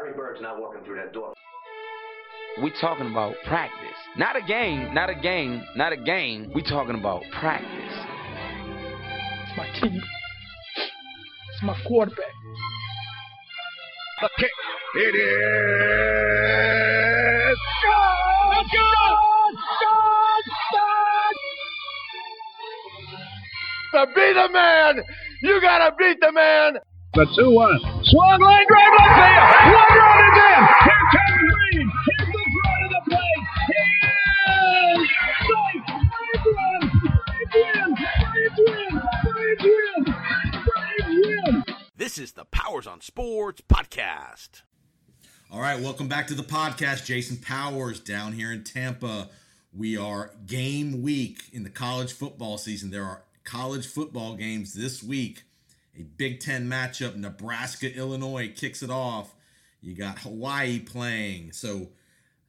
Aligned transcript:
Larry 0.00 0.14
Bird's 0.16 0.40
not 0.40 0.58
walking 0.58 0.82
through 0.84 0.96
that 0.96 1.12
door. 1.12 1.34
We 2.62 2.72
talking 2.80 3.10
about 3.10 3.34
practice. 3.46 3.88
Not 4.16 4.34
a 4.34 4.40
game, 4.40 4.94
not 4.94 5.10
a 5.10 5.14
game, 5.14 5.62
not 5.76 5.92
a 5.92 5.96
game. 5.96 6.50
We 6.54 6.62
talking 6.62 6.94
about 6.94 7.22
practice. 7.38 7.68
It's 9.44 9.56
my 9.58 9.66
team. 9.78 10.00
It's 11.52 11.62
my 11.62 11.76
quarterback. 11.86 12.32
The 14.22 14.30
kick. 14.38 14.50
It 14.96 15.14
is. 15.14 15.28
God! 17.84 18.64
God! 18.72 19.54
God! 19.82 20.44
God! 23.92 24.06
To 24.06 24.06
be 24.14 24.32
the 24.32 24.48
man, 24.50 25.04
you 25.42 25.60
gotta 25.60 25.94
beat 25.98 26.20
the 26.20 26.32
man. 26.32 26.78
The 27.14 27.26
2 27.36 27.50
1. 27.50 27.99
Swung 28.10 28.40
line 28.40 28.66
drive 28.66 28.92
left 28.98 29.14
field. 29.14 29.48
One 29.72 29.92
run 29.98 30.18
is 30.26 30.38
in. 30.50 30.60
Here 30.82 31.06
comes 31.12 31.46
Green. 31.54 31.86
Here's 32.08 32.30
the 32.32 32.42
front 32.58 32.82
of 32.82 32.90
the 32.90 33.02
plate. 33.06 33.44
He 33.70 33.82
is 34.90 35.10
safe. 35.46 35.84
Braves 36.10 36.46
win. 36.50 36.80
Braves 37.14 37.54
win. 37.54 37.88
Braves 37.94 38.58
win. 38.58 38.90
Braves 39.22 39.62
win. 39.62 40.14
Braves 40.66 41.44
win. 41.46 41.64
This 41.96 42.18
is 42.18 42.32
the 42.32 42.46
Powers 42.46 42.88
on 42.88 43.00
Sports 43.00 43.62
podcast. 43.68 44.62
All 45.52 45.60
right, 45.60 45.80
welcome 45.80 46.08
back 46.08 46.26
to 46.28 46.34
the 46.34 46.42
podcast. 46.42 47.06
Jason 47.06 47.36
Powers 47.36 48.00
down 48.00 48.32
here 48.32 48.50
in 48.50 48.64
Tampa. 48.64 49.28
We 49.72 49.96
are 49.96 50.32
game 50.46 51.02
week 51.02 51.42
in 51.52 51.62
the 51.62 51.70
college 51.70 52.12
football 52.12 52.58
season. 52.58 52.90
There 52.90 53.04
are 53.04 53.22
college 53.44 53.86
football 53.86 54.34
games 54.34 54.74
this 54.74 55.00
week. 55.00 55.44
A 56.00 56.02
Big 56.02 56.40
Ten 56.40 56.66
matchup, 56.66 57.14
Nebraska, 57.14 57.94
Illinois 57.94 58.50
kicks 58.56 58.82
it 58.82 58.88
off. 58.88 59.34
You 59.82 59.94
got 59.94 60.20
Hawaii 60.20 60.78
playing. 60.78 61.52
So, 61.52 61.88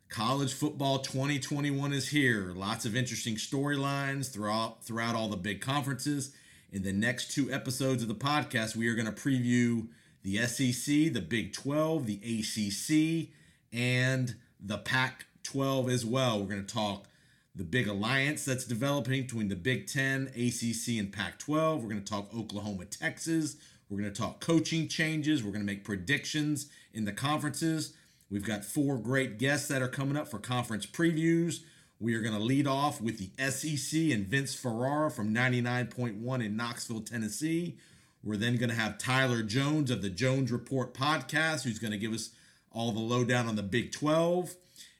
college 0.08 0.54
football 0.54 1.00
2021 1.00 1.92
is 1.92 2.08
here. 2.08 2.54
Lots 2.56 2.86
of 2.86 2.96
interesting 2.96 3.36
storylines 3.36 4.32
throughout 4.32 4.86
throughout 4.86 5.16
all 5.16 5.28
the 5.28 5.36
big 5.36 5.60
conferences. 5.60 6.34
In 6.72 6.84
the 6.84 6.94
next 6.94 7.32
two 7.32 7.52
episodes 7.52 8.02
of 8.02 8.08
the 8.08 8.16
podcast, 8.16 8.78
we 8.78 8.88
are 8.88 8.96
going 8.96 9.06
to 9.06 9.12
preview 9.12 9.90
the 10.24 10.38
SEC, 10.48 11.12
the 11.12 11.20
Big 11.20 11.52
12, 11.52 12.06
the 12.06 12.22
ACC, 12.24 13.34
and 13.74 14.36
the 14.62 14.78
Pac 14.78 15.26
12 15.44 15.90
as 15.90 16.06
well. 16.06 16.40
We're 16.40 16.52
going 16.52 16.66
to 16.66 16.74
talk 16.74 17.08
the 17.56 17.64
big 17.64 17.88
alliance 17.88 18.46
that's 18.46 18.66
developing 18.66 19.24
between 19.24 19.50
the 19.50 19.56
Big 19.56 19.88
10, 19.88 20.28
ACC, 20.36 21.00
and 21.00 21.12
Pac 21.12 21.38
12. 21.40 21.82
We're 21.82 21.90
going 21.90 22.04
to 22.04 22.10
talk 22.10 22.34
Oklahoma, 22.34 22.86
Texas. 22.86 23.58
We're 23.90 24.00
going 24.00 24.14
to 24.14 24.22
talk 24.22 24.40
coaching 24.40 24.88
changes. 24.88 25.44
We're 25.44 25.52
going 25.52 25.66
to 25.66 25.66
make 25.66 25.84
predictions 25.84 26.68
in 26.94 27.04
the 27.04 27.12
conferences. 27.12 27.94
We've 28.30 28.46
got 28.46 28.64
four 28.64 28.98
great 28.98 29.38
guests 29.38 29.68
that 29.68 29.82
are 29.82 29.90
coming 29.90 30.16
up 30.16 30.30
for 30.30 30.40
conference 30.40 30.86
previews. 30.86 31.60
We 32.00 32.16
are 32.16 32.22
going 32.22 32.34
to 32.34 32.40
lead 32.40 32.68
off 32.68 33.02
with 33.02 33.18
the 33.20 33.30
SEC 33.52 34.00
and 34.12 34.26
Vince 34.26 34.56
Ferrara 34.56 35.12
from 35.12 35.36
99.1 35.36 36.46
in 36.46 36.56
Knoxville, 36.56 37.02
Tennessee. 37.02 37.78
We're 38.24 38.38
then 38.38 38.56
going 38.56 38.70
to 38.70 38.76
have 38.76 38.98
Tyler 38.98 39.44
Jones 39.44 39.92
of 39.92 40.02
the 40.02 40.10
Jones 40.10 40.52
Report 40.52 40.94
podcast, 40.94 41.64
who's 41.64 41.80
going 41.80 41.92
to 41.92 41.98
give 41.98 42.14
us 42.14 42.30
all 42.72 42.94
the 42.94 43.00
lowdown 43.00 43.48
on 43.48 43.58
the 43.58 43.64
Big 43.64 43.92
12. 43.92 44.56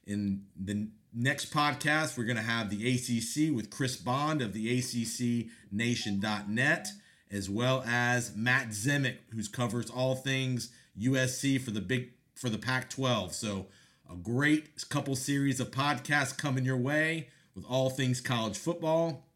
In 0.06 0.42
the 0.56 0.88
next 1.14 1.52
podcast, 1.52 2.16
we're 2.16 2.24
going 2.24 2.36
to 2.36 2.42
have 2.42 2.70
the 2.70 2.88
ACC 2.88 3.52
with 3.54 3.70
Chris 3.70 3.96
Bond 3.96 4.40
of 4.42 4.52
the 4.52 4.78
ACCNation.net, 4.78 6.88
as 7.30 7.50
well 7.50 7.84
as 7.86 8.34
Matt 8.36 8.70
Zemek, 8.70 9.18
who 9.30 9.42
covers 9.44 9.88
all 9.90 10.16
things 10.16 10.72
USC 10.98 11.60
for 11.60 11.70
the 11.70 11.80
big 11.80 12.14
for 12.34 12.50
the 12.50 12.58
Pac-12. 12.58 13.32
So 13.32 13.66
a 14.10 14.16
great 14.16 14.88
couple 14.88 15.14
series 15.14 15.60
of 15.60 15.70
podcasts 15.70 16.36
coming 16.36 16.64
your 16.64 16.76
way 16.76 17.28
with 17.54 17.64
all 17.68 17.88
things 17.90 18.20
college 18.20 18.58
football. 18.58 19.28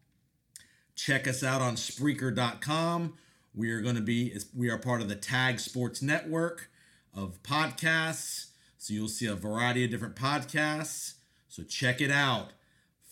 Check 0.95 1.29
us 1.29 1.45
out 1.45 1.61
on 1.61 1.77
Spreaker.com. 1.77 3.15
We 3.55 3.71
are 3.71 3.81
going 3.81 3.97
to 3.97 4.03
be 4.03 4.39
we 4.55 4.71
are 4.71 4.79
part 4.79 5.03
of 5.03 5.09
the 5.09 5.17
Tag 5.17 5.61
Sports 5.61 6.03
Network 6.03 6.71
of 7.15 7.43
podcasts. 7.43 8.47
So 8.79 8.95
you'll 8.95 9.09
see 9.09 9.27
a 9.27 9.35
variety 9.35 9.85
of 9.85 9.91
different 9.91 10.17
podcasts. 10.17 11.16
So 11.57 11.63
check 11.63 12.03
it 12.03 12.11
out. 12.11 12.49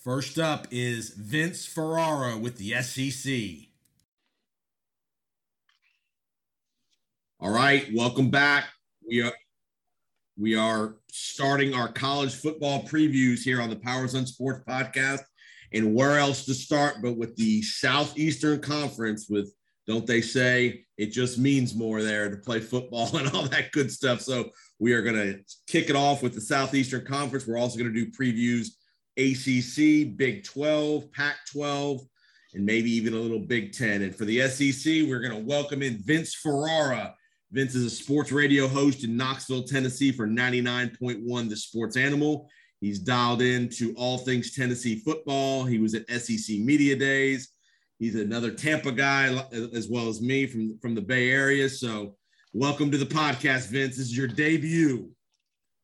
First 0.03 0.37
up 0.37 0.67
is 0.69 1.09
Vince 1.09 1.65
Ferrara 1.65 2.37
with 2.37 2.59
the 2.59 2.79
SEC. 2.83 3.67
All 7.39 7.49
right, 7.49 7.87
welcome 7.91 8.29
back. 8.29 8.65
We 9.03 9.23
are 9.23 9.33
we 10.37 10.55
are 10.55 10.97
starting 11.09 11.73
our 11.73 11.91
college 11.91 12.35
football 12.35 12.83
previews 12.83 13.39
here 13.39 13.59
on 13.59 13.71
the 13.71 13.77
Powers 13.77 14.13
on 14.13 14.27
Sports 14.27 14.63
podcast. 14.69 15.21
And 15.73 15.95
where 15.95 16.19
else 16.19 16.45
to 16.45 16.53
start 16.53 16.97
but 17.01 17.17
with 17.17 17.35
the 17.37 17.63
Southeastern 17.63 18.61
Conference 18.61 19.25
with 19.27 19.51
don't 19.87 20.05
they 20.05 20.21
say 20.21 20.85
it 20.97 21.07
just 21.07 21.39
means 21.39 21.73
more 21.73 22.03
there 22.03 22.29
to 22.29 22.37
play 22.37 22.59
football 22.59 23.17
and 23.17 23.27
all 23.33 23.47
that 23.47 23.71
good 23.71 23.91
stuff. 23.91 24.21
So 24.21 24.51
we 24.79 24.93
are 24.93 25.01
going 25.01 25.15
to 25.15 25.39
kick 25.67 25.89
it 25.89 25.95
off 25.95 26.21
with 26.21 26.33
the 26.33 26.41
Southeastern 26.41 27.05
Conference. 27.05 27.47
We're 27.47 27.57
also 27.57 27.79
going 27.79 27.93
to 27.93 28.05
do 28.05 28.11
previews 28.11 28.69
ACC, 29.17 30.15
Big 30.17 30.43
12, 30.43 31.11
Pac 31.11 31.37
12, 31.51 32.01
and 32.53 32.65
maybe 32.65 32.91
even 32.91 33.13
a 33.13 33.17
little 33.17 33.39
Big 33.39 33.71
10. 33.71 34.01
And 34.01 34.15
for 34.15 34.25
the 34.25 34.47
SEC, 34.47 35.07
we're 35.07 35.21
going 35.21 35.35
to 35.35 35.47
welcome 35.47 35.81
in 35.81 35.97
Vince 35.99 36.35
Ferrara. 36.35 37.15
Vince 37.51 37.75
is 37.75 37.85
a 37.85 37.89
sports 37.89 38.31
radio 38.31 38.67
host 38.67 39.03
in 39.03 39.15
Knoxville, 39.15 39.63
Tennessee 39.63 40.11
for 40.11 40.27
99.1 40.27 41.49
The 41.49 41.55
Sports 41.55 41.95
Animal. 41.95 42.49
He's 42.81 42.99
dialed 42.99 43.41
in 43.41 43.69
to 43.69 43.93
all 43.95 44.17
things 44.17 44.53
Tennessee 44.53 44.99
football. 44.99 45.63
He 45.63 45.79
was 45.79 45.95
at 45.95 46.09
SEC 46.09 46.57
Media 46.59 46.95
Days. 46.95 47.49
He's 47.97 48.15
another 48.15 48.51
Tampa 48.51 48.91
guy 48.91 49.27
as 49.73 49.87
well 49.89 50.09
as 50.09 50.21
me 50.21 50.45
from, 50.45 50.77
from 50.79 50.95
the 50.95 51.01
Bay 51.01 51.31
Area. 51.31 51.69
So 51.69 52.17
welcome 52.55 52.89
to 52.89 52.97
the 52.97 53.05
podcast, 53.05 53.67
Vince. 53.67 53.97
This 53.97 54.07
is 54.07 54.17
your 54.17 54.27
debut. 54.27 55.09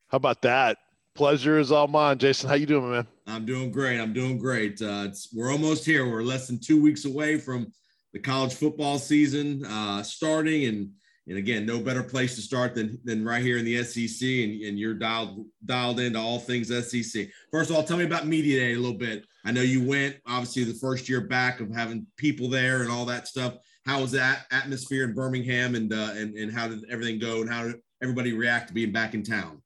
How 0.07 0.15
about 0.15 0.41
that? 0.43 0.77
Pleasure 1.15 1.59
is 1.59 1.69
all 1.69 1.89
mine. 1.89 2.17
Jason, 2.17 2.47
how 2.47 2.55
you 2.55 2.65
doing, 2.65 2.89
man? 2.89 3.07
I'm 3.27 3.45
doing 3.45 3.71
great. 3.71 3.99
I'm 3.99 4.13
doing 4.13 4.37
great. 4.37 4.81
Uh, 4.81 5.09
we're 5.35 5.51
almost 5.51 5.85
here. 5.85 6.09
We're 6.09 6.23
less 6.23 6.47
than 6.47 6.59
two 6.59 6.81
weeks 6.81 7.03
away 7.03 7.37
from 7.37 7.73
the 8.13 8.19
college 8.19 8.53
football 8.53 8.99
season 8.99 9.65
uh, 9.65 10.01
starting, 10.01 10.63
and 10.65 10.91
and 11.27 11.37
again, 11.37 11.65
no 11.65 11.79
better 11.79 12.03
place 12.03 12.35
to 12.35 12.41
start 12.41 12.73
than 12.73 12.97
than 13.03 13.25
right 13.25 13.43
here 13.43 13.57
in 13.57 13.65
the 13.65 13.83
SEC. 13.83 14.25
And, 14.25 14.61
and 14.61 14.79
you're 14.79 14.93
dialed 14.93 15.45
dialed 15.65 15.99
into 15.99 16.19
all 16.19 16.39
things 16.39 16.69
SEC. 16.69 17.27
First 17.51 17.69
of 17.69 17.75
all, 17.75 17.83
tell 17.83 17.97
me 17.97 18.05
about 18.05 18.27
media 18.27 18.61
day 18.61 18.73
a 18.75 18.79
little 18.79 18.97
bit. 18.97 19.25
I 19.43 19.51
know 19.51 19.61
you 19.61 19.85
went 19.85 20.15
obviously 20.25 20.63
the 20.63 20.79
first 20.79 21.09
year 21.09 21.19
back 21.19 21.59
of 21.59 21.75
having 21.75 22.07
people 22.15 22.47
there 22.47 22.81
and 22.81 22.89
all 22.89 23.05
that 23.05 23.27
stuff. 23.27 23.57
How 23.85 24.01
was 24.01 24.11
that 24.11 24.45
atmosphere 24.51 25.05
in 25.05 25.13
Birmingham, 25.13 25.75
and 25.75 25.91
uh, 25.91 26.11
and 26.13 26.35
and 26.35 26.51
how 26.51 26.67
did 26.67 26.83
everything 26.89 27.19
go, 27.19 27.41
and 27.41 27.49
how 27.49 27.63
did 27.63 27.75
everybody 28.01 28.33
react 28.33 28.67
to 28.67 28.73
being 28.73 28.91
back 28.91 29.13
in 29.13 29.23
town? 29.23 29.61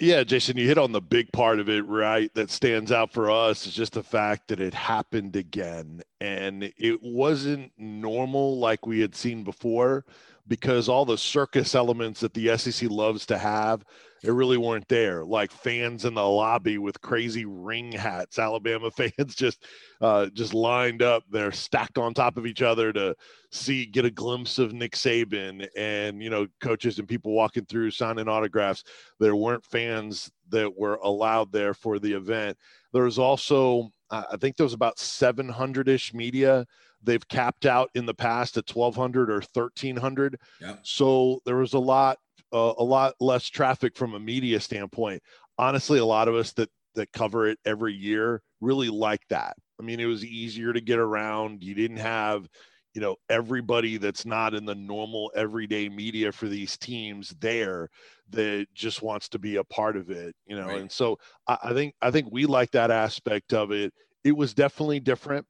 Yeah, 0.00 0.22
Jason, 0.22 0.56
you 0.56 0.68
hit 0.68 0.78
on 0.78 0.92
the 0.92 1.00
big 1.00 1.32
part 1.32 1.58
of 1.58 1.68
it, 1.68 1.84
right? 1.84 2.32
That 2.34 2.52
stands 2.52 2.92
out 2.92 3.12
for 3.12 3.32
us 3.32 3.66
is 3.66 3.74
just 3.74 3.94
the 3.94 4.02
fact 4.02 4.46
that 4.48 4.60
it 4.60 4.72
happened 4.72 5.34
again. 5.34 6.02
And 6.20 6.72
it 6.76 7.02
wasn't 7.02 7.72
normal 7.76 8.60
like 8.60 8.86
we 8.86 9.00
had 9.00 9.16
seen 9.16 9.42
before 9.42 10.04
because 10.48 10.88
all 10.88 11.04
the 11.04 11.18
circus 11.18 11.74
elements 11.74 12.20
that 12.20 12.34
the 12.34 12.56
SEC 12.56 12.90
loves 12.90 13.26
to 13.26 13.38
have, 13.38 13.84
it 14.22 14.32
really 14.32 14.56
weren't 14.56 14.88
there. 14.88 15.24
Like 15.24 15.52
fans 15.52 16.04
in 16.04 16.14
the 16.14 16.26
lobby 16.26 16.78
with 16.78 17.00
crazy 17.00 17.44
ring 17.44 17.92
hats, 17.92 18.38
Alabama 18.38 18.90
fans 18.96 19.34
just 19.34 19.64
uh, 20.00 20.26
just 20.26 20.54
lined 20.54 21.02
up. 21.02 21.22
They're 21.30 21.52
stacked 21.52 21.98
on 21.98 22.14
top 22.14 22.36
of 22.36 22.46
each 22.46 22.62
other 22.62 22.92
to 22.92 23.14
see 23.52 23.86
get 23.86 24.04
a 24.04 24.10
glimpse 24.10 24.58
of 24.58 24.72
Nick 24.72 24.92
Saban 24.92 25.68
and 25.76 26.22
you 26.22 26.30
know 26.30 26.46
coaches 26.60 26.98
and 26.98 27.06
people 27.06 27.32
walking 27.32 27.66
through 27.66 27.90
signing 27.90 28.28
autographs. 28.28 28.82
There 29.20 29.36
weren't 29.36 29.64
fans 29.64 30.30
that 30.48 30.76
were 30.76 30.96
allowed 30.96 31.52
there 31.52 31.74
for 31.74 31.98
the 31.98 32.14
event. 32.14 32.56
There 32.92 33.04
was 33.04 33.18
also 33.18 33.92
I 34.10 34.36
think 34.40 34.56
there 34.56 34.64
was 34.64 34.72
about 34.72 34.98
700 34.98 35.88
ish 35.88 36.14
media 36.14 36.66
they've 37.02 37.26
capped 37.28 37.66
out 37.66 37.90
in 37.94 38.06
the 38.06 38.14
past 38.14 38.56
at 38.56 38.68
1200 38.68 39.30
or 39.30 39.42
1300 39.52 40.38
Yep. 40.60 40.80
so 40.82 41.40
there 41.44 41.56
was 41.56 41.74
a 41.74 41.78
lot 41.78 42.18
uh, 42.52 42.72
a 42.78 42.84
lot 42.84 43.14
less 43.20 43.46
traffic 43.46 43.96
from 43.96 44.14
a 44.14 44.20
media 44.20 44.58
standpoint. 44.60 45.22
Honestly 45.58 45.98
a 45.98 46.04
lot 46.04 46.28
of 46.28 46.34
us 46.34 46.52
that 46.54 46.70
that 46.94 47.12
cover 47.12 47.46
it 47.46 47.58
every 47.64 47.94
year 47.94 48.42
really 48.60 48.88
like 48.88 49.20
that. 49.28 49.54
I 49.80 49.84
mean 49.84 50.00
it 50.00 50.06
was 50.06 50.24
easier 50.24 50.72
to 50.72 50.80
get 50.80 50.98
around. 50.98 51.62
You 51.62 51.74
didn't 51.74 51.98
have 51.98 52.48
you 52.94 53.02
know 53.02 53.16
everybody 53.28 53.98
that's 53.98 54.24
not 54.24 54.54
in 54.54 54.64
the 54.64 54.74
normal 54.74 55.30
everyday 55.36 55.88
media 55.88 56.32
for 56.32 56.48
these 56.48 56.76
teams 56.78 57.34
there 57.38 57.90
that 58.30 58.66
just 58.74 59.02
wants 59.02 59.28
to 59.28 59.38
be 59.38 59.56
a 59.56 59.64
part 59.64 59.96
of 59.96 60.10
it 60.10 60.34
you 60.46 60.56
know? 60.56 60.66
Right. 60.66 60.80
and 60.80 60.90
so 60.90 61.18
I, 61.46 61.58
I 61.64 61.72
think 61.74 61.94
i 62.00 62.10
think 62.10 62.28
we 62.32 62.46
like 62.46 62.70
that 62.72 62.90
aspect 62.90 63.52
of 63.52 63.70
it. 63.72 63.92
It 64.24 64.32
was 64.36 64.54
definitely 64.54 65.00
different 65.00 65.46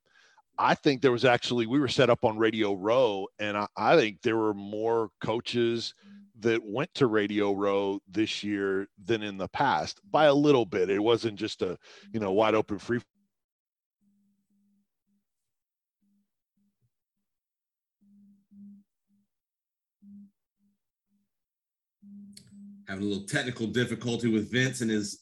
I 0.59 0.75
think 0.75 1.03
there 1.03 1.13
was 1.13 1.25
actually 1.25 1.67
we 1.67 1.79
were 1.79 1.89
set 1.89 2.11
up 2.11 2.25
on 2.25 2.37
Radio 2.37 2.75
Row, 2.75 3.29
and 3.39 3.57
I, 3.57 3.69
I 3.77 3.97
think 3.97 4.23
there 4.23 4.37
were 4.37 4.55
more 4.55 5.11
coaches 5.21 5.95
that 6.41 6.61
went 6.65 6.93
to 6.95 7.07
Radio 7.07 7.53
Row 7.53 8.01
this 8.09 8.43
year 8.43 8.89
than 9.05 9.23
in 9.23 9.37
the 9.37 9.49
past 9.49 10.01
by 10.11 10.25
a 10.25 10.35
little 10.35 10.67
bit. 10.67 10.91
It 10.91 10.99
wasn't 10.99 11.37
just 11.37 11.63
a 11.63 11.79
you 12.13 12.19
know 12.19 12.33
wide 12.33 12.57
open 12.57 12.79
free. 12.79 13.01
Having 22.89 23.05
a 23.05 23.07
little 23.07 23.27
technical 23.27 23.67
difficulty 23.67 24.29
with 24.29 24.51
Vince 24.51 24.81
and 24.81 24.91
his 24.91 25.21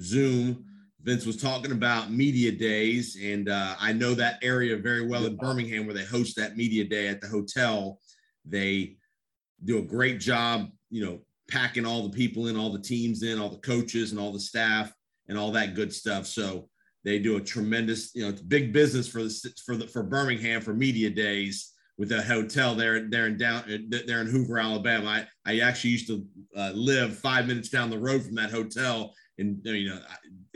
Zoom. 0.00 0.64
Vince 1.06 1.24
was 1.24 1.36
talking 1.36 1.70
about 1.70 2.10
media 2.10 2.50
days, 2.50 3.16
and 3.22 3.48
uh, 3.48 3.76
I 3.78 3.92
know 3.92 4.12
that 4.14 4.40
area 4.42 4.76
very 4.76 5.06
well 5.06 5.24
in 5.24 5.36
Birmingham 5.36 5.86
where 5.86 5.94
they 5.94 6.04
host 6.04 6.34
that 6.36 6.56
media 6.56 6.82
day 6.82 7.06
at 7.06 7.20
the 7.20 7.28
hotel. 7.28 8.00
They 8.44 8.96
do 9.64 9.78
a 9.78 9.82
great 9.82 10.18
job, 10.18 10.68
you 10.90 11.04
know, 11.04 11.20
packing 11.48 11.86
all 11.86 12.02
the 12.02 12.16
people 12.16 12.48
in, 12.48 12.56
all 12.56 12.72
the 12.72 12.80
teams 12.80 13.22
in, 13.22 13.38
all 13.38 13.50
the 13.50 13.58
coaches 13.58 14.10
and 14.10 14.20
all 14.20 14.32
the 14.32 14.40
staff 14.40 14.92
and 15.28 15.38
all 15.38 15.52
that 15.52 15.76
good 15.76 15.94
stuff. 15.94 16.26
So 16.26 16.68
they 17.04 17.20
do 17.20 17.36
a 17.36 17.40
tremendous, 17.40 18.12
you 18.16 18.24
know, 18.24 18.30
it's 18.30 18.42
big 18.42 18.72
business 18.72 19.06
for 19.06 19.22
the 19.22 19.54
for 19.64 19.76
the 19.76 19.86
for 19.86 20.02
Birmingham 20.02 20.60
for 20.60 20.74
media 20.74 21.08
days 21.08 21.72
with 21.98 22.10
a 22.10 22.20
hotel 22.20 22.74
there 22.74 23.08
there 23.08 23.28
in 23.28 23.36
down 23.36 23.62
there 23.88 24.22
in 24.22 24.26
Hoover, 24.26 24.58
Alabama. 24.58 25.08
I 25.08 25.26
I 25.52 25.60
actually 25.60 25.90
used 25.90 26.08
to 26.08 26.26
uh, 26.56 26.72
live 26.74 27.16
five 27.16 27.46
minutes 27.46 27.68
down 27.68 27.90
the 27.90 27.98
road 27.98 28.24
from 28.24 28.34
that 28.34 28.50
hotel, 28.50 29.14
and 29.38 29.60
you 29.64 29.90
know, 29.90 30.00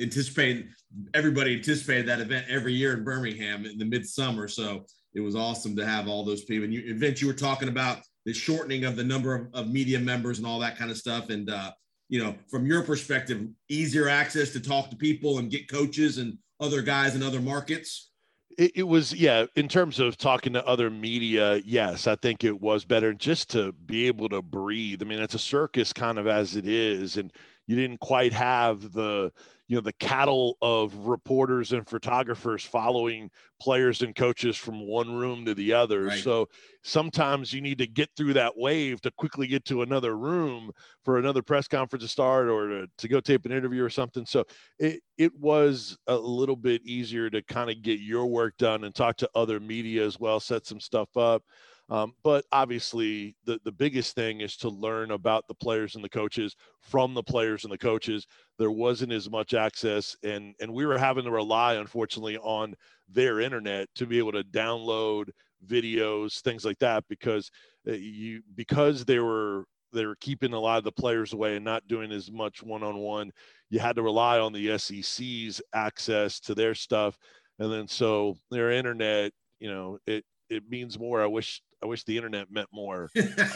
anticipating 0.01 0.69
everybody 1.15 1.55
anticipated 1.55 2.07
that 2.07 2.21
event 2.21 2.47
every 2.49 2.73
year 2.73 2.95
in 2.95 3.05
Birmingham 3.05 3.67
in 3.67 3.79
the 3.79 3.85
midsummer. 3.85 4.49
So 4.49 4.85
it 5.15 5.21
was 5.21 5.37
awesome 5.37 5.77
to 5.77 5.87
have 5.87 6.09
all 6.09 6.25
those 6.25 6.45
people. 6.45 6.65
And 6.65 6.75
you, 6.75 6.95
Vince, 6.97 7.21
you 7.21 7.27
were 7.27 7.33
talking 7.35 7.69
about 7.69 7.99
the 8.25 8.33
shortening 8.33 8.85
of 8.85 8.97
the 8.97 9.05
number 9.05 9.35
of, 9.35 9.47
of 9.55 9.69
media 9.69 9.99
members 9.99 10.39
and 10.39 10.47
all 10.47 10.59
that 10.61 10.77
kind 10.77 10.91
of 10.91 10.97
stuff. 10.97 11.31
And, 11.31 11.51
uh, 11.51 11.73
you 12.09 12.23
know, 12.23 12.35
from 12.49 12.67
your 12.67 12.83
perspective, 12.83 13.47
easier 13.69 14.09
access 14.09 14.51
to 14.51 14.61
talk 14.61 14.91
to 14.91 14.97
people 14.97 15.39
and 15.39 15.51
get 15.51 15.71
coaches 15.71 16.19
and 16.19 16.37
other 16.61 16.83
guys 16.83 17.15
in 17.15 17.23
other 17.23 17.41
markets. 17.41 18.11
It, 18.59 18.73
it, 18.75 18.83
was, 18.83 19.15
yeah, 19.15 19.47
in 19.55 19.69
terms 19.69 20.01
of 20.01 20.17
talking 20.17 20.53
to 20.53 20.67
other 20.67 20.91
media, 20.91 21.61
yes, 21.65 22.07
I 22.07 22.17
think 22.17 22.45
it 22.45 22.61
was 22.61 22.85
better 22.85 23.15
just 23.15 23.49
to 23.51 23.73
be 23.73 24.07
able 24.07 24.29
to 24.29 24.43
breathe. 24.43 25.03
I 25.03 25.07
mean, 25.07 25.21
it's 25.21 25.35
a 25.35 25.39
circus 25.39 25.93
kind 25.93 26.19
of 26.19 26.27
as 26.27 26.57
it 26.57 26.67
is. 26.67 27.17
And 27.17 27.33
you 27.71 27.77
didn't 27.77 28.01
quite 28.01 28.33
have 28.33 28.91
the, 28.91 29.31
you 29.69 29.77
know 29.77 29.81
the 29.81 29.93
cattle 29.93 30.59
of 30.61 30.93
reporters 31.07 31.71
and 31.71 31.87
photographers 31.89 32.65
following 32.65 33.31
players 33.63 34.03
and 34.03 34.17
coaches 34.17 34.57
from 34.57 34.85
one 34.85 35.15
room 35.15 35.45
to 35.45 35.55
the 35.55 35.73
other. 35.73 36.07
Right. 36.07 36.21
so 36.21 36.49
sometimes 36.83 37.53
you 37.53 37.61
need 37.61 37.79
to 37.79 37.87
get 37.87 38.11
through 38.17 38.33
that 38.33 38.57
wave 38.57 39.01
to 39.03 39.13
quickly 39.13 39.47
get 39.47 39.65
to 39.67 39.83
another 39.83 40.17
room 40.17 40.73
for 41.05 41.19
another 41.19 41.43
press 41.43 41.69
conference 41.69 42.03
to 42.03 42.09
start 42.09 42.49
or 42.49 42.69
to, 42.69 42.87
to 42.99 43.07
go 43.07 43.21
tape 43.21 43.47
an 43.47 43.53
interview 43.53 43.85
or 43.85 43.91
something. 43.91 44.27
So 44.27 44.45
it 44.81 45.01
it 45.17 45.33
was 45.39 45.97
a 46.09 46.17
little 46.17 46.57
bit 46.57 46.83
easier 46.85 47.31
to 47.31 47.41
kind 47.43 47.71
of 47.71 47.81
get 47.83 48.01
your 48.01 48.27
work 48.27 48.57
done 48.59 48.83
and 48.83 48.93
talk 48.93 49.17
to 49.19 49.31
other 49.37 49.61
media 49.61 50.05
as 50.05 50.19
well 50.19 50.41
set 50.41 50.67
some 50.67 50.81
stuff 50.81 51.17
up 51.17 51.45
um, 51.91 52.15
but 52.23 52.45
obviously, 52.53 53.35
the, 53.45 53.61
the 53.65 53.73
biggest 53.73 54.15
thing 54.15 54.41
is 54.43 54.57
to 54.59 54.69
learn 54.69 55.11
about 55.11 55.49
the 55.49 55.55
players 55.55 55.97
and 55.97 56.05
the 56.05 56.09
coaches 56.09 56.55
from 56.81 57.15
the 57.15 57.23
players 57.23 57.65
and 57.65 57.73
the 57.73 57.79
coaches. 57.79 58.27
There 58.59 58.71
wasn't 58.71 59.13
as 59.13 59.29
much 59.29 59.55
access, 59.55 60.17
and 60.23 60.55
and 60.61 60.73
we 60.73 60.87
were 60.87 60.99
having 60.99 61.25
to 61.25 61.33
rely, 61.33 61.75
unfortunately, 61.75 62.39
on 62.39 62.75
their 63.09 63.41
internet 63.41 63.89
to 63.97 64.07
be 64.07 64.19
able 64.19 64.33
to 64.33 64.45
download 64.45 65.31
videos, 65.67 66.41
things 66.43 66.65
like 66.65 66.79
that, 66.79 67.05
because 67.09 67.51
uh, 67.89 67.93
you 67.93 68.43
because 68.55 69.05
they 69.05 69.19
were 69.19 69.65
they 69.93 70.07
were 70.07 70.17
keeping 70.21 70.53
a 70.53 70.61
lot 70.61 70.79
of 70.79 70.85
the 70.85 70.93
players 70.93 71.33
away 71.33 71.57
and 71.57 71.65
not 71.65 71.89
doing 71.89 72.13
as 72.13 72.31
much 72.31 72.63
one-on-one. 72.63 73.33
You 73.71 73.81
had 73.81 73.97
to 73.97 74.03
rely 74.03 74.39
on 74.39 74.53
the 74.53 74.69
SEC's 74.79 75.61
access 75.75 76.39
to 76.41 76.55
their 76.55 76.75
stuff, 76.77 77.19
and 77.59 77.73
then 77.73 77.89
so 77.89 78.37
their 78.51 78.71
internet, 78.71 79.33
you 79.59 79.69
know, 79.73 79.99
it 80.07 80.25
it 80.49 80.69
means 80.69 80.99
more. 80.99 81.23
I 81.23 81.27
wish 81.27 81.61
I 81.83 81.87
wish 81.87 82.05
the 82.05 82.17
internet 82.17 82.51
meant 82.51 82.69
more 82.73 83.11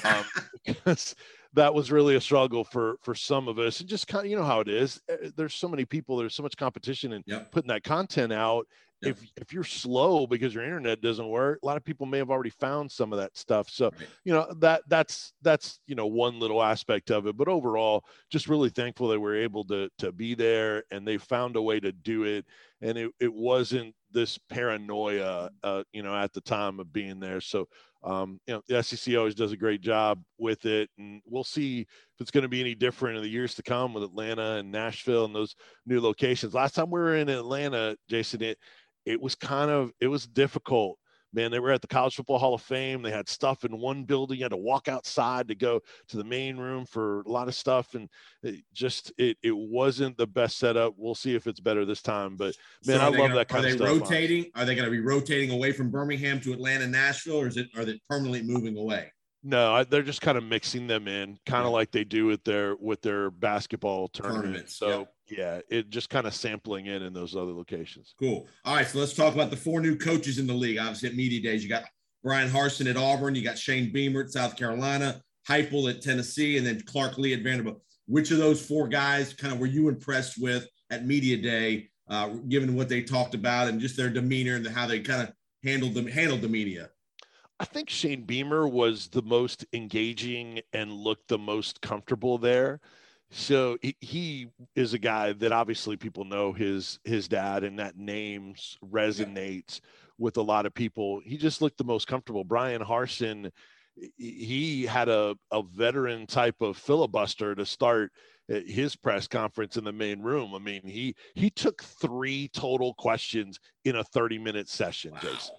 um, 0.05 0.25
because 0.67 1.15
that 1.53 1.73
was 1.73 1.93
really 1.93 2.17
a 2.17 2.21
struggle 2.21 2.65
for 2.65 2.97
for 3.03 3.15
some 3.15 3.49
of 3.49 3.59
us. 3.59 3.81
And 3.81 3.89
just 3.89 4.09
kind 4.09 4.25
of 4.25 4.31
you 4.31 4.37
know 4.37 4.45
how 4.45 4.61
it 4.61 4.69
is. 4.69 5.01
Eh, 5.09 5.31
there's 5.37 5.55
so 5.55 5.69
many 5.69 5.85
people. 5.85 6.17
There's 6.17 6.35
so 6.35 6.43
much 6.43 6.57
competition 6.57 7.13
and 7.13 7.25
yep. 7.27 7.53
putting 7.53 7.69
that 7.69 7.85
content 7.85 8.33
out. 8.33 8.67
Yep. 9.03 9.11
If 9.11 9.31
if 9.37 9.53
you're 9.53 9.65
slow 9.65 10.27
because 10.27 10.55
your 10.55 10.65
internet 10.65 11.01
doesn't 11.01 11.29
work, 11.29 11.61
a 11.63 11.67
lot 11.67 11.77
of 11.77 11.85
people 11.85 12.07
may 12.07 12.19
have 12.19 12.31
already 12.31 12.51
found 12.51 12.91
some 12.91 13.13
of 13.13 13.19
that 13.19 13.37
stuff. 13.37 13.69
So 13.69 13.91
right. 13.91 14.09
you 14.25 14.33
know 14.33 14.53
that 14.59 14.83
that's 14.89 15.33
that's 15.43 15.79
you 15.87 15.95
know 15.95 16.07
one 16.07 16.41
little 16.41 16.63
aspect 16.63 17.11
of 17.11 17.27
it. 17.27 17.37
But 17.37 17.49
overall, 17.49 18.05
just 18.31 18.49
really 18.49 18.71
thankful 18.71 19.09
that 19.09 19.21
we're 19.21 19.43
able 19.43 19.65
to 19.67 19.91
to 19.99 20.13
be 20.13 20.35
there 20.35 20.85
and 20.91 21.07
they 21.07 21.19
found 21.19 21.57
a 21.57 21.63
way 21.63 21.79
to 21.81 21.93
do 21.93 22.25
it. 22.25 22.47
And 22.81 22.99
it, 22.99 23.11
it 23.19 23.33
wasn't 23.33 23.95
this 24.11 24.39
paranoia, 24.51 25.51
uh, 25.63 25.85
you 25.93 26.03
know, 26.03 26.15
at 26.15 26.33
the 26.33 26.41
time 26.41 26.81
of 26.81 26.93
being 26.93 27.19
there. 27.19 27.41
So 27.41 27.67
um, 28.05 28.39
you 28.47 28.55
know, 28.55 28.63
the 28.69 28.83
SEC 28.83 29.17
always 29.17 29.35
does 29.35 29.53
a 29.53 29.57
great 29.57 29.81
job 29.81 30.21
with 30.39 30.67
it, 30.67 30.91
and 30.99 31.23
we'll 31.25 31.45
see 31.45 31.81
if 31.81 32.21
it's 32.21 32.31
going 32.31 32.43
to 32.43 32.49
be 32.49 32.61
any 32.61 32.75
different 32.75 33.17
in 33.17 33.23
the 33.23 33.29
years 33.29 33.55
to 33.55 33.63
come 33.63 33.95
with 33.95 34.05
Atlanta 34.05 34.57
and 34.57 34.71
Nashville 34.71 35.25
and 35.25 35.35
those 35.35 35.57
new 35.87 36.01
locations. 36.01 36.53
Last 36.53 36.75
time 36.75 36.91
we 36.91 37.01
were 37.01 37.17
in 37.17 37.29
Atlanta, 37.31 37.97
Jason, 38.09 38.43
it 38.43 38.59
it 39.07 39.21
was 39.21 39.35
kind 39.35 39.71
of 39.71 39.91
it 40.01 40.09
was 40.09 40.27
difficult 40.27 40.99
man, 41.35 41.51
they 41.51 41.59
were 41.59 41.73
at 41.73 41.81
the 41.81 41.89
College 41.89 42.15
Football 42.15 42.39
Hall 42.39 42.55
of 42.55 42.63
Fame. 42.63 43.03
They 43.03 43.11
had 43.11 43.29
stuff 43.29 43.65
in 43.65 43.79
one 43.79 44.05
building. 44.05 44.39
You 44.39 44.45
had 44.45 44.53
to 44.53 44.57
walk 44.57 44.89
outside 44.89 45.49
to 45.49 45.55
go 45.55 45.81
to 46.09 46.17
the 46.17 46.25
main 46.25 46.57
room 46.57 46.87
for 46.87 47.23
a 47.23 47.29
lot 47.29 47.49
of 47.49 47.55
stuff, 47.55 47.95
and 47.95 48.09
it 48.43 48.65
just 48.73 49.13
it 49.19 49.37
it 49.43 49.57
wasn't 49.57 50.17
the 50.17 50.27
best 50.27 50.59
setup. 50.59 50.95
We'll 50.97 51.15
see 51.15 51.35
if 51.35 51.47
it's 51.47 51.61
better 51.61 51.85
this 51.85 52.03
time. 52.03 52.37
But 52.37 52.57
man, 52.87 52.99
so 52.99 53.03
I 53.03 53.09
love 53.09 53.17
gonna, 53.17 53.35
that 53.35 53.49
kind 53.49 53.67
of 53.67 53.73
stuff. 53.73 53.89
Are 53.89 53.93
they 53.93 53.99
rotating? 53.99 54.51
Are 54.55 54.65
they 54.65 54.75
going 54.75 54.87
to 54.87 54.91
be 54.91 55.01
rotating 55.01 55.51
away 55.51 55.73
from 55.73 55.91
Birmingham 55.91 56.41
to 56.43 56.53
Atlanta, 56.53 56.87
Nashville, 56.87 57.37
or 57.37 57.49
is 57.49 57.57
it 57.57 57.69
are 57.77 57.85
they 57.85 58.01
permanently 58.09 58.43
moving 58.43 58.79
away? 58.79 59.11
No, 59.47 59.75
I, 59.75 59.85
they're 59.85 60.03
just 60.03 60.23
kind 60.23 60.39
of 60.39 60.45
mixing 60.45 60.87
them 60.87 61.07
in, 61.07 61.37
kind 61.45 61.67
of 61.67 61.73
like 61.73 61.91
they 61.91 62.05
do 62.05 62.25
with 62.25 62.43
their 62.45 62.77
with 62.77 63.03
their 63.03 63.31
basketball 63.31 64.09
tournament. 64.09 64.45
Tournaments, 64.45 64.77
so 64.77 64.89
yeah, 64.89 65.05
it 65.39 65.91
just 65.91 66.11
kind 66.11 66.27
of 66.27 66.35
sampling 66.35 66.87
in 66.87 67.03
in 67.03 67.13
those 67.13 67.35
other 67.35 67.53
locations. 67.53 68.15
Cool. 68.19 68.47
All 68.65 68.77
right, 68.77 68.87
so 68.87 68.99
let's 68.99 69.15
talk 69.15 69.35
about 69.35 69.51
the 69.51 69.57
four 69.57 69.81
new 69.81 69.97
coaches 69.97 70.39
in 70.39 70.47
the 70.47 70.55
league. 70.55 70.79
Obviously, 70.79 71.09
at 71.09 71.15
media 71.15 71.41
days, 71.43 71.63
you 71.63 71.69
got 71.69 71.85
Bryan 72.23 72.51
Harsin 72.51 72.89
at 72.89 72.97
Auburn, 72.97 73.35
you 73.35 73.43
got 73.43 73.59
Shane 73.59 73.93
Beamer 73.93 74.23
at 74.23 74.31
South 74.31 74.57
Carolina, 74.57 75.21
Heupel 75.49 75.91
at 75.91 76.03
Tennessee, 76.03 76.57
and 76.57 76.67
then 76.67 76.81
Clark 76.83 77.19
Lea 77.19 77.35
at 77.35 77.43
Vanderbilt. 77.43 77.81
Which 78.07 78.31
of 78.31 78.39
those 78.39 78.65
four 78.65 78.89
guys 78.89 79.33
kind 79.33 79.53
of 79.53 79.59
were 79.59 79.67
you 79.67 79.89
impressed 79.89 80.41
with 80.41 80.67
at 80.91 81.07
media 81.07 81.37
day, 81.37 81.89
uh, 82.09 82.29
given 82.49 82.75
what 82.75 82.89
they 82.89 83.03
talked 83.03 83.35
about 83.35 83.69
and 83.69 83.81
just 83.81 83.97
their 83.97 84.11
demeanor 84.11 84.57
and 84.57 84.67
how 84.67 84.87
they 84.87 85.01
kind 85.01 85.23
of 85.23 85.33
handled 85.63 85.95
them 85.95 86.07
handled 86.07 86.43
the 86.43 86.49
media? 86.49 86.91
I 87.61 87.65
think 87.65 87.89
Shane 87.89 88.25
Beamer 88.25 88.67
was 88.67 89.09
the 89.09 89.23
most 89.23 89.65
engaging 89.73 90.61
and 90.73 90.93
looked 90.93 91.29
the 91.29 91.39
most 91.39 91.81
comfortable 91.81 92.37
there 92.37 92.81
so 93.35 93.77
he, 93.83 93.97
he 94.01 94.47
is 94.77 94.95
a 94.95 94.99
guy 94.99 95.33
that 95.33 95.53
obviously 95.53 95.97
people 95.97 96.25
know 96.25 96.53
his 96.53 97.01
his 97.05 97.27
dad 97.29 97.65
and 97.65 97.79
that 97.79 97.97
name 97.97 98.55
resonates 98.85 99.81
yeah. 99.81 99.89
with 100.19 100.37
a 100.37 100.43
lot 100.43 100.67
of 100.67 100.75
people 100.75 101.21
he 101.25 101.37
just 101.37 101.61
looked 101.61 101.79
the 101.79 101.85
most 101.85 102.07
comfortable 102.07 102.45
Bryan 102.45 102.81
Harsin, 102.81 103.51
he 104.17 104.87
had 104.87 105.09
a, 105.09 105.37
a 105.51 105.63
veteran 105.63 106.27
type 106.27 106.61
of 106.61 106.77
filibuster 106.77 107.55
to 107.55 107.67
start 107.67 108.13
eh, 108.51 108.61
his 108.67 108.95
press 108.95 109.27
conference 109.27 109.77
in 109.77 109.85
the 109.85 109.93
main 109.93 110.23
room 110.23 110.55
i 110.55 110.59
mean 110.59 110.83
he 110.85 111.15
he 111.35 111.51
took 111.51 111.83
three 111.83 112.49
total 112.49 112.95
questions 112.95 113.59
in 113.85 113.97
a 113.97 114.05
30 114.05 114.39
minute 114.39 114.69
session 114.69 115.13
wow. 115.13 115.19
jason 115.21 115.55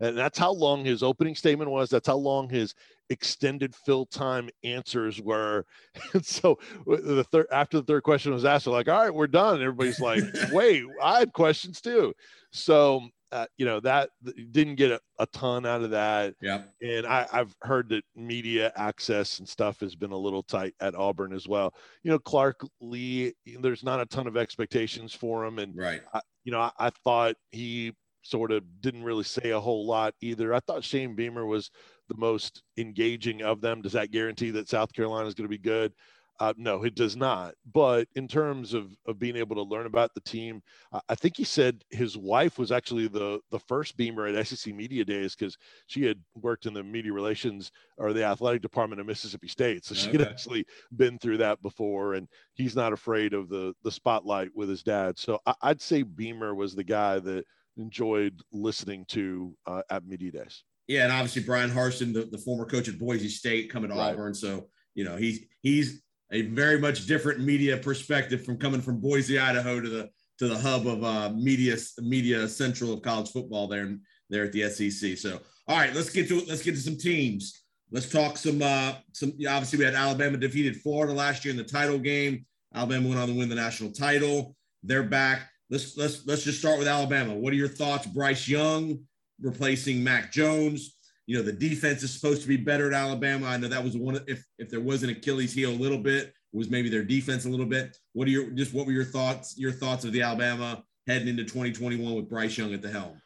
and 0.00 0.16
that's 0.16 0.38
how 0.38 0.52
long 0.52 0.84
his 0.84 1.02
opening 1.02 1.34
statement 1.34 1.70
was. 1.70 1.90
That's 1.90 2.08
how 2.08 2.16
long 2.16 2.48
his 2.48 2.74
extended 3.10 3.74
fill 3.74 4.06
time 4.06 4.48
answers 4.64 5.20
were. 5.20 5.66
And 6.14 6.24
so 6.24 6.58
the 6.86 7.24
third 7.30 7.46
after 7.52 7.78
the 7.78 7.84
third 7.84 8.02
question 8.02 8.32
was 8.32 8.44
asked, 8.44 8.64
they're 8.64 8.72
like, 8.72 8.88
all 8.88 9.02
right, 9.02 9.14
we're 9.14 9.26
done. 9.26 9.54
And 9.54 9.62
everybody's 9.62 10.00
like, 10.00 10.24
wait, 10.52 10.84
I 11.02 11.18
had 11.18 11.32
questions 11.32 11.80
too. 11.80 12.14
So 12.52 13.02
uh, 13.32 13.46
you 13.58 13.64
know 13.64 13.78
that 13.78 14.10
didn't 14.50 14.74
get 14.74 14.90
a, 14.90 15.00
a, 15.20 15.26
ton 15.26 15.64
out 15.64 15.82
of 15.82 15.90
that. 15.90 16.34
Yeah. 16.40 16.62
And 16.82 17.06
I, 17.06 17.26
have 17.30 17.54
heard 17.62 17.88
that 17.90 18.02
media 18.16 18.72
access 18.74 19.38
and 19.38 19.48
stuff 19.48 19.78
has 19.80 19.94
been 19.94 20.10
a 20.10 20.16
little 20.16 20.42
tight 20.42 20.74
at 20.80 20.96
Auburn 20.96 21.32
as 21.32 21.46
well. 21.46 21.72
You 22.02 22.10
know, 22.10 22.18
Clark 22.18 22.66
Lea, 22.80 23.32
there's 23.60 23.84
not 23.84 24.00
a 24.00 24.06
ton 24.06 24.26
of 24.26 24.36
expectations 24.36 25.14
for 25.14 25.44
him, 25.44 25.60
and 25.60 25.76
right. 25.76 26.00
I, 26.12 26.20
you 26.44 26.50
know, 26.50 26.60
I, 26.60 26.72
I 26.78 26.90
thought 27.04 27.36
he 27.52 27.92
sort 28.22 28.52
of 28.52 28.64
didn't 28.80 29.04
really 29.04 29.24
say 29.24 29.50
a 29.50 29.60
whole 29.60 29.86
lot 29.86 30.14
either. 30.20 30.52
I 30.52 30.60
thought 30.60 30.84
Shane 30.84 31.14
Beamer 31.14 31.46
was 31.46 31.70
the 32.10 32.18
most 32.18 32.64
engaging 32.76 33.42
of 33.42 33.62
them. 33.62 33.82
Does 33.82 33.92
that 33.94 34.10
guarantee 34.12 34.50
that 34.52 34.68
South 34.68 34.92
Carolina 34.92 35.28
is 35.28 35.34
going 35.34 35.46
to 35.46 35.50
be 35.50 35.58
good? 35.58 35.94
Uh, 36.40 36.54
no, 36.56 36.84
it 36.84 36.94
does 36.94 37.16
not. 37.16 37.54
But 37.70 38.08
in 38.14 38.26
terms 38.26 38.72
of, 38.72 38.96
of 39.06 39.18
being 39.18 39.36
able 39.36 39.56
to 39.56 39.62
learn 39.62 39.84
about 39.84 40.14
the 40.14 40.22
team, 40.22 40.62
uh, 40.90 41.00
I 41.10 41.14
think 41.14 41.36
he 41.36 41.44
said 41.44 41.84
his 41.90 42.16
wife 42.16 42.58
was 42.58 42.72
actually 42.72 43.08
the 43.08 43.40
the 43.50 43.58
first 43.58 43.96
beamer 43.98 44.26
at 44.26 44.46
SEC 44.46 44.74
Media 44.74 45.04
Days 45.04 45.36
because 45.36 45.58
she 45.86 46.02
had 46.02 46.18
worked 46.34 46.64
in 46.64 46.72
the 46.72 46.82
media 46.82 47.12
relations 47.12 47.70
or 47.98 48.14
the 48.14 48.24
athletic 48.24 48.62
department 48.62 49.00
of 49.02 49.06
Mississippi 49.06 49.48
State, 49.48 49.84
so 49.84 49.94
she 49.94 50.10
Okay. 50.10 50.18
had 50.18 50.22
actually 50.22 50.64
been 50.96 51.18
through 51.18 51.36
that 51.38 51.60
before. 51.62 52.14
And 52.14 52.26
he's 52.54 52.74
not 52.74 52.94
afraid 52.94 53.34
of 53.34 53.50
the 53.50 53.74
the 53.82 53.92
spotlight 53.92 54.50
with 54.54 54.70
his 54.70 54.82
dad. 54.82 55.18
So 55.18 55.38
I, 55.46 55.54
I'd 55.62 55.82
say 55.82 56.02
Beamer 56.02 56.54
was 56.54 56.74
the 56.74 56.84
guy 56.84 57.18
that 57.18 57.44
enjoyed 57.76 58.40
listening 58.52 59.04
to 59.08 59.54
uh, 59.66 59.82
at 59.90 60.06
media 60.06 60.32
days. 60.32 60.64
Yeah, 60.90 61.04
and 61.04 61.12
obviously 61.12 61.44
Bryan 61.44 61.70
Harsin, 61.70 62.12
the, 62.12 62.24
the 62.24 62.38
former 62.38 62.66
coach 62.66 62.88
at 62.88 62.98
Boise 62.98 63.28
State, 63.28 63.70
coming 63.70 63.90
to 63.90 63.96
Right. 63.96 64.12
Auburn. 64.12 64.34
So 64.34 64.66
you 64.96 65.04
know 65.04 65.14
he's 65.16 65.44
he's 65.62 66.02
a 66.32 66.42
very 66.42 66.80
much 66.80 67.06
different 67.06 67.38
media 67.38 67.76
perspective 67.76 68.44
from 68.44 68.58
coming 68.58 68.80
from 68.80 69.00
Boise, 69.00 69.38
Idaho, 69.38 69.80
to 69.80 69.88
the 69.88 70.10
to 70.40 70.48
the 70.48 70.58
hub 70.58 70.88
of 70.88 71.04
uh, 71.04 71.30
media 71.30 71.76
media 71.98 72.48
central 72.48 72.92
of 72.92 73.02
college 73.02 73.30
football 73.30 73.68
there 73.68 73.96
there 74.30 74.42
at 74.42 74.52
the 74.52 74.68
SEC. 74.68 75.16
So 75.16 75.38
all 75.68 75.76
right, 75.76 75.94
let's 75.94 76.10
get 76.10 76.26
to 76.26 76.40
let's 76.48 76.62
get 76.64 76.74
to 76.74 76.80
some 76.80 76.96
teams. 76.96 77.62
Let's 77.92 78.10
talk 78.10 78.36
some 78.36 78.60
uh, 78.60 78.94
some. 79.12 79.30
Obviously, 79.48 79.78
we 79.78 79.84
had 79.84 79.94
Alabama 79.94 80.38
defeated 80.38 80.76
Florida 80.78 81.12
last 81.12 81.44
year 81.44 81.52
in 81.52 81.56
the 81.56 81.62
title 81.62 82.00
game. 82.00 82.44
Alabama 82.74 83.06
went 83.08 83.20
on 83.20 83.28
to 83.28 83.34
win 83.34 83.48
the 83.48 83.54
national 83.54 83.92
title. 83.92 84.56
They're 84.82 85.04
back. 85.04 85.48
Let's 85.70 85.96
let's 85.96 86.26
let's 86.26 86.42
just 86.42 86.58
start 86.58 86.80
with 86.80 86.88
Alabama. 86.88 87.32
What 87.32 87.52
are 87.52 87.56
your 87.56 87.68
thoughts? 87.68 88.08
Bryce 88.08 88.48
Young 88.48 89.04
replacing 89.42 90.02
Mac 90.02 90.32
Jones. 90.32 90.96
You 91.26 91.36
know 91.36 91.42
the 91.42 91.52
defense 91.52 92.02
is 92.02 92.12
supposed 92.12 92.42
to 92.42 92.48
be 92.48 92.56
better 92.56 92.88
at 92.88 92.92
Alabama. 92.92 93.46
I 93.46 93.56
know 93.56 93.68
that 93.68 93.84
was 93.84 93.96
one. 93.96 94.16
of- 94.16 94.28
If 94.28 94.44
if 94.58 94.68
there 94.70 94.80
was 94.80 95.02
an 95.02 95.10
Achilles 95.10 95.52
heel 95.52 95.70
a 95.70 95.72
little 95.72 95.98
bit, 95.98 96.32
was 96.52 96.70
maybe 96.70 96.88
their 96.88 97.04
defense 97.04 97.44
a 97.44 97.48
little 97.48 97.66
bit. 97.66 97.96
What 98.12 98.26
are 98.26 98.30
your 98.32 98.50
just 98.50 98.74
what 98.74 98.86
were 98.86 98.92
your 98.92 99.04
thoughts? 99.04 99.56
Your 99.56 99.72
thoughts 99.72 100.04
of 100.04 100.12
the 100.12 100.22
Alabama 100.22 100.82
heading 101.06 101.28
into 101.28 101.44
2021 101.44 102.14
with 102.14 102.28
Bryce 102.28 102.58
Young 102.58 102.74
at 102.74 102.82
the 102.82 102.90
helm? 102.90 103.20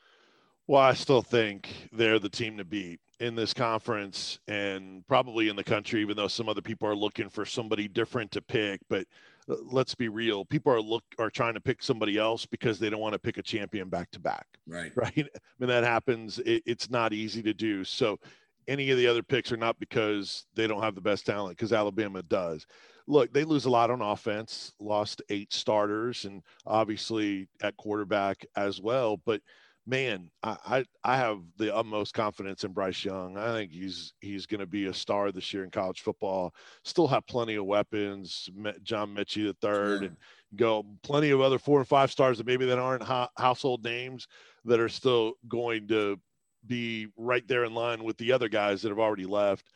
Well, 0.67 0.81
I 0.83 0.95
still 0.95 1.23
think 1.23 1.89
they're 1.93 2.19
the 2.19 2.29
team 2.29 2.57
to 2.59 2.65
beat 2.65 3.01
in 3.21 3.35
this 3.35 3.53
conference 3.55 4.39
and 4.49 5.07
probably 5.07 5.49
in 5.49 5.57
the 5.57 5.65
country, 5.65 6.01
even 6.01 6.17
though 6.17 6.29
some 6.29 6.49
other 6.49 6.63
people 6.63 6.89
are 6.89 6.97
looking 6.97 7.29
for 7.29 7.45
somebody 7.45 7.87
different 7.89 8.31
to 8.33 8.43
pick. 8.43 8.81
But 8.89 9.07
let's 9.47 9.95
be 9.95 10.09
real, 10.09 10.45
people 10.45 10.73
are 10.73 10.81
look 10.81 11.05
are 11.19 11.31
trying 11.31 11.55
to 11.55 11.61
pick 11.61 11.83
somebody 11.83 12.19
else 12.19 12.47
because 12.47 12.79
they 12.79 12.91
don't 12.91 13.01
want 13.01 13.13
to 13.13 13.19
pick 13.19 13.39
a 13.39 13.43
champion 13.43 13.89
back 13.89 14.11
to 14.13 14.21
back, 14.21 14.47
Right. 14.67 14.93
right? 14.97 15.29
When 15.59 15.69
that 15.69 15.85
happens, 15.85 16.39
it, 16.41 16.63
it's 16.67 16.91
not 16.91 17.13
easy 17.13 17.43
to 17.43 17.55
do. 17.55 17.85
So 17.85 18.19
any 18.67 18.91
of 18.91 18.99
the 18.99 19.07
other 19.07 19.23
picks 19.23 19.53
are 19.53 19.57
not 19.59 19.79
because 19.79 20.47
they 20.55 20.67
don't 20.67 20.83
have 20.83 20.95
the 20.95 21.01
best 21.01 21.27
talent, 21.27 21.57
because 21.57 21.73
Alabama 21.73 22.23
does. 22.23 22.67
Look, 23.07 23.33
they 23.33 23.45
lose 23.45 23.67
a 23.67 23.71
lot 23.71 23.91
on 23.91 24.01
offense, 24.01 24.73
lost 24.81 25.21
eight 25.29 25.53
starters, 25.53 26.25
and 26.25 26.43
obviously 26.67 27.49
at 27.63 27.77
quarterback 27.77 28.47
as 28.57 28.81
well. 28.81 29.19
But 29.27 29.43
man, 29.87 30.31
I, 30.43 30.57
I 30.65 30.85
I 31.05 31.17
have 31.17 31.41
the 31.57 31.75
utmost 31.75 32.15
confidence 32.15 32.65
in 32.65 32.73
Bryce 32.73 33.05
Young. 33.05 33.37
I 33.37 33.53
think 33.53 33.71
he's 33.73 34.15
he's 34.21 34.47
going 34.47 34.61
to 34.61 34.67
be 34.67 34.87
a 34.87 34.95
star 34.95 35.31
this 35.33 35.53
year 35.53 35.65
in 35.65 35.71
college 35.71 36.01
football. 36.01 36.55
Still 36.85 37.07
have 37.09 37.27
plenty 37.27 37.57
of 37.57 37.67
weapons. 37.67 38.49
John 38.83 39.15
Metchie 39.15 39.47
the 39.47 39.57
third, 39.61 40.01
Sure. 40.01 40.09
and 40.09 40.17
go 40.57 40.85
plenty 41.03 41.31
of 41.31 41.41
other 41.41 41.59
four 41.59 41.79
and 41.81 41.89
five 41.89 42.11
stars 42.11 42.39
that 42.39 42.47
maybe 42.47 42.67
that 42.67 42.79
aren't 42.79 43.03
ho- 43.03 43.29
household 43.37 43.85
names 43.85 44.27
that 44.65 44.81
are 44.81 44.89
still 44.89 45.35
going 45.49 45.87
to 45.89 46.19
be 46.67 47.09
right 47.17 47.47
there 47.47 47.65
in 47.65 47.75
line 47.75 48.03
with 48.03 48.17
the 48.17 48.33
other 48.33 48.49
guys 48.49 48.81
that 48.83 48.89
have 48.89 48.99
already 48.99 49.27
left. 49.27 49.67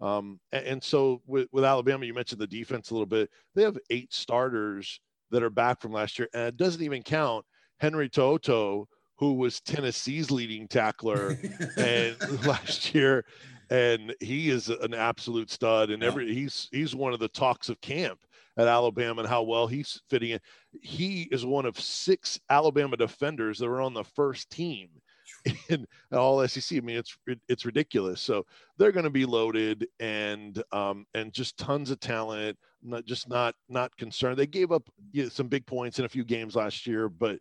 Um, 0.00 0.38
and, 0.52 0.64
and 0.66 0.82
so 0.82 1.20
with, 1.26 1.48
with 1.52 1.64
Alabama, 1.64 2.06
you 2.06 2.14
mentioned 2.14 2.40
the 2.40 2.46
defense 2.46 2.90
a 2.90 2.94
little 2.94 3.04
bit. 3.06 3.28
They 3.54 3.62
have 3.64 3.76
eight 3.90 4.14
starters 4.14 5.00
that 5.30 5.42
are 5.42 5.50
back 5.50 5.82
from 5.82 5.92
last 5.92 6.18
year, 6.18 6.28
and 6.32 6.44
it 6.44 6.56
doesn't 6.56 6.80
even 6.82 7.02
count 7.02 7.44
Henry 7.80 8.08
To'oTo'o, 8.08 8.86
who 9.18 9.34
was 9.34 9.60
Tennessee's 9.60 10.30
leading 10.30 10.68
tackler 10.68 11.38
and 11.76 12.16
last 12.46 12.94
year, 12.94 13.24
and 13.70 14.14
he 14.20 14.50
is 14.50 14.68
an 14.68 14.94
absolute 14.94 15.50
stud. 15.50 15.90
And 15.90 16.02
every 16.02 16.32
he's 16.32 16.68
he's 16.72 16.94
one 16.94 17.12
of 17.12 17.20
the 17.20 17.28
talks 17.28 17.68
of 17.68 17.80
camp 17.80 18.20
at 18.56 18.68
Alabama 18.68 19.20
and 19.20 19.28
how 19.28 19.42
well 19.42 19.66
he's 19.66 20.00
fitting 20.08 20.30
in. 20.30 20.40
He 20.82 21.28
is 21.30 21.44
one 21.44 21.66
of 21.66 21.78
six 21.78 22.40
Alabama 22.50 22.96
defenders 22.96 23.58
that 23.58 23.66
are 23.66 23.80
on 23.80 23.94
the 23.94 24.04
first 24.04 24.50
team 24.50 24.88
in 25.68 25.86
all 26.12 26.46
SEC. 26.46 26.78
I 26.78 26.80
mean, 26.80 26.96
it's 26.96 27.16
it's 27.48 27.64
ridiculous. 27.64 28.20
So 28.20 28.46
they're 28.76 28.92
going 28.92 29.04
to 29.04 29.10
be 29.10 29.26
loaded 29.26 29.86
and 30.00 30.62
um, 30.72 31.06
and 31.14 31.32
just 31.32 31.58
tons 31.58 31.90
of 31.90 32.00
talent. 32.00 32.56
Not 32.82 33.04
just 33.04 33.28
not 33.28 33.54
not 33.68 33.96
concerned. 33.96 34.36
They 34.36 34.46
gave 34.46 34.70
up 34.70 34.88
you 35.12 35.24
know, 35.24 35.28
some 35.28 35.48
big 35.48 35.66
points 35.66 35.98
in 35.98 36.04
a 36.04 36.08
few 36.08 36.24
games 36.24 36.54
last 36.54 36.86
year, 36.86 37.08
but 37.08 37.40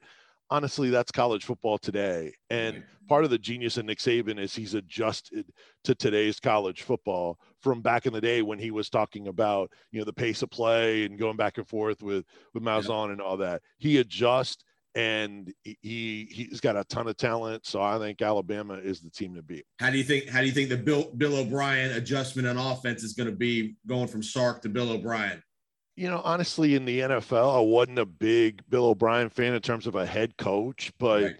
honestly, 0.49 0.89
that's 0.89 1.11
college 1.11 1.45
football 1.45 1.77
today. 1.77 2.33
And 2.49 2.83
part 3.07 3.23
of 3.23 3.29
the 3.29 3.37
genius 3.37 3.77
of 3.77 3.85
Nick 3.85 3.99
Saban 3.99 4.39
is 4.39 4.55
he's 4.55 4.73
adjusted 4.73 5.45
to 5.83 5.95
today's 5.95 6.39
college 6.39 6.83
football 6.83 7.39
from 7.61 7.81
back 7.81 8.05
in 8.05 8.13
the 8.13 8.21
day 8.21 8.41
when 8.41 8.59
he 8.59 8.71
was 8.71 8.89
talking 8.89 9.27
about 9.27 9.71
you 9.91 9.99
know 9.99 10.05
the 10.05 10.13
pace 10.13 10.41
of 10.41 10.49
play 10.49 11.05
and 11.05 11.17
going 11.17 11.37
back 11.37 11.57
and 11.57 11.67
forth 11.67 12.01
with 12.01 12.25
with 12.53 12.63
Malzahn 12.63 13.11
and 13.11 13.21
all 13.21 13.37
that. 13.37 13.61
He 13.77 13.97
adjusts 13.97 14.63
and 14.95 15.53
he 15.63 16.27
he's 16.31 16.59
got 16.59 16.75
a 16.75 16.83
ton 16.85 17.07
of 17.07 17.15
talent. 17.17 17.65
So 17.65 17.81
I 17.81 17.99
think 17.99 18.21
Alabama 18.21 18.73
is 18.73 18.99
the 18.99 19.11
team 19.11 19.35
to 19.35 19.43
beat. 19.43 19.65
How 19.79 19.91
do 19.91 19.97
you 19.97 20.03
think? 20.03 20.27
How 20.27 20.39
do 20.39 20.47
you 20.47 20.51
think 20.51 20.69
the 20.69 20.77
Bill 20.77 21.11
Bill 21.15 21.37
O'Brien 21.37 21.91
adjustment 21.91 22.47
on 22.47 22.57
offense 22.57 23.03
is 23.03 23.13
going 23.13 23.29
to 23.29 23.35
be 23.35 23.75
going 23.85 24.07
from 24.07 24.23
Sark 24.23 24.61
to 24.63 24.69
Bill 24.69 24.91
O'Brien? 24.91 25.41
You 25.97 26.09
know, 26.11 26.21
honestly, 26.23 26.75
in 26.75 26.85
the 26.85 26.99
NFL, 26.99 27.57
I 27.57 27.59
wasn't 27.59 27.97
a 27.97 28.05
big 28.05 28.61
Bill 28.69 28.85
O'Brien 28.85 29.29
fan 29.29 29.55
in 29.55 29.61
terms 29.61 29.87
of 29.87 29.95
a 29.95 30.05
head 30.05 30.37
coach, 30.37 30.91
but 30.99 31.23
Right. 31.23 31.35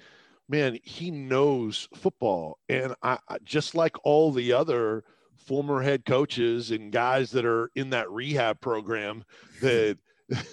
man, 0.50 0.80
he 0.84 1.12
knows 1.12 1.88
football. 1.94 2.58
And 2.68 2.96
I, 3.04 3.20
I 3.30 3.38
just 3.44 3.76
like 3.76 3.96
all 4.04 4.32
the 4.32 4.54
other 4.54 5.04
former 5.38 5.84
head 5.84 6.06
coaches 6.06 6.72
and 6.72 6.92
guys 6.92 7.30
that 7.32 7.46
are 7.46 7.70
in 7.76 7.92
that 7.92 8.10
rehab 8.10 8.60
program 8.60 9.24
that, 9.62 10.00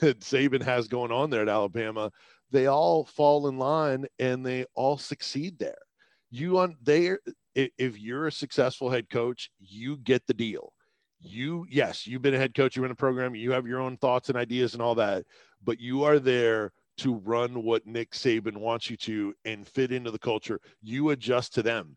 that 0.01 0.21
Saban 0.21 0.63
has 0.63 0.87
going 0.87 1.11
on 1.11 1.31
there 1.31 1.41
at 1.41 1.49
Alabama, 1.49 2.13
they 2.51 2.67
all 2.67 3.07
fall 3.07 3.49
in 3.49 3.59
line 3.59 4.05
and 4.19 4.45
they 4.45 4.67
all 4.75 4.99
succeed 4.99 5.59
there. 5.59 5.79
You 6.31 6.59
on 6.59 6.77
there, 6.83 7.21
if 7.55 7.99
you're 7.99 8.27
a 8.27 8.33
successful 8.33 8.91
head 8.91 9.09
coach, 9.09 9.51
you 9.59 9.97
get 9.97 10.27
the 10.27 10.35
deal. 10.35 10.74
You, 11.25 11.67
yes, 11.71 12.07
you've 12.07 12.23
been 12.23 12.35
a 12.35 12.39
head 12.39 12.55
coach, 12.55 12.77
you're 12.77 12.85
in 12.85 12.91
a 12.91 12.97
program, 12.97 13.35
you 13.35 13.53
have 13.53 13.67
your 13.67 13.81
own 13.81 13.97
thoughts 13.97 14.29
and 14.29 14.39
ideas 14.39 14.75
and 14.75 14.83
all 14.83 14.95
that, 14.97 15.25
but 15.63 15.81
you 15.81 16.05
are 16.05 16.19
there 16.19 16.73
to 16.99 17.15
run 17.15 17.63
what 17.65 17.87
Nick 17.87 18.13
Saban 18.13 18.57
wants 18.57 18.89
you 18.89 18.97
to 18.99 19.35
and 19.45 19.67
fit 19.67 19.91
into 19.91 20.11
the 20.11 20.19
culture. 20.19 20.61
You 20.83 21.11
adjust 21.11 21.55
to 21.55 21.63
them. 21.63 21.97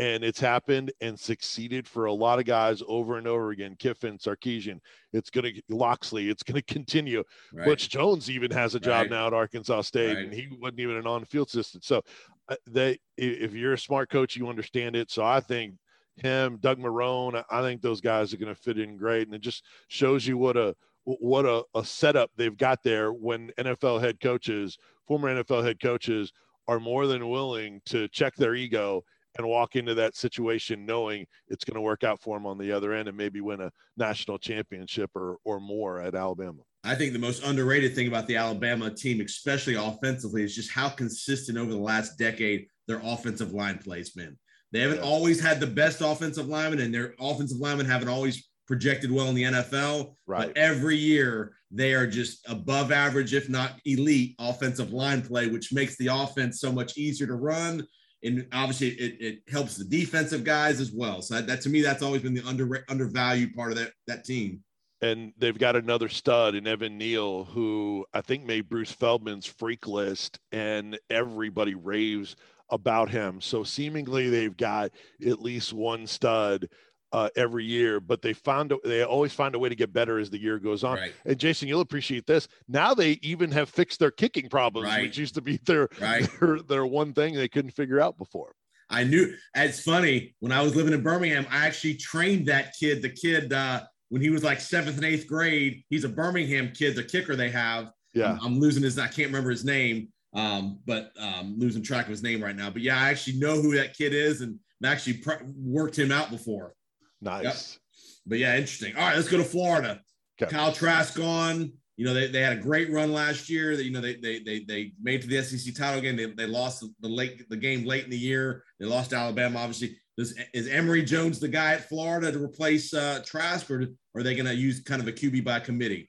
And 0.00 0.22
it's 0.22 0.38
happened 0.38 0.92
and 1.00 1.18
succeeded 1.18 1.88
for 1.88 2.04
a 2.04 2.12
lot 2.12 2.38
of 2.38 2.44
guys 2.44 2.84
over 2.86 3.18
and 3.18 3.26
over 3.26 3.50
again. 3.50 3.74
Kiffin, 3.76 4.16
Sarkisian, 4.16 4.78
it's 5.12 5.28
going 5.28 5.52
to 5.52 5.62
Locksley, 5.68 6.30
it's 6.30 6.44
going 6.44 6.54
to 6.62 6.72
continue. 6.72 7.24
Right. 7.52 7.64
Butch 7.66 7.88
Jones 7.88 8.30
even 8.30 8.52
has 8.52 8.76
a 8.76 8.80
job 8.80 9.02
Right. 9.02 9.10
now 9.10 9.26
at 9.26 9.32
Arkansas 9.34 9.80
State, 9.80 10.14
Right. 10.14 10.24
and 10.24 10.32
he 10.32 10.56
wasn't 10.60 10.78
even 10.80 10.98
an 10.98 11.06
on-field 11.08 11.48
assistant. 11.48 11.84
So, 11.84 12.02
uh, 12.48 12.54
they, 12.68 13.00
if 13.16 13.54
you're 13.54 13.72
a 13.72 13.78
smart 13.78 14.08
coach, 14.08 14.36
you 14.36 14.48
understand 14.48 14.94
it. 14.94 15.10
So, 15.10 15.24
I 15.24 15.40
think 15.40 15.74
him, 16.20 16.58
Doug 16.60 16.78
Marrone, 16.78 17.42
I- 17.50 17.62
think 17.62 17.82
those 17.82 18.00
guys 18.00 18.32
are 18.32 18.38
going 18.38 18.54
to 18.54 18.60
fit 18.60 18.78
in 18.78 18.96
great, 18.96 19.26
and 19.26 19.34
it 19.34 19.42
just 19.42 19.64
shows 19.88 20.26
you 20.26 20.38
what 20.38 20.56
a 20.56 20.74
what 21.04 21.46
a, 21.46 21.64
a 21.74 21.82
setup 21.84 22.30
they've 22.36 22.56
got 22.56 22.82
there 22.82 23.12
when 23.12 23.50
NFL 23.58 24.00
head 24.00 24.20
coaches, 24.20 24.76
former 25.06 25.34
NFL 25.34 25.64
head 25.64 25.80
coaches, 25.80 26.32
are 26.66 26.78
more 26.78 27.06
than 27.06 27.30
willing 27.30 27.80
to 27.86 28.08
check 28.08 28.34
their 28.36 28.54
ego 28.54 29.02
and 29.38 29.46
walk 29.46 29.76
into 29.76 29.94
that 29.94 30.16
situation 30.16 30.84
knowing 30.84 31.26
it's 31.48 31.64
going 31.64 31.76
to 31.76 31.80
work 31.80 32.04
out 32.04 32.20
for 32.20 32.36
them 32.36 32.44
on 32.44 32.58
the 32.58 32.72
other 32.72 32.92
end 32.92 33.08
and 33.08 33.16
maybe 33.16 33.40
win 33.40 33.60
a 33.60 33.70
national 33.96 34.38
championship 34.38 35.10
or 35.14 35.38
or 35.44 35.60
more 35.60 36.00
at 36.00 36.14
Alabama. 36.14 36.60
I 36.84 36.94
think 36.94 37.12
the 37.12 37.18
most 37.18 37.42
underrated 37.42 37.94
thing 37.94 38.08
about 38.08 38.26
the 38.26 38.36
Alabama 38.36 38.90
team, 38.90 39.20
especially 39.20 39.74
offensively, 39.74 40.42
is 40.42 40.54
just 40.54 40.70
how 40.70 40.88
consistent 40.88 41.58
over 41.58 41.70
the 41.70 41.78
last 41.78 42.18
decade 42.18 42.66
their 42.86 43.00
offensive 43.02 43.52
line 43.52 43.78
plays 43.78 44.10
been. 44.10 44.36
They 44.72 44.80
haven't 44.80 45.00
always 45.00 45.40
had 45.40 45.60
the 45.60 45.66
best 45.66 46.00
offensive 46.00 46.46
linemen, 46.46 46.80
and 46.80 46.92
their 46.92 47.14
offensive 47.20 47.58
linemen 47.58 47.86
haven't 47.86 48.08
always 48.08 48.48
projected 48.66 49.10
well 49.10 49.28
in 49.28 49.34
the 49.34 49.44
NFL. 49.44 50.14
Right. 50.26 50.48
But 50.48 50.56
every 50.56 50.96
year 50.96 51.54
they 51.70 51.94
are 51.94 52.06
just 52.06 52.46
above 52.48 52.92
average, 52.92 53.34
if 53.34 53.48
not 53.48 53.80
elite, 53.84 54.36
offensive 54.38 54.92
line 54.92 55.22
play, 55.22 55.48
which 55.48 55.72
makes 55.72 55.96
the 55.96 56.08
offense 56.08 56.60
so 56.60 56.70
much 56.70 56.96
easier 56.96 57.26
to 57.26 57.34
run. 57.34 57.86
And 58.22 58.46
obviously, 58.52 58.88
it, 58.88 59.16
it 59.20 59.52
helps 59.52 59.76
the 59.76 59.84
defensive 59.84 60.44
guys 60.44 60.80
as 60.80 60.92
well. 60.92 61.22
So 61.22 61.34
that, 61.34 61.46
that 61.46 61.60
to 61.62 61.68
me, 61.68 61.82
that's 61.82 62.02
always 62.02 62.22
been 62.22 62.34
the 62.34 62.46
under 62.46 62.84
undervalued 62.88 63.54
part 63.54 63.72
of 63.72 63.78
that 63.78 63.92
that 64.06 64.24
team. 64.24 64.62
and 65.00 65.32
they've 65.38 65.58
got 65.58 65.76
another 65.76 66.08
stud 66.08 66.54
in 66.54 66.66
Evan 66.66 66.98
Neal, 66.98 67.44
who 67.44 68.04
I 68.12 68.20
think 68.20 68.44
made 68.44 68.68
Bruce 68.68 68.90
Feldman's 68.90 69.46
freak 69.46 69.86
list, 69.86 70.40
and 70.50 70.98
everybody 71.08 71.74
raves 71.74 72.34
about 72.70 73.10
him. 73.10 73.40
So 73.40 73.64
seemingly 73.64 74.28
they've 74.30 74.56
got 74.56 74.90
at 75.26 75.40
least 75.40 75.72
one 75.72 76.06
stud 76.06 76.68
uh, 77.12 77.30
every 77.36 77.64
year, 77.64 78.00
but 78.00 78.20
they 78.20 78.34
found 78.34 78.72
they 78.84 79.02
always 79.02 79.32
find 79.32 79.54
a 79.54 79.58
way 79.58 79.68
to 79.70 79.74
get 79.74 79.92
better 79.92 80.18
as 80.18 80.28
the 80.28 80.38
year 80.38 80.58
goes 80.58 80.84
on. 80.84 80.98
Right. 80.98 81.14
And 81.24 81.38
Jason, 81.38 81.66
you'll 81.66 81.80
appreciate 81.80 82.26
this. 82.26 82.48
Now 82.68 82.92
they 82.92 83.12
even 83.22 83.50
have 83.52 83.70
fixed 83.70 83.98
their 83.98 84.10
kicking 84.10 84.48
problems, 84.50 84.88
Right. 84.88 85.02
which 85.02 85.16
used 85.16 85.34
to 85.36 85.40
be 85.40 85.58
their, 85.64 85.88
Right. 86.00 86.28
their 86.40 86.58
their 86.60 86.86
one 86.86 87.14
thing 87.14 87.34
they 87.34 87.48
couldn't 87.48 87.70
figure 87.70 88.00
out 88.00 88.18
before. 88.18 88.52
I 88.90 89.04
knew 89.04 89.34
it's 89.54 89.82
funny 89.82 90.34
when 90.40 90.52
I 90.52 90.62
was 90.62 90.74
living 90.74 90.92
in 90.94 91.02
Birmingham, 91.02 91.46
I 91.50 91.66
actually 91.66 91.94
trained 91.94 92.46
that 92.48 92.74
kid, 92.78 93.02
the 93.02 93.10
kid, 93.10 93.52
uh, 93.52 93.82
when 94.10 94.22
he 94.22 94.30
was 94.30 94.42
like 94.42 94.60
seventh 94.60 94.96
and 94.96 95.04
eighth 95.04 95.26
grade. 95.26 95.84
He's 95.90 96.04
a 96.04 96.08
Birmingham 96.08 96.72
kid, 96.74 96.96
the 96.96 97.04
kicker 97.04 97.36
they 97.36 97.50
have. 97.50 97.90
Yeah. 98.14 98.32
I'm, 98.32 98.38
I'm 98.54 98.60
losing 98.60 98.82
his, 98.82 98.98
I 98.98 99.06
can't 99.08 99.28
remember 99.28 99.50
his 99.50 99.64
name, 99.64 100.08
um, 100.38 100.78
but 100.86 101.10
um, 101.18 101.56
losing 101.58 101.82
track 101.82 102.04
of 102.04 102.10
his 102.10 102.22
name 102.22 102.42
right 102.42 102.54
now. 102.54 102.70
But 102.70 102.82
yeah, 102.82 103.00
I 103.00 103.10
actually 103.10 103.38
know 103.38 103.60
who 103.60 103.74
that 103.76 103.96
kid 103.96 104.14
is 104.14 104.40
and 104.40 104.58
actually 104.84 105.14
pre- 105.14 105.36
worked 105.56 105.98
him 105.98 106.12
out 106.12 106.30
before. 106.30 106.74
Nice. 107.20 107.78
But 108.24 108.38
yeah, 108.38 108.54
interesting. 108.54 108.94
All 108.94 109.02
right, 109.02 109.16
let's 109.16 109.28
go 109.28 109.38
to 109.38 109.44
Florida. 109.44 110.00
Okay. 110.40 110.54
Kyle 110.54 110.72
Trask 110.72 111.16
gone. 111.16 111.72
You 111.96 112.04
know, 112.04 112.14
they, 112.14 112.28
they 112.28 112.40
had 112.40 112.52
a 112.52 112.60
great 112.60 112.92
run 112.92 113.12
last 113.12 113.50
year. 113.50 113.76
That 113.76 113.84
you 113.84 113.90
know, 113.90 114.00
they 114.00 114.14
they 114.14 114.38
they 114.38 114.60
they 114.60 114.92
made 115.02 115.20
it 115.20 115.22
to 115.22 115.28
the 115.28 115.42
SEC 115.42 115.74
title 115.74 116.00
game. 116.00 116.14
They, 116.14 116.26
they 116.26 116.46
lost 116.46 116.84
the 117.00 117.08
late 117.08 117.48
the 117.48 117.56
game 117.56 117.84
late 117.84 118.04
in 118.04 118.10
the 118.10 118.16
year. 118.16 118.62
They 118.78 118.86
lost 118.86 119.10
to 119.10 119.16
Alabama. 119.16 119.58
Obviously, 119.58 119.96
Does, 120.16 120.38
is 120.54 120.68
Emory 120.68 121.02
Jones 121.02 121.40
the 121.40 121.48
guy 121.48 121.72
at 121.72 121.88
Florida 121.88 122.30
to 122.30 122.38
replace 122.38 122.94
uh, 122.94 123.22
Trask, 123.26 123.68
or, 123.68 123.82
or 123.82 124.20
are 124.20 124.22
they 124.22 124.36
going 124.36 124.46
to 124.46 124.54
use 124.54 124.80
kind 124.80 125.02
of 125.02 125.08
a 125.08 125.12
QB 125.12 125.42
by 125.42 125.58
committee? 125.58 126.07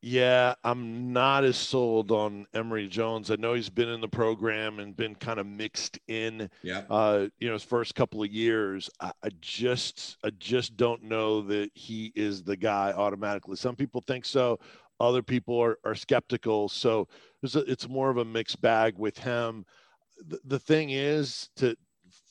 Yeah, 0.00 0.54
I'm 0.62 1.12
not 1.12 1.42
as 1.42 1.56
sold 1.56 2.12
on 2.12 2.46
Emory 2.54 2.86
Jones. 2.86 3.32
I 3.32 3.36
know 3.36 3.54
he's 3.54 3.68
been 3.68 3.88
in 3.88 4.00
the 4.00 4.08
program 4.08 4.78
and 4.78 4.96
been 4.96 5.16
kind 5.16 5.40
of 5.40 5.46
mixed 5.46 5.98
in. 6.06 6.48
Yeah. 6.62 6.84
Uh, 6.88 7.26
you 7.38 7.48
know, 7.48 7.54
his 7.54 7.64
first 7.64 7.96
couple 7.96 8.22
of 8.22 8.30
years. 8.30 8.88
I, 9.00 9.10
I 9.24 9.30
just, 9.40 10.16
I 10.22 10.30
just 10.38 10.76
don't 10.76 11.02
know 11.02 11.42
that 11.42 11.70
he 11.74 12.12
is 12.14 12.44
the 12.44 12.56
guy 12.56 12.92
automatically. 12.92 13.56
Some 13.56 13.74
people 13.74 14.04
think 14.06 14.24
so. 14.24 14.60
Other 15.00 15.22
people 15.22 15.58
are, 15.60 15.78
are 15.84 15.96
skeptical. 15.96 16.68
So 16.68 17.08
it's, 17.42 17.56
a, 17.56 17.60
it's 17.60 17.88
more 17.88 18.10
of 18.10 18.18
a 18.18 18.24
mixed 18.24 18.60
bag 18.60 18.94
with 18.98 19.18
him. 19.18 19.66
The, 20.28 20.38
the 20.44 20.58
thing 20.60 20.90
is, 20.90 21.50
to 21.56 21.76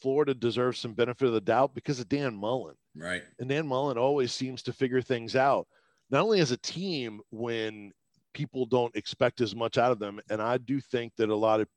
Florida 0.02 0.34
deserves 0.34 0.80
some 0.80 0.94
benefit 0.94 1.28
of 1.28 1.34
the 1.34 1.42
doubt 1.42 1.76
because 1.76 2.00
of 2.00 2.08
Dan 2.08 2.36
Mullen. 2.36 2.76
Right. 2.96 3.24
And 3.40 3.50
Dan 3.50 3.68
Mullen 3.68 3.98
always 3.98 4.32
seems 4.32 4.62
to 4.64 4.74
figure 4.74 5.02
things 5.02 5.36
out, 5.36 5.68
not 6.10 6.24
only 6.24 6.40
as 6.40 6.52
a 6.52 6.58
team 6.58 7.20
when 7.32 7.92
people 8.34 8.66
don't 8.66 8.96
expect 8.96 9.42
as 9.42 9.56
much 9.56 9.78
out 9.78 9.92
of 9.92 10.00
them. 10.00 10.20
And 10.30 10.42
I 10.42 10.58
do 10.58 10.80
think 10.80 11.14
that 11.18 11.30
a 11.30 11.36
lot 11.36 11.60
of 11.60 11.68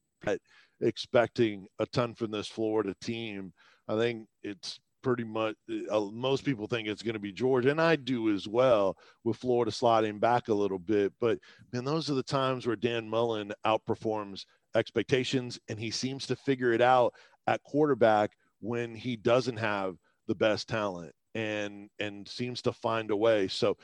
expecting 0.81 1.67
a 1.79 1.87
ton 1.87 2.15
from 2.15 2.31
this 2.31 2.47
Florida 2.47 2.95
team. 3.01 3.53
I 3.89 3.97
think 3.97 4.27
it's 4.43 4.79
pretty 5.03 5.25
much 5.25 5.57
uh, 5.91 6.01
most 6.13 6.45
people 6.45 6.67
think 6.67 6.87
it's 6.87 7.03
going 7.03 7.15
to 7.15 7.21
be 7.21 7.33
Georgia, 7.33 7.71
and 7.71 7.81
I 7.81 7.97
do 7.97 8.33
as 8.33 8.47
well 8.47 8.97
with 9.25 9.39
Florida 9.39 9.73
sliding 9.73 10.19
back 10.19 10.49
a 10.49 10.55
little 10.55 10.79
bit. 10.79 11.13
But 11.21 11.39
man, 11.73 11.85
those 11.85 12.11
are 12.11 12.15
the 12.15 12.23
times 12.23 12.67
where 12.67 12.77
Dan 12.77 13.09
Mullen 13.09 13.53
outperforms 13.67 14.45
expectations, 14.77 15.59
and 15.69 15.79
he 15.79 15.91
seems 15.91 16.27
to 16.27 16.37
figure 16.37 16.73
it 16.73 16.83
out 16.83 17.15
at 17.47 17.63
quarterback 17.63 18.33
when 18.61 18.95
he 18.95 19.17
doesn't 19.17 19.57
have 19.57 19.97
the 20.29 20.35
best 20.35 20.69
talent 20.69 21.13
and 21.35 21.89
and 21.99 22.27
seems 22.29 22.63
to 22.63 22.73
find 22.73 23.11
a 23.11 23.17
way. 23.17 23.49
So 23.49 23.77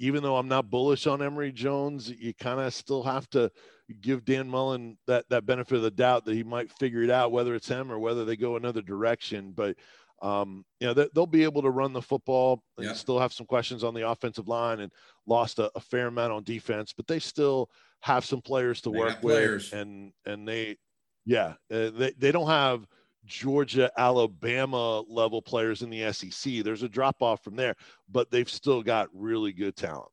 even 0.00 0.22
though 0.22 0.36
I'm 0.36 0.48
not 0.48 0.70
bullish 0.70 1.06
on 1.06 1.20
Emory 1.22 1.52
Jones, 1.52 2.10
you 2.10 2.32
kind 2.34 2.58
of 2.58 2.72
still 2.72 3.02
have 3.02 3.28
to 3.30 3.52
give 4.00 4.24
Dan 4.24 4.48
Mullen 4.48 4.96
that 5.06 5.26
that 5.28 5.44
benefit 5.44 5.76
of 5.76 5.82
the 5.82 5.90
doubt 5.90 6.24
that 6.24 6.34
he 6.34 6.42
might 6.42 6.72
figure 6.72 7.02
it 7.02 7.10
out, 7.10 7.32
whether 7.32 7.54
it's 7.54 7.68
him 7.68 7.92
or 7.92 7.98
whether 7.98 8.24
they 8.24 8.36
go 8.36 8.56
another 8.56 8.80
direction. 8.80 9.52
But 9.52 9.76
um, 10.22 10.64
you 10.80 10.86
know, 10.86 10.94
they, 10.94 11.08
they'll 11.14 11.26
be 11.26 11.44
able 11.44 11.62
to 11.62 11.70
run 11.70 11.92
the 11.92 12.02
football 12.02 12.62
and 12.78 12.86
Yeah. 12.86 12.92
still 12.94 13.18
have 13.18 13.32
some 13.32 13.46
questions 13.46 13.84
on 13.84 13.94
the 13.94 14.08
offensive 14.08 14.48
line 14.48 14.80
and 14.80 14.92
lost 15.26 15.58
a, 15.58 15.70
a 15.74 15.80
fair 15.80 16.08
amount 16.08 16.32
on 16.32 16.44
defense, 16.44 16.92
but 16.94 17.06
they 17.06 17.18
still 17.18 17.70
have 18.00 18.24
some 18.24 18.40
players 18.42 18.80
to 18.82 18.90
They 18.90 18.98
work 18.98 19.16
with. 19.22 19.34
players. 19.34 19.72
And 19.72 20.12
and 20.24 20.48
they, 20.48 20.78
yeah, 21.26 21.54
uh, 21.70 21.90
they 21.90 22.12
they 22.16 22.32
don't 22.32 22.48
have 22.48 22.86
Georgia, 23.26 23.90
Alabama 23.96 25.00
level 25.02 25.42
players 25.42 25.82
in 25.82 25.90
the 25.90 26.12
SEC. 26.12 26.64
There's 26.64 26.82
a 26.82 26.88
drop 26.88 27.22
off 27.22 27.44
from 27.44 27.56
there, 27.56 27.74
but 28.10 28.30
they've 28.30 28.48
still 28.48 28.82
got 28.82 29.08
really 29.12 29.52
good 29.52 29.76
talent. 29.76 30.10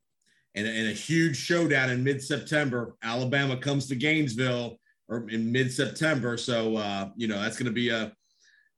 and, 0.55 0.67
and 0.67 0.87
a 0.87 0.91
huge 0.91 1.37
showdown 1.37 1.89
in 1.89 2.03
mid-September. 2.03 2.95
Alabama 3.03 3.55
comes 3.55 3.87
to 3.87 3.95
Gainesville 3.95 4.77
or 5.07 5.29
in 5.29 5.51
mid-September, 5.51 6.35
so 6.37 6.75
uh, 6.77 7.09
you 7.15 7.27
know 7.27 7.41
that's 7.41 7.57
going 7.57 7.67
to 7.67 7.71
be 7.71 7.89
a 7.89 8.11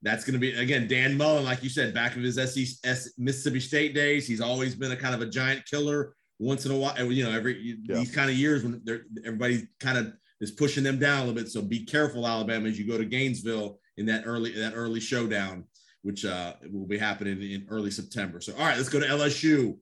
that's 0.02 0.24
going 0.24 0.34
to 0.34 0.40
be 0.40 0.52
again 0.52 0.88
Dan 0.88 1.18
Mullen, 1.18 1.44
like 1.44 1.64
you 1.64 1.70
said, 1.70 1.94
back 1.94 2.16
of 2.16 2.22
his 2.22 2.36
SEC, 2.36 2.78
S, 2.84 3.14
Mississippi 3.18 3.60
State 3.60 3.96
days. 3.96 4.28
He's 4.28 4.42
always 4.42 4.76
been 4.76 4.92
a 4.92 4.96
kind 4.96 5.16
of 5.16 5.22
a 5.22 5.26
giant 5.26 5.66
killer. 5.66 6.16
Once 6.42 6.66
in 6.66 6.72
a 6.72 6.76
while, 6.76 6.96
you 7.12 7.24
know, 7.24 7.32
every 7.32 7.78
these 7.86 8.16
kind 8.16 8.30
of 8.30 8.36
years 8.38 8.64
when 8.64 8.82
everybody 9.26 9.68
kind 9.82 9.98
of 9.98 10.14
is 10.40 10.52
pushing 10.52 10.86
them 10.86 10.98
down 10.98 11.18
a 11.18 11.26
little 11.26 11.34
bit. 11.36 11.50
So 11.50 11.62
be 11.62 11.84
careful, 11.84 12.26
Alabama, 12.26 12.70
as 12.70 12.80
you 12.80 12.88
go 12.88 12.98
to 12.98 13.04
Gainesville 13.04 13.78
in 14.00 14.06
that 14.08 14.24
early 14.26 14.52
that 14.54 14.74
early 14.76 15.00
showdown, 15.00 15.66
which 16.02 16.26
uh, 16.26 16.54
will 16.72 16.88
be 16.88 16.98
happening 16.98 17.42
in 17.42 17.68
early 17.70 17.92
September. 17.92 18.42
So 18.42 18.54
all 18.54 18.66
right, 18.66 18.78
let's 18.78 18.90
go 18.90 19.00
to 19.00 19.06
LSU. 19.06 19.78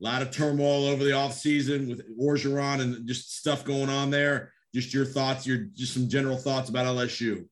A 0.00 0.04
lot 0.04 0.22
of 0.22 0.30
turmoil 0.30 0.86
over 0.86 1.04
the 1.04 1.10
offseason 1.10 1.88
with 1.88 2.02
Orgeron 2.18 2.80
and 2.80 3.06
just 3.06 3.36
stuff 3.38 3.64
going 3.64 3.88
on 3.88 4.10
there. 4.10 4.52
Just 4.74 4.94
your 4.94 5.04
thoughts, 5.04 5.46
your 5.46 5.58
just 5.74 5.94
some 5.94 6.08
general 6.08 6.36
thoughts 6.36 6.70
about 6.70 6.86
LSU. 6.86 7.46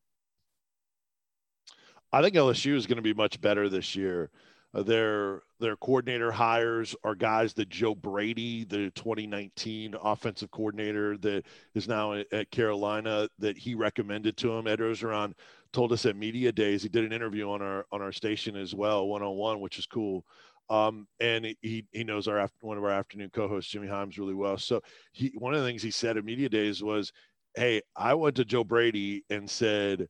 I 2.12 2.22
think 2.22 2.37
LSU 2.37 2.77
is 2.77 2.87
going 2.87 2.96
to 2.96 3.03
be 3.03 3.14
much 3.14 3.40
better 3.40 3.68
this 3.68 3.96
year. 3.96 4.31
Uh, 4.74 4.83
their 4.83 5.42
their 5.61 5.77
coordinator 5.77 6.31
hires 6.31 6.94
are 7.05 7.14
guys 7.14 7.55
that 7.55 7.68
Joe 7.68 7.94
Brady, 7.94 8.64
the 8.64 8.90
2019 8.90 9.94
offensive 10.03 10.50
coordinator 10.50 11.16
that 11.18 11.44
is 11.74 11.88
now 11.88 12.12
at, 12.12 12.50
Carolina, 12.50 13.29
that 13.38 13.57
he 13.57 13.74
recommended 13.74 14.37
to 14.38 14.53
him. 14.53 14.66
Ed 14.66 14.81
Orgeron 14.81 15.33
told 15.74 15.92
us 15.92 16.06
at 16.06 16.16
media 16.16 16.52
days. 16.52 16.82
He 16.82 16.88
did 16.88 17.04
an 17.04 17.12
interview 17.12 17.50
on 17.50 17.60
our 17.60 17.84
on 17.92 18.00
our 18.00 18.12
station 18.12 18.56
as 18.56 18.74
well, 18.74 19.06
one 19.06 19.22
on 19.22 19.37
one, 19.37 19.60
which 19.60 19.78
is 19.78 19.87
cool. 19.87 20.24
Um, 20.70 21.06
and 21.20 21.54
he 21.60 21.84
he 21.92 22.04
knows 22.04 22.26
our 22.28 22.48
one 22.60 22.78
of 22.78 22.84
our 22.84 22.90
afternoon 22.90 23.30
co-hosts, 23.34 23.70
Jimmy 23.70 23.88
Hyams, 23.88 24.16
really 24.16 24.34
well. 24.34 24.56
So 24.56 24.80
he 25.12 25.32
one 25.37 25.52
of 25.52 25.60
the 25.60 25.66
things 25.66 25.82
he 25.82 25.90
said 25.90 26.16
at 26.16 26.24
media 26.24 26.48
days 26.48 26.82
was, 26.82 27.12
"Hey, 27.56 27.82
I 27.96 28.14
went 28.14 28.37
to 28.37 28.44
Joe 28.44 28.64
Brady 28.64 29.24
and 29.28 29.50
said." 29.50 30.06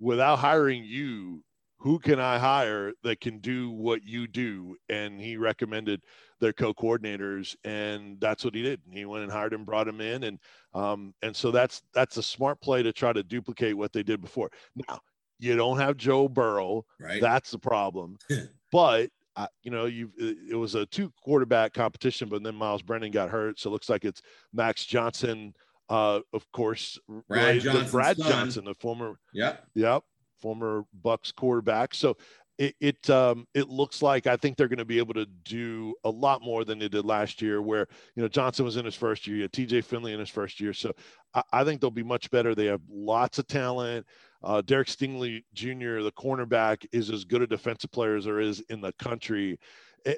Without 0.00 0.38
hiring 0.38 0.84
you, 0.84 1.42
who 1.78 1.98
can 1.98 2.20
I 2.20 2.38
hire 2.38 2.92
that 3.02 3.20
can 3.20 3.38
do 3.38 3.70
what 3.70 4.04
you 4.04 4.28
do? 4.28 4.76
And 4.88 5.20
he 5.20 5.36
recommended 5.36 6.02
their 6.40 6.52
co-coordinators, 6.52 7.56
and 7.64 8.20
that's 8.20 8.44
what 8.44 8.54
he 8.54 8.62
did. 8.62 8.80
He 8.90 9.04
went 9.04 9.24
and 9.24 9.32
hired 9.32 9.52
him, 9.52 9.64
brought 9.64 9.88
him 9.88 10.00
in, 10.00 10.24
and 10.24 10.38
um, 10.74 11.14
and 11.22 11.34
so 11.34 11.50
that's 11.50 11.82
that's 11.94 12.16
a 12.16 12.22
smart 12.22 12.60
play 12.60 12.82
to 12.82 12.92
try 12.92 13.12
to 13.12 13.22
duplicate 13.22 13.76
what 13.76 13.92
they 13.92 14.02
did 14.02 14.20
before. 14.20 14.50
Now 14.88 15.00
you 15.38 15.56
don't 15.56 15.78
have 15.78 15.96
Joe 15.96 16.28
Burrow, 16.28 16.84
Right. 17.00 17.20
that's 17.20 17.50
the 17.50 17.58
problem. 17.58 18.16
but 18.72 19.10
uh, 19.36 19.46
you 19.62 19.70
know, 19.70 19.86
you 19.86 20.10
it 20.18 20.56
was 20.56 20.74
a 20.74 20.84
two 20.86 21.12
quarterback 21.22 21.72
competition, 21.72 22.28
but 22.28 22.42
then 22.42 22.56
Myles 22.56 22.82
Brennan 22.82 23.12
got 23.12 23.30
hurt, 23.30 23.60
so 23.60 23.70
it 23.70 23.72
looks 23.72 23.88
like 23.88 24.04
it's 24.04 24.20
Max 24.52 24.84
Johnson. 24.84 25.54
Uh, 25.88 26.20
of 26.32 26.50
course, 26.52 26.98
Brad 27.28 27.60
to 27.62 27.84
Brad. 27.90 28.16
Johnson, 28.18 28.64
the 28.64 28.74
former 28.74 29.18
Yep. 29.32 29.64
Yep, 29.74 30.02
former 30.40 30.84
Bucks 31.02 31.30
quarterback. 31.32 31.94
So 31.94 32.16
it 32.58 32.74
it 32.80 33.08
um 33.08 33.46
it 33.54 33.68
looks 33.68 34.02
like 34.02 34.26
I 34.26 34.36
think 34.36 34.56
they're 34.56 34.66
going 34.68 34.78
to 34.78 34.84
be 34.84 34.98
able 34.98 35.14
to 35.14 35.26
do 35.44 35.94
a 36.04 36.10
lot 36.10 36.42
more 36.42 36.64
than 36.64 36.80
they 36.80 36.88
did 36.88 37.04
last 37.04 37.40
year. 37.40 37.62
Where 37.62 37.86
you 38.16 38.22
know 38.22 38.28
Johnson 38.28 38.64
was 38.64 38.76
in 38.76 38.84
his 38.84 38.96
first 38.96 39.26
year, 39.28 39.36
you 39.36 39.42
had 39.42 39.52
T.J. 39.52 39.82
Finley 39.82 40.12
in 40.12 40.18
his 40.18 40.28
first 40.30 40.58
year. 40.60 40.72
So 40.74 40.92
I, 41.32 41.42
I 41.52 41.64
think 41.64 41.80
they'll 41.80 41.90
be 41.92 42.02
much 42.02 42.28
better. 42.32 42.56
They 42.56 42.66
have 42.66 42.82
lots 42.90 43.38
of 43.38 43.46
talent. 43.46 44.04
Uh, 44.42 44.62
Derek 44.62 44.88
Stingley 44.88 45.44
Jr., 45.54 46.02
the 46.02 46.12
cornerback, 46.16 46.86
is 46.92 47.10
as 47.10 47.24
good 47.24 47.42
a 47.42 47.46
defensive 47.46 47.90
player 47.90 48.16
as 48.16 48.24
there 48.24 48.40
is 48.40 48.60
in 48.68 48.80
the 48.80 48.92
country. 48.98 49.58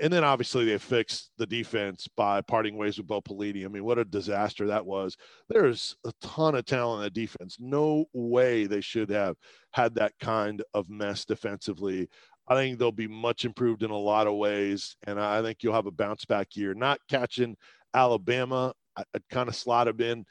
And 0.02 0.12
then 0.12 0.24
obviously 0.24 0.66
they 0.66 0.76
fixed 0.76 1.30
the 1.38 1.46
defense 1.46 2.06
by 2.14 2.42
parting 2.42 2.76
ways 2.76 2.98
with 2.98 3.06
Bo 3.06 3.22
Pelini. 3.22 3.64
I 3.64 3.68
mean, 3.68 3.82
what 3.82 3.98
a 3.98 4.04
disaster 4.04 4.66
that 4.66 4.84
was. 4.84 5.16
There's 5.48 5.96
a 6.04 6.12
ton 6.20 6.54
of 6.54 6.66
talent 6.66 6.98
in 6.98 7.04
that 7.04 7.14
defense. 7.14 7.56
No 7.58 8.04
way 8.12 8.66
they 8.66 8.82
should 8.82 9.10
have 9.10 9.36
had 9.72 9.94
that 9.94 10.12
kind 10.20 10.62
of 10.74 10.90
mess 10.90 11.24
defensively. 11.24 12.08
I 12.46 12.56
think 12.56 12.78
they'll 12.78 12.92
be 12.92 13.08
much 13.08 13.44
improved 13.44 13.82
in 13.82 13.90
a 13.90 13.96
lot 13.96 14.26
of 14.26 14.34
ways, 14.34 14.96
and 15.06 15.20
I 15.20 15.40
think 15.40 15.62
you'll 15.62 15.74
have 15.74 15.86
a 15.86 15.92
bounce 15.92 16.24
back 16.24 16.56
year. 16.56 16.74
Not 16.74 17.00
catching 17.08 17.56
Alabama, 17.94 18.74
I'd 18.96 19.28
kind 19.30 19.48
of 19.48 19.56
slot 19.56 19.86
them 19.86 20.00
in 20.00 20.24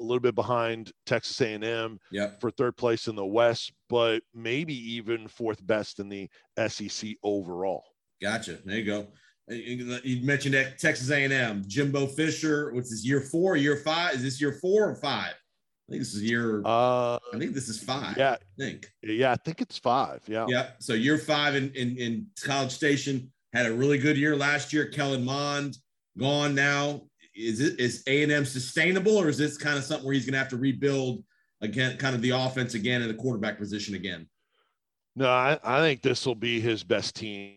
a 0.00 0.02
little 0.02 0.20
bit 0.20 0.34
behind 0.34 0.92
Texas 1.06 1.40
A&M 1.40 1.98
Yep. 2.10 2.40
for 2.40 2.50
third 2.50 2.76
place 2.76 3.08
in 3.08 3.14
the 3.16 3.24
West, 3.24 3.72
but 3.88 4.22
maybe 4.34 4.74
even 4.94 5.28
fourth 5.28 5.64
best 5.66 6.00
in 6.00 6.08
the 6.08 6.28
SEC 6.68 7.10
overall. 7.22 7.84
Gotcha. 8.20 8.58
There 8.64 8.76
you 8.78 8.84
go. 8.84 9.06
You 9.48 9.98
you 10.04 10.24
mentioned 10.24 10.54
that 10.54 10.78
Texas 10.78 11.10
A&M, 11.10 11.64
Jimbo 11.66 12.06
Fisher. 12.06 12.72
What's 12.72 12.90
this 12.90 13.04
year 13.04 13.20
four, 13.20 13.56
year 13.56 13.76
five? 13.76 14.14
Is 14.14 14.22
this 14.22 14.40
year 14.40 14.52
four 14.52 14.88
or 14.88 14.94
five? 14.94 15.34
I 15.88 15.92
think 15.92 16.00
this 16.02 16.14
is 16.14 16.22
year. 16.22 16.62
Uh, 16.64 17.16
I 17.34 17.38
think 17.38 17.52
this 17.52 17.68
is 17.68 17.82
five. 17.82 18.16
yeah, 18.16 18.32
I 18.32 18.38
think. 18.56 18.86
yeah, 19.02 19.32
I 19.32 19.36
think 19.36 19.60
it's 19.60 19.76
five. 19.78 20.22
Yeah. 20.28 20.46
Yeah. 20.48 20.68
So 20.78 20.94
year 20.94 21.18
five 21.18 21.54
in, 21.56 21.70
in, 21.74 21.96
in 21.98 22.26
College 22.42 22.70
Station 22.70 23.30
had 23.52 23.66
a 23.66 23.72
really 23.72 23.98
good 23.98 24.16
year 24.16 24.36
last 24.36 24.72
year. 24.72 24.86
Kellen 24.86 25.24
Mond 25.24 25.76
gone 26.16 26.54
now. 26.54 27.02
Is 27.34 27.60
it 27.60 27.80
is 27.80 28.02
A 28.06 28.22
and 28.22 28.32
M 28.32 28.44
sustainable, 28.44 29.16
or 29.16 29.28
is 29.28 29.38
this 29.38 29.56
kind 29.56 29.78
of 29.78 29.84
something 29.84 30.04
where 30.04 30.14
he's 30.14 30.26
going 30.26 30.34
to 30.34 30.38
have 30.38 30.48
to 30.48 30.56
rebuild 30.56 31.24
again, 31.60 31.96
kind 31.96 32.14
of 32.14 32.22
the 32.22 32.30
offense 32.30 32.74
again 32.74 33.02
and 33.02 33.10
the 33.10 33.14
quarterback 33.14 33.58
position 33.58 33.94
again? 33.94 34.28
No, 35.16 35.28
I, 35.28 35.58
I 35.64 35.80
think 35.80 36.02
this 36.02 36.26
will 36.26 36.34
be 36.34 36.60
his 36.60 36.82
best 36.84 37.16
team. 37.16 37.56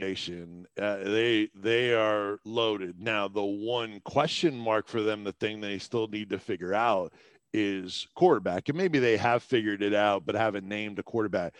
Nation, 0.00 0.64
uh, 0.80 0.98
they 0.98 1.48
they 1.56 1.92
are 1.92 2.38
loaded 2.44 3.00
now. 3.00 3.26
The 3.26 3.42
one 3.42 4.00
question 4.04 4.56
mark 4.56 4.86
for 4.86 5.02
them, 5.02 5.24
the 5.24 5.32
thing 5.32 5.60
they 5.60 5.78
still 5.78 6.06
need 6.06 6.30
to 6.30 6.38
figure 6.38 6.72
out, 6.72 7.12
is 7.52 8.06
quarterback. 8.14 8.68
And 8.68 8.78
maybe 8.78 9.00
they 9.00 9.16
have 9.16 9.42
figured 9.42 9.82
it 9.82 9.94
out, 9.94 10.24
but 10.24 10.36
haven't 10.36 10.68
named 10.68 11.00
a 11.00 11.02
quarterback. 11.02 11.54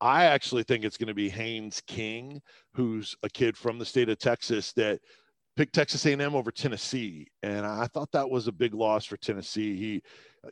I 0.00 0.24
actually 0.24 0.62
think 0.62 0.84
it's 0.84 0.96
going 0.96 1.08
to 1.08 1.14
be 1.14 1.28
Haynes 1.28 1.82
King, 1.86 2.40
who's 2.74 3.14
a 3.22 3.28
kid 3.28 3.56
from 3.56 3.78
the 3.78 3.84
state 3.84 4.08
of 4.08 4.18
Texas 4.18 4.72
that 4.72 5.00
picked 5.56 5.74
Texas 5.74 6.04
A&M 6.06 6.34
over 6.34 6.50
Tennessee, 6.50 7.26
and 7.42 7.66
I 7.66 7.86
thought 7.86 8.12
that 8.12 8.30
was 8.30 8.46
a 8.46 8.52
big 8.52 8.74
loss 8.74 9.04
for 9.04 9.16
Tennessee. 9.16 9.76
He 9.76 10.02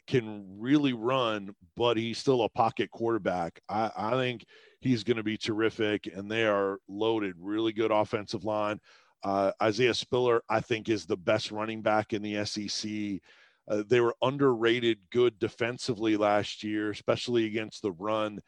can 0.07 0.45
really 0.59 0.93
run, 0.93 1.55
but 1.77 1.97
he's 1.97 2.19
still 2.19 2.43
a 2.43 2.49
pocket 2.49 2.91
quarterback. 2.91 3.61
I, 3.69 3.91
I 3.97 4.11
think 4.13 4.45
he's 4.81 5.05
going 5.05 5.17
to 5.17 5.23
be 5.23 5.37
terrific, 5.37 6.09
and 6.15 6.31
they 6.31 6.45
are 6.45 6.79
loaded. 6.89 7.35
Really 7.39 7.73
good 7.73 7.91
offensive 7.91 8.45
line. 8.45 8.81
Uh, 9.23 9.53
Isaiah 9.63 9.95
Spiller, 9.95 10.43
I 10.49 10.61
think, 10.61 10.89
is 10.89 11.07
the 11.07 11.17
best 11.17 11.51
running 11.51 11.83
back 11.83 12.13
in 12.13 12.23
the 12.23 12.45
SEC. 12.45 13.21
Uh, 13.69 13.83
they 13.87 14.01
were 14.01 14.17
underrated 14.23 14.99
good 15.11 15.39
defensively 15.39 16.17
last 16.17 16.63
year, 16.63 16.91
especially 16.91 17.47
against 17.47 17.83
the 17.83 17.93
run, 17.93 18.41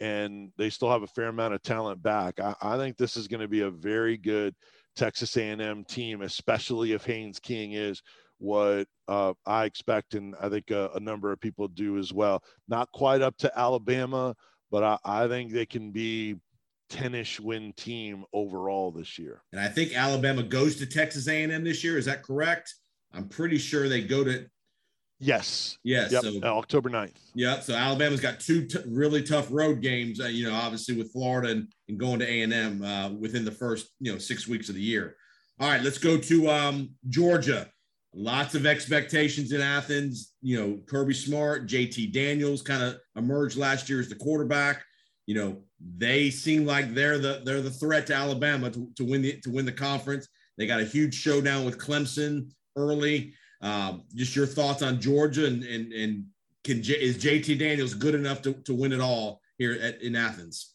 and 0.00 0.50
they 0.56 0.70
still 0.70 0.90
have 0.90 1.02
a 1.02 1.08
fair 1.08 1.28
amount 1.28 1.54
of 1.54 1.62
talent 1.62 2.02
back. 2.02 2.40
I, 2.40 2.54
I 2.62 2.76
think 2.76 2.96
this 2.96 3.16
is 3.16 3.28
going 3.28 3.40
to 3.40 3.48
be 3.48 3.60
a 3.60 3.70
very 3.70 4.16
good 4.16 4.54
Texas 5.00 5.34
A&M 5.38 5.82
team, 5.84 6.20
especially 6.20 6.92
if 6.92 7.06
Haynes 7.06 7.40
King 7.40 7.72
is 7.72 8.02
what 8.36 8.86
uh, 9.08 9.32
I 9.46 9.64
expect, 9.64 10.12
and 10.14 10.34
I 10.38 10.50
think 10.50 10.70
a, 10.70 10.90
a, 10.94 11.00
number 11.00 11.32
of 11.32 11.40
people 11.40 11.68
do 11.68 11.96
as 11.96 12.12
well. 12.12 12.42
Not 12.68 12.92
quite 12.92 13.22
up 13.22 13.34
to 13.38 13.58
Alabama, 13.58 14.34
but 14.70 14.84
I, 14.84 14.98
I 15.04 15.26
think 15.26 15.52
they 15.52 15.64
can 15.64 15.90
be 15.90 16.36
10ish 16.90 17.40
win 17.40 17.72
team 17.78 18.24
overall 18.34 18.90
this 18.90 19.18
year. 19.18 19.42
And 19.52 19.60
I 19.60 19.68
think 19.68 19.94
Alabama 19.94 20.42
goes 20.42 20.76
to 20.76 20.86
Texas 20.86 21.28
A&M 21.28 21.64
this 21.64 21.82
year. 21.82 21.96
Is 21.96 22.04
that 22.04 22.22
correct? 22.22 22.74
I'm 23.14 23.26
pretty 23.26 23.56
sure 23.56 23.88
they 23.88 24.02
go 24.02 24.22
to. 24.22 24.46
Yes. 25.20 25.78
Yes. 25.84 26.10
Yep. 26.10 26.22
So, 26.22 26.40
October 26.42 26.88
9th. 26.88 27.12
Yeah. 27.34 27.60
So 27.60 27.74
Alabama's 27.74 28.20
got 28.20 28.40
two 28.40 28.66
t- 28.66 28.78
really 28.86 29.22
tough 29.22 29.48
road 29.50 29.82
games. 29.82 30.20
Uh, 30.20 30.26
you 30.26 30.48
know, 30.48 30.54
obviously 30.54 30.96
with 30.96 31.12
Florida 31.12 31.50
and, 31.50 31.68
and 31.88 31.98
going 31.98 32.20
to 32.20 32.26
A&M 32.26 32.82
uh, 32.82 33.10
within 33.10 33.44
the 33.44 33.52
first 33.52 33.90
you 34.00 34.10
know 34.10 34.18
six 34.18 34.48
weeks 34.48 34.68
of 34.70 34.74
the 34.74 34.80
year. 34.80 35.16
All 35.60 35.68
right, 35.68 35.82
let's 35.82 35.98
go 35.98 36.16
to 36.16 36.50
um, 36.50 36.90
Georgia. 37.10 37.68
Lots 38.14 38.54
of 38.54 38.66
expectations 38.66 39.52
in 39.52 39.60
Athens. 39.60 40.32
You 40.40 40.58
know, 40.58 40.78
Kirby 40.88 41.14
Smart, 41.14 41.68
JT 41.68 42.12
Daniels 42.12 42.62
kind 42.62 42.82
of 42.82 42.96
emerged 43.14 43.58
last 43.58 43.88
year 43.90 44.00
as 44.00 44.08
the 44.08 44.16
quarterback. 44.16 44.82
You 45.26 45.34
know, 45.34 45.62
they 45.98 46.30
seem 46.30 46.64
like 46.64 46.94
they're 46.94 47.18
the 47.18 47.42
they're 47.44 47.60
the 47.60 47.70
threat 47.70 48.06
to 48.06 48.14
Alabama 48.14 48.70
to, 48.70 48.90
to 48.96 49.04
win 49.04 49.20
the 49.20 49.38
to 49.42 49.50
win 49.50 49.66
the 49.66 49.72
conference. 49.72 50.26
They 50.56 50.66
got 50.66 50.80
a 50.80 50.84
huge 50.84 51.14
showdown 51.14 51.66
with 51.66 51.78
Clemson 51.78 52.50
early. 52.74 53.34
Um, 53.60 54.04
just 54.14 54.34
your 54.34 54.46
thoughts 54.46 54.82
on 54.82 55.00
Georgia 55.00 55.46
and 55.46 55.62
and 55.64 55.92
and 55.92 56.24
can 56.64 56.82
J, 56.82 56.94
is 56.94 57.18
JT 57.18 57.58
Daniels 57.58 57.94
good 57.94 58.14
enough 58.14 58.42
to, 58.42 58.52
to 58.52 58.74
win 58.74 58.92
it 58.92 59.00
all 59.00 59.40
here 59.58 59.72
at, 59.72 60.00
in 60.02 60.16
Athens? 60.16 60.74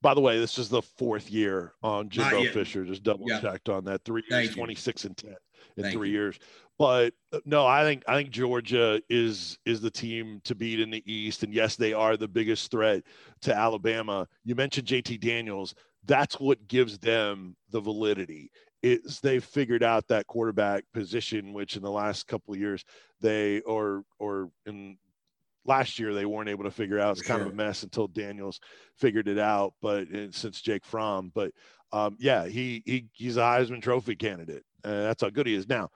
By 0.00 0.14
the 0.14 0.20
way, 0.20 0.38
this 0.38 0.58
is 0.58 0.68
the 0.68 0.82
fourth 0.82 1.30
year 1.30 1.74
on 1.82 2.08
Jimbo 2.08 2.44
Fisher. 2.52 2.84
Just 2.84 3.02
double 3.02 3.26
Yeah. 3.28 3.40
checked 3.40 3.68
on 3.68 3.84
that. 3.84 4.04
Three 4.04 4.22
years, 4.30 4.54
twenty 4.54 4.74
six 4.74 5.04
and 5.04 5.16
ten 5.16 5.36
in 5.76 5.84
Thank 5.84 5.94
three 5.94 6.08
you. 6.08 6.14
years. 6.14 6.38
But 6.78 7.14
uh, 7.32 7.40
no, 7.44 7.66
I 7.66 7.82
think 7.82 8.04
I 8.06 8.14
think 8.16 8.30
Georgia 8.30 9.02
is 9.08 9.58
is 9.64 9.80
the 9.80 9.90
team 9.90 10.40
to 10.44 10.54
beat 10.54 10.78
in 10.80 10.90
the 10.90 11.02
East, 11.12 11.42
and 11.42 11.52
yes, 11.52 11.74
they 11.76 11.92
are 11.92 12.16
the 12.16 12.28
biggest 12.28 12.70
threat 12.70 13.02
to 13.42 13.54
Alabama. 13.54 14.28
You 14.44 14.54
mentioned 14.54 14.86
JT 14.86 15.20
Daniels. 15.20 15.74
That's 16.04 16.38
what 16.38 16.68
gives 16.68 16.98
them 16.98 17.56
the 17.70 17.80
validity. 17.80 18.50
Is 18.82 19.20
they've 19.20 19.44
figured 19.44 19.82
out 19.82 20.06
that 20.08 20.26
quarterback 20.26 20.84
position, 20.94 21.52
which 21.52 21.76
in 21.76 21.82
the 21.82 21.90
last 21.90 22.26
couple 22.28 22.54
of 22.54 22.60
years 22.60 22.84
they 23.20 23.60
or 23.62 24.04
or 24.18 24.50
in 24.66 24.96
last 25.64 25.98
year 25.98 26.14
they 26.14 26.24
weren't 26.24 26.48
able 26.48 26.64
to 26.64 26.70
figure 26.70 26.98
out. 26.98 27.18
It's 27.18 27.26
kind 27.26 27.40
of 27.40 27.48
a 27.48 27.52
mess 27.52 27.82
until 27.82 28.08
Daniels 28.08 28.60
figured 28.96 29.28
it 29.28 29.38
out. 29.38 29.74
But 29.82 30.08
and 30.08 30.34
since 30.34 30.60
Jake 30.60 30.84
Fromm, 30.84 31.32
but 31.34 31.52
um, 31.92 32.16
yeah, 32.18 32.46
he 32.46 32.82
he 32.84 33.06
he's 33.12 33.36
a 33.36 33.40
Heisman 33.40 33.82
Trophy 33.82 34.16
candidate. 34.16 34.64
Uh, 34.84 35.02
that's 35.02 35.22
how 35.22 35.30
good 35.30 35.46
he 35.46 35.54
is 35.54 35.68
now. 35.68 35.88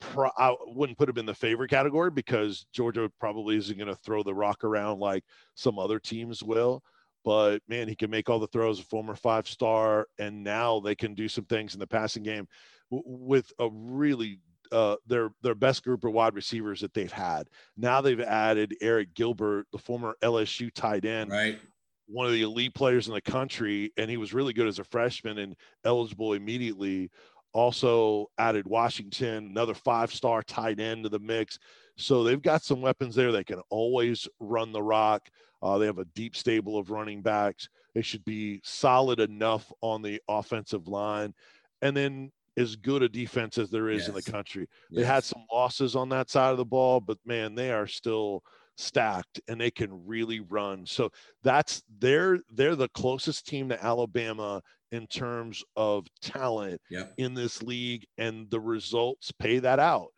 Pro, 0.00 0.30
I 0.38 0.54
wouldn't 0.66 0.98
put 0.98 1.08
him 1.08 1.18
in 1.18 1.26
the 1.26 1.34
favorite 1.34 1.68
category 1.68 2.10
because 2.10 2.64
Georgia 2.72 3.10
probably 3.20 3.56
isn't 3.58 3.76
going 3.76 3.88
to 3.88 3.96
throw 3.96 4.22
the 4.22 4.34
rock 4.34 4.64
around 4.64 4.98
like 4.98 5.24
some 5.54 5.78
other 5.78 5.98
teams 5.98 6.42
will. 6.42 6.82
But 7.24 7.60
man, 7.68 7.88
he 7.88 7.94
can 7.94 8.10
make 8.10 8.28
all 8.30 8.38
the 8.38 8.46
throws. 8.46 8.80
A 8.80 8.84
former 8.84 9.14
five 9.14 9.46
star, 9.48 10.06
and 10.18 10.42
now 10.42 10.80
they 10.80 10.94
can 10.94 11.14
do 11.14 11.28
some 11.28 11.44
things 11.44 11.74
in 11.74 11.80
the 11.80 11.86
passing 11.86 12.22
game 12.22 12.48
w- 12.90 13.02
with 13.06 13.52
a 13.58 13.68
really 13.70 14.40
uh, 14.72 14.96
their 15.06 15.30
their 15.42 15.54
best 15.54 15.82
group 15.84 16.04
of 16.04 16.12
wide 16.12 16.34
receivers 16.34 16.80
that 16.80 16.94
they've 16.94 17.12
had. 17.12 17.48
Now 17.76 18.00
they've 18.00 18.20
added 18.20 18.74
Arik 18.82 19.14
Gilbert, 19.14 19.66
the 19.72 19.78
former 19.78 20.16
LSU 20.22 20.72
tight 20.72 21.04
end, 21.04 21.30
Right. 21.30 21.58
one 22.06 22.26
of 22.26 22.32
the 22.32 22.42
elite 22.42 22.74
players 22.74 23.08
in 23.08 23.14
the 23.14 23.20
country, 23.20 23.92
and 23.96 24.08
he 24.10 24.16
was 24.16 24.32
really 24.32 24.52
good 24.52 24.68
as 24.68 24.78
a 24.78 24.84
freshman 24.84 25.38
and 25.38 25.56
eligible 25.84 26.32
immediately. 26.34 27.10
Also 27.52 28.30
added 28.38 28.66
Washington, 28.66 29.46
another 29.46 29.74
five 29.74 30.12
star 30.12 30.42
tight 30.42 30.78
end 30.80 31.04
to 31.04 31.08
the 31.08 31.18
mix. 31.18 31.58
So 31.96 32.22
they've 32.22 32.40
got 32.40 32.62
some 32.62 32.80
weapons 32.80 33.14
there. 33.14 33.32
They 33.32 33.44
can 33.44 33.60
always 33.70 34.28
run 34.38 34.72
the 34.72 34.82
rock. 34.82 35.28
Uh, 35.62 35.76
they 35.78 35.86
have 35.86 35.98
a 35.98 36.06
deep 36.06 36.36
stable 36.36 36.78
of 36.78 36.90
running 36.90 37.22
backs. 37.22 37.68
They 37.94 38.02
should 38.02 38.24
be 38.24 38.60
solid 38.64 39.20
enough 39.20 39.70
on 39.82 40.00
the 40.00 40.20
offensive 40.28 40.88
line. 40.88 41.34
And 41.82 41.96
then 41.96 42.30
as 42.56 42.76
good 42.76 43.02
a 43.02 43.08
defense 43.08 43.58
as 43.58 43.70
there 43.70 43.88
is 43.88 44.08
in 44.08 44.14
the 44.14 44.22
country. 44.22 44.68
They 44.90 45.02
Yes. 45.02 45.10
had 45.10 45.24
some 45.24 45.44
losses 45.52 45.96
on 45.96 46.08
that 46.10 46.30
side 46.30 46.50
of 46.50 46.56
the 46.58 46.64
ball, 46.64 47.00
but 47.00 47.18
man, 47.24 47.54
they 47.54 47.72
are 47.72 47.86
still 47.86 48.42
stacked 48.80 49.40
and 49.48 49.60
they 49.60 49.70
can 49.70 50.06
really 50.06 50.40
run. 50.40 50.86
So 50.86 51.10
that's 51.42 51.82
they're 51.98 52.40
they're 52.54 52.76
the 52.76 52.88
closest 52.88 53.46
team 53.46 53.68
to 53.68 53.84
Alabama 53.84 54.62
in 54.92 55.06
terms 55.06 55.62
of 55.76 56.06
talent 56.20 56.80
Yep. 56.90 57.14
in 57.18 57.34
this 57.34 57.62
league, 57.62 58.06
and 58.18 58.50
the 58.50 58.60
results 58.60 59.30
pay 59.38 59.58
that 59.60 59.78
out. 59.78 60.08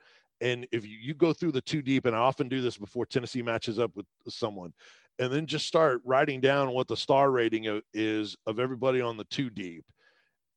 And 0.40 0.66
if 0.72 0.86
you, 0.86 0.96
you 1.00 1.14
go 1.14 1.32
through 1.32 1.52
the 1.52 1.60
two 1.60 1.82
deep, 1.82 2.06
and 2.06 2.16
I 2.16 2.20
often 2.20 2.48
do 2.48 2.60
this 2.62 2.76
before 2.78 3.06
Tennessee 3.06 3.42
matches 3.42 3.78
up 3.78 3.94
with 3.94 4.06
someone, 4.28 4.72
and 5.18 5.32
then 5.32 5.46
just 5.46 5.66
start 5.66 6.00
writing 6.04 6.40
down 6.40 6.72
what 6.72 6.88
the 6.88 6.96
star 6.96 7.30
rating 7.30 7.80
is 7.92 8.36
of 8.46 8.58
everybody 8.58 9.00
on 9.00 9.16
the 9.16 9.24
two 9.26 9.50
deep. 9.50 9.84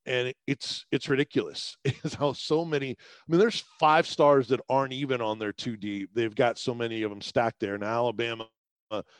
And 0.06 0.34
it's 0.48 0.86
it's 0.92 1.10
ridiculous. 1.10 1.76
It's 1.86 2.14
how 2.16 2.34
so 2.34 2.64
many. 2.66 2.92
I 2.92 2.96
mean, 3.28 3.40
there's 3.40 3.64
five 3.80 4.08
stars 4.08 4.48
that 4.50 4.62
aren't 4.70 4.94
even 4.94 5.22
on 5.22 5.40
their 5.40 5.54
two 5.54 5.78
deep. 5.78 6.10
They've 6.14 6.34
got 6.36 6.58
so 6.60 6.74
many 6.76 7.04
of 7.04 7.10
them 7.10 7.22
stacked 7.22 7.60
there. 7.60 7.78
Now 7.78 7.96
Alabama 8.06 8.48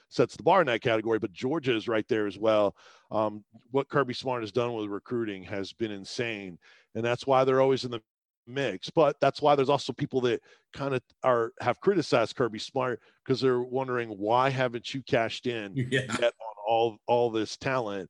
sets 0.10 0.36
the 0.38 0.44
bar 0.44 0.62
in 0.62 0.68
that 0.68 0.82
category, 0.82 1.20
but 1.20 1.32
Georgia 1.34 1.76
is 1.76 1.88
right 1.88 2.08
there 2.08 2.28
as 2.28 2.38
well. 2.38 2.76
Um, 3.12 3.44
what 3.72 3.90
Kirby 3.90 4.14
Smart 4.14 4.44
has 4.44 4.52
done 4.52 4.74
with 4.74 4.88
recruiting 4.90 5.44
has 5.44 5.74
been 5.74 5.92
insane, 5.92 6.58
and 6.94 7.04
that's 7.04 7.26
why 7.26 7.44
they're 7.44 7.62
always 7.62 7.84
in 7.84 7.92
the 7.92 8.02
mix. 8.48 8.90
But 8.90 9.18
that's 9.20 9.42
why 9.42 9.56
there's 9.56 9.70
also 9.70 9.94
people 9.94 10.22
that 10.22 10.42
kind 10.74 10.94
of 10.94 11.02
are 11.24 11.52
have 11.62 11.80
criticized 11.80 12.36
Kirby 12.36 12.60
Smart 12.60 13.02
because 13.24 13.42
they're 13.42 13.62
wondering 13.64 14.10
why 14.10 14.50
haven't 14.50 14.94
you 14.94 15.02
cashed 15.04 15.48
in 15.48 15.74
Yeah. 15.92 16.02
yet 16.20 16.34
on 16.40 16.56
all 16.68 16.98
all 17.08 17.32
this 17.32 17.58
talent? 17.58 18.10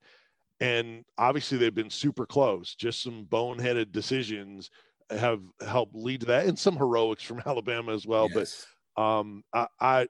And 0.60 1.04
obviously 1.18 1.58
they've 1.58 1.76
been 1.76 1.89
super 1.89 2.26
close. 2.26 2.76
Just 2.76 3.04
some 3.04 3.26
boneheaded 3.26 3.91
decisions 3.91 4.70
have 5.10 5.41
helped 5.65 5.96
lead 5.96 6.22
to 6.22 6.26
that, 6.28 6.48
and 6.48 6.58
some 6.58 6.78
heroics 6.78 7.24
from 7.24 7.41
Alabama 7.46 7.94
as 7.94 8.08
well. 8.08 8.30
But 8.34 8.48
um 8.98 9.44
I, 9.54 9.68
I 9.80 10.08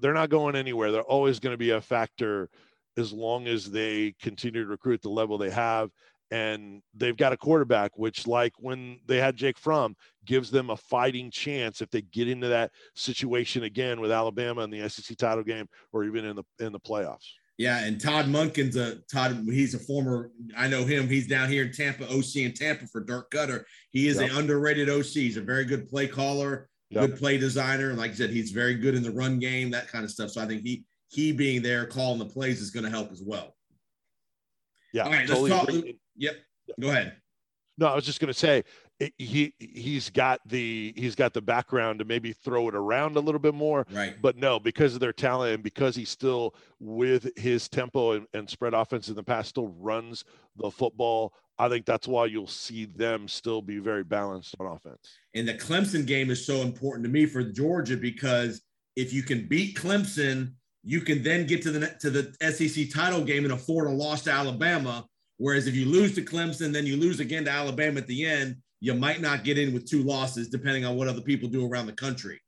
they're 0.00 0.14
not 0.14 0.30
going 0.30 0.56
anywhere 0.56 0.92
they're 0.92 1.02
always 1.02 1.40
going 1.40 1.52
to 1.52 1.58
be 1.58 1.70
a 1.70 1.80
factor 1.80 2.48
as 2.96 3.12
long 3.12 3.46
as 3.46 3.70
they 3.70 4.14
continue 4.20 4.62
to 4.62 4.68
recruit 4.68 5.02
the 5.02 5.08
level 5.08 5.38
they 5.38 5.50
have 5.50 5.90
and 6.30 6.82
they've 6.94 7.16
got 7.16 7.32
a 7.32 7.36
quarterback 7.36 7.96
which 7.96 8.26
like 8.26 8.52
when 8.58 9.00
they 9.06 9.18
had 9.18 9.36
Jake 9.36 9.58
Fromm 9.58 9.96
gives 10.26 10.50
them 10.50 10.70
a 10.70 10.76
fighting 10.76 11.30
chance 11.30 11.80
if 11.80 11.90
they 11.90 12.02
get 12.02 12.28
into 12.28 12.48
that 12.48 12.70
situation 12.94 13.64
again 13.64 14.00
with 14.00 14.12
Alabama 14.12 14.62
in 14.62 14.70
the 14.70 14.88
SEC 14.88 15.16
title 15.16 15.44
game 15.44 15.66
or 15.92 16.04
even 16.04 16.24
in 16.24 16.36
the 16.36 16.44
in 16.60 16.72
the 16.72 16.80
playoffs 16.80 17.32
Yeah, 17.58 17.80
and 17.84 18.00
Todd 18.00 18.26
Monken's 18.26 18.76
a 18.76 18.96
Todd. 19.12 19.44
He's 19.46 19.74
a 19.74 19.80
former. 19.80 20.30
I 20.56 20.68
know 20.68 20.84
him. 20.84 21.08
He's 21.08 21.26
down 21.26 21.50
here 21.50 21.64
in 21.64 21.72
Tampa, 21.72 22.04
OC 22.08 22.36
in 22.44 22.52
Tampa 22.54 22.86
for 22.86 23.00
Dirk 23.00 23.32
Koetter. 23.32 23.64
He 23.90 24.06
is 24.06 24.20
Yep. 24.20 24.30
an 24.30 24.36
underrated 24.36 24.88
OC. 24.88 25.04
He's 25.22 25.36
a 25.36 25.40
very 25.42 25.64
good 25.64 25.88
play 25.88 26.06
caller. 26.06 26.68
Yep. 26.90 27.06
good 27.10 27.18
play 27.18 27.36
designer, 27.36 27.90
and 27.90 27.98
like 27.98 28.12
I 28.12 28.14
said, 28.14 28.30
he's 28.30 28.50
very 28.50 28.74
good 28.74 28.94
in 28.94 29.02
the 29.02 29.10
run 29.10 29.38
game, 29.38 29.70
that 29.72 29.88
kind 29.88 30.04
of 30.06 30.10
stuff. 30.10 30.30
So 30.30 30.40
I 30.40 30.46
think 30.46 30.62
he 30.62 30.84
he 31.08 31.32
being 31.32 31.60
there 31.60 31.84
calling 31.84 32.18
the 32.18 32.24
plays 32.24 32.60
is 32.62 32.70
going 32.70 32.84
to 32.84 32.90
help 32.90 33.12
as 33.12 33.22
well. 33.22 33.54
Yeah, 34.94 35.02
All 35.04 35.10
right, 35.10 35.26
totally 35.28 35.50
let's 35.50 35.66
talk. 35.66 35.68
agree. 35.74 35.98
Yep, 36.16 36.36
go 36.80 36.88
ahead. 36.88 37.16
No, 37.76 37.88
I 37.88 37.94
was 37.94 38.06
just 38.06 38.20
going 38.20 38.32
to 38.32 38.38
say 38.38 38.64
he 39.18 39.54
he's 39.58 40.10
got 40.10 40.40
the 40.46 40.92
he's 40.96 41.14
got 41.14 41.32
the 41.32 41.40
background 41.40 42.00
to 42.00 42.04
maybe 42.04 42.32
throw 42.32 42.68
it 42.68 42.74
around 42.74 43.16
a 43.16 43.20
little 43.20 43.38
bit 43.38 43.54
more. 43.54 43.86
Right. 43.92 44.20
But 44.20 44.36
no, 44.36 44.58
because 44.58 44.94
of 44.94 45.00
their 45.00 45.12
talent 45.12 45.54
and 45.54 45.62
because 45.62 45.94
he's 45.94 46.10
still 46.10 46.54
with 46.80 47.30
his 47.36 47.68
tempo 47.68 48.12
and, 48.12 48.26
and 48.34 48.48
spread 48.48 48.74
offense 48.74 49.08
in 49.08 49.14
the 49.14 49.22
past, 49.22 49.50
still 49.50 49.68
runs 49.78 50.24
the 50.56 50.70
football. 50.70 51.32
I 51.60 51.68
think 51.68 51.86
that's 51.86 52.06
why 52.06 52.26
you'll 52.26 52.46
see 52.46 52.86
them 52.86 53.26
still 53.26 53.62
be 53.62 53.78
very 53.78 54.04
balanced 54.04 54.54
on 54.60 54.66
offense. 54.66 55.18
And 55.34 55.46
the 55.46 55.54
Clemson 55.54 56.06
game 56.06 56.30
is 56.30 56.44
so 56.46 56.56
important 56.56 57.04
to 57.04 57.10
me 57.10 57.26
for 57.26 57.42
Georgia 57.42 57.96
because 57.96 58.62
if 58.96 59.12
you 59.12 59.22
can 59.22 59.46
beat 59.46 59.76
Clemson, 59.76 60.52
you 60.84 61.00
can 61.00 61.22
then 61.22 61.46
get 61.46 61.62
to 61.62 61.70
the 61.70 61.86
to 62.00 62.10
the 62.10 62.52
SEC 62.52 62.90
title 62.92 63.22
game 63.22 63.44
and 63.44 63.52
afford 63.52 63.88
a 63.88 63.90
loss 63.90 64.22
to 64.22 64.32
Alabama. 64.32 65.06
Whereas 65.36 65.68
if 65.68 65.76
you 65.76 65.86
lose 65.86 66.14
to 66.16 66.22
Clemson, 66.22 66.72
then 66.72 66.84
you 66.84 66.96
lose 66.96 67.20
again 67.20 67.44
to 67.44 67.50
Alabama 67.50 68.00
at 68.00 68.08
the 68.08 68.24
end, 68.24 68.56
you 68.80 68.94
might 68.94 69.20
not 69.20 69.44
get 69.44 69.58
in 69.58 69.72
with 69.74 69.88
two 69.88 70.02
losses, 70.02 70.48
depending 70.48 70.84
on 70.84 70.96
what 70.96 71.08
other 71.08 71.20
people 71.20 71.48
do 71.48 71.66
around 71.70 71.86
the 71.86 71.92
country. 71.92 72.40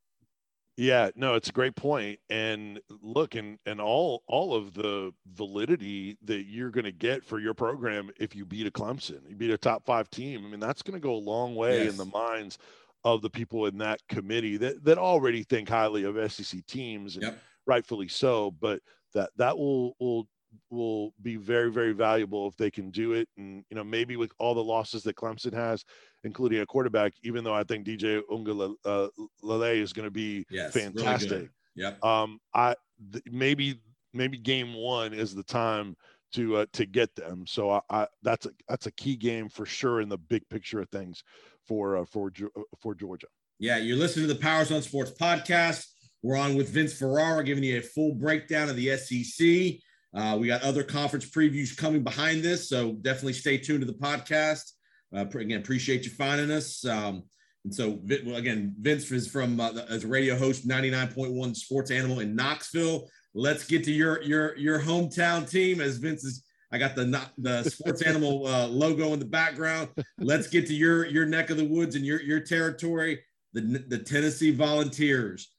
Yeah, 0.77 1.09
no, 1.15 1.35
it's 1.35 1.49
a 1.49 1.53
great 1.53 1.75
point. 1.75 2.19
And 2.29 2.79
look, 2.89 3.35
and 3.35 3.59
and 3.65 3.81
all 3.81 4.23
all 4.27 4.55
of 4.55 4.73
the 4.73 5.11
validity 5.27 6.17
that 6.23 6.45
you're 6.45 6.71
going 6.71 6.85
to 6.85 6.91
get 6.93 7.23
for 7.25 7.39
your 7.39 7.53
program 7.53 8.09
if 8.19 8.35
you 8.35 8.45
beat 8.45 8.65
a 8.67 8.71
Clemson, 8.71 9.29
you 9.29 9.35
beat 9.35 9.51
a 9.51 9.57
top 9.57 9.85
five 9.85 10.09
team. 10.09 10.45
I 10.45 10.49
mean, 10.49 10.59
that's 10.61 10.81
going 10.81 10.93
to 10.99 11.05
go 11.05 11.13
a 11.13 11.17
long 11.17 11.55
way 11.55 11.83
Yes. 11.83 11.91
in 11.91 11.97
the 11.97 12.05
minds 12.05 12.57
of 13.03 13.21
the 13.21 13.29
people 13.29 13.65
in 13.65 13.77
that 13.79 13.99
committee 14.07 14.57
that 14.57 14.83
that 14.85 14.97
already 14.97 15.43
think 15.43 15.67
highly 15.67 16.03
of 16.03 16.31
SEC 16.31 16.65
teams, 16.67 17.15
and 17.17 17.23
Yep. 17.25 17.39
rightfully 17.67 18.07
so. 18.07 18.51
But 18.51 18.81
that 19.13 19.29
that 19.35 19.57
will 19.57 19.95
will 19.99 20.27
will 20.69 21.13
be 21.21 21.35
very 21.35 21.71
very 21.71 21.91
valuable 21.93 22.47
if 22.47 22.55
they 22.57 22.71
can 22.71 22.89
do 22.91 23.13
it. 23.13 23.27
And 23.37 23.63
you 23.69 23.75
know, 23.75 23.83
maybe 23.83 24.15
with 24.15 24.31
all 24.37 24.53
the 24.53 24.63
losses 24.63 25.03
that 25.03 25.15
Clemson 25.15 25.53
has, 25.53 25.83
including 26.23 26.61
a 26.61 26.65
quarterback, 26.65 27.13
even 27.23 27.43
though 27.43 27.53
I 27.53 27.63
think 27.63 27.85
DJ 27.85 28.21
Uiagalelei 28.29 28.75
uh, 28.85 29.07
Lele 29.41 29.63
is 29.81 29.93
going 29.93 30.07
to 30.07 30.11
be 30.11 30.45
Yes, 30.49 30.75
really 30.75 30.91
fantastic. 30.93 31.49
Yep. 31.75 32.03
um, 32.03 32.39
I 32.53 32.75
th- 33.11 33.23
maybe 33.31 33.81
maybe 34.13 34.37
game 34.37 34.73
one 34.73 35.13
is 35.13 35.33
the 35.33 35.43
time 35.43 35.95
to 36.33 36.57
uh, 36.57 36.65
to 36.73 36.85
get 36.85 37.13
them. 37.15 37.45
So 37.47 37.71
I, 37.71 37.81
I 37.89 38.07
that's 38.23 38.45
a 38.45 38.51
that's 38.67 38.87
a 38.87 38.91
key 38.91 39.15
game 39.15 39.49
for 39.49 39.65
sure 39.65 40.01
in 40.01 40.09
the 40.09 40.17
big 40.17 40.47
picture 40.49 40.81
of 40.81 40.89
things 40.89 41.23
for 41.67 41.97
uh, 41.97 42.05
for 42.05 42.31
uh, 42.43 42.61
for 42.79 42.95
Georgia. 42.95 43.27
Yeah, 43.59 43.77
you're 43.77 43.97
listening 43.97 44.27
to 44.27 44.33
the 44.33 44.39
Powers 44.39 44.71
on 44.71 44.81
Sports 44.81 45.11
podcast. 45.11 45.85
We're 46.23 46.37
on 46.37 46.55
with 46.55 46.69
Vince 46.69 46.97
Ferrara 46.97 47.43
giving 47.43 47.63
you 47.63 47.79
a 47.79 47.81
full 47.81 48.13
breakdown 48.13 48.69
of 48.69 48.75
the 48.75 48.95
SEC. 48.97 49.79
Uh, 50.13 50.37
we 50.39 50.47
got 50.47 50.61
other 50.63 50.83
conference 50.83 51.29
previews 51.29 51.75
coming 51.75 52.03
behind 52.03 52.43
this, 52.43 52.67
so 52.67 52.93
definitely 52.93 53.33
stay 53.33 53.57
tuned 53.57 53.81
to 53.81 53.85
the 53.85 53.93
podcast. 53.93 54.71
Uh, 55.15 55.25
again, 55.37 55.59
appreciate 55.59 56.03
you 56.05 56.11
finding 56.11 56.51
us. 56.51 56.85
Um, 56.85 57.23
and 57.63 57.73
so, 57.73 57.99
again, 58.33 58.73
Vince 58.79 59.11
is 59.11 59.27
from 59.27 59.59
uh, 59.59 59.71
as 59.89 60.03
a 60.03 60.07
radio 60.07 60.35
host, 60.37 60.67
99.1 60.67 61.55
Sports 61.55 61.91
Animal 61.91 62.19
in 62.19 62.35
Knoxville. 62.35 63.07
Let's 63.33 63.65
get 63.65 63.83
to 63.85 63.91
your 63.91 64.21
your 64.23 64.57
your 64.57 64.79
hometown 64.79 65.49
team. 65.49 65.79
As 65.79 65.97
Vince 65.97 66.23
is, 66.23 66.43
I 66.71 66.77
got 66.77 66.95
the 66.95 67.29
the 67.37 67.63
Sports 67.63 68.01
Animal 68.01 68.47
uh, 68.47 68.67
logo 68.67 69.13
in 69.13 69.19
the 69.19 69.25
background. 69.25 69.89
Let's 70.17 70.47
get 70.47 70.65
to 70.67 70.73
your 70.73 71.05
your 71.05 71.25
neck 71.25 71.49
of 71.49 71.57
the 71.57 71.65
woods 71.65 71.95
and 71.95 72.05
your 72.05 72.21
your 72.21 72.39
territory 72.39 73.21
the, 73.53 73.83
the 73.87 73.97
Tennessee 73.97 74.51
Volunteers. 74.51 75.49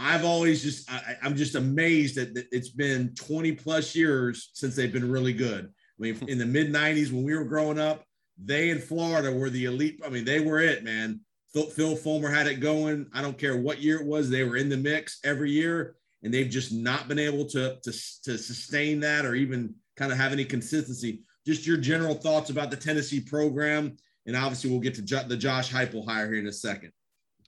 I've 0.00 0.24
always 0.24 0.62
just 0.62 0.90
I, 0.90 1.16
I'm 1.22 1.36
just 1.36 1.54
amazed 1.54 2.16
that 2.16 2.34
that 2.34 2.46
it's 2.50 2.70
been 2.70 3.14
20 3.14 3.52
plus 3.52 3.94
years 3.94 4.50
since 4.54 4.74
they've 4.74 4.92
been 4.92 5.10
really 5.10 5.32
good. 5.32 5.66
I 5.66 6.02
mean, 6.02 6.16
hmm. 6.16 6.28
in 6.28 6.38
the 6.38 6.46
mid 6.46 6.72
90s 6.72 7.12
when 7.12 7.22
we 7.22 7.34
were 7.34 7.44
growing 7.44 7.78
up, 7.78 8.04
they 8.42 8.70
in 8.70 8.78
Florida 8.78 9.30
were 9.30 9.50
the 9.50 9.66
elite. 9.66 10.00
I 10.04 10.08
mean, 10.08 10.24
they 10.24 10.40
were 10.40 10.60
it, 10.60 10.82
man. 10.82 11.20
Phil, 11.52 11.66
Phil 11.66 11.96
Fulmer 11.96 12.30
had 12.30 12.46
it 12.46 12.60
going. 12.60 13.06
I 13.12 13.22
don't 13.22 13.36
care 13.36 13.56
what 13.56 13.82
year 13.82 14.00
it 14.00 14.06
was; 14.06 14.30
they 14.30 14.44
were 14.44 14.56
in 14.56 14.68
the 14.68 14.76
mix 14.76 15.18
every 15.24 15.50
year, 15.50 15.96
and 16.22 16.32
they've 16.32 16.48
just 16.48 16.72
not 16.72 17.08
been 17.08 17.18
able 17.18 17.44
to 17.46 17.78
to, 17.82 17.92
to 17.92 18.38
sustain 18.38 19.00
that 19.00 19.26
or 19.26 19.34
even 19.34 19.74
kind 19.96 20.12
of 20.12 20.18
have 20.18 20.32
any 20.32 20.44
consistency. 20.44 21.22
Just 21.46 21.66
your 21.66 21.76
general 21.76 22.14
thoughts 22.14 22.50
about 22.50 22.70
the 22.70 22.76
Tennessee 22.76 23.20
program, 23.20 23.96
and 24.26 24.36
obviously 24.36 24.70
we'll 24.70 24.80
get 24.80 24.94
to 24.94 25.02
jo- 25.02 25.26
the 25.26 25.36
Josh 25.36 25.70
Heupel 25.70 26.06
hire 26.06 26.30
here 26.30 26.40
in 26.40 26.46
a 26.46 26.52
second. 26.52 26.92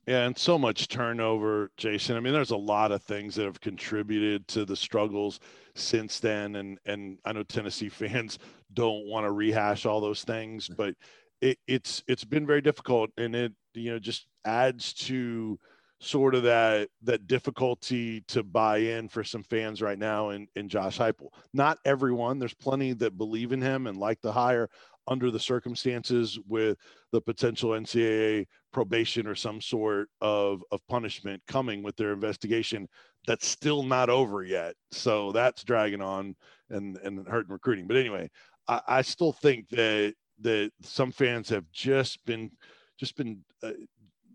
Yeah, 0.06 0.26
and 0.26 0.36
so 0.36 0.58
much 0.58 0.88
turnover, 0.88 1.70
Jason. 1.76 2.16
I 2.16 2.20
mean, 2.20 2.32
there's 2.32 2.50
a 2.50 2.56
lot 2.56 2.90
of 2.90 3.02
things 3.02 3.36
that 3.36 3.44
have 3.44 3.60
contributed 3.60 4.48
to 4.48 4.64
the 4.64 4.74
struggles 4.74 5.38
since 5.76 6.18
then, 6.18 6.56
and 6.56 6.78
and 6.86 7.18
I 7.24 7.32
know 7.32 7.44
Tennessee 7.44 7.88
fans 7.88 8.38
don't 8.74 9.06
want 9.06 9.26
to 9.26 9.32
rehash 9.32 9.86
all 9.86 10.00
those 10.00 10.24
things, 10.24 10.68
but 10.68 10.94
it, 11.40 11.58
it's 11.68 12.02
it's 12.08 12.24
been 12.24 12.46
very 12.46 12.60
difficult, 12.60 13.10
and 13.16 13.36
it 13.36 13.52
you 13.74 13.92
know 13.92 13.98
just 14.00 14.26
adds 14.44 14.92
to 14.94 15.58
sort 16.00 16.34
of 16.34 16.42
that 16.42 16.88
that 17.02 17.28
difficulty 17.28 18.22
to 18.22 18.42
buy 18.42 18.78
in 18.78 19.08
for 19.08 19.22
some 19.22 19.44
fans 19.44 19.80
right 19.80 20.00
now 20.00 20.30
in 20.30 20.48
in 20.56 20.68
Josh 20.68 20.98
Heupel. 20.98 21.28
Not 21.54 21.78
everyone. 21.84 22.40
There's 22.40 22.54
plenty 22.54 22.92
that 22.94 23.16
believe 23.16 23.52
in 23.52 23.62
him 23.62 23.86
and 23.86 23.96
like 23.96 24.20
the 24.20 24.32
hire 24.32 24.68
under 25.06 25.30
the 25.30 25.40
circumstances 25.40 26.38
with 26.46 26.78
the 27.12 27.20
potential 27.20 27.70
NCAA 27.70 28.46
probation 28.72 29.26
or 29.26 29.34
some 29.34 29.60
sort 29.60 30.08
of 30.20 30.62
of 30.70 30.86
punishment 30.88 31.42
coming 31.46 31.82
with 31.82 31.96
their 31.96 32.12
investigation 32.12 32.88
that's 33.26 33.46
still 33.46 33.82
not 33.82 34.10
over 34.10 34.42
yet. 34.42 34.74
So 34.90 35.32
that's 35.32 35.64
dragging 35.64 36.02
on 36.02 36.36
and 36.70 36.96
and 36.98 37.26
hurting 37.26 37.52
recruiting. 37.52 37.86
But 37.86 37.96
anyway, 37.96 38.30
I, 38.68 38.80
I 38.88 39.02
still 39.02 39.32
think 39.32 39.68
that 39.70 40.14
that 40.40 40.72
some 40.82 41.12
fans 41.12 41.48
have 41.50 41.64
just 41.72 42.24
been 42.24 42.50
just 42.98 43.16
been 43.16 43.40
uh, 43.62 43.72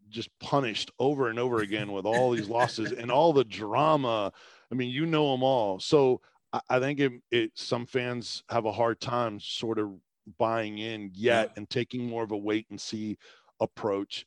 just 0.10 0.30
punished 0.39 0.91
over 0.99 1.30
and 1.30 1.39
over 1.39 1.60
again 1.60 1.91
with 1.91 2.06
all 2.06 2.32
these 2.32 2.49
losses 2.49 2.91
and 2.91 3.12
all 3.12 3.34
the 3.34 3.43
drama. 3.43 4.32
I 4.71 4.75
mean, 4.75 4.89
you 4.89 5.06
know 5.06 5.32
them 5.32 5.43
all. 5.43 5.80
So 5.80 6.21
I, 6.53 6.60
I 6.69 6.80
think 6.80 6.99
it, 6.99 7.12
it 7.32 7.51
some 7.56 7.86
fans 7.86 8.43
have 8.49 8.65
a 8.65 8.71
hard 8.71 8.99
time 8.99 9.39
sort 9.39 9.80
of 9.80 9.91
buying 10.37 10.77
in 10.79 11.11
yet 11.13 11.51
and 11.57 11.69
taking 11.69 12.07
more 12.07 12.23
of 12.23 12.31
a 12.31 12.37
wait 12.37 12.65
and 12.69 12.79
see 12.79 13.17
approach 13.59 14.25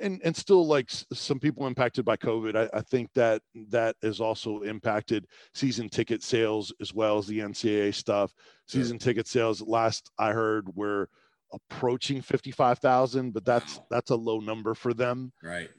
and 0.00 0.20
and 0.24 0.34
still 0.36 0.66
like 0.66 0.90
some 0.90 1.38
people 1.38 1.66
impacted 1.66 2.04
by 2.04 2.16
covid 2.16 2.56
I, 2.56 2.76
I 2.76 2.80
think 2.82 3.08
that 3.14 3.40
that 3.70 3.94
has 4.02 4.20
also 4.20 4.62
impacted 4.62 5.26
season 5.54 5.88
ticket 5.88 6.22
sales 6.22 6.72
as 6.80 6.92
well 6.92 7.18
as 7.18 7.26
the 7.26 7.38
ncaa 7.38 7.94
stuff 7.94 8.32
Sure. 8.68 8.82
season 8.82 8.98
ticket 8.98 9.26
sales 9.28 9.62
last 9.62 10.10
i 10.18 10.32
heard 10.32 10.68
were 10.74 11.08
approaching 11.52 12.20
55000 12.20 13.32
but 13.32 13.44
that's 13.44 13.76
Wow. 13.78 13.86
that's 13.90 14.10
a 14.10 14.16
low 14.16 14.40
number 14.40 14.74
for 14.74 14.92
them 14.92 15.32
Right. 15.42 15.70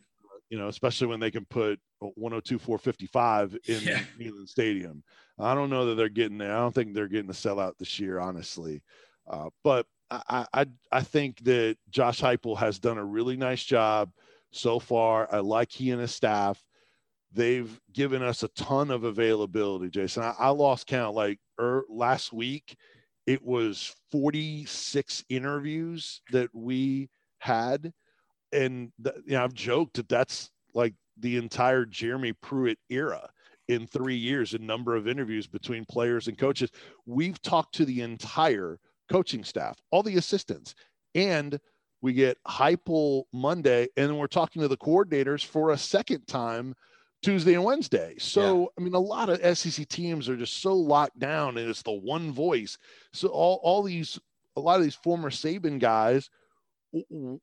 you 0.49 0.57
know 0.57 0.69
especially 0.69 1.07
when 1.07 1.19
they 1.19 1.29
can 1.31 1.45
put 1.45 1.79
102 1.99 2.57
455 2.59 3.57
in 3.67 3.81
Yeah. 3.83 4.03
Neyland 4.17 4.47
stadium 4.47 5.03
i 5.37 5.53
don't 5.53 5.69
know 5.69 5.85
that 5.87 5.95
they're 5.95 6.07
getting 6.09 6.37
there 6.37 6.55
i 6.55 6.59
don't 6.59 6.73
think 6.73 6.93
they're 6.93 7.07
getting 7.09 7.27
the 7.27 7.33
sellout 7.33 7.73
this 7.77 7.99
year 7.99 8.19
honestly 8.19 8.81
uh, 9.29 9.49
but 9.63 9.85
I, 10.09 10.45
I 10.53 10.65
I 10.91 11.01
think 11.01 11.43
that 11.43 11.77
Josh 11.89 12.21
Heupel 12.21 12.57
has 12.57 12.79
done 12.79 12.97
a 12.97 13.05
really 13.05 13.37
nice 13.37 13.63
job 13.63 14.11
so 14.51 14.79
far. 14.79 15.27
I 15.33 15.39
like 15.39 15.71
he 15.71 15.91
and 15.91 16.01
his 16.01 16.13
staff. 16.13 16.63
They've 17.33 17.79
given 17.93 18.23
us 18.23 18.43
a 18.43 18.47
ton 18.49 18.89
of 18.89 19.03
availability, 19.03 19.89
Jason. 19.89 20.23
I, 20.23 20.33
I 20.39 20.49
lost 20.49 20.87
count. 20.87 21.15
Like 21.15 21.39
er, 21.59 21.83
last 21.89 22.31
week, 22.31 22.77
it 23.25 23.43
was 23.43 23.93
46 24.11 25.25
interviews 25.29 26.21
that 26.31 26.49
we 26.53 27.09
had, 27.39 27.91
and 28.53 28.91
th- 29.03 29.17
you 29.25 29.33
know 29.33 29.43
I've 29.43 29.53
joked 29.53 29.95
that 29.95 30.09
that's 30.09 30.49
like 30.73 30.93
the 31.19 31.37
entire 31.37 31.85
Jeremy 31.85 32.33
Pruitt 32.33 32.79
era 32.89 33.29
in 33.67 33.85
three 33.85 34.15
years 34.15 34.53
in 34.53 34.65
number 34.65 34.95
of 34.95 35.07
interviews 35.07 35.47
between 35.47 35.83
players 35.85 36.29
and 36.29 36.37
coaches. 36.37 36.71
We've 37.05 37.41
talked 37.41 37.75
to 37.75 37.85
the 37.85 38.01
entire 38.01 38.79
coaching 39.09 39.43
staff, 39.43 39.77
all 39.91 40.03
the 40.03 40.17
assistants, 40.17 40.75
and 41.15 41.59
we 42.01 42.13
get 42.13 42.37
Heupel 42.47 43.23
Monday, 43.33 43.87
and 43.97 44.09
then 44.09 44.17
we're 44.17 44.27
talking 44.27 44.61
to 44.61 44.67
the 44.67 44.77
coordinators 44.77 45.43
for 45.43 45.71
a 45.71 45.77
second 45.77 46.27
time 46.27 46.75
Tuesday 47.23 47.55
and 47.55 47.63
Wednesday. 47.63 48.15
So, 48.19 48.71
I 48.77 48.81
mean, 48.81 48.93
a 48.93 48.99
lot 48.99 49.29
of 49.29 49.57
SEC 49.57 49.87
teams 49.87 50.29
are 50.29 50.37
just 50.37 50.61
so 50.61 50.73
locked 50.73 51.17
down, 51.17 51.57
and 51.57 51.69
it's 51.69 51.81
the 51.81 51.91
one 51.91 52.31
voice. 52.31 52.77
So, 53.13 53.29
all, 53.29 53.59
all 53.63 53.81
these, 53.81 54.19
a 54.55 54.61
lot 54.61 54.77
of 54.77 54.83
these 54.83 54.95
former 54.95 55.31
Saban 55.31 55.79
guys 55.79 56.29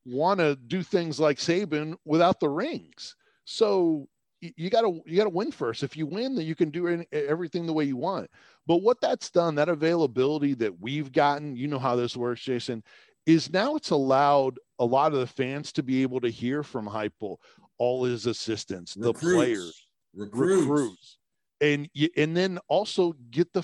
want 0.07 0.41
to 0.41 0.57
do 0.57 0.83
things 0.83 1.19
like 1.19 1.39
Saban 1.39 1.97
without 2.05 2.39
the 2.41 2.49
rings. 2.49 3.17
So, 3.45 4.09
you 4.57 4.69
got 4.69 4.83
to 4.83 5.01
you 5.07 5.17
got 5.17 5.25
to 5.25 5.31
win 5.31 5.51
first. 5.51 5.83
If 5.83 5.97
you 5.97 6.07
win, 6.07 6.35
then 6.35 6.45
you 6.45 6.55
can 6.55 6.71
do 6.71 6.87
any- 6.87 7.07
everything 7.13 7.67
the 7.67 7.73
way 7.73 7.85
you 7.85 7.97
want. 7.97 8.31
But 8.67 8.79
what 8.79 9.01
that's 9.01 9.31
done, 9.31 9.55
that 9.57 9.69
availability 9.69 10.55
that 10.55 10.81
we've 10.81 11.13
gotten, 11.13 11.57
you 11.57 11.69
know 11.69 11.79
how 11.79 11.97
this 11.97 12.17
works, 12.17 12.41
Jason. 12.43 12.83
is 13.27 13.51
now 13.53 13.75
it's 13.77 13.91
allowed 13.91 14.59
a 14.79 14.85
lot 14.85 15.13
of 15.13 15.19
the 15.21 15.27
fans 15.27 15.73
to 15.73 15.83
be 15.83 16.03
able 16.03 16.21
to 16.21 16.29
hear 16.29 16.63
from 16.63 16.87
Heupel, 16.87 17.37
all 17.79 18.05
his 18.05 18.27
assistants, 18.27 18.95
the 18.95 19.13
players, 19.15 19.87
recruits. 20.15 20.63
recruits, 20.67 21.19
and 21.61 21.89
you, 21.95 22.09
and 22.17 22.37
then 22.37 22.59
also 22.69 23.15
get 23.31 23.53
the 23.53 23.63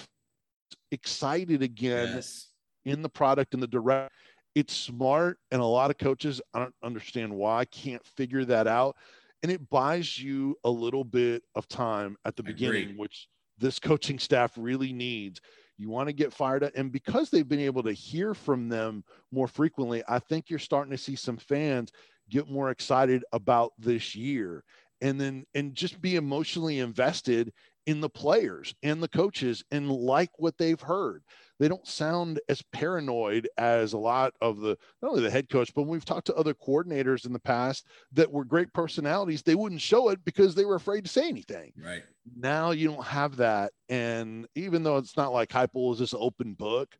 excited 0.93 1.63
again 1.63 2.15
Yes. 2.17 2.49
in 2.85 3.03
the 3.03 3.09
product 3.09 3.55
and 3.55 3.63
the 3.63 3.67
direct. 3.67 4.13
It's 4.55 4.75
smart, 4.75 5.39
and 5.51 5.61
a 5.61 5.65
lot 5.67 5.91
of 5.91 5.99
coaches 5.99 6.41
I 6.55 6.59
don't 6.61 6.75
understand 6.83 7.33
why 7.33 7.65
can't 7.67 8.05
figure 8.05 8.45
that 8.47 8.67
out, 8.67 8.97
and 9.43 9.53
it 9.53 9.69
buys 9.71 10.19
you 10.19 10.57
a 10.65 10.71
little 10.71 11.05
bit 11.05 11.43
of 11.55 11.69
time 11.69 12.17
at 12.25 12.35
the 12.35 12.43
I 12.43 12.47
beginning, 12.47 12.83
agree. 12.85 12.97
which 12.97 13.29
this 13.61 13.79
coaching 13.79 14.19
staff 14.19 14.53
really 14.57 14.93
needs. 14.93 15.41
You 15.79 15.89
want 15.89 16.09
to 16.09 16.13
get 16.13 16.33
fired 16.33 16.65
up, 16.65 16.73
and 16.75 16.93
because 16.93 17.31
they've 17.31 17.49
been 17.49 17.61
able 17.61 17.83
to 17.85 17.93
hear 17.93 18.35
from 18.35 18.69
them 18.69 19.05
more 19.33 19.49
frequently, 19.49 20.03
I 20.09 20.19
think 20.19 20.51
you're 20.51 20.59
starting 20.59 20.91
to 20.91 20.99
see 20.99 21.17
some 21.17 21.37
fans 21.39 21.93
get 22.29 22.51
more 22.51 22.71
excited 22.71 23.25
about 23.33 23.73
this 23.79 24.15
year, 24.15 24.65
and 25.01 25.21
then 25.21 25.45
and 25.55 25.75
just 25.75 26.01
be 26.01 26.17
emotionally 26.17 26.81
invested 26.81 27.53
in 27.91 28.01
the 28.01 28.09
players 28.09 28.73
and 28.85 29.03
the 29.03 29.09
coaches 29.09 29.65
and 29.73 29.91
like 29.91 30.31
what 30.39 30.57
they've 30.57 30.81
heard 30.81 31.25
they 31.59 31.67
don't 31.67 31.89
sound 31.89 32.39
as 32.49 32.63
paranoid 32.73 33.49
as 33.59 33.95
a 33.95 33.99
lot 33.99 34.33
of 34.41 34.61
the 34.61 34.79
not 35.03 35.09
only 35.09 35.21
the 35.23 35.29
head 35.31 35.49
coach 35.49 35.75
but 35.75 35.83
when 35.83 35.91
we've 35.91 36.05
talked 36.05 36.29
to 36.29 36.35
other 36.37 36.55
coordinators 36.55 37.27
in 37.27 37.33
the 37.33 37.41
past 37.41 37.89
that 38.13 38.31
were 38.31 38.45
great 38.45 38.73
personalities 38.73 39.43
they 39.43 39.57
wouldn't 39.57 39.81
show 39.81 40.09
it 40.11 40.25
because 40.25 40.55
they 40.55 40.65
were 40.65 40.77
afraid 40.77 41.05
to 41.05 41.11
say 41.11 41.27
anything 41.29 41.73
Right. 41.85 42.05
now 42.37 42.71
you 42.71 42.87
don't 42.87 43.05
have 43.05 43.35
that 43.39 43.73
and 43.89 44.47
even 44.55 44.85
though 44.85 44.97
it's 44.99 45.17
not 45.17 45.33
like 45.33 45.49
Heupel 45.49 45.93
is 45.95 45.99
this 45.99 46.15
open 46.17 46.55
book 46.55 46.97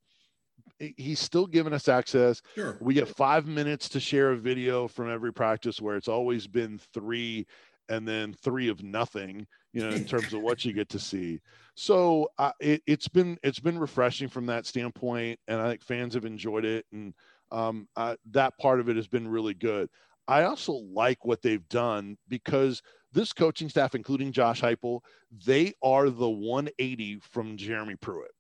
he's 0.97 1.21
still 1.21 1.47
giving 1.47 1.73
us 1.73 1.87
access 1.89 2.43
Sure. 2.57 2.79
we 2.81 2.95
get 2.95 3.07
five 3.07 3.47
minutes 3.47 3.89
to 3.91 4.01
share 4.01 4.33
a 4.33 4.37
video 4.37 4.89
from 4.89 5.09
every 5.09 5.33
practice 5.33 5.81
where 5.81 5.95
it's 5.95 6.09
always 6.09 6.49
been 6.49 6.81
three 6.93 7.47
and 7.91 8.09
then 8.09 8.33
three 8.33 8.69
of 8.69 8.83
nothing 8.83 9.47
you 9.73 9.83
know 9.83 9.95
in 9.95 10.05
terms 10.07 10.33
of 10.33 10.41
what 10.41 10.65
you 10.65 10.73
get 10.73 10.89
to 10.91 10.99
see. 10.99 11.41
So 11.75 12.31
uh, 12.39 12.53
it, 12.61 12.83
it's 12.87 13.09
been 13.09 13.39
it's 13.43 13.61
been 13.61 13.79
refreshing 13.79 14.29
from 14.29 14.47
that 14.47 14.67
standpoint 14.67 15.39
and 15.49 15.61
i 15.61 15.69
think 15.69 15.83
fans 15.83 16.15
have 16.15 16.25
enjoyed 16.25 16.65
it 16.65 16.87
and 16.93 17.15
um, 17.53 17.89
uh, 17.97 18.15
that 18.31 18.57
part 18.59 18.79
of 18.81 18.89
it 18.89 18.97
has 18.97 19.09
been 19.09 19.27
really 19.27 19.55
good. 19.55 19.89
I 20.29 20.45
also 20.45 20.73
like 20.73 21.25
what 21.25 21.43
they've 21.43 21.69
done 21.69 22.17
because 22.29 22.81
this 23.13 23.33
coaching 23.33 23.69
staff 23.69 23.97
including 23.97 24.31
josh 24.31 24.61
heupel 24.61 25.01
they 25.45 25.73
are 25.83 26.09
the 26.11 26.31
180 26.31 27.19
from 27.21 27.57
jeremy 27.57 27.97
pruitt. 27.97 28.31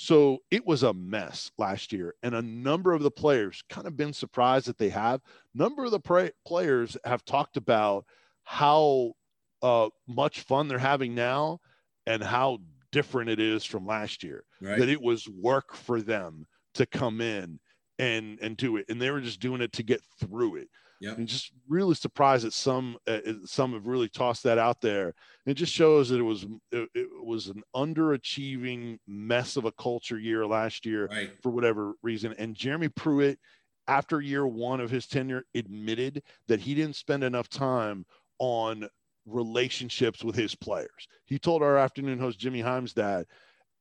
So 0.00 0.38
it 0.52 0.64
was 0.64 0.84
a 0.84 0.94
mess 0.94 1.50
last 1.58 1.92
year, 1.92 2.14
and 2.22 2.32
a 2.32 2.40
number 2.40 2.92
of 2.92 3.02
the 3.02 3.10
players 3.10 3.64
kind 3.68 3.84
of 3.84 3.96
been 3.96 4.12
surprised 4.12 4.68
that 4.68 4.78
they 4.78 4.90
have. 4.90 5.20
Number 5.56 5.84
of 5.84 5.90
the 5.90 5.98
pra- 5.98 6.30
players 6.46 6.96
have 7.04 7.24
talked 7.24 7.56
about 7.56 8.04
how 8.48 9.12
uh, 9.60 9.90
much 10.06 10.40
fun 10.40 10.68
they're 10.68 10.78
having 10.78 11.14
now, 11.14 11.58
and 12.06 12.22
how 12.22 12.58
different 12.90 13.28
it 13.28 13.38
is 13.38 13.62
from 13.62 13.86
last 13.86 14.24
year. 14.24 14.42
Right. 14.62 14.78
That 14.78 14.88
it 14.88 15.02
was 15.02 15.28
work 15.28 15.74
for 15.74 16.00
them 16.00 16.46
to 16.74 16.86
come 16.86 17.20
in 17.20 17.60
and 17.98 18.38
and 18.40 18.56
do 18.56 18.78
it, 18.78 18.86
and 18.88 19.02
they 19.02 19.10
were 19.10 19.20
just 19.20 19.40
doing 19.40 19.60
it 19.60 19.72
to 19.72 19.82
get 19.82 20.00
through 20.18 20.56
it. 20.56 20.68
Yep. 21.02 21.18
And 21.18 21.28
just 21.28 21.52
really 21.68 21.94
surprised 21.94 22.46
that 22.46 22.54
some 22.54 22.96
uh, 23.06 23.18
some 23.44 23.74
have 23.74 23.86
really 23.86 24.08
tossed 24.08 24.44
that 24.44 24.56
out 24.56 24.80
there. 24.80 25.14
It 25.44 25.54
just 25.54 25.72
shows 25.74 26.08
that 26.08 26.18
it 26.18 26.22
was 26.22 26.46
it, 26.72 26.88
it 26.94 27.08
was 27.22 27.48
an 27.48 27.62
underachieving 27.76 28.96
mess 29.06 29.56
of 29.58 29.66
a 29.66 29.72
culture 29.72 30.18
year 30.18 30.46
last 30.46 30.86
year 30.86 31.06
Right. 31.06 31.30
for 31.42 31.50
whatever 31.50 31.92
reason. 32.02 32.34
And 32.38 32.56
Jeremy 32.56 32.88
Pruitt, 32.88 33.38
after 33.86 34.22
year 34.22 34.46
one 34.46 34.80
of 34.80 34.90
his 34.90 35.06
tenure, 35.06 35.44
admitted 35.54 36.22
that 36.48 36.60
he 36.60 36.74
didn't 36.74 36.96
spend 36.96 37.22
enough 37.22 37.48
time 37.50 38.06
on 38.38 38.88
relationships 39.26 40.24
with 40.24 40.34
his 40.34 40.54
players. 40.54 41.06
He 41.26 41.38
told 41.38 41.62
our 41.62 41.76
afternoon 41.76 42.18
host 42.18 42.38
Jimmy 42.38 42.60
Hyams 42.60 42.94
that, 42.94 43.26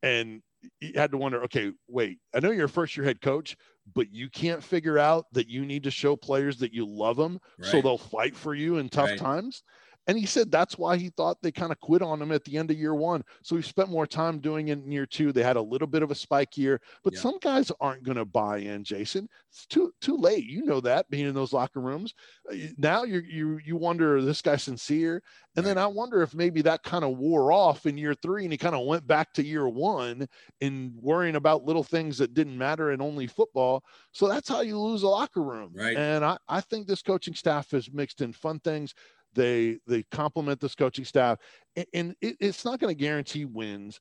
and 0.03 0.41
he 0.79 0.93
had 0.93 1.11
to 1.11 1.17
wonder, 1.17 1.43
okay, 1.43 1.71
wait, 1.87 2.19
I 2.33 2.39
know 2.39 2.51
you're 2.51 2.65
a 2.65 2.69
first 2.69 2.97
year 2.97 3.05
head 3.05 3.21
coach, 3.21 3.55
but 3.93 4.11
you 4.11 4.29
can't 4.29 4.63
figure 4.63 4.97
out 4.97 5.25
that 5.33 5.47
you 5.47 5.65
need 5.65 5.83
to 5.83 5.91
show 5.91 6.15
players 6.15 6.57
that 6.59 6.73
you 6.73 6.85
love 6.85 7.17
them 7.17 7.39
so 7.61 7.81
they'll 7.81 7.97
fight 7.97 8.35
for 8.35 8.53
you 8.53 8.77
in 8.77 8.89
tough 8.89 9.09
Right. 9.09 9.17
times. 9.17 9.63
And 10.07 10.17
he 10.17 10.25
said 10.25 10.49
that's 10.51 10.77
why 10.77 10.97
he 10.97 11.09
thought 11.09 11.41
they 11.41 11.51
kind 11.51 11.71
of 11.71 11.79
quit 11.79 12.01
on 12.01 12.21
him 12.21 12.31
at 12.31 12.43
the 12.45 12.57
end 12.57 12.71
of 12.71 12.77
year 12.77 12.95
one. 12.95 13.23
So 13.43 13.55
he 13.55 13.61
spent 13.61 13.89
more 13.89 14.07
time 14.07 14.39
doing 14.39 14.69
it 14.69 14.79
in 14.79 14.91
year 14.91 15.05
two. 15.05 15.31
They 15.31 15.43
had 15.43 15.57
a 15.57 15.61
little 15.61 15.87
bit 15.87 16.01
of 16.03 16.11
a 16.11 16.15
spike 16.15 16.57
year, 16.57 16.79
but 17.03 17.13
Yeah. 17.13 17.19
some 17.19 17.37
guys 17.39 17.71
aren't 17.81 18.03
going 18.03 18.17
to 18.17 18.25
buy 18.25 18.59
in. 18.59 18.83
Jason, 18.83 19.27
it's 19.49 19.65
too 19.65 19.93
too 20.01 20.15
late. 20.17 20.45
You 20.45 20.63
know 20.65 20.79
that 20.81 21.09
being 21.09 21.27
in 21.27 21.33
those 21.35 21.53
locker 21.53 21.81
rooms. 21.81 22.13
Uh, 22.51 22.55
Now 22.77 23.03
you 23.03 23.19
you 23.19 23.59
you 23.63 23.75
wonder 23.75 24.17
is 24.17 24.25
this 24.25 24.41
guy 24.41 24.55
sincere, 24.55 25.21
and 25.55 25.65
then 25.65 25.77
I 25.77 25.87
wonder 25.87 26.21
if 26.21 26.33
maybe 26.33 26.61
that 26.63 26.83
kind 26.83 27.03
of 27.03 27.17
wore 27.17 27.51
off 27.51 27.85
in 27.85 27.97
year 27.97 28.13
three, 28.13 28.43
and 28.43 28.51
he 28.51 28.57
kind 28.57 28.75
of 28.75 28.85
went 28.85 29.05
back 29.07 29.33
to 29.33 29.43
year 29.45 29.67
one 29.67 30.27
and 30.61 30.93
worrying 31.01 31.35
about 31.35 31.65
little 31.65 31.83
things 31.83 32.17
that 32.19 32.33
didn't 32.33 32.57
matter 32.57 32.91
in 32.91 33.01
only 33.01 33.27
football. 33.27 33.83
So 34.11 34.27
that's 34.27 34.47
how 34.47 34.61
you 34.61 34.79
lose 34.79 35.03
a 35.03 35.07
locker 35.07 35.43
room. 35.43 35.71
Right. 35.73 35.97
And 35.97 36.23
I, 36.23 36.37
I 36.47 36.61
think 36.61 36.87
this 36.87 37.01
coaching 37.01 37.33
staff 37.33 37.71
has 37.71 37.91
mixed 37.91 38.21
in 38.21 38.33
fun 38.33 38.59
things. 38.59 38.93
They 39.37 39.77
they 39.85 40.03
complement 40.11 40.59
this 40.59 40.73
coaching 40.73 41.05
staff, 41.05 41.37
and, 41.75 41.85
and 41.93 42.15
it, 42.21 42.35
it's 42.39 42.65
not 42.65 42.79
going 42.79 42.93
to 42.93 42.99
guarantee 42.99 43.45
wins, 43.45 43.99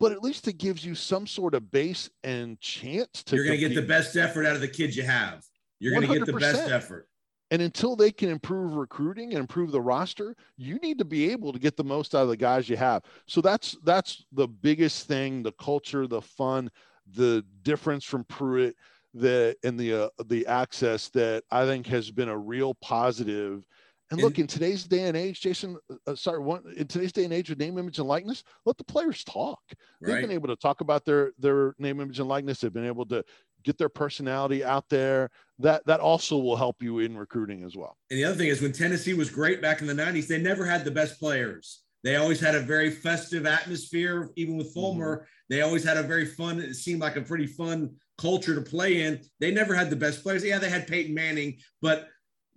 but 0.00 0.12
at 0.12 0.22
least 0.22 0.48
it 0.48 0.56
gives 0.56 0.82
you 0.82 0.94
some 0.94 1.26
sort 1.26 1.54
of 1.54 1.70
base 1.70 2.08
and 2.24 2.58
chance 2.58 3.22
to. 3.24 3.36
You're 3.36 3.44
going 3.44 3.60
to 3.60 3.68
get 3.68 3.74
the 3.74 3.86
best 3.86 4.16
effort 4.16 4.46
out 4.46 4.54
of 4.54 4.62
the 4.62 4.68
kids 4.68 4.96
you 4.96 5.02
have. 5.02 5.44
You're 5.78 5.92
going 5.92 6.08
to 6.08 6.18
get 6.18 6.26
the 6.26 6.32
best 6.32 6.70
effort. 6.70 7.06
And 7.50 7.60
until 7.62 7.96
they 7.96 8.10
can 8.10 8.30
improve 8.30 8.74
recruiting 8.74 9.30
and 9.30 9.38
improve 9.38 9.72
the 9.72 9.80
roster, 9.80 10.34
you 10.56 10.76
need 10.76 10.98
to 10.98 11.04
be 11.04 11.30
able 11.30 11.52
to 11.52 11.58
get 11.58 11.76
the 11.76 11.84
most 11.84 12.14
out 12.14 12.22
of 12.22 12.28
the 12.28 12.36
guys 12.36 12.68
you 12.68 12.76
have. 12.78 13.02
So 13.26 13.42
that's 13.42 13.76
that's 13.84 14.24
the 14.32 14.48
biggest 14.48 15.06
thing: 15.06 15.42
the 15.42 15.52
culture, 15.52 16.06
the 16.06 16.22
fun, 16.22 16.70
the 17.14 17.44
difference 17.62 18.04
from 18.04 18.24
Pruitt, 18.24 18.74
the 19.12 19.54
and 19.64 19.78
the 19.78 20.04
uh, 20.04 20.08
the 20.26 20.46
access 20.46 21.10
that 21.10 21.44
I 21.50 21.66
think 21.66 21.86
has 21.88 22.10
been 22.10 22.28
a 22.28 22.38
real 22.38 22.74
positive. 22.74 23.64
And 24.10 24.20
look, 24.20 24.38
in 24.38 24.46
today's 24.46 24.84
day 24.84 25.04
and 25.04 25.16
age, 25.16 25.40
Jason, 25.40 25.76
uh, 26.06 26.14
sorry, 26.14 26.38
one, 26.38 26.62
in 26.76 26.86
today's 26.86 27.12
day 27.12 27.24
and 27.24 27.32
age 27.32 27.50
with 27.50 27.58
name, 27.58 27.76
image, 27.78 27.98
and 27.98 28.08
likeness, 28.08 28.42
let 28.64 28.78
the 28.78 28.84
players 28.84 29.22
talk. 29.24 29.60
They've 30.00 30.14
Right. 30.14 30.22
been 30.22 30.30
able 30.30 30.48
to 30.48 30.56
talk 30.56 30.80
about 30.80 31.04
their 31.04 31.32
their 31.38 31.74
name, 31.78 32.00
image, 32.00 32.18
and 32.18 32.28
likeness. 32.28 32.60
They've 32.60 32.72
been 32.72 32.86
able 32.86 33.06
to 33.06 33.22
get 33.64 33.76
their 33.76 33.90
personality 33.90 34.64
out 34.64 34.88
there. 34.88 35.30
That 35.58 35.84
that 35.86 36.00
also 36.00 36.38
will 36.38 36.56
help 36.56 36.82
you 36.82 37.00
in 37.00 37.18
recruiting 37.18 37.64
as 37.64 37.76
well. 37.76 37.98
And 38.10 38.18
the 38.18 38.24
other 38.24 38.36
thing 38.36 38.48
is 38.48 38.62
when 38.62 38.72
Tennessee 38.72 39.14
was 39.14 39.28
great 39.30 39.60
back 39.60 39.80
in 39.82 39.86
the 39.86 39.94
90s, 39.94 40.26
they 40.26 40.40
never 40.40 40.64
had 40.64 40.84
the 40.84 40.90
best 40.90 41.18
players. 41.18 41.82
They 42.04 42.16
always 42.16 42.40
had 42.40 42.54
a 42.54 42.60
very 42.60 42.90
festive 42.90 43.44
atmosphere, 43.44 44.30
even 44.36 44.56
with 44.56 44.72
Fulmer. 44.72 45.26
They 45.50 45.62
always 45.62 45.82
had 45.82 45.96
a 45.96 46.02
very 46.02 46.26
fun, 46.26 46.60
it 46.60 46.74
seemed 46.74 47.00
like 47.00 47.16
a 47.16 47.22
pretty 47.22 47.46
fun 47.46 47.96
culture 48.18 48.54
to 48.54 48.60
play 48.60 49.02
in. 49.02 49.20
They 49.40 49.50
never 49.50 49.74
had 49.74 49.90
the 49.90 49.96
best 49.96 50.22
players. 50.22 50.44
Yeah, 50.44 50.58
they 50.58 50.70
had 50.70 50.86
Peyton 50.86 51.12
Manning, 51.12 51.58
but 51.82 52.08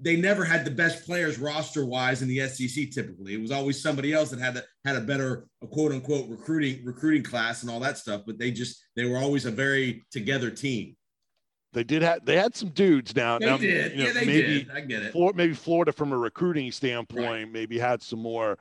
they 0.01 0.15
never 0.15 0.43
had 0.43 0.65
the 0.65 0.71
best 0.71 1.05
players 1.05 1.37
roster 1.37 1.85
wise 1.85 2.21
in 2.21 2.27
the 2.27 2.47
SEC 2.47 2.89
typically. 2.91 3.33
It 3.33 3.41
was 3.41 3.51
always 3.51 3.81
somebody 3.81 4.13
else 4.13 4.31
that 4.31 4.39
had 4.39 4.57
a, 4.57 4.63
had 4.83 4.95
a 4.95 5.01
better 5.01 5.45
a 5.61 5.67
quote 5.67 5.91
unquote 5.91 6.27
recruiting 6.29 6.83
recruiting 6.83 7.23
class 7.23 7.61
and 7.61 7.71
all 7.71 7.79
that 7.81 7.97
stuff, 7.97 8.23
but 8.25 8.37
they 8.39 8.51
just 8.51 8.83
they 8.95 9.05
were 9.05 9.17
always 9.17 9.45
a 9.45 9.51
very 9.51 10.03
together 10.11 10.49
team. 10.49 10.95
They 11.73 11.83
did 11.83 12.01
have 12.01 12.25
they 12.25 12.35
had 12.35 12.55
some 12.55 12.69
dudes 12.69 13.15
now. 13.15 13.39
They 13.39 13.45
now, 13.45 13.57
did. 13.57 13.91
you 13.93 13.99
know, 13.99 14.03
yeah, 14.07 14.13
they 14.13 14.25
maybe 14.25 14.63
did. 14.63 14.71
I 14.71 14.81
get 14.81 15.03
it. 15.03 15.35
Maybe 15.35 15.53
Florida 15.53 15.93
from 15.93 16.11
a 16.11 16.17
recruiting 16.17 16.71
standpoint 16.71 17.51
maybe 17.51 17.77
had 17.79 18.01
some 18.01 18.19
more. 18.19 18.57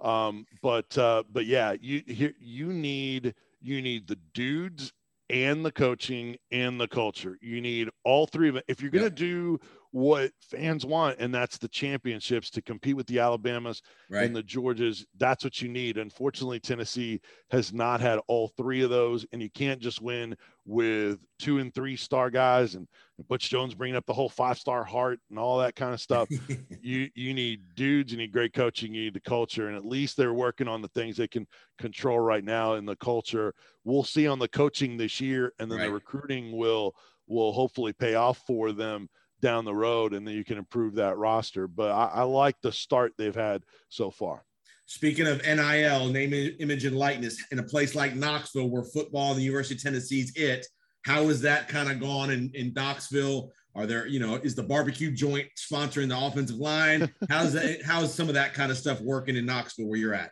Um, 0.00 0.46
but 0.62 0.96
uh, 0.98 1.22
but 1.32 1.46
yeah, 1.46 1.74
you 1.80 2.02
here 2.06 2.34
you 2.38 2.72
need 2.72 3.34
you 3.60 3.80
need 3.80 4.06
the 4.06 4.18
dudes 4.34 4.92
and 5.30 5.64
the 5.64 5.72
coaching 5.72 6.36
and 6.50 6.80
the 6.80 6.88
culture. 6.88 7.38
You 7.40 7.60
need 7.60 7.88
all 8.04 8.26
three 8.26 8.48
of 8.48 8.56
it. 8.56 8.64
If 8.68 8.82
you're 8.82 8.90
gonna 8.90 9.04
Yeah. 9.04 9.10
do 9.10 9.60
what 9.92 10.32
fans 10.40 10.84
want, 10.86 11.18
and 11.20 11.34
that's 11.34 11.58
the 11.58 11.68
championships 11.68 12.48
to 12.50 12.62
compete 12.62 12.96
with 12.96 13.06
the 13.06 13.18
Alabamas 13.18 13.82
Right. 14.08 14.24
and 14.24 14.34
the 14.34 14.42
Georgias, 14.42 15.04
that's 15.18 15.44
what 15.44 15.60
you 15.60 15.68
need. 15.68 15.98
Unfortunately, 15.98 16.58
Tennessee 16.58 17.20
has 17.50 17.72
not 17.74 18.00
had 18.00 18.18
all 18.26 18.48
three 18.48 18.82
of 18.82 18.90
those, 18.90 19.26
and 19.32 19.42
you 19.42 19.50
can't 19.50 19.80
just 19.80 20.00
win 20.00 20.34
with 20.64 21.20
two 21.38 21.58
and 21.58 21.74
three 21.74 21.96
star 21.96 22.30
guys 22.30 22.74
and 22.74 22.88
Butch 23.28 23.50
Jones 23.50 23.74
bringing 23.74 23.96
up 23.96 24.06
the 24.06 24.12
whole 24.14 24.28
five 24.30 24.58
star 24.58 24.82
heart 24.82 25.20
and 25.28 25.38
all 25.38 25.58
that 25.58 25.76
kind 25.76 25.92
of 25.92 26.00
stuff. 26.00 26.28
you 26.80 27.10
you 27.14 27.34
need 27.34 27.74
dudes, 27.74 28.12
you 28.12 28.18
need 28.18 28.32
great 28.32 28.54
coaching, 28.54 28.94
you 28.94 29.04
need 29.04 29.14
the 29.14 29.20
culture, 29.20 29.68
and 29.68 29.76
at 29.76 29.84
least 29.84 30.16
they're 30.16 30.32
working 30.34 30.68
on 30.68 30.80
the 30.80 30.88
things 30.88 31.16
they 31.18 31.28
can 31.28 31.46
control 31.78 32.18
right 32.18 32.44
now 32.44 32.74
in 32.74 32.86
the 32.86 32.96
culture. 32.96 33.54
We'll 33.84 34.04
see 34.04 34.26
on 34.26 34.38
the 34.38 34.48
coaching 34.48 34.96
this 34.96 35.20
year, 35.20 35.52
and 35.58 35.70
then 35.70 35.78
the 35.88 35.92
recruiting 35.92 36.56
will 36.56 36.96
will 37.26 37.52
hopefully 37.52 37.92
pay 37.92 38.14
off 38.14 38.38
for 38.46 38.72
them 38.72 39.08
down 39.42 39.66
the 39.66 39.74
road, 39.74 40.14
and 40.14 40.26
then 40.26 40.34
you 40.34 40.44
can 40.44 40.56
improve 40.56 40.94
that 40.94 41.18
roster. 41.18 41.68
But 41.68 41.90
I, 41.90 42.06
I 42.06 42.22
like 42.22 42.56
the 42.62 42.72
start 42.72 43.12
they've 43.18 43.34
had 43.34 43.64
so 43.88 44.10
far. 44.10 44.44
Speaking 44.86 45.26
of 45.26 45.42
NIL, 45.44 46.08
name, 46.08 46.54
image, 46.58 46.84
and 46.84 46.96
likeness, 46.96 47.36
in 47.50 47.58
a 47.58 47.62
place 47.62 47.94
like 47.94 48.14
Knoxville, 48.14 48.68
where 48.68 48.82
football 48.82 49.34
the 49.34 49.42
University 49.42 49.74
of 49.74 49.82
Tennessee's 49.82 50.32
it, 50.36 50.66
how 51.04 51.24
has 51.28 51.40
that 51.42 51.68
kind 51.68 51.90
of 51.90 52.00
gone 52.00 52.30
in, 52.30 52.50
in 52.54 52.72
Knoxville 52.74 53.52
Are 53.74 53.86
there, 53.86 54.06
you 54.06 54.20
know, 54.20 54.36
is 54.36 54.54
the 54.54 54.62
barbecue 54.62 55.10
joint 55.10 55.48
sponsoring 55.56 56.08
the 56.08 56.18
offensive 56.18 56.58
line? 56.58 57.12
How's 57.28 57.52
that? 57.54 57.82
How's 57.82 58.14
some 58.14 58.28
of 58.28 58.34
that 58.34 58.54
kind 58.54 58.70
of 58.70 58.78
stuff 58.78 59.00
working 59.00 59.36
in 59.36 59.46
Knoxville 59.46 59.88
where 59.88 59.98
you're 59.98 60.14
at? 60.14 60.30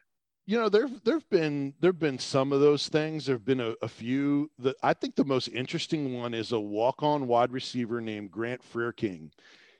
You 0.50 0.56
know 0.58 0.68
there 0.68 0.88
there've 1.04 1.30
been 1.30 1.74
there've 1.78 1.96
been 2.00 2.18
some 2.18 2.52
of 2.52 2.58
those 2.58 2.88
things 2.88 3.24
there've 3.24 3.44
been 3.44 3.60
a, 3.60 3.76
a 3.82 3.86
few 3.88 4.50
that 4.58 4.74
i 4.82 4.92
think 4.92 5.14
the 5.14 5.24
most 5.24 5.46
interesting 5.46 6.12
one 6.12 6.34
is 6.34 6.50
a 6.50 6.58
walk-on 6.58 7.28
wide 7.28 7.52
receiver 7.52 8.00
named 8.00 8.32
grant 8.32 8.60
Frerking. 8.60 9.30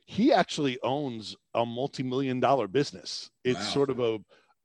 he 0.07 0.33
actually 0.33 0.79
owns 0.85 1.35
a 1.55 1.67
multi-million 1.67 2.39
dollar 2.39 2.69
business 2.69 3.33
it's 3.43 3.59
Wow. 3.59 3.65
sort 3.65 3.91
of 3.91 3.99
a 3.99 4.19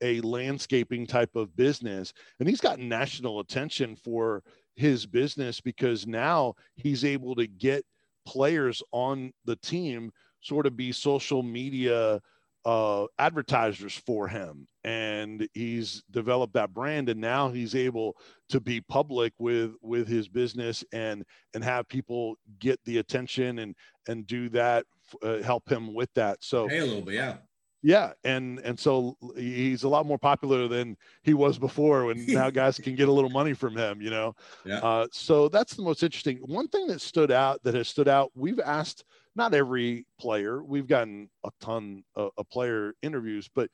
a 0.03 0.21
landscaping 0.21 1.07
type 1.07 1.35
of 1.35 1.55
business 1.55 2.13
and 2.39 2.47
he's 2.47 2.61
gotten 2.61 2.87
national 2.87 3.39
attention 3.39 3.95
for 3.95 4.43
his 4.75 5.07
business 5.07 5.59
because 5.59 6.05
now 6.05 6.53
he's 6.75 7.03
able 7.03 7.33
to 7.33 7.47
get 7.47 7.83
players 8.27 8.83
on 8.91 9.33
the 9.45 9.55
team 9.55 10.11
sort 10.41 10.67
of 10.67 10.77
be 10.77 10.91
social 10.91 11.41
media 11.41 12.21
uh, 12.65 13.05
advertisers 13.19 13.93
for 13.95 14.27
him 14.27 14.67
and 14.83 15.47
he's 15.53 16.03
developed 16.09 16.53
that 16.53 16.73
brand 16.73 17.09
and 17.09 17.21
now 17.21 17.49
he's 17.49 17.75
able 17.75 18.17
to 18.49 18.59
be 18.59 18.81
public 18.81 19.33
with 19.37 19.73
with 19.81 20.07
his 20.07 20.27
business 20.27 20.83
and 20.91 21.23
and 21.53 21.63
have 21.63 21.87
people 21.87 22.35
get 22.59 22.79
the 22.85 22.97
attention 22.97 23.59
and 23.59 23.75
and 24.07 24.25
do 24.25 24.49
that 24.49 24.83
uh, 25.21 25.37
help 25.43 25.69
him 25.71 25.93
with 25.93 26.11
that 26.15 26.43
so 26.43 26.67
Hey, 26.67 26.79
a 26.79 26.85
little 26.85 27.01
bit, 27.03 27.13
yeah. 27.15 27.37
yeah 27.83 28.13
and 28.23 28.57
and 28.59 28.79
so 28.79 29.15
he's 29.35 29.83
a 29.83 29.89
lot 29.89 30.07
more 30.07 30.17
popular 30.17 30.67
than 30.67 30.97
he 31.21 31.35
was 31.35 31.59
before 31.59 32.05
when 32.05 32.25
now 32.29 32.49
guys 32.49 32.79
can 32.79 32.95
get 32.95 33.09
a 33.09 33.11
little 33.11 33.29
money 33.29 33.53
from 33.53 33.75
him 33.77 34.01
you 34.01 34.09
know 34.09 34.35
Yeah. 34.65 34.79
uh, 34.79 35.07
so 35.11 35.49
that's 35.49 35.75
the 35.75 35.83
most 35.83 36.01
interesting 36.01 36.37
one 36.39 36.67
thing 36.67 36.87
that 36.87 37.01
stood 37.01 37.29
out 37.31 37.61
that 37.63 37.75
has 37.75 37.87
stood 37.87 38.07
out 38.07 38.31
we've 38.35 38.59
asked 38.59 39.03
not 39.35 39.53
every 39.53 40.05
player 40.19 40.63
we've 40.63 40.87
gotten 40.87 41.29
a 41.45 41.49
ton 41.59 42.03
of, 42.15 42.31
of 42.37 42.49
player 42.49 42.93
interviews 43.01 43.49
but 43.53 43.69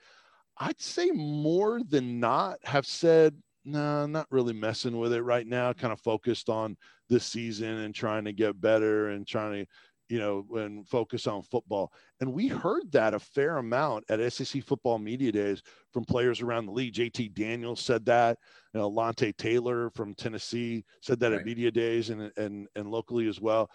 i'd 0.60 0.80
say 0.80 1.12
more 1.12 1.82
than 1.90 2.20
not 2.20 2.58
have 2.64 2.86
said 2.86 3.36
no 3.64 3.80
nah, 3.80 4.06
not 4.08 4.28
really 4.32 4.54
messing 4.54 4.98
with 4.98 5.14
it 5.14 5.22
right 5.22 5.48
now 5.48 5.72
kind 5.72 5.94
of 5.94 6.00
focused 6.00 6.50
on 6.50 6.76
this 7.10 7.26
season 7.26 7.80
and 7.80 7.94
trying 7.94 8.26
to 8.26 8.34
get 8.34 8.60
better 8.60 9.10
and 9.10 9.28
trying 9.28 9.64
to 9.64 9.72
you 10.10 10.20
know 10.20 10.46
and 10.60 10.88
focus 10.88 11.28
on 11.28 11.42
football 11.44 11.92
and 12.22 12.32
we 12.32 12.48
heard 12.48 12.92
that 12.92 13.16
a 13.16 13.20
fair 13.20 13.58
amount 13.58 14.06
at 14.08 14.32
SEC 14.32 14.64
football 14.64 15.00
media 15.00 15.32
days 15.32 15.64
from 15.92 16.06
players 16.06 16.40
around 16.40 16.68
the 16.68 16.72
league. 16.72 16.94
JT 16.94 17.34
Daniels 17.34 17.82
said 17.82 18.06
that. 18.06 18.38
You 18.74 18.80
know, 18.80 18.92
Alontae 18.92 19.36
Taylor 19.36 19.90
from 19.90 20.14
Tennessee 20.14 20.86
said 21.02 21.20
that 21.20 21.32
Right. 21.32 21.40
at 21.40 21.46
media 21.46 21.72
days 21.72 22.12
and, 22.12 22.32
and, 22.38 22.68
and 22.76 22.92
locally 22.92 23.28
as 23.28 23.42
well. 23.42 23.72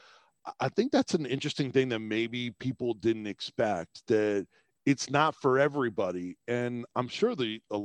I- 0.60 0.68
think 0.68 0.92
that's 0.92 1.14
an 1.14 1.26
interesting 1.26 1.72
thing 1.72 1.88
that 1.90 2.00
maybe 2.00 2.50
people 2.52 2.94
didn't 2.94 3.26
expect 3.26 4.06
that 4.08 4.46
it's 4.84 5.10
not 5.10 5.34
for 5.34 5.58
everybody. 5.58 6.36
And 6.46 6.86
I'm 6.94 7.08
sure 7.08 7.34
the 7.34 7.60
uh, 7.70 7.80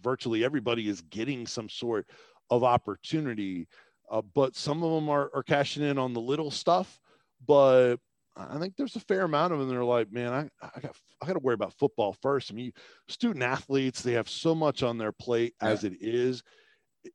virtually 0.00 0.44
everybody 0.44 0.88
is 0.88 1.02
getting 1.02 1.46
some 1.46 1.68
sort 1.68 2.06
of 2.50 2.64
opportunity, 2.64 3.68
uh, 4.10 4.22
but 4.34 4.56
some 4.56 4.82
of 4.82 4.92
them 4.92 5.08
are, 5.08 5.30
are 5.34 5.42
cashing 5.42 5.82
in 5.82 5.98
on 5.98 6.14
the 6.14 6.20
little 6.20 6.50
stuff. 6.50 6.98
But 7.46 7.96
I 8.36 8.58
think 8.58 8.76
there's 8.76 8.96
a 8.96 9.00
fair 9.00 9.22
amount 9.22 9.52
of 9.52 9.58
them 9.58 9.68
that 9.68 9.76
are 9.76 9.84
like, 9.84 10.12
man, 10.12 10.32
I, 10.32 10.66
I 10.74 10.80
got 10.80 10.96
I 11.20 11.26
got 11.26 11.32
to 11.34 11.40
worry 11.40 11.54
about 11.54 11.74
football 11.74 12.14
first. 12.22 12.50
I 12.50 12.54
mean, 12.54 12.72
student 13.08 13.42
athletes 13.42 14.02
they 14.02 14.12
have 14.12 14.28
so 14.28 14.54
much 14.54 14.82
on 14.82 14.96
their 14.96 15.12
plate 15.12 15.54
as 15.60 15.84
it 15.84 15.94
is. 16.00 16.42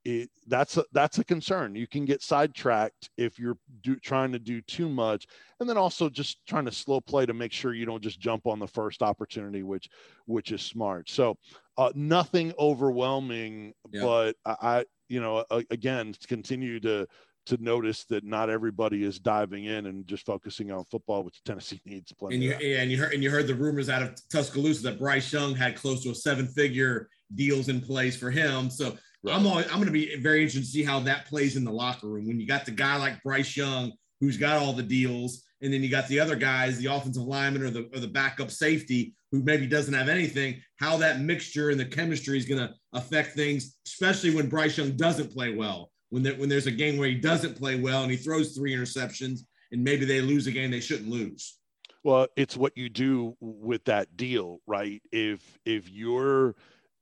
It, 0.05 0.29
that's 0.47 0.77
a, 0.77 0.85
that's 0.91 1.19
a 1.19 1.23
concern. 1.23 1.75
You 1.75 1.87
can 1.87 2.05
get 2.05 2.21
sidetracked 2.21 3.09
if 3.17 3.39
you're 3.39 3.57
do, 3.81 3.95
trying 3.97 4.31
to 4.31 4.39
do 4.39 4.61
too 4.61 4.89
much, 4.89 5.25
and 5.59 5.69
then 5.69 5.77
also 5.77 6.09
just 6.09 6.45
trying 6.47 6.65
to 6.65 6.71
slow 6.71 7.01
play 7.01 7.25
to 7.25 7.33
make 7.33 7.51
sure 7.51 7.73
you 7.73 7.85
don't 7.85 8.03
just 8.03 8.19
jump 8.19 8.47
on 8.47 8.59
the 8.59 8.67
first 8.67 9.01
opportunity, 9.01 9.63
which 9.63 9.89
which 10.25 10.51
is 10.51 10.61
smart. 10.61 11.09
So 11.09 11.37
uh, 11.77 11.91
nothing 11.95 12.53
overwhelming, 12.59 13.73
Yeah. 13.91 14.03
but 14.03 14.35
I, 14.45 14.85
you 15.09 15.21
know 15.21 15.45
a- 15.49 15.63
again 15.69 16.13
continue 16.27 16.79
to 16.81 17.07
to 17.45 17.61
notice 17.61 18.05
that 18.05 18.23
not 18.23 18.49
everybody 18.49 19.03
is 19.03 19.19
diving 19.19 19.65
in 19.65 19.87
and 19.87 20.07
just 20.07 20.25
focusing 20.25 20.71
on 20.71 20.85
football, 20.85 21.23
which 21.23 21.43
Tennessee 21.43 21.81
needs 21.85 22.11
plenty. 22.13 22.35
And 22.35 22.43
you 22.43 22.51
and 22.53 22.91
you 22.91 22.97
heard 22.97 23.13
and 23.13 23.23
you 23.23 23.29
heard 23.29 23.47
the 23.47 23.55
rumors 23.55 23.89
out 23.89 24.01
of 24.01 24.15
Tuscaloosa 24.29 24.83
that 24.83 24.99
Bryce 24.99 25.31
Young 25.31 25.55
had 25.55 25.75
close 25.75 26.03
to 26.03 26.11
a 26.11 26.15
seven 26.15 26.47
figure 26.47 27.09
deals 27.35 27.69
in 27.69 27.81
place 27.81 28.15
for 28.15 28.29
him. 28.31 28.69
So 28.69 28.95
I'm 29.27 29.47
always, 29.47 29.65
I'm 29.67 29.75
going 29.75 29.85
to 29.85 29.91
be 29.91 30.15
very 30.17 30.41
interested 30.41 30.61
to 30.61 30.67
see 30.67 30.83
how 30.83 30.99
that 31.01 31.27
plays 31.27 31.55
in 31.55 31.63
the 31.63 31.71
locker 31.71 32.07
room 32.07 32.27
when 32.27 32.39
you 32.39 32.47
got 32.47 32.65
the 32.65 32.71
guy 32.71 32.97
like 32.97 33.23
Bryce 33.23 33.55
Young 33.55 33.93
who's 34.23 34.37
got 34.37 34.57
all 34.57 34.71
the 34.71 34.81
deals, 34.81 35.43
and 35.61 35.73
then 35.73 35.83
you 35.83 35.89
got 35.89 36.07
the 36.07 36.19
other 36.19 36.37
guys, 36.37 36.77
the 36.77 36.85
offensive 36.85 37.23
lineman 37.23 37.63
or 37.63 37.69
the 37.69 37.89
or 37.93 37.99
the 37.99 38.07
backup 38.07 38.49
safety 38.49 39.13
who 39.31 39.43
maybe 39.43 39.67
doesn't 39.67 39.93
have 39.93 40.07
anything. 40.07 40.61
How 40.77 40.95
that 40.97 41.19
mixture 41.19 41.71
and 41.71 41.79
the 41.79 41.85
chemistry 41.85 42.37
is 42.37 42.45
going 42.45 42.61
to 42.65 42.73
affect 42.93 43.35
things, 43.35 43.77
especially 43.85 44.33
when 44.33 44.47
Bryce 44.47 44.77
Young 44.77 44.95
doesn't 44.95 45.33
play 45.33 45.53
well. 45.53 45.91
When 46.09 46.23
there, 46.23 46.35
when 46.35 46.47
there's 46.47 46.67
a 46.67 46.71
game 46.71 46.97
where 46.97 47.09
he 47.09 47.15
doesn't 47.15 47.57
play 47.57 47.79
well 47.79 48.03
and 48.03 48.11
he 48.11 48.17
throws 48.17 48.55
three 48.55 48.73
interceptions, 48.73 49.39
and 49.71 49.83
maybe 49.83 50.05
they 50.05 50.21
lose 50.21 50.47
a 50.47 50.51
game 50.51 50.71
they 50.71 50.79
shouldn't 50.79 51.09
lose. 51.09 51.57
Well, 52.03 52.27
it's 52.37 52.55
what 52.55 52.77
you 52.77 52.87
do 52.89 53.35
with 53.41 53.83
that 53.85 54.15
deal, 54.15 54.59
right? 54.65 55.01
If 55.11 55.41
if 55.65 55.89
you're 55.89 56.55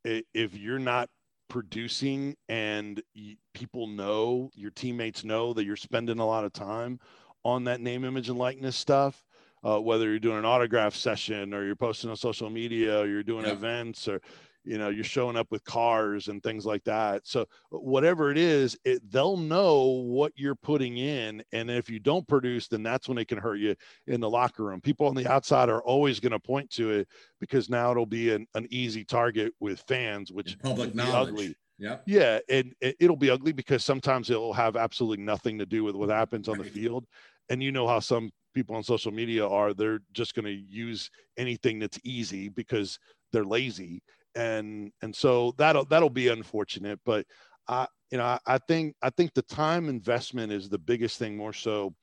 if 0.04 0.58
you're 0.58 0.80
not 0.80 1.10
producing 1.52 2.34
and 2.48 3.04
y- 3.14 3.36
people 3.54 3.86
know 3.86 4.50
your 4.56 4.72
teammates 4.72 5.26
know 5.26 5.52
that 5.52 5.66
you're 5.66 5.76
spending 5.76 6.18
a 6.18 6.26
lot 6.26 6.46
of 6.46 6.54
time 6.54 6.98
on 7.44 7.66
that 7.66 7.82
name, 7.82 8.06
image, 8.06 8.30
and 8.30 8.38
likeness 8.38 8.78
stuff, 8.78 9.26
uh, 9.62 9.78
whether 9.78 10.10
you're 10.10 10.18
doing 10.18 10.38
an 10.38 10.46
autograph 10.46 10.96
session 10.96 11.54
or 11.54 11.66
you're 11.66 11.76
posting 11.76 12.10
on 12.10 12.16
social 12.16 12.50
media 12.50 13.02
or 13.02 13.06
you're 13.06 13.22
doing 13.22 13.44
Yeah. 13.44 13.52
events 13.52 14.08
or 14.08 14.22
you 14.64 14.78
know 14.78 14.90
you're 14.90 15.04
showing 15.04 15.36
up 15.36 15.48
with 15.52 15.64
cars 15.64 16.28
and 16.28 16.44
things 16.44 16.66
like 16.66 16.84
that 16.84 17.26
so 17.26 17.46
whatever 17.70 18.30
it 18.32 18.38
is 18.38 18.78
it, 18.86 19.02
they'll 19.12 19.38
know 19.38 19.84
what 19.86 20.32
you're 20.36 20.56
putting 20.56 20.98
in 20.98 21.44
and 21.52 21.70
if 21.72 21.90
you 21.90 22.00
don't 22.00 22.28
produce 22.28 22.68
then 22.68 22.84
that's 22.84 23.08
when 23.10 23.18
it 23.18 23.28
can 23.28 23.38
hurt 23.38 23.56
you 23.56 23.76
in 24.08 24.20
the 24.22 24.30
locker 24.30 24.64
room. 24.64 24.80
People 24.82 25.08
on 25.08 25.16
the 25.16 25.28
outside 25.28 25.70
are 25.70 25.82
always 25.82 26.20
going 26.20 26.32
to 26.32 26.40
point 26.40 26.70
to 26.72 26.92
it 26.92 27.08
because 27.40 27.70
now 27.70 27.92
it'll 27.92 28.06
be 28.06 28.32
an, 28.32 28.46
an 28.56 28.68
easy 28.70 29.04
target 29.04 29.54
with 29.60 29.82
fans, 29.88 30.32
which 30.32 30.58
public 30.60 30.94
knowledge. 30.94 31.30
ugly. 31.30 31.56
Yep. 31.80 32.04
Yeah, 32.06 32.40
and 32.50 32.74
it- 32.82 32.96
it'll 33.00 33.16
be 33.16 33.30
ugly 33.30 33.52
because 33.54 33.84
sometimes 33.84 34.30
it'll 34.30 34.54
have 34.54 34.76
absolutely 34.76 35.24
nothing 35.24 35.58
to 35.60 35.66
do 35.66 35.84
with 35.84 35.96
what 35.96 36.10
happens 36.10 36.48
on 36.48 36.58
the 36.58 36.64
field. 36.64 37.06
And 37.50 37.62
you 37.64 37.72
know 37.72 37.88
how 37.88 38.00
some 38.00 38.30
people 38.54 38.76
on 38.76 38.84
social 38.84 39.12
media 39.12 39.48
are, 39.48 39.74
they're 39.74 40.02
just 40.14 40.36
going 40.36 40.46
to 40.46 40.52
use 40.52 41.10
anything 41.38 41.80
that's 41.80 42.00
easy 42.04 42.50
because 42.50 43.00
they're 43.32 43.46
lazy. 43.46 44.04
And 44.36 44.92
and 45.02 45.16
so 45.16 45.54
that'll 45.58 45.86
that'll 45.86 46.10
be 46.10 46.30
unfortunate, 46.30 47.00
but 47.06 47.26
I 47.68 47.88
you 48.12 48.18
know, 48.18 48.26
I, 48.26 48.40
I 48.46 48.58
think 48.60 48.96
I 49.02 49.10
think 49.10 49.34
the 49.34 49.42
time 49.42 49.90
investment 49.90 50.52
is 50.52 50.70
the 50.70 50.78
biggest 50.78 51.18
thing 51.18 51.38
more 51.38 51.54
so 51.54 51.94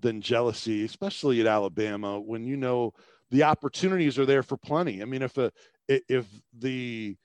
than 0.00 0.20
jealousy, 0.20 0.84
especially 0.84 1.40
at 1.40 1.46
Alabama, 1.46 2.18
when 2.18 2.46
you 2.46 2.56
know 2.56 2.92
the 3.30 3.42
opportunities 3.42 4.18
are 4.18 4.26
there 4.26 4.42
for 4.42 4.56
plenty. 4.56 5.02
I 5.02 5.04
mean, 5.04 5.22
if 5.22 5.36
a 5.38 5.52
if 5.88 6.26
the 6.58 7.16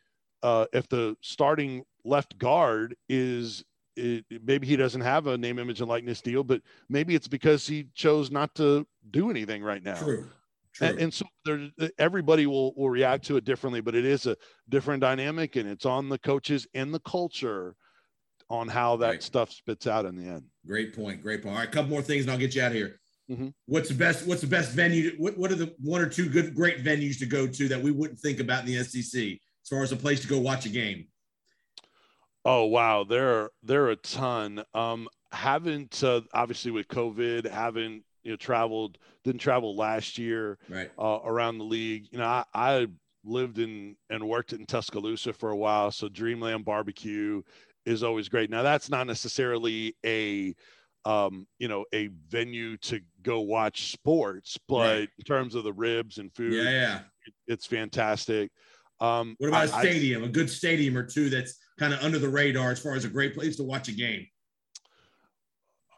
uh, 0.43 0.65
if 0.73 0.87
the 0.89 1.15
starting 1.21 1.83
left 2.03 2.37
guard 2.37 2.95
is 3.09 3.63
it, 3.95 4.25
maybe 4.43 4.67
he 4.67 4.75
doesn't 4.75 5.01
have 5.01 5.27
a 5.27 5.37
name, 5.37 5.57
image, 5.57 5.79
and 5.79 5.89
likeness 5.89 6.21
deal, 6.21 6.43
but 6.43 6.61
maybe 6.89 7.15
it's 7.15 7.27
because 7.27 7.65
he 7.65 7.87
chose 7.93 8.29
not 8.29 8.53
to 8.55 8.85
do 9.11 9.29
anything 9.29 9.63
right 9.63 9.83
now. 9.83 9.95
True. 9.95 10.27
And, 10.81 10.99
and 10.99 11.13
so 11.13 11.25
there, 11.45 11.69
everybody 11.97 12.45
will, 12.47 12.73
will 12.75 12.89
react 12.89 13.25
to 13.25 13.37
it 13.37 13.45
differently, 13.45 13.81
but 13.81 13.95
it 13.95 14.05
is 14.05 14.25
a 14.25 14.35
different 14.69 15.01
dynamic 15.01 15.55
and 15.55 15.69
it's 15.69 15.85
on 15.85 16.09
the 16.09 16.17
coaches 16.17 16.67
and 16.73 16.93
the 16.93 16.99
culture 16.99 17.75
on 18.49 18.67
how 18.67 18.97
that 18.97 19.07
Right. 19.09 19.23
stuff 19.23 19.51
spits 19.51 19.87
out 19.87 20.05
in 20.05 20.15
the 20.15 20.29
end. 20.29 20.43
Great 20.67 20.93
point. 20.95 21.21
Great 21.21 21.41
point. 21.41 21.53
All 21.55 21.59
right, 21.61 21.69
a 21.69 21.71
couple 21.71 21.89
more 21.89 22.01
things, 22.01 22.23
and 22.23 22.31
I'll 22.31 22.37
get 22.37 22.53
you 22.55 22.61
out 22.61 22.71
of 22.71 22.73
here. 22.77 22.99
Mhm. 23.31 23.53
What's 23.65 23.89
the 23.89 23.95
best? 23.95 24.27
What's 24.27 24.41
the 24.41 24.47
best 24.47 24.71
venue? 24.73 25.15
What 25.17 25.35
What 25.37 25.51
are 25.51 25.55
the 25.55 25.73
one 25.79 25.99
or 26.01 26.07
two 26.09 26.29
good, 26.29 26.53
great 26.53 26.83
venues 26.83 27.17
to 27.19 27.25
go 27.25 27.47
to 27.47 27.67
that 27.69 27.81
we 27.81 27.89
wouldn't 27.89 28.19
think 28.19 28.39
about 28.39 28.59
in 28.61 28.67
the 28.67 28.83
SEC 28.83 29.39
as 29.63 29.67
far 29.69 29.81
as 29.81 29.91
a 29.91 29.95
place 29.95 30.19
to 30.19 30.27
go 30.27 30.37
watch 30.37 30.67
a 30.67 30.69
game? 30.69 31.07
Oh 32.43 32.65
wow, 32.65 33.03
there 33.03 33.27
are 33.39 33.51
there 33.63 33.85
are 33.85 33.91
a 33.91 33.95
ton. 33.95 34.63
Um, 34.75 35.07
haven't 35.31 36.03
uh, 36.03 36.21
obviously 36.35 36.69
with 36.69 36.87
COVID, 36.87 37.49
haven't 37.49 38.03
you 38.25 38.31
know 38.31 38.35
traveled, 38.37 38.97
didn't 39.23 39.39
travel 39.39 39.75
last 39.75 40.17
year 40.17 40.57
Right. 40.67 40.91
uh, 40.99 41.19
around 41.23 41.59
the 41.59 41.63
league. 41.63 42.07
You 42.11 42.17
know, 42.17 42.25
I, 42.25 42.43
I 42.53 42.87
lived 43.23 43.59
in 43.59 43.95
and 44.09 44.27
worked 44.27 44.51
in 44.51 44.65
Tuscaloosa 44.65 45.31
for 45.31 45.51
a 45.51 45.55
while, 45.55 45.91
so 45.91 46.09
Dreamland 46.09 46.65
Barbecue 46.65 47.41
is 47.85 48.03
always 48.03 48.27
great. 48.27 48.49
Now 48.49 48.63
that's 48.63 48.89
not 48.89 49.07
necessarily 49.07 49.95
a 50.05 50.53
um, 51.05 51.45
you 51.59 51.67
know 51.67 51.85
a 51.93 52.07
venue 52.27 52.77
to 52.77 52.99
go 53.21 53.41
watch 53.41 53.91
sports, 53.91 54.57
but 54.67 54.79
Right. 54.99 55.09
in 55.19 55.23
terms 55.23 55.53
of 55.53 55.63
the 55.63 55.73
ribs 55.73 56.17
and 56.17 56.33
food, 56.33 56.53
Yeah, 56.53 56.63
yeah. 56.71 56.99
it's 57.47 57.67
fantastic. 57.67 58.51
Um, 58.99 59.35
What 59.37 59.49
about 59.49 59.69
a 59.69 59.73
I- 59.73 59.77
I- 59.77 59.81
stadium? 59.83 60.23
a 60.23 60.27
good 60.29 60.49
stadium 60.49 60.97
or 60.97 61.05
two 61.05 61.29
that's 61.29 61.59
kind 61.77 61.93
of 61.93 61.99
under 61.99 62.17
the 62.17 62.29
radar 62.29 62.71
as 62.71 62.79
far 62.79 62.95
as 62.95 63.05
a 63.05 63.09
great 63.09 63.35
place 63.35 63.55
to 63.57 63.63
watch 63.63 63.87
a 63.87 63.91
game. 63.91 64.25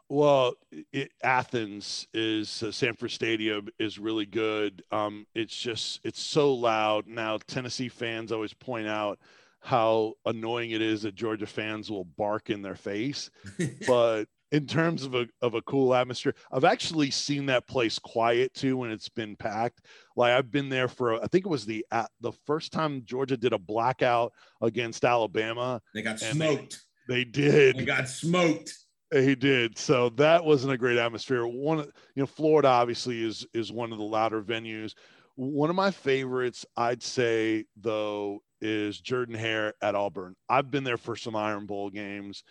Well, 0.08 0.54
it, 0.92 1.10
Athens 1.22 2.06
is 2.14 2.62
uh, 2.62 2.72
Sanford 2.72 3.10
Stadium 3.10 3.68
is 3.78 3.98
really 3.98 4.24
good. 4.24 4.82
Um, 4.90 5.26
it's 5.34 5.56
just 5.56 6.00
it's 6.02 6.20
so 6.20 6.54
loud 6.54 7.06
now. 7.06 7.38
Tennessee 7.46 7.90
fans 7.90 8.32
always 8.32 8.54
point 8.54 8.86
out 8.86 9.18
how 9.60 10.14
annoying 10.24 10.70
it 10.70 10.80
is 10.80 11.02
that 11.02 11.14
Georgia 11.14 11.46
fans 11.46 11.90
will 11.90 12.04
bark 12.04 12.48
in 12.48 12.62
their 12.62 12.76
face, 12.76 13.30
but 13.86 14.24
in 14.50 14.66
terms 14.66 15.04
of 15.04 15.14
a 15.14 15.26
of 15.42 15.52
a 15.54 15.62
cool 15.62 15.94
atmosphere, 15.94 16.34
I've 16.50 16.64
actually 16.64 17.10
seen 17.10 17.46
that 17.46 17.66
place 17.66 17.98
quiet 17.98 18.54
too 18.54 18.78
when 18.78 18.90
it's 18.90 19.10
been 19.10 19.36
packed. 19.36 19.82
Like 20.16 20.32
I've 20.32 20.50
been 20.50 20.70
there 20.70 20.88
for 20.88 21.22
I 21.22 21.26
think 21.26 21.44
it 21.44 21.50
was 21.50 21.66
the 21.66 21.84
uh, 21.90 22.06
the 22.22 22.32
first 22.46 22.72
time 22.72 23.02
Georgia 23.04 23.36
did 23.36 23.52
a 23.52 23.58
blackout 23.58 24.32
against 24.62 25.04
Alabama. 25.04 25.82
They 25.92 26.00
got 26.00 26.18
smoked. 26.18 26.80
They 27.08 27.24
did. 27.24 27.76
They 27.76 27.84
got 27.84 28.08
smoked. 28.08 28.72
He 29.10 29.34
did. 29.34 29.78
So 29.78 30.10
that 30.10 30.44
wasn't 30.44 30.74
a 30.74 30.78
great 30.78 30.98
atmosphere. 30.98 31.46
One, 31.46 31.78
you 31.78 32.22
know, 32.22 32.26
Florida 32.26 32.68
obviously 32.68 33.22
is 33.24 33.46
is 33.54 33.72
one 33.72 33.92
of 33.92 33.98
the 33.98 34.04
louder 34.04 34.42
venues. 34.42 34.94
One 35.36 35.70
of 35.70 35.76
my 35.76 35.90
favorites, 35.90 36.66
I'd 36.76 37.02
say, 37.02 37.64
though, 37.76 38.42
is 38.60 39.00
Jordan 39.00 39.36
Hare 39.36 39.72
at 39.80 39.94
Auburn. 39.94 40.34
I've 40.48 40.70
been 40.70 40.84
there 40.84 40.96
for 40.96 41.16
some 41.16 41.36
Iron 41.36 41.64
Bowl 41.64 41.90
games, 41.90 42.42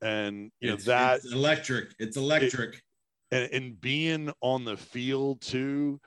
and 0.00 0.50
you 0.60 0.70
know 0.70 0.76
that 0.76 1.16
it's 1.16 1.32
electric. 1.32 1.94
It's 1.98 2.16
electric. 2.16 2.80
and, 3.32 3.50
and 3.52 3.80
being 3.80 4.32
on 4.40 4.64
the 4.64 4.76
field 4.76 5.40
too 5.42 6.00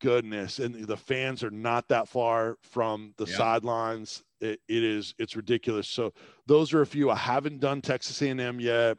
goodness 0.00 0.58
and 0.60 0.74
the 0.86 0.96
fans 0.96 1.44
are 1.44 1.50
not 1.50 1.86
that 1.88 2.08
far 2.08 2.56
from 2.62 3.12
the 3.18 3.26
Yeah. 3.26 3.36
sidelines 3.36 4.22
it, 4.40 4.58
it 4.66 4.82
is 4.82 5.14
it's 5.18 5.36
ridiculous 5.36 5.86
so 5.88 6.14
those 6.46 6.72
are 6.72 6.80
a 6.80 6.86
few 6.86 7.10
i 7.10 7.14
haven't 7.16 7.60
done 7.60 7.82
texas 7.82 8.22
a&m 8.22 8.60
yet 8.60 8.96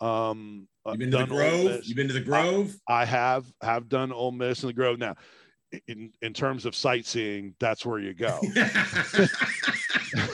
um 0.00 0.66
You've 0.86 0.98
been 0.98 1.10
to 1.10 1.18
the 1.18 1.26
Grove. 1.26 1.80
You've 1.84 1.96
been 1.96 2.08
to 2.08 2.14
the 2.14 2.20
Grove. 2.20 2.74
i 2.88 3.04
have 3.04 3.46
have 3.62 3.88
done 3.88 4.12
Ole 4.12 4.32
Miss 4.32 4.62
and 4.62 4.70
the 4.70 4.74
grove 4.74 4.98
now 4.98 5.14
in 5.86 6.10
in 6.22 6.32
terms 6.32 6.66
of 6.66 6.74
sightseeing 6.74 7.54
that's 7.60 7.84
where 7.86 7.98
you 8.00 8.12
go 8.14 8.40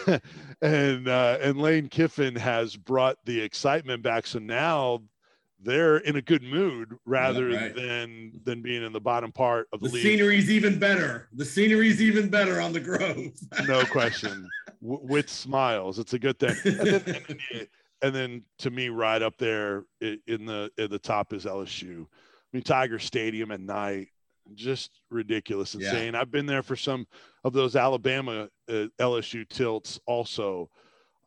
and 0.63 1.09
uh, 1.09 1.39
and 1.41 1.59
Lane 1.61 1.89
Kiffin 1.89 2.37
has 2.37 2.77
brought 2.77 3.17
the 3.25 3.41
excitement 3.41 4.03
back. 4.03 4.27
So 4.27 4.39
now 4.39 5.03
they're 5.61 5.99
in 5.99 6.17
a 6.17 6.23
good 6.23 6.43
mood 6.43 6.97
rather 7.05 7.49
right. 7.49 7.75
than 7.75 8.41
than 8.45 8.63
being 8.63 8.83
in 8.85 8.93
the 8.93 9.01
bottom 9.01 9.33
part 9.33 9.69
of 9.73 9.81
the, 9.81 9.89
the 9.89 9.95
league. 9.95 10.03
scenery's 10.03 10.51
even 10.51 10.79
better. 10.79 11.29
The 11.35 11.45
scenery's 11.45 12.01
even 12.01 12.29
better 12.29 12.61
on 12.61 12.73
the 12.73 12.81
Grove. 12.81 13.33
no 13.67 13.85
question. 13.91 14.49
W- 14.83 15.01
with 15.03 15.29
smiles, 15.29 15.99
it's 15.99 16.15
a 16.15 16.19
good 16.19 16.39
thing. 16.39 16.57
And 16.65 16.77
then, 16.81 17.03
and 17.07 17.25
then, 17.27 17.39
you- 17.53 17.67
and 18.03 18.15
then 18.15 18.43
to 18.59 18.71
me, 18.71 18.89
right 18.89 19.23
up 19.23 19.37
there 19.39 19.85
in 20.01 20.47
the 20.47 20.71
in 20.79 20.91
the 20.91 20.99
top 20.99 21.33
is 21.33 21.45
LSU. 21.45 22.03
I 22.03 22.47
mean, 22.53 22.63
Tiger 22.63 22.99
Stadium 22.99 23.51
at 23.51 23.61
night, 23.61 24.09
just 24.55 25.01
ridiculous, 25.11 25.75
Yeah. 25.75 25.89
insane. 25.89 26.15
I've 26.15 26.31
been 26.31 26.47
there 26.47 26.63
for 26.63 26.77
some 26.77 27.07
of 27.45 27.53
those 27.53 27.77
Alabama 27.77 28.49
uh, 28.69 28.87
LSU 28.99 29.49
tilts 29.49 29.99
also. 30.07 30.71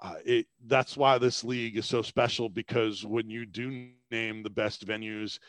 Uh, 0.02 0.16
it 0.26 0.48
that's 0.68 0.96
why 0.96 1.18
this 1.18 1.44
league 1.44 1.76
is 1.78 1.86
so 1.86 2.02
special 2.02 2.48
because 2.50 3.06
when 3.06 3.30
you 3.30 3.46
do 3.46 3.90
name 4.12 4.44
the 4.44 4.50
best 4.50 4.88
venues, 4.88 5.40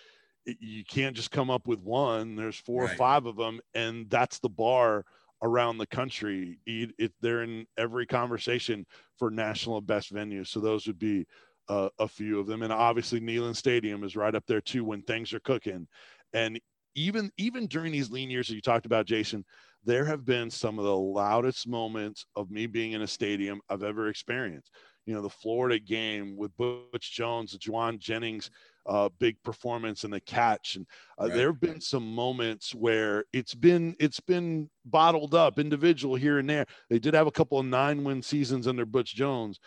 it, 0.44 0.56
you 0.60 0.82
can't 0.84 1.14
just 1.14 1.30
come 1.30 1.50
up 1.50 1.68
with 1.68 1.80
one. 1.82 2.34
There's 2.34 2.56
four 2.56 2.84
Right. 2.84 2.92
or 2.94 2.96
five 2.96 3.26
of 3.26 3.36
them, 3.36 3.60
and 3.74 4.10
that's 4.10 4.38
the 4.40 4.48
bar 4.48 5.04
around 5.42 5.78
the 5.78 5.86
country. 5.86 6.58
It, 6.66 7.12
they're 7.20 7.42
in 7.42 7.66
every 7.78 8.06
conversation 8.06 8.86
for 9.18 9.30
national 9.30 9.80
best 9.80 10.12
venues. 10.12 10.48
So 10.48 10.60
those 10.60 10.86
would 10.86 10.98
be 10.98 11.26
uh, 11.68 11.88
a 11.98 12.08
few 12.08 12.40
of 12.40 12.46
them, 12.46 12.62
and 12.62 12.72
obviously 12.72 13.20
Neyland 13.20 13.56
Stadium 13.56 14.02
is 14.02 14.16
right 14.16 14.34
up 14.34 14.44
there 14.46 14.60
too 14.60 14.84
when 14.84 15.02
things 15.02 15.32
are 15.32 15.40
cooking. 15.40 15.86
And 16.32 16.60
even 16.96 17.30
even 17.38 17.66
during 17.66 17.92
these 17.92 18.10
lean 18.10 18.30
years 18.30 18.48
that 18.48 18.54
you 18.54 18.60
talked 18.60 18.86
about, 18.86 19.06
Jason, 19.06 19.44
there 19.84 20.04
have 20.04 20.24
been 20.24 20.50
some 20.50 20.78
of 20.78 20.84
the 20.84 20.96
loudest 20.96 21.68
moments 21.68 22.26
of 22.34 22.50
me 22.50 22.66
being 22.66 22.92
in 22.92 23.02
a 23.02 23.06
stadium 23.06 23.60
I've 23.68 23.84
ever 23.84 24.08
experienced. 24.08 24.72
You 25.06 25.14
know, 25.14 25.22
the 25.22 25.30
Florida 25.30 25.78
game 25.78 26.36
with 26.36 26.56
Butch 26.56 27.12
Jones, 27.12 27.56
Jauan 27.56 27.98
Jennings 27.98 28.50
uh, 28.86 29.08
big 29.18 29.36
performance 29.42 30.04
and 30.04 30.12
the 30.12 30.20
catch, 30.20 30.76
and 30.76 30.86
uh, 31.18 31.24
Right. 31.24 31.34
there 31.34 31.46
have 31.48 31.60
been 31.60 31.80
some 31.80 32.14
moments 32.14 32.74
where 32.74 33.24
it's 33.32 33.54
been 33.54 33.94
it's 33.98 34.20
been 34.20 34.70
bottled 34.84 35.34
up, 35.34 35.58
individual 35.58 36.16
here 36.16 36.38
and 36.38 36.48
there. 36.48 36.66
They 36.88 36.98
did 36.98 37.14
have 37.14 37.26
a 37.26 37.32
couple 37.32 37.58
of 37.58 37.66
nine 37.66 38.04
win 38.04 38.22
seasons 38.22 38.66
under 38.66 38.86
Butch 38.86 39.14
Jones, 39.14 39.60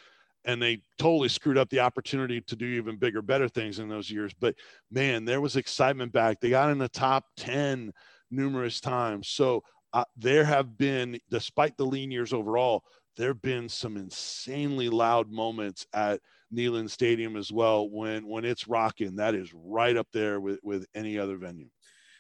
and 0.46 0.62
they 0.62 0.82
totally 0.98 1.30
screwed 1.30 1.58
up 1.58 1.70
the 1.70 1.80
opportunity 1.80 2.42
to 2.42 2.56
do 2.56 2.66
even 2.66 2.98
bigger, 2.98 3.22
better 3.22 3.48
things 3.48 3.80
in 3.80 3.88
those 3.88 4.10
years. 4.10 4.34
But 4.40 4.56
man, 4.92 5.26
there 5.26 5.42
was 5.42 5.56
excitement 5.56 6.12
back. 6.12 6.40
They 6.40 6.50
got 6.50 6.72
in 6.72 6.80
the 6.80 6.90
top 6.90 7.26
ten 7.38 7.92
numerous 8.32 8.82
times. 8.82 9.30
So 9.30 9.64
uh, 9.94 10.06
there 10.18 10.44
have 10.44 10.78
been, 10.78 11.20
despite 11.30 11.78
the 11.78 11.86
lean 11.86 12.10
years 12.10 12.34
overall, 12.34 12.84
there 13.16 13.28
have 13.28 13.44
been 13.44 13.70
some 13.70 13.96
insanely 13.96 14.90
loud 14.90 15.32
moments 15.32 15.86
at 15.94 16.20
Neyland 16.54 16.90
Stadium 16.90 17.36
as 17.36 17.52
well. 17.52 17.90
When 17.90 18.28
when 18.28 18.46
it's 18.46 18.68
rocking, 18.68 19.16
that 19.18 19.36
is 19.36 19.52
right 19.54 19.96
up 19.96 20.08
there 20.14 20.40
with 20.40 20.60
with 20.64 20.86
any 20.94 21.18
other 21.18 21.38
venue. 21.38 21.68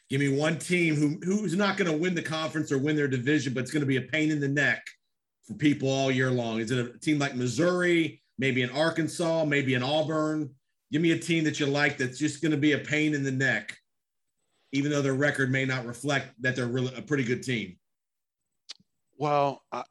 Give 0.10 0.20
me 0.20 0.38
one 0.38 0.60
team 0.60 0.96
who 0.96 1.20
who's 1.24 1.56
not 1.56 1.78
going 1.78 1.92
to 1.92 1.98
win 1.98 2.16
the 2.16 2.22
conference 2.22 2.72
or 2.72 2.78
win 2.78 2.96
their 2.96 3.08
division, 3.08 3.54
but 3.54 3.62
it's 3.62 3.72
going 3.72 3.82
to 3.82 3.88
be 3.88 3.98
a 3.98 4.02
pain 4.02 4.32
in 4.32 4.40
the 4.40 4.48
neck 4.48 4.84
for 5.46 5.54
people 5.54 5.90
all 5.90 6.12
year 6.12 6.32
long. 6.32 6.60
Is 6.60 6.72
it 6.72 6.86
a 6.86 7.00
team 7.00 7.20
like 7.20 7.36
Missouri, 7.36 8.22
maybe 8.38 8.62
in 8.62 8.70
Arkansas, 8.70 9.46
maybe 9.46 9.74
in 9.74 9.84
Auburn? 9.84 10.50
Give 10.92 11.02
me 11.02 11.12
a 11.12 11.20
team 11.20 11.44
that 11.46 11.60
you 11.60 11.66
like 11.66 11.98
that's 11.98 12.20
just 12.20 12.42
going 12.42 12.52
to 12.52 12.58
be 12.58 12.74
a 12.74 12.80
pain 12.80 13.16
in 13.16 13.24
the 13.24 13.32
neck, 13.32 13.76
even 14.72 14.92
though 14.92 15.02
their 15.02 15.16
record 15.16 15.52
may 15.52 15.66
not 15.66 15.86
reflect 15.86 16.30
that 16.42 16.56
they're 16.56 16.68
really 16.68 16.94
a 16.96 17.02
pretty 17.02 17.24
good 17.24 17.44
team. 17.44 17.78
Well, 19.18 19.64
I, 19.72 19.84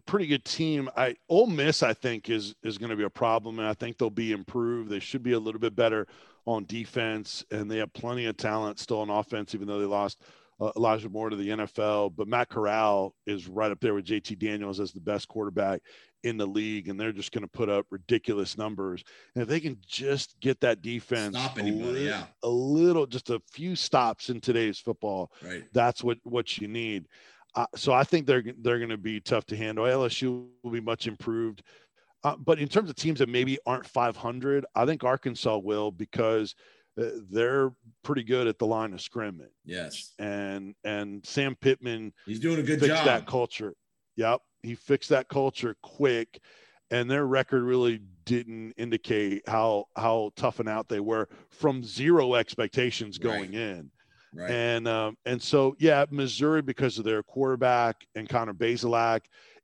pretty 0.00 0.26
good 0.26 0.44
team. 0.44 0.88
I 0.96 1.16
Ole 1.28 1.46
Miss, 1.46 1.82
I 1.82 1.94
think, 1.94 2.30
is 2.30 2.54
is 2.62 2.78
going 2.78 2.90
to 2.90 2.96
be 2.96 3.04
a 3.04 3.10
problem, 3.10 3.58
and 3.58 3.68
I 3.68 3.74
think 3.74 3.98
they'll 3.98 4.10
be 4.10 4.32
improved. 4.32 4.90
They 4.90 4.98
should 5.00 5.22
be 5.22 5.32
a 5.32 5.38
little 5.38 5.60
bit 5.60 5.74
better 5.76 6.06
on 6.46 6.64
defense, 6.66 7.44
and 7.50 7.70
they 7.70 7.78
have 7.78 7.92
plenty 7.94 8.26
of 8.26 8.36
talent 8.36 8.78
still 8.78 9.00
on 9.00 9.10
offense, 9.10 9.54
even 9.54 9.66
though 9.66 9.78
they 9.80 9.86
lost 9.86 10.20
uh, 10.60 10.70
Elijah 10.76 11.08
Moore 11.08 11.30
to 11.30 11.36
the 11.36 11.48
NFL. 11.48 12.14
But 12.16 12.28
Matt 12.28 12.48
Corral 12.50 13.14
is 13.26 13.48
right 13.48 13.70
up 13.72 13.80
there 13.80 13.94
with 13.94 14.04
JT 14.06 14.38
Daniels 14.38 14.78
as 14.80 14.92
the 14.92 15.00
best 15.00 15.26
quarterback 15.28 15.80
in 16.22 16.36
the 16.38 16.46
league, 16.46 16.88
and 16.88 16.98
they're 16.98 17.12
just 17.12 17.32
going 17.32 17.42
to 17.42 17.48
put 17.48 17.68
up 17.68 17.84
ridiculous 17.90 18.56
numbers. 18.56 19.04
And 19.34 19.42
if 19.42 19.48
they 19.48 19.60
can 19.60 19.76
just 19.86 20.40
get 20.40 20.58
that 20.60 20.80
defense 20.80 21.36
Stop 21.36 21.58
a 21.58 21.60
anybody, 21.60 21.82
lit- 21.92 22.02
yeah. 22.02 22.24
a 22.42 22.48
little, 22.48 23.06
just 23.06 23.28
a 23.28 23.40
few 23.52 23.76
stops 23.76 24.30
in 24.30 24.40
today's 24.40 24.78
football, 24.78 25.30
Right. 25.42 25.64
that's 25.74 26.02
what 26.02 26.18
what 26.24 26.56
you 26.58 26.66
need. 26.68 27.06
Uh, 27.56 27.66
so 27.76 27.92
I 27.92 28.04
think 28.04 28.26
they're 28.26 28.42
they're 28.58 28.78
going 28.78 28.90
to 28.90 28.96
be 28.96 29.20
tough 29.20 29.46
to 29.46 29.56
handle. 29.56 29.84
LSU 29.84 30.48
will 30.62 30.70
be 30.70 30.80
much 30.80 31.06
improved, 31.06 31.62
uh, 32.24 32.36
but 32.36 32.58
in 32.58 32.68
terms 32.68 32.90
of 32.90 32.96
teams 32.96 33.20
that 33.20 33.28
maybe 33.28 33.58
aren't 33.66 33.86
500, 33.86 34.66
I 34.74 34.84
think 34.86 35.04
Arkansas 35.04 35.58
will 35.58 35.90
because 35.92 36.54
uh, 37.00 37.10
they're 37.30 37.72
pretty 38.02 38.24
good 38.24 38.46
at 38.46 38.58
the 38.58 38.66
line 38.66 38.92
of 38.92 39.00
scrimmage, 39.00 39.50
Yes. 39.64 40.14
and 40.18 40.74
and 40.84 41.24
Sam 41.24 41.54
Pittman 41.60 42.12
He's 42.26 42.40
doing 42.40 42.58
a 42.58 42.62
good 42.62 42.80
fixed 42.80 42.96
job. 42.96 43.04
that 43.06 43.26
culture. 43.26 43.74
Yep, 44.16 44.40
he 44.62 44.74
fixed 44.74 45.10
that 45.10 45.28
culture 45.28 45.76
quick, 45.82 46.40
and 46.90 47.08
their 47.10 47.26
record 47.26 47.62
really 47.62 48.00
didn't 48.24 48.72
indicate 48.76 49.42
how 49.48 49.84
how 49.96 50.30
tough 50.34 50.58
and 50.58 50.68
out 50.68 50.88
they 50.88 51.00
were 51.00 51.28
from 51.50 51.84
zero 51.84 52.34
expectations 52.34 53.18
going 53.18 53.50
Right. 53.52 53.54
in. 53.60 53.90
Right. 54.34 54.50
And 54.50 54.88
um, 54.88 55.16
and 55.24 55.40
so 55.40 55.76
yeah, 55.78 56.04
Missouri 56.10 56.62
because 56.62 56.98
of 56.98 57.04
their 57.04 57.22
quarterback 57.22 58.06
and 58.14 58.28
Connor 58.28 58.54
Bazelak. 58.54 59.20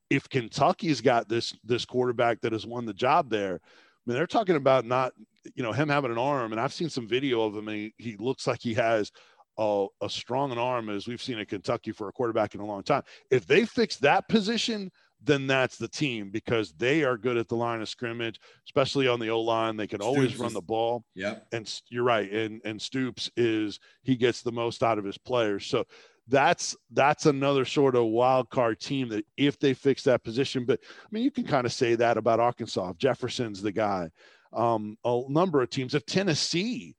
If 0.09 0.29
Kentucky's 0.29 1.01
got 1.01 1.29
this 1.29 1.55
this 1.64 1.85
quarterback 1.85 2.41
that 2.41 2.53
has 2.53 2.66
won 2.66 2.85
the 2.85 2.95
job 2.95 3.31
there, 3.31 3.55
I 3.55 4.01
mean 4.07 4.16
they're 4.16 4.27
talking 4.27 4.57
about 4.57 4.85
not 4.85 5.12
you 5.55 5.62
know 5.62 5.73
him 5.73 5.89
having 5.89 6.11
an 6.11 6.18
arm, 6.18 6.53
and 6.53 6.61
I've 6.61 6.73
seen 6.73 6.91
some 6.91 7.07
video 7.07 7.43
of 7.43 7.57
him, 7.57 7.68
and 7.68 7.77
he, 7.77 7.95
he 7.99 8.16
looks 8.16 8.47
like 8.47 8.61
he 8.61 8.75
has 8.75 9.12
a, 9.59 9.87
a 10.01 10.09
strong 10.09 10.53
an 10.53 10.59
arm 10.59 10.89
as 10.89 11.07
we've 11.07 11.23
seen 11.23 11.39
in 11.39 11.47
Kentucky 11.47 11.93
for 11.93 12.09
a 12.09 12.12
quarterback 12.12 12.55
in 12.55 12.61
a 12.61 12.66
long 12.66 12.83
time. 12.83 13.03
If 13.31 13.47
they 13.47 13.64
fix 13.64 13.97
that 13.99 14.29
position, 14.29 14.91
then 15.23 15.47
that's 15.47 15.77
the 15.77 15.89
team 15.89 16.31
because 16.31 16.73
they 16.73 17.05
are 17.05 17.16
good 17.18 17.37
at 17.37 17.49
the 17.49 17.55
line 17.57 17.81
of 17.83 17.89
scrimmage, 17.89 18.41
especially 18.66 19.07
on 19.07 19.21
the 19.21 19.29
O 19.31 19.41
line. 19.41 19.77
They 19.77 19.87
can 19.87 20.01
always 20.01 20.37
run 20.39 20.53
the 20.55 20.62
ball. 20.62 21.05
Yep. 21.14 21.47
and 21.53 21.81
you're 21.91 22.05
right. 22.05 22.31
And 22.33 22.61
and 22.64 22.81
stoops 22.81 23.31
is 23.37 23.79
he 24.03 24.16
gets 24.16 24.43
the 24.43 24.53
most 24.53 24.83
out 24.83 24.99
of 24.99 25.05
his 25.05 25.18
players. 25.18 25.66
So 25.66 25.85
that's 26.29 26.77
that's 26.93 27.27
another 27.27 27.64
sort 27.64 27.97
of 27.97 28.05
wild 28.05 28.49
card 28.51 28.79
team 28.81 29.09
that 29.09 29.25
if 29.37 29.59
they 29.59 29.75
fix 29.75 30.05
that 30.05 30.23
position 30.23 30.64
but 30.64 30.79
i 30.83 31.07
mean 31.11 31.25
you 31.25 31.31
can 31.31 31.45
kind 31.45 31.66
of 31.66 31.73
say 31.73 31.97
that 31.97 32.16
about 32.16 32.39
arkansas. 32.39 32.91
If 32.91 32.99
jefferson's 32.99 33.61
the 33.62 33.73
guy. 33.73 34.11
Um 34.53 34.97
a 35.05 35.23
number 35.29 35.61
of 35.61 35.71
teams 35.71 35.93
if 35.95 36.07
tennessee 36.07 36.95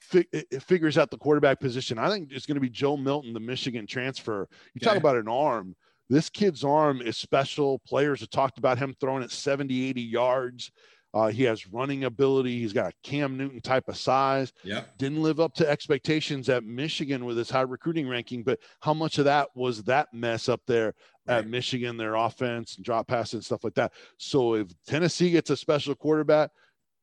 fi- 0.00 0.26
it- 0.32 0.46
it 0.50 0.62
figures 0.62 0.98
out 0.98 1.10
the 1.10 1.16
quarterback 1.16 1.60
position 1.60 1.98
i 1.98 2.10
think 2.10 2.30
it's 2.30 2.44
going 2.46 2.56
to 2.56 2.60
be 2.60 2.68
joe 2.68 2.96
milton 2.96 3.32
the 3.32 3.40
michigan 3.40 3.86
transfer. 3.86 4.46
You 4.74 4.80
talk 4.80 4.96
about 4.98 5.16
an 5.16 5.28
arm 5.28 5.74
this 6.10 6.30
kid's 6.30 6.64
arm 6.64 7.00
is 7.00 7.16
special 7.16 7.78
players 7.80 8.20
have 8.20 8.30
talked 8.30 8.58
about 8.58 8.78
him 8.78 8.94
throwing 9.00 9.22
at 9.22 9.30
70 9.30 9.88
80 9.90 10.00
yards 10.02 10.70
Uh, 11.14 11.28
he 11.28 11.42
has 11.44 11.66
running 11.66 12.04
ability. 12.04 12.60
He's 12.60 12.74
got 12.74 12.92
a 12.92 12.96
Cam 13.02 13.38
Newton 13.38 13.62
type 13.62 13.88
of 13.88 13.96
size. 13.96 14.52
Yep. 14.62 14.98
Didn't 14.98 15.22
live 15.22 15.40
up 15.40 15.54
to 15.54 15.66
expectations 15.68 16.50
at 16.50 16.64
Michigan 16.64 17.24
with 17.24 17.38
his 17.38 17.48
high 17.48 17.62
recruiting 17.62 18.06
ranking, 18.06 18.42
but 18.42 18.58
how 18.80 18.92
much 18.92 19.16
of 19.16 19.24
that 19.24 19.48
was 19.54 19.82
that 19.84 20.12
mess 20.12 20.50
up 20.50 20.60
there 20.66 20.94
Right. 21.26 21.38
at 21.38 21.46
Michigan, 21.48 21.96
their 21.96 22.14
offense 22.14 22.76
and 22.76 22.84
drop 22.84 23.08
passes 23.08 23.34
and 23.34 23.44
stuff 23.44 23.64
like 23.64 23.74
that? 23.74 23.92
So 24.18 24.54
if 24.54 24.68
Tennessee 24.86 25.30
gets 25.30 25.48
a 25.48 25.56
special 25.56 25.94
quarterback, 25.94 26.50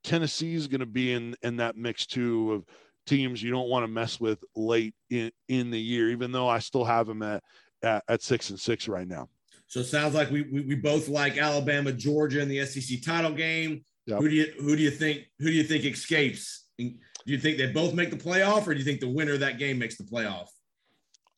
Tennessee 0.03 0.53
is 0.53 0.67
going 0.67 0.81
to 0.81 0.85
be 0.85 1.11
in 1.13 1.35
in 1.41 1.57
that 1.57 1.75
mix 1.75 2.05
too 2.05 2.51
of 2.53 2.65
teams 3.07 3.41
you 3.41 3.49
don't 3.51 3.69
want 3.69 3.83
to 3.83 3.87
mess 3.87 4.19
with 4.19 4.43
late 4.55 4.93
in 5.09 5.31
in 5.47 5.71
the 5.71 5.81
year. 5.81 6.11
Even 6.11 6.31
though 6.31 6.47
I 6.47 6.59
still 6.59 6.85
have 6.85 7.07
them 7.07 7.23
at 7.23 7.43
at, 7.85 8.03
at 8.09 8.21
six 8.21 8.49
and 8.49 8.59
six 8.59 8.87
right 8.87 9.07
now. 9.07 9.29
So 9.67 9.79
it 9.79 9.85
sounds 9.85 10.13
like 10.13 10.29
we, 10.29 10.43
we 10.43 10.61
we 10.61 10.75
both 10.75 11.07
like 11.07 11.37
Alabama, 11.37 11.91
Georgia 11.91 12.41
in 12.41 12.49
the 12.49 12.65
SEC 12.65 13.01
title 13.01 13.31
game. 13.31 13.83
Yep. 14.05 14.19
Who 14.19 14.29
do 14.29 14.35
you 14.35 14.53
who 14.59 14.75
do 14.75 14.81
you 14.81 14.91
think 14.91 15.25
who 15.39 15.45
do 15.45 15.53
you 15.53 15.63
think 15.63 15.85
escapes? 15.85 16.65
Do 16.77 16.91
you 17.25 17.39
think 17.39 17.57
they 17.57 17.71
both 17.71 17.93
make 17.93 18.11
the 18.11 18.17
playoff, 18.17 18.67
or 18.67 18.73
do 18.73 18.79
you 18.79 18.85
think 18.85 18.99
the 18.99 19.09
winner 19.09 19.33
of 19.33 19.39
that 19.39 19.57
game 19.57 19.79
makes 19.79 19.97
the 19.97 20.03
playoff? 20.03 20.47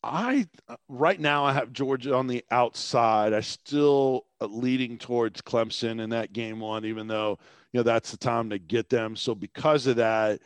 I 0.03 0.47
right 0.89 1.19
now 1.19 1.45
I 1.45 1.53
have 1.53 1.71
Georgia 1.71 2.15
on 2.15 2.27
the 2.27 2.43
outside. 2.51 3.33
I 3.33 3.39
still 3.39 4.25
uh, 4.41 4.47
leading 4.47 4.97
towards 4.97 5.41
Clemson 5.41 6.01
in 6.01 6.09
that 6.09 6.33
game 6.33 6.59
one, 6.59 6.85
even 6.85 7.07
though 7.07 7.39
you 7.71 7.79
know 7.79 7.83
that's 7.83 8.11
the 8.11 8.17
time 8.17 8.49
to 8.49 8.59
get 8.59 8.89
them. 8.89 9.15
So 9.15 9.33
because 9.33 9.87
of 9.87 9.95
that, 9.95 10.41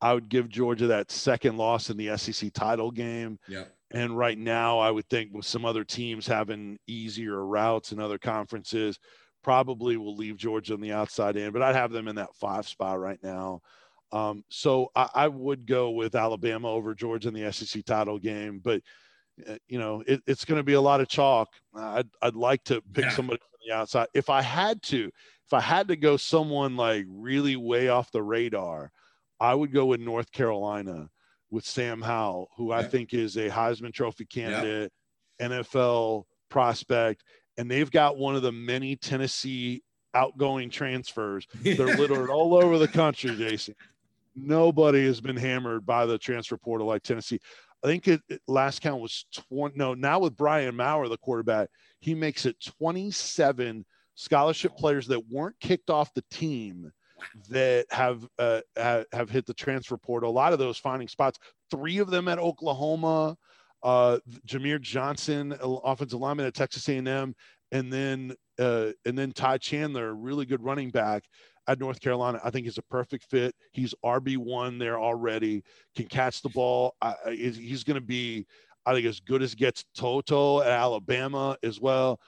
I 0.00 0.14
would 0.14 0.28
give 0.28 0.48
Georgia 0.48 0.86
that 0.88 1.10
second 1.10 1.56
loss 1.56 1.90
in 1.90 1.96
the 1.96 2.16
SEC 2.16 2.52
title 2.52 2.90
game. 2.90 3.38
Yep. 3.48 3.73
And 3.94 4.18
right 4.18 4.38
now, 4.38 4.80
I 4.80 4.90
would 4.90 5.08
think 5.08 5.32
with 5.32 5.46
some 5.46 5.64
other 5.64 5.84
teams 5.84 6.26
having 6.26 6.78
easier 6.86 7.46
routes 7.46 7.92
and 7.92 8.00
other 8.00 8.18
conferences, 8.18 8.98
probably 9.42 9.96
will 9.96 10.16
leave 10.16 10.36
Georgia 10.36 10.74
on 10.74 10.80
the 10.80 10.92
outside 10.92 11.36
in. 11.36 11.52
But 11.52 11.62
I'd 11.62 11.76
have 11.76 11.92
them 11.92 12.08
in 12.08 12.16
that 12.16 12.34
five 12.34 12.68
spot 12.68 12.98
right 13.00 13.22
now. 13.22 13.60
Um, 14.12 14.44
so 14.50 14.90
I, 14.96 15.08
I 15.14 15.28
would 15.28 15.66
go 15.66 15.90
with 15.92 16.16
Alabama 16.16 16.68
over 16.70 16.94
Georgia 16.94 17.28
in 17.28 17.34
the 17.34 17.44
SEC 17.44 17.82
title 17.82 18.18
game. 18.18 18.60
But 18.60 18.82
uh, 19.48 19.58
you 19.68 19.78
know, 19.78 20.02
it, 20.06 20.22
it's 20.26 20.44
going 20.44 20.58
to 20.58 20.64
be 20.64 20.74
a 20.74 20.80
lot 20.80 21.00
of 21.00 21.08
chalk. 21.08 21.48
I'd 21.74 22.08
I'd 22.22 22.36
like 22.36 22.64
to 22.64 22.82
pick 22.94 23.04
Yeah. 23.04 23.10
somebody 23.10 23.40
from 23.40 23.58
the 23.66 23.74
outside. 23.74 24.08
If 24.14 24.30
I 24.30 24.42
had 24.42 24.82
to, 24.84 25.10
if 25.46 25.52
I 25.52 25.60
had 25.60 25.88
to 25.88 25.96
go 25.96 26.16
someone 26.16 26.76
like 26.76 27.06
really 27.08 27.56
way 27.56 27.88
off 27.88 28.12
the 28.12 28.22
radar, 28.22 28.92
I 29.40 29.54
would 29.54 29.72
go 29.72 29.86
with 29.86 30.00
North 30.00 30.30
Carolina 30.32 31.10
with 31.54 31.64
Sam 31.64 32.02
Howell, 32.02 32.50
who 32.56 32.72
I 32.72 32.80
Yeah. 32.80 32.88
think 32.88 33.14
is 33.14 33.36
a 33.36 33.48
Heisman 33.48 33.94
Trophy 33.94 34.26
candidate, 34.26 34.92
NFL 35.40 36.24
prospect, 36.48 37.22
and 37.56 37.70
they've 37.70 37.90
got 37.90 38.18
one 38.18 38.34
of 38.34 38.42
the 38.42 38.50
many 38.52 38.96
Tennessee 38.96 39.82
outgoing 40.14 40.68
transfers. 40.68 41.46
They're 41.62 41.76
littered 41.96 42.28
all 42.28 42.54
over 42.54 42.76
the 42.78 42.88
country, 42.88 43.36
Jason. 43.36 43.74
Nobody 44.34 45.06
has 45.06 45.20
been 45.20 45.36
hammered 45.36 45.86
by 45.86 46.06
the 46.06 46.18
transfer 46.18 46.56
portal 46.56 46.88
like 46.88 47.02
Tennessee. 47.04 47.38
I 47.84 47.86
think 47.86 48.08
it, 48.08 48.20
it- 48.28 48.42
last 48.48 48.80
count 48.82 49.00
was 49.00 49.26
20. 49.50 49.76
No, 49.78 49.94
now 49.94 50.18
with 50.18 50.36
Brian 50.36 50.74
Maurer, 50.74 51.08
the 51.08 51.18
quarterback, 51.18 51.68
he 52.00 52.14
makes 52.14 52.46
it 52.46 52.56
27 52.78 53.84
scholarship 54.16 54.76
players 54.76 55.06
that 55.06 55.28
weren't 55.28 55.58
kicked 55.60 55.90
off 55.90 56.12
the 56.14 56.24
team 56.30 56.90
that 57.48 57.86
have 57.90 58.26
uh, 58.38 58.60
have 58.76 59.30
hit 59.30 59.46
the 59.46 59.54
transfer 59.54 59.96
portal. 59.96 60.30
A 60.30 60.32
lot 60.32 60.52
of 60.52 60.58
those 60.58 60.78
finding 60.78 61.08
spots. 61.08 61.38
Three 61.70 61.98
of 61.98 62.10
them 62.10 62.28
at 62.28 62.38
Oklahoma. 62.38 63.36
Uh, 63.82 64.18
Jahmir 64.46 64.80
Johnson, 64.80 65.54
offensive 65.60 66.18
lineman 66.18 66.46
at 66.46 66.54
Texas 66.54 66.88
A&M, 66.88 67.34
and 67.70 67.92
then 67.92 68.34
uh, 68.58 68.92
and 69.04 69.18
then 69.18 69.32
Ty 69.32 69.58
Chandler, 69.58 70.14
really 70.14 70.46
good 70.46 70.62
running 70.62 70.90
back 70.90 71.24
at 71.66 71.78
North 71.78 72.00
Carolina. 72.00 72.40
I 72.44 72.50
think 72.50 72.64
he's 72.64 72.78
a 72.78 72.82
perfect 72.82 73.24
fit. 73.24 73.54
He's 73.72 73.94
RB 74.04 74.36
one 74.36 74.78
there 74.78 74.98
already. 74.98 75.62
Can 75.96 76.06
catch 76.06 76.42
the 76.42 76.48
ball. 76.50 76.94
I, 77.00 77.14
he's 77.30 77.84
going 77.84 78.00
to 78.00 78.06
be, 78.06 78.46
I 78.86 78.94
think, 78.94 79.06
as 79.06 79.20
good 79.20 79.42
as 79.42 79.54
gets. 79.54 79.84
To'oTo'o 79.96 80.62
at 80.62 80.70
Alabama 80.70 81.56
as 81.62 81.80
well. 81.80 82.20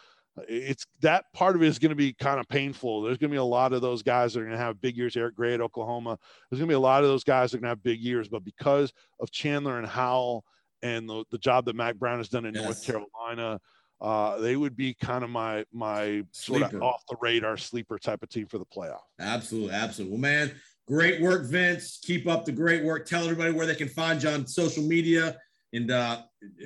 It's 0.49 0.85
that 1.01 1.25
part 1.33 1.57
of 1.57 1.63
it 1.63 1.67
is 1.67 1.79
going 1.79 1.91
to 1.91 1.97
be 1.97 2.13
kind 2.13 2.39
of 2.39 2.49
painful. 2.49 3.03
There's 3.03 3.19
going 3.19 3.31
to 3.31 3.35
be 3.35 3.39
a 3.39 3.45
lot 3.45 3.73
of 3.73 3.81
those 3.81 4.03
guys 4.03 4.35
that 4.35 4.41
are 4.41 4.45
going 4.45 4.57
to 4.57 4.63
have 4.63 4.81
big 4.81 4.97
years. 4.97 5.17
Eric 5.17 5.35
Gray 5.35 5.55
at 5.55 5.61
Oklahoma. 5.61 6.19
There's 6.51 6.59
going 6.59 6.69
to 6.69 6.73
be 6.73 6.77
a 6.77 6.81
lot 6.81 7.03
of 7.03 7.09
those 7.09 7.25
guys 7.25 7.51
that 7.51 7.59
are 7.59 7.61
going 7.61 7.69
to 7.69 7.71
have 7.71 7.83
big 7.83 8.01
years. 8.01 8.29
But 8.29 8.45
because 8.45 8.93
of 9.19 9.31
Chandler 9.31 9.79
and 9.79 9.87
Howell 9.87 10.45
and 10.83 11.09
the, 11.09 11.25
the 11.31 11.39
job 11.39 11.65
that 11.67 11.77
Mack 11.77 11.97
Brown 11.97 12.19
has 12.19 12.29
done 12.29 12.45
in 12.45 12.53
North 12.55 12.85
Carolina, 12.85 13.61
uh, 14.01 14.39
they 14.39 14.57
would 14.57 14.77
be 14.77 14.95
kind 14.95 15.25
of 15.25 15.31
my 15.31 15.65
my 15.73 16.23
sort 16.33 16.63
of 16.63 16.83
off 16.83 17.03
the 17.09 17.17
radar 17.21 17.57
sleeper 17.57 17.99
type 17.99 18.23
of 18.23 18.29
team 18.29 18.47
for 18.47 18.59
the 18.59 18.67
playoff. 18.67 19.01
Absolutely, 19.19 19.73
absolutely. 19.73 20.13
Well, 20.13 20.21
man, 20.21 20.53
great 20.87 21.23
work, 21.23 21.47
Vince. 21.47 21.99
Keep 22.03 22.29
up 22.29 22.45
the 22.45 22.53
great 22.53 22.85
work. 22.85 23.07
Tell 23.07 23.25
everybody 23.25 23.53
where 23.53 23.65
they 23.65 23.75
can 23.75 23.89
find 23.89 24.23
you 24.23 24.29
on 24.29 24.47
social 24.47 24.83
media 24.83 25.39
and 25.73 25.91
uh, 25.91 26.23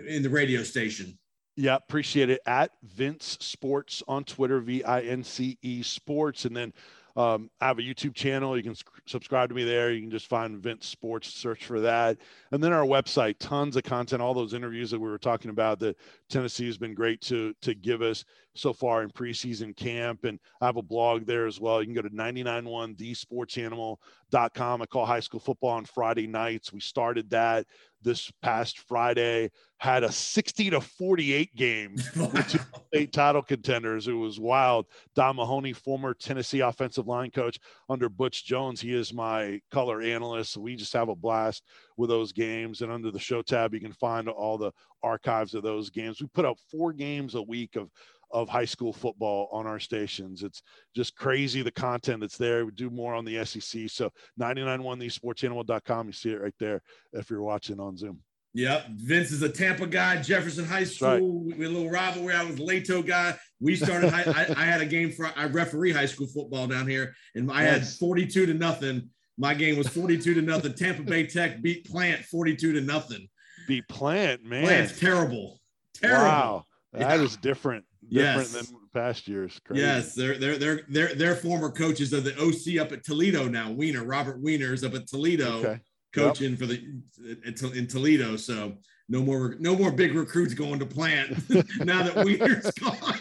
in 0.09 0.25
the 0.25 0.31
radio 0.31 0.65
station. 0.65 1.17
Yeah, 1.61 1.77
appreciate 1.77 2.31
it. 2.31 2.41
At 2.47 2.71
Vince 2.83 3.37
Sports 3.41 4.03
on 4.09 4.25
Twitter, 4.25 4.61
V 4.61 4.83
I 4.83 5.03
N 5.03 5.23
C 5.23 5.59
E 5.61 5.83
Sports. 5.83 6.47
And 6.47 6.57
then 6.57 6.73
um, 7.17 7.51
I 7.61 7.67
have 7.67 7.79
a 7.79 7.83
YouTube 7.83 8.15
channel. 8.15 8.57
You 8.57 8.63
can 8.63 8.75
subscribe 9.05 9.51
to 9.51 9.55
me 9.55 9.65
there. 9.65 9.93
You 9.93 10.01
can 10.01 10.11
just 10.11 10.27
find 10.27 10.59
Vince 10.59 10.87
Sports, 10.87 11.29
search 11.29 11.67
for 11.67 11.81
that. 11.81 12.17
And 12.51 12.65
then 12.65 12.73
our 12.73 12.87
website, 12.87 13.37
tons 13.39 13.77
of 13.77 13.83
content, 13.83 14.23
all 14.23 14.33
those 14.33 14.55
interviews 14.55 14.91
that 14.91 15.01
we 15.01 15.09
were 15.11 15.19
talking 15.19 15.51
about 15.51 15.81
that 15.81 15.99
Tennessee 16.31 16.65
has 16.65 16.79
been 16.79 16.95
great 16.95 17.21
to 17.23 17.53
to 17.61 17.75
give 17.75 18.01
us 18.01 18.25
so 18.55 18.73
far 18.73 19.03
in 19.03 19.11
preseason 19.11 19.77
camp. 19.77 20.25
And 20.25 20.39
I 20.61 20.67
have 20.67 20.77
a 20.77 20.83
blog 20.83 21.27
there 21.27 21.47
as 21.47 21.61
well. 21.61 21.81
You 21.81 21.87
can 21.87 21.95
go 21.95 22.03
to 22.03 22.11
991thesportsanimal.com. 22.11 24.83
I 24.83 24.87
call 24.87 25.07
high 25.07 25.21
school 25.21 25.41
football 25.41 25.71
on 25.71 25.85
Friday 25.85 26.27
nights. 26.27 26.73
We 26.73 26.81
started 26.81 27.31
that 27.31 27.67
this 28.03 28.31
past 28.43 28.79
Friday, 28.79 29.51
had 29.79 30.05
a 30.05 30.13
60 30.13 30.71
to 30.71 30.81
48 30.81 31.55
game 31.55 31.97
state 32.89 33.13
title 33.13 33.43
contenders. 33.43 34.09
It 34.09 34.13
was 34.13 34.41
wild. 34.41 34.87
Don 35.15 35.37
Mahoney, 35.37 35.73
former 35.73 36.15
Tennessee 36.15 36.61
offensive 36.61 37.07
line 37.07 37.31
coach 37.31 37.59
under 37.89 38.09
Butch 38.09 38.45
Jones, 38.45 38.81
he 38.81 38.95
is 38.95 39.13
my 39.13 39.61
color 39.71 40.01
analyst. 40.01 40.57
We 40.57 40.77
just 40.77 40.93
have 40.93 41.09
a 41.09 41.15
blast 41.15 41.65
with 41.97 42.11
those 42.11 42.33
games. 42.33 42.83
And 42.83 42.93
under 42.93 43.11
the 43.11 43.19
show 43.19 43.43
tab, 43.43 43.75
you 43.75 43.81
can 43.81 43.93
find 43.93 44.29
all 44.29 44.59
the 44.59 44.73
archives 45.03 45.55
of 45.55 45.63
those 45.63 45.91
games. 45.91 46.21
We 46.21 46.29
put 46.29 46.45
up 46.45 46.59
four 46.71 46.93
games 46.93 47.35
a 47.35 47.43
week 47.43 47.77
of 47.77 47.91
of 48.33 48.49
high 48.49 48.65
school 48.65 48.93
football 48.93 49.49
on 49.53 49.67
our 49.67 49.81
stations. 49.81 50.43
It's 50.43 50.63
just 50.95 51.17
crazy 51.17 51.63
the 51.63 51.71
content 51.73 52.21
that's 52.21 52.37
there. 52.37 52.65
We 52.65 52.73
do 52.73 52.91
more 52.91 53.15
on 53.15 53.25
the 53.25 53.45
SEC. 53.45 53.89
So 53.89 54.11
991thesportsanimal.com. 54.41 56.07
You 56.07 56.13
see 56.13 56.31
it 56.31 56.41
right 56.41 56.55
there 56.59 56.83
if 57.13 57.31
you're 57.31 57.43
watching 57.43 57.81
on 57.81 57.97
Zoom. 57.97 58.21
Yep. 58.55 58.87
Vince 58.97 59.31
is 59.31 59.43
a 59.43 59.49
Tampa 59.49 59.87
guy, 59.87 60.21
Jefferson 60.21 60.65
High 60.65 60.83
School. 60.85 61.45
right. 61.49 61.59
We 61.59 61.67
a 61.67 61.69
little 61.69 61.91
rivalry. 61.91 62.35
I 62.35 62.43
was 62.43 62.59
a 62.59 62.63
Leto 62.63 63.01
guy. 63.01 63.37
We 63.61 63.77
started. 63.77 64.11
high, 64.11 64.25
I, 64.27 64.63
I 64.63 64.65
had 64.65 64.81
a 64.81 64.87
game 64.87 65.13
for 65.13 65.31
I 65.37 65.45
referee 65.47 65.93
high 65.93 66.07
school 66.07 66.27
football 66.27 66.67
down 66.67 66.89
here, 66.89 67.15
and 67.37 67.51
I 67.53 67.63
had 67.63 67.87
42 67.87 68.47
to 68.47 68.55
nothing. 68.55 69.09
My 69.39 69.55
game 69.55 69.79
was 69.79 69.87
42 69.89 70.35
to 70.35 70.43
nothing. 70.43 70.75
Tampa 70.75 71.03
Bay 71.03 71.27
Tech 71.27 71.63
beat 71.63 71.87
Plant 71.89 72.25
42 72.25 72.73
to 72.73 72.81
nothing. 72.81 73.29
Be 73.69 73.83
plant, 73.83 74.45
man. 74.45 74.65
Plant's 74.65 74.99
terrible. 74.99 75.61
Terrible. 75.95 76.25
Wow. 76.25 76.65
that 76.93 77.21
is 77.21 77.35
Yeah. 77.35 77.41
different. 77.43 77.85
Different 78.09 78.49
Yes. 78.51 78.53
than 78.53 78.77
past 78.95 79.29
years. 79.29 79.61
Crazy. 79.65 79.83
Yes, 79.83 80.15
they're 80.15 80.39
they're 80.39 80.57
they're 80.59 80.81
they're 80.89 81.15
they're 81.15 81.37
former 81.37 81.71
coaches 81.71 82.13
of 82.13 82.25
the 82.25 82.35
OC 82.41 82.79
up 82.81 82.93
at 82.93 83.05
Toledo 83.05 83.47
now. 83.49 83.71
Weiner, 83.71 84.05
Robert 84.05 84.41
Weiner 84.41 84.73
is 84.73 84.83
up 84.85 84.95
at 84.95 85.07
Toledo. 85.07 85.59
Okay. 85.59 85.81
coaching 86.15 86.57
for 86.57 86.67
the 86.67 86.77
in- 87.19 87.77
in 87.77 87.87
Toledo. 87.87 88.37
So 88.37 88.79
no 89.09 89.23
more 89.23 89.57
no 89.61 89.77
more 89.77 89.93
big 89.93 90.15
recruits 90.15 90.55
going 90.55 90.79
to 90.81 90.87
plant 90.87 91.31
now 91.85 92.03
that 92.03 92.17
Weiner's 92.17 92.71
gone. 92.81 93.19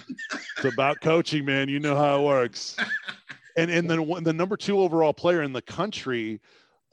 It's 0.58 0.74
about 0.74 1.02
coaching, 1.02 1.44
man. 1.46 1.68
You 1.70 1.80
know 1.80 1.96
how 1.96 2.20
it 2.22 2.26
works. 2.26 2.76
And 3.58 3.70
and 3.70 3.90
then 3.90 4.08
the 4.24 4.32
number 4.32 4.56
two 4.56 4.80
overall 4.80 5.12
player 5.12 5.42
in 5.42 5.52
the 5.52 5.62
country, 5.62 6.40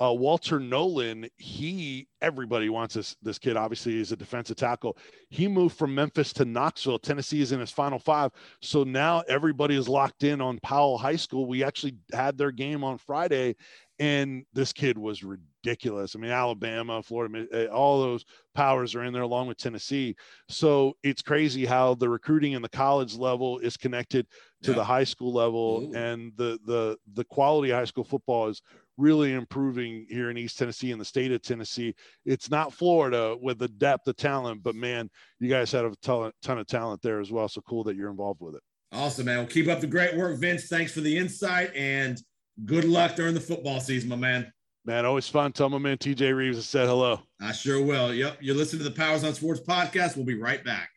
uh, 0.00 0.12
Walter 0.12 0.60
Nolen. 0.60 1.28
He 1.36 2.08
everybody 2.20 2.68
wants 2.68 2.94
this 2.94 3.16
this 3.22 3.38
kid. 3.38 3.56
Obviously, 3.56 3.92
he's 3.92 4.12
a 4.12 4.16
defensive 4.16 4.56
tackle. 4.56 4.96
He 5.30 5.48
moved 5.48 5.76
from 5.76 5.94
Memphis 5.94 6.32
to 6.34 6.44
Knoxville. 6.44 6.98
Tennessee 6.98 7.40
is 7.40 7.52
in 7.52 7.60
his 7.60 7.70
final 7.70 7.98
five. 7.98 8.30
So 8.60 8.84
now 8.84 9.22
everybody 9.28 9.76
is 9.76 9.88
locked 9.88 10.22
in 10.24 10.40
on 10.40 10.58
Powell 10.62 10.98
High 10.98 11.16
School. 11.16 11.46
We 11.46 11.64
actually 11.64 11.96
had 12.12 12.36
their 12.36 12.50
game 12.52 12.84
on 12.84 12.98
Friday, 12.98 13.56
and 13.98 14.44
this 14.52 14.72
kid 14.72 14.98
was 14.98 15.24
ridiculous. 15.24 16.14
I 16.14 16.18
mean, 16.18 16.30
Alabama, 16.30 17.02
Florida, 17.02 17.46
eh, 17.52 17.66
all 17.66 18.02
those 18.02 18.24
powers 18.54 18.94
are 18.94 19.02
in 19.02 19.12
there 19.12 19.22
along 19.22 19.48
with 19.48 19.56
Tennessee. 19.56 20.14
So 20.48 20.94
it's 21.02 21.22
crazy 21.22 21.64
how 21.64 21.94
the 21.94 22.08
recruiting 22.08 22.52
in 22.52 22.62
the 22.62 22.68
college 22.68 23.16
level 23.16 23.58
is 23.58 23.76
connected 23.76 24.26
to 24.62 24.70
Yeah. 24.70 24.76
the 24.76 24.84
high 24.84 25.04
school 25.04 25.32
level, 25.32 25.88
Ooh. 25.90 25.96
and 25.96 26.32
the 26.36 26.58
the 26.66 26.98
the 27.14 27.24
quality 27.24 27.70
of 27.70 27.78
high 27.78 27.84
school 27.84 28.04
football 28.04 28.48
is 28.48 28.60
really 28.96 29.32
improving 29.32 30.06
here 30.08 30.30
in 30.30 30.38
East 30.38 30.58
Tennessee 30.58 30.92
and 30.92 31.00
the 31.00 31.04
state 31.04 31.32
of 31.32 31.42
Tennessee. 31.42 31.94
It's 32.24 32.50
not 32.50 32.72
Florida 32.72 33.36
with 33.40 33.58
the 33.58 33.68
depth 33.68 34.08
of 34.08 34.16
talent, 34.16 34.62
but 34.62 34.74
man, 34.74 35.10
you 35.40 35.48
guys 35.48 35.72
have 35.72 35.84
a 35.84 35.96
ton, 35.96 36.32
ton 36.42 36.58
of 36.58 36.66
talent 36.66 37.02
there 37.02 37.20
as 37.20 37.30
well. 37.30 37.48
So 37.48 37.60
cool 37.62 37.84
that 37.84 37.96
you're 37.96 38.10
involved 38.10 38.40
with 38.40 38.54
it. 38.54 38.62
Awesome, 38.92 39.26
man. 39.26 39.38
Well, 39.38 39.46
keep 39.46 39.68
up 39.68 39.80
the 39.80 39.86
great 39.86 40.16
work, 40.16 40.38
Vince. 40.38 40.68
Thanks 40.68 40.92
for 40.92 41.00
the 41.00 41.16
insight 41.16 41.74
and 41.74 42.20
Good 42.64 42.84
luck 42.84 43.16
during 43.16 43.34
the 43.34 43.40
football 43.40 43.80
season, 43.80 44.08
my 44.08 44.16
man. 44.16 44.50
Man, 44.86 45.04
always 45.04 45.28
fun. 45.28 45.52
Tell 45.52 45.68
my 45.68 45.78
man 45.78 45.98
TJ 45.98 46.34
Reeves 46.34 46.56
has 46.56 46.66
said 46.66 46.86
hello. 46.86 47.20
I 47.40 47.52
sure 47.52 47.82
will. 47.82 48.14
Yep. 48.14 48.38
You're 48.40 48.54
listening 48.54 48.82
to 48.82 48.88
the 48.88 48.96
Powers 48.96 49.24
on 49.24 49.34
Sports 49.34 49.60
podcast. 49.60 50.16
We'll 50.16 50.24
be 50.24 50.40
right 50.40 50.64
back. 50.64 50.88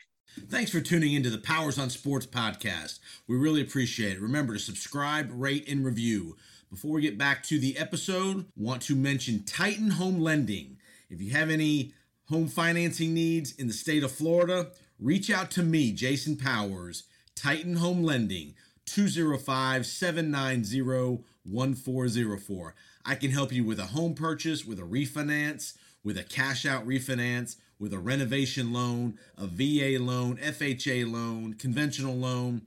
Thanks 0.47 0.71
for 0.71 0.79
tuning 0.79 1.13
into 1.13 1.29
the 1.29 1.39
Powers 1.39 1.77
on 1.77 1.89
Sports 1.89 2.25
podcast. 2.25 2.99
We 3.27 3.35
really 3.35 3.61
appreciate 3.61 4.13
it. 4.13 4.21
Remember 4.21 4.53
to 4.53 4.59
subscribe, 4.59 5.29
rate, 5.33 5.67
and 5.67 5.83
review. 5.83 6.37
Before 6.69 6.91
we 6.91 7.01
get 7.01 7.17
back 7.17 7.41
to 7.45 7.57
the 7.57 7.79
episode, 7.79 8.45
want 8.55 8.83
to 8.83 8.95
mention 8.95 9.43
Titan 9.43 9.89
Home 9.91 10.19
Lending. 10.19 10.77
If 11.09 11.19
you 11.19 11.31
have 11.31 11.49
any 11.49 11.93
home 12.25 12.47
financing 12.47 13.11
needs 13.11 13.53
in 13.53 13.65
the 13.65 13.73
state 13.73 14.03
of 14.03 14.11
Florida, 14.11 14.67
reach 14.99 15.31
out 15.31 15.49
to 15.51 15.63
me, 15.63 15.91
Jason 15.91 16.35
Powers, 16.35 17.05
Titan 17.35 17.77
Home 17.77 18.03
Lending, 18.03 18.53
205 18.85 19.87
790 19.87 21.23
1404. 21.43 22.75
I 23.03 23.15
can 23.15 23.31
help 23.31 23.51
you 23.51 23.63
with 23.63 23.79
a 23.79 23.87
home 23.87 24.13
purchase, 24.13 24.63
with 24.63 24.77
a 24.77 24.83
refinance, 24.83 25.73
with 26.03 26.19
a 26.19 26.23
cash 26.23 26.67
out 26.67 26.87
refinance, 26.87 27.55
with 27.79 27.93
a 27.93 27.99
renovation 27.99 28.71
loan, 28.71 29.17
a 29.35 29.47
VA 29.47 29.97
loan, 29.99 30.37
FHA 30.37 31.11
loan, 31.11 31.55
conventional 31.55 32.15
loan, 32.15 32.61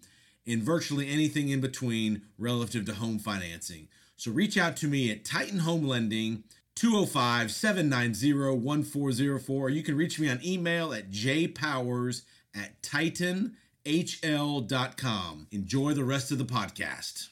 and 0.46 0.62
virtually 0.62 1.08
anything 1.08 1.48
in 1.48 1.60
between 1.60 2.22
relative 2.38 2.84
to 2.86 2.94
home 2.94 3.18
financing. 3.18 3.88
So 4.16 4.30
reach 4.30 4.56
out 4.56 4.76
to 4.78 4.86
me 4.86 5.10
at 5.10 5.24
Titan 5.24 5.60
Home 5.60 5.84
Lending, 5.84 6.44
205 6.76 7.50
790 7.50 8.32
1404. 8.32 9.70
You 9.70 9.82
can 9.82 9.96
reach 9.96 10.18
me 10.18 10.30
on 10.30 10.40
email 10.44 10.92
at 10.92 11.10
jpowers 11.10 12.22
at 12.54 12.80
titanhl.com. 12.82 13.56
Enjoy 15.50 15.92
the 15.92 16.04
rest 16.04 16.30
of 16.30 16.38
the 16.38 16.44
podcast. 16.44 17.28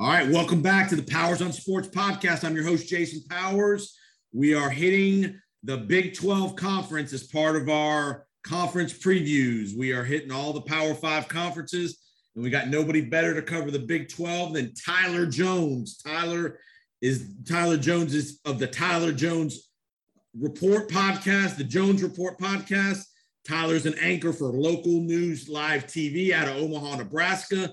All 0.00 0.06
right, 0.06 0.28
welcome 0.28 0.62
back 0.62 0.88
to 0.90 0.96
the 0.96 1.02
Powers 1.02 1.42
on 1.42 1.52
Sports 1.52 1.88
podcast. 1.88 2.44
I'm 2.44 2.54
your 2.54 2.62
host, 2.62 2.88
Jason 2.88 3.20
Powers. 3.28 3.96
We 4.32 4.54
are 4.54 4.70
hitting 4.70 5.40
the 5.64 5.76
Big 5.76 6.14
12 6.14 6.54
conference 6.54 7.12
as 7.12 7.24
part 7.24 7.56
of 7.56 7.68
our 7.68 8.27
conference 8.48 8.92
previews. 8.92 9.76
We 9.76 9.92
are 9.92 10.04
hitting 10.04 10.32
all 10.32 10.52
the 10.52 10.62
Power 10.62 10.94
Five 10.94 11.28
conferences, 11.28 11.98
and 12.34 12.42
we 12.42 12.48
got 12.48 12.68
nobody 12.68 13.02
better 13.02 13.34
to 13.34 13.42
cover 13.42 13.70
the 13.70 13.78
Big 13.78 14.08
12 14.08 14.54
than 14.54 14.74
Tyler 14.74 15.26
Jones. 15.26 15.98
Tyler 15.98 16.58
is 17.02 17.34
Tyler 17.46 17.76
Jones 17.76 18.14
is 18.14 18.40
of 18.46 18.58
the 18.58 18.66
Tyler 18.66 19.12
Jones 19.12 19.70
Report 20.38 20.88
podcast, 20.88 21.56
the 21.56 21.64
Jones 21.64 22.02
Report 22.02 22.38
podcast. 22.38 23.04
Tyler's 23.46 23.86
an 23.86 23.94
anchor 24.00 24.32
for 24.32 24.46
local 24.46 25.00
news 25.00 25.48
live 25.48 25.86
TV 25.86 26.32
out 26.32 26.48
of 26.48 26.56
Omaha, 26.56 26.96
Nebraska, 26.96 27.70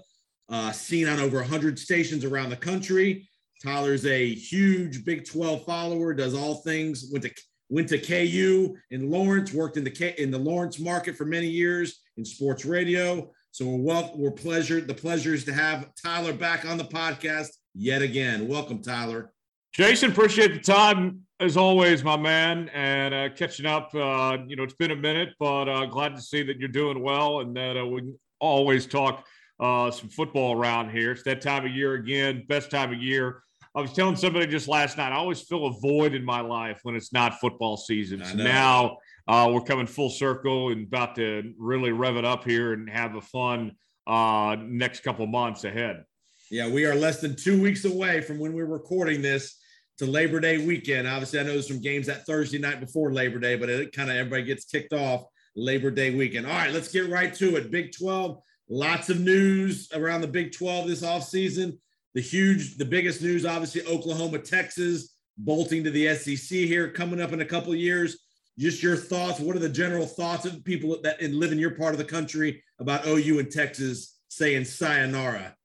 uh, 0.49 0.71
seen 0.71 1.07
on 1.07 1.19
over 1.19 1.37
100 1.37 1.79
stations 1.79 2.25
around 2.25 2.49
the 2.49 2.55
country. 2.55 3.29
Tyler's 3.63 4.05
a 4.05 4.33
huge 4.33 5.05
Big 5.05 5.25
12 5.25 5.65
follower, 5.65 6.13
does 6.13 6.33
all 6.33 6.55
things, 6.55 7.09
went 7.11 7.23
to 7.23 7.31
went 7.69 7.89
to 7.89 7.97
KU 7.97 8.75
in 8.91 9.09
Lawrence, 9.09 9.53
worked 9.53 9.77
in 9.77 9.83
the 9.83 9.91
K, 9.91 10.13
in 10.17 10.31
the 10.31 10.37
Lawrence 10.37 10.79
market 10.79 11.15
for 11.15 11.25
many 11.25 11.47
years 11.47 12.01
in 12.17 12.25
sports 12.25 12.65
radio. 12.65 13.31
So 13.51 13.65
we're 13.65 13.77
well, 13.77 14.11
we're 14.15 14.31
pleasure. 14.31 14.81
The 14.81 14.93
pleasure 14.93 15.33
is 15.33 15.45
to 15.45 15.53
have 15.53 15.89
Tyler 16.01 16.33
back 16.33 16.65
on 16.65 16.77
the 16.77 16.83
podcast 16.83 17.49
yet 17.73 18.01
again. 18.01 18.47
Welcome, 18.47 18.81
Tyler. 18.81 19.31
Jason, 19.73 20.11
appreciate 20.11 20.53
the 20.53 20.59
time 20.59 21.21
as 21.39 21.57
always, 21.57 22.03
my 22.03 22.15
man, 22.15 22.69
and 22.69 23.13
uh, 23.13 23.29
catching 23.35 23.65
up. 23.65 23.93
Uh, 23.93 24.37
you 24.47 24.55
know, 24.55 24.63
it's 24.63 24.73
been 24.75 24.91
a 24.91 24.95
minute, 24.95 25.29
but 25.39 25.67
uh, 25.67 25.85
glad 25.85 26.15
to 26.15 26.21
see 26.21 26.43
that 26.43 26.57
you're 26.57 26.69
doing 26.69 27.01
well 27.01 27.41
and 27.41 27.55
that 27.57 27.77
uh, 27.77 27.85
we 27.85 28.01
can 28.01 28.19
always 28.39 28.85
talk 28.85 29.25
uh, 29.59 29.91
some 29.91 30.09
football 30.09 30.53
around 30.57 30.91
here. 30.91 31.11
It's 31.11 31.23
that 31.23 31.41
time 31.41 31.65
of 31.65 31.71
year 31.71 31.95
again, 31.95 32.45
best 32.47 32.71
time 32.71 32.93
of 32.93 33.01
year. 33.01 33.43
I 33.75 33.81
was 33.81 33.91
telling 33.91 34.15
somebody 34.15 34.47
just 34.47 34.69
last 34.69 34.97
night, 34.97 35.11
I 35.11 35.15
always 35.15 35.41
feel 35.41 35.65
a 35.65 35.71
void 35.71 36.15
in 36.15 36.23
my 36.23 36.39
life 36.39 36.79
when 36.83 36.95
it's 36.95 37.11
not 37.11 37.41
football 37.41 37.75
season. 37.75 38.23
So 38.23 38.37
now 38.37 38.97
uh, 39.27 39.49
we're 39.51 39.61
coming 39.61 39.85
full 39.85 40.09
circle 40.09 40.69
and 40.69 40.87
about 40.87 41.15
to 41.15 41.53
really 41.57 41.91
rev 41.91 42.15
it 42.15 42.23
up 42.23 42.45
here 42.45 42.71
and 42.71 42.89
have 42.89 43.15
a 43.15 43.21
fun 43.21 43.73
uh, 44.07 44.55
next 44.61 45.03
couple 45.03 45.27
months 45.27 45.65
ahead. 45.65 46.05
Yeah, 46.49 46.69
we 46.69 46.85
are 46.85 46.95
less 46.95 47.19
than 47.19 47.35
two 47.35 47.61
weeks 47.61 47.83
away 47.83 48.21
from 48.21 48.39
when 48.39 48.53
we're 48.53 48.65
recording 48.65 49.21
this 49.21 49.57
to 49.97 50.05
Labor 50.05 50.39
Day 50.39 50.65
weekend. 50.65 51.07
Obviously, 51.07 51.39
I 51.39 51.43
know 51.43 51.53
there's 51.53 51.67
some 51.67 51.81
games 51.81 52.07
that 52.07 52.25
Thursday 52.25 52.59
night 52.59 52.79
before 52.79 53.11
Labor 53.11 53.39
Day, 53.39 53.57
but 53.57 53.69
it 53.69 53.91
kind 53.91 54.09
of 54.09 54.15
everybody 54.15 54.43
gets 54.43 54.65
kicked 54.65 54.93
off 54.93 55.25
Labor 55.55 55.91
Day 55.91 56.15
weekend. 56.15 56.45
All 56.45 56.53
right, 56.53 56.71
let's 56.71 56.91
get 56.91 57.09
right 57.09 57.33
to 57.35 57.57
it. 57.57 57.71
Big 57.71 57.91
12, 57.91 58.37
lots 58.69 59.09
of 59.09 59.19
news 59.19 59.89
around 59.93 60.21
the 60.21 60.27
Big 60.27 60.53
12 60.53 60.87
this 60.87 61.01
offseason. 61.01 61.77
The 62.15 62.21
huge, 62.21 62.77
the 62.77 62.85
biggest 62.85 63.21
news, 63.21 63.45
obviously, 63.45 63.85
Oklahoma, 63.85 64.39
Texas, 64.39 65.15
bolting 65.37 65.83
to 65.83 65.91
the 65.91 66.15
SEC 66.15 66.57
here 66.57 66.89
coming 66.89 67.19
up 67.21 67.33
in 67.33 67.41
a 67.41 67.45
couple 67.45 67.75
years. 67.75 68.17
Just 68.57 68.81
your 68.81 68.95
thoughts. 68.95 69.41
What 69.41 69.57
are 69.57 69.59
the 69.59 69.67
general 69.67 70.05
thoughts 70.05 70.45
of 70.45 70.63
people 70.63 70.97
that 71.03 71.21
live 71.21 71.51
in 71.51 71.59
your 71.59 71.71
part 71.71 71.93
of 71.93 71.97
the 71.97 72.05
country 72.05 72.63
about 72.79 73.05
OU 73.05 73.39
and 73.39 73.51
Texas 73.51 74.17
saying 74.29 74.63
sayonara? 74.63 75.55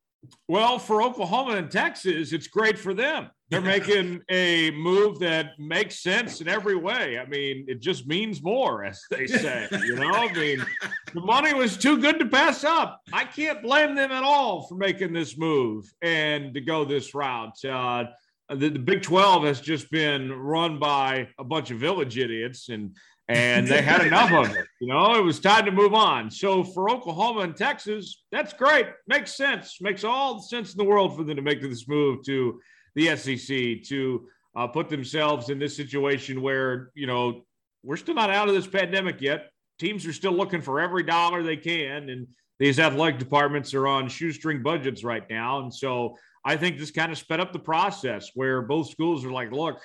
Well, 0.49 0.81
for 0.81 1.03
Oklahoma 1.03 1.53
and 1.53 1.71
Texas, 1.71 2.33
it's 2.33 2.49
great 2.49 2.77
for 2.77 2.95
them. 2.95 3.31
They're 3.51 3.61
making 3.61 4.23
a 4.29 4.71
move 4.71 5.19
that 5.19 5.59
makes 5.59 5.99
sense 5.99 6.41
in 6.41 6.47
every 6.47 6.77
way. 6.77 7.19
I 7.19 7.27
mean, 7.27 7.65
it 7.67 7.81
just 7.81 8.07
means 8.07 8.41
more, 8.43 8.85
as 8.85 9.03
they 9.11 9.27
say. 9.27 9.67
You 9.73 9.97
know, 9.97 10.13
I 10.13 10.33
mean, 10.33 10.65
the 11.15 11.21
money 11.21 11.53
was 11.53 11.77
too 11.77 11.99
good 12.01 12.21
to 12.21 12.27
pass 12.27 12.63
up. 12.63 13.01
I 13.13 13.25
can't 13.25 13.61
blame 13.61 13.97
them 13.97 14.13
at 14.13 14.23
all 14.23 14.69
for 14.69 14.77
making 14.77 15.13
this 15.13 15.37
move 15.37 15.93
and 16.01 16.55
to 16.55 16.61
go 16.61 16.85
this 16.85 17.13
route. 17.13 17.65
Uh, 17.65 18.05
the, 18.51 18.69
the 18.69 18.79
Big 18.79 19.03
12 19.03 19.45
has 19.45 19.61
just 19.61 19.91
been 19.91 20.33
run 20.33 20.79
by 20.79 21.29
a 21.37 21.45
bunch 21.45 21.73
of 21.73 21.79
village 21.79 22.19
idiots 22.19 22.69
and 22.69 22.97
and 23.29 23.69
they 23.69 23.81
had 23.81 24.05
enough 24.05 24.33
of 24.33 24.57
it. 24.57 24.67
You 24.81 24.89
know, 24.89 25.15
it 25.15 25.23
was 25.23 25.39
time 25.39 25.65
to 25.67 25.71
move 25.71 25.95
on. 25.95 26.33
So 26.33 26.65
for 26.65 26.91
Oklahoma 26.91 27.43
and 27.43 27.57
Texas, 27.57 28.25
that's 28.33 28.53
great. 28.53 28.87
Makes 29.07 29.37
sense. 29.37 29.81
Makes 29.81 30.03
all 30.03 30.35
the 30.35 30.43
sense 30.43 30.73
in 30.73 30.79
the 30.79 30.85
world 30.85 31.17
for 31.17 31.23
them 31.23 31.37
to 31.37 31.43
make 31.43 31.63
this 31.63 31.87
move 31.87 32.25
to 32.25 32.61
the 32.95 33.17
SEC 33.17 33.83
to 33.89 34.27
uh, 34.57 34.67
put 34.67 34.89
themselves 34.89 35.49
in 35.49 35.59
this 35.59 35.77
situation 35.77 36.43
where 36.43 36.91
you 36.95 37.07
know 37.07 37.43
we're 37.83 37.97
still 37.97 38.15
not 38.15 38.31
out 38.31 38.49
of 38.49 38.55
this 38.55 38.67
pandemic 38.67 39.21
yet. 39.21 39.51
Teams 39.79 40.07
are 40.07 40.13
still 40.13 40.33
looking 40.33 40.61
for 40.61 40.81
every 40.81 41.03
dollar 41.03 41.43
they 41.43 41.57
can, 41.57 42.11
and 42.11 42.27
these 42.59 42.79
athletic 42.79 43.19
departments 43.19 43.73
are 43.73 43.87
on 43.87 44.09
shoestring 44.09 44.63
budgets 44.63 45.03
right 45.03 45.29
now. 45.31 45.61
And 45.61 45.73
so 45.73 46.17
I 46.45 46.57
think 46.57 46.79
this 46.79 46.91
kind 46.91 47.11
of 47.11 47.19
sped 47.19 47.41
up 47.41 47.53
the 47.53 47.59
process 47.59 48.31
where 48.35 48.61
both 48.61 48.91
schools 48.91 49.25
are 49.25 49.31
like, 49.31 49.51
look 49.51 49.81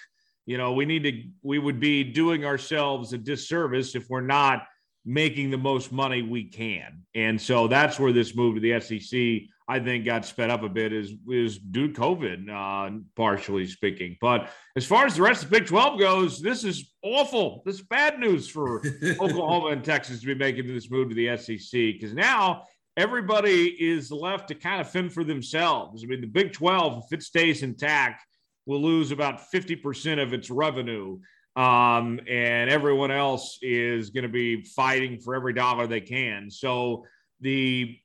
you 0.46 0.58
know, 0.58 0.74
we 0.74 0.86
need 0.86 1.04
to, 1.04 1.24
we 1.42 1.60
would 1.60 1.80
be 1.80 2.04
doing 2.04 2.46
ourselves 2.46 3.14
a 3.14 3.18
disservice 3.18 3.96
if 3.96 4.10
we're 4.10 4.22
not 4.22 4.66
making 5.04 5.50
the 5.50 5.58
most 5.58 5.92
money 5.92 6.22
we 6.22 6.46
can. 6.46 7.02
And 7.16 7.40
so 7.40 7.68
that's 7.68 8.00
where 8.00 8.12
this 8.12 8.36
move 8.36 8.56
to 8.56 8.62
the 8.62 8.80
SEC, 8.80 9.50
I 9.68 9.80
think, 9.80 10.06
got 10.06 10.26
sped 10.26 10.52
up 10.52 10.62
a 10.62 10.70
bit 10.70 10.94
is, 10.94 11.14
is 11.28 11.58
due 11.58 11.92
to 11.92 12.00
COVID, 12.00 12.50
uh, 12.50 13.00
partially 13.16 13.66
speaking. 13.66 14.16
But 14.22 14.50
as 14.76 14.86
far 14.86 15.06
as 15.06 15.16
the 15.16 15.24
rest 15.24 15.44
of 15.44 15.50
the 15.50 15.60
Big 15.60 15.68
12 15.68 16.00
goes, 16.00 16.40
this 16.40 16.64
is 16.64 16.94
awful. 17.02 17.64
This 17.66 17.76
is 17.76 17.82
bad 17.82 18.20
news 18.20 18.48
for 18.48 18.84
Oklahoma 19.20 19.68
and 19.68 19.84
Texas 19.84 20.20
to 20.22 20.28
be 20.28 20.36
making 20.36 20.68
this 20.68 20.92
move 20.92 21.10
to 21.10 21.16
the 21.16 21.36
SEC 21.38 21.72
because 21.72 22.14
now 22.14 22.64
everybody 22.96 23.70
is 23.70 24.12
left 24.12 24.50
to 24.50 24.56
kind 24.56 24.82
of 24.82 24.90
fend 24.90 25.12
for 25.12 25.24
themselves. 25.24 26.04
I 26.04 26.08
mean, 26.08 26.22
the 26.22 26.28
Big 26.28 26.54
12, 26.54 27.06
if 27.06 27.14
it 27.14 27.24
stays 27.24 27.64
intact, 27.64 28.24
will 28.68 28.82
lose 28.82 29.12
about 29.12 29.52
50% 29.52 30.22
of 30.22 30.32
its 30.34 30.52
revenue. 30.52 31.20
Um, 31.56 32.20
and 32.30 32.70
everyone 32.70 33.12
else 33.12 33.58
is 33.62 34.12
going 34.12 34.24
to 34.24 34.30
be 34.30 34.64
fighting 34.64 35.20
for 35.20 35.34
every 35.34 35.54
dollar 35.54 35.88
they 35.88 36.02
can. 36.02 36.52
So 36.52 37.06
the 37.42 37.98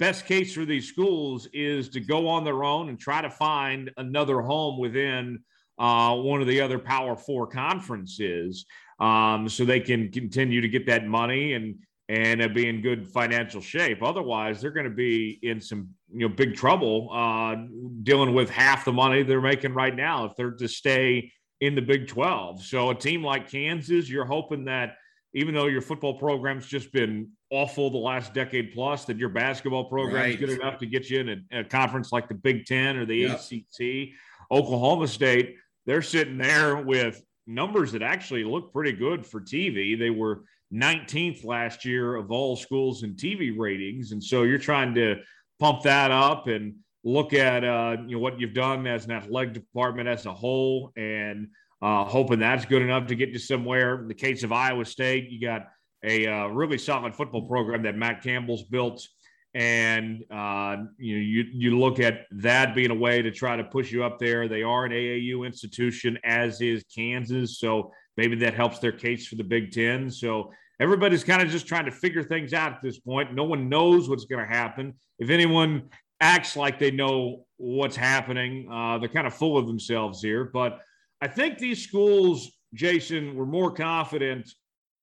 best 0.00 0.24
case 0.24 0.54
for 0.54 0.64
these 0.64 0.88
schools 0.88 1.46
is 1.52 1.90
to 1.90 2.00
go 2.00 2.26
on 2.26 2.42
their 2.42 2.64
own 2.64 2.88
and 2.88 2.98
try 2.98 3.20
to 3.20 3.30
find 3.30 3.90
another 3.98 4.40
home 4.40 4.78
within 4.78 5.38
uh, 5.78 6.16
one 6.16 6.40
of 6.40 6.48
the 6.48 6.60
other 6.60 6.78
Power 6.78 7.14
Four 7.14 7.46
conferences, 7.46 8.64
um, 8.98 9.48
so 9.48 9.64
they 9.64 9.80
can 9.80 10.10
continue 10.10 10.60
to 10.60 10.68
get 10.68 10.86
that 10.86 11.06
money 11.06 11.52
and 11.52 11.76
and 12.08 12.42
uh, 12.42 12.48
be 12.48 12.68
in 12.68 12.80
good 12.80 13.06
financial 13.06 13.60
shape. 13.60 14.02
Otherwise, 14.02 14.60
they're 14.60 14.72
going 14.72 14.88
to 14.88 14.90
be 14.90 15.38
in 15.42 15.60
some 15.60 15.90
you 16.12 16.26
know 16.26 16.34
big 16.34 16.56
trouble 16.56 17.10
uh, 17.12 17.54
dealing 18.02 18.34
with 18.34 18.50
half 18.50 18.84
the 18.84 18.92
money 18.92 19.22
they're 19.22 19.40
making 19.40 19.74
right 19.74 19.94
now 19.94 20.24
if 20.24 20.34
they're 20.34 20.50
to 20.50 20.66
stay 20.66 21.30
in 21.60 21.74
the 21.74 21.82
Big 21.82 22.08
12. 22.08 22.62
So 22.62 22.90
a 22.90 22.94
team 22.94 23.22
like 23.22 23.50
Kansas, 23.50 24.08
you're 24.08 24.24
hoping 24.24 24.64
that 24.64 24.96
even 25.32 25.54
though 25.54 25.66
your 25.66 25.80
football 25.80 26.14
program's 26.14 26.66
just 26.66 26.92
been 26.92 27.28
awful 27.50 27.90
the 27.90 27.98
last 27.98 28.34
decade 28.34 28.72
plus, 28.72 29.04
that 29.04 29.18
your 29.18 29.28
basketball 29.28 29.84
program 29.84 30.22
right. 30.22 30.30
is 30.30 30.36
good 30.36 30.50
enough 30.50 30.78
to 30.78 30.86
get 30.86 31.08
you 31.08 31.20
in 31.20 31.44
a, 31.52 31.60
a, 31.60 31.64
conference 31.64 32.12
like 32.12 32.28
the 32.28 32.34
Big 32.34 32.66
Ten 32.66 32.96
or 32.96 33.06
the 33.06 33.16
yep. 33.16 33.40
ACC. 33.40 34.14
Oklahoma 34.50 35.06
State, 35.06 35.56
they're 35.86 36.02
sitting 36.02 36.38
there 36.38 36.76
with 36.76 37.22
numbers 37.46 37.92
that 37.92 38.02
actually 38.02 38.44
look 38.44 38.72
pretty 38.72 38.92
good 38.92 39.24
for 39.24 39.40
TV. 39.40 39.98
They 39.98 40.10
were 40.10 40.42
19th 40.72 41.44
last 41.44 41.84
year 41.84 42.16
of 42.16 42.30
all 42.30 42.56
schools 42.56 43.02
in 43.02 43.14
TV 43.14 43.56
ratings. 43.56 44.12
And 44.12 44.22
so 44.22 44.42
you're 44.42 44.58
trying 44.58 44.94
to 44.94 45.16
pump 45.58 45.82
that 45.82 46.10
up 46.10 46.46
and 46.46 46.74
look 47.04 47.32
at 47.32 47.64
uh, 47.64 47.96
you 48.06 48.16
know 48.16 48.18
what 48.18 48.38
you've 48.38 48.54
done 48.54 48.86
as 48.86 49.06
an 49.06 49.12
athletic 49.12 49.54
department 49.54 50.08
as 50.08 50.26
a 50.26 50.32
whole, 50.34 50.92
and 50.96 51.48
uh, 51.82 52.04
hoping 52.04 52.38
that's 52.38 52.64
good 52.64 52.82
enough 52.82 53.06
to 53.08 53.14
get 53.14 53.30
you 53.30 53.38
somewhere. 53.38 54.00
In 54.00 54.08
the 54.08 54.14
case 54.14 54.42
of 54.42 54.52
Iowa 54.52 54.84
State, 54.84 55.30
you 55.30 55.40
got 55.40 55.68
a 56.04 56.26
uh, 56.26 56.46
really 56.48 56.78
solid 56.78 57.14
football 57.14 57.46
program 57.46 57.82
that 57.82 57.96
Matt 57.96 58.22
Campbell's 58.22 58.64
built, 58.64 59.06
and 59.54 60.24
uh, 60.30 60.76
you 60.98 61.16
know 61.16 61.22
you 61.22 61.44
you 61.52 61.78
look 61.78 62.00
at 62.00 62.26
that 62.32 62.74
being 62.74 62.90
a 62.90 62.94
way 62.94 63.22
to 63.22 63.30
try 63.30 63.56
to 63.56 63.64
push 63.64 63.90
you 63.90 64.04
up 64.04 64.18
there. 64.18 64.48
They 64.48 64.62
are 64.62 64.84
an 64.84 64.92
AAU 64.92 65.46
institution, 65.46 66.18
as 66.24 66.60
is 66.60 66.84
Kansas, 66.94 67.58
so 67.58 67.92
maybe 68.16 68.36
that 68.36 68.54
helps 68.54 68.78
their 68.78 68.92
case 68.92 69.26
for 69.26 69.36
the 69.36 69.44
Big 69.44 69.72
Ten. 69.72 70.10
So 70.10 70.52
everybody's 70.80 71.24
kind 71.24 71.42
of 71.42 71.48
just 71.48 71.66
trying 71.66 71.86
to 71.86 71.90
figure 71.90 72.22
things 72.22 72.52
out 72.52 72.72
at 72.72 72.82
this 72.82 72.98
point. 72.98 73.34
No 73.34 73.44
one 73.44 73.68
knows 73.68 74.08
what's 74.08 74.24
going 74.24 74.46
to 74.46 74.52
happen. 74.54 74.94
If 75.18 75.30
anyone 75.30 75.88
acts 76.20 76.56
like 76.56 76.78
they 76.78 76.90
know 76.90 77.46
what's 77.56 77.96
happening, 77.96 78.68
uh, 78.70 78.98
they're 78.98 79.08
kind 79.08 79.26
of 79.26 79.34
full 79.34 79.56
of 79.56 79.66
themselves 79.66 80.22
here. 80.22 80.44
But 80.44 80.80
I 81.20 81.28
think 81.28 81.58
these 81.58 81.82
schools, 81.82 82.50
Jason, 82.74 83.34
were 83.34 83.46
more 83.46 83.70
confident 83.70 84.50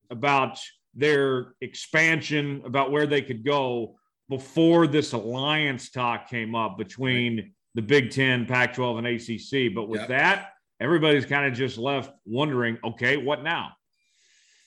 about 0.10 0.60
their 0.94 1.54
expansion, 1.62 2.62
about 2.66 2.92
where 2.92 3.06
they 3.06 3.22
could 3.22 3.44
go 3.46 3.98
before 4.30 4.88
this 4.88 5.14
alliance 5.14 5.90
talk 5.90 6.30
came 6.30 6.56
up 6.56 6.78
between 6.78 7.54
the 7.76 7.82
Big 7.82 8.12
Ten, 8.12 8.46
Pac 8.46 8.74
12, 8.74 8.98
and 8.98 9.08
ACC. 9.08 9.74
But 9.74 9.88
with 9.88 10.02
Yep. 10.02 10.10
that, 10.10 10.50
everybody's 10.80 11.26
kind 11.26 11.46
of 11.46 11.54
just 11.54 11.78
left 11.78 12.12
wondering 12.26 12.78
okay, 12.84 13.18
what 13.18 13.44
now? 13.44 13.74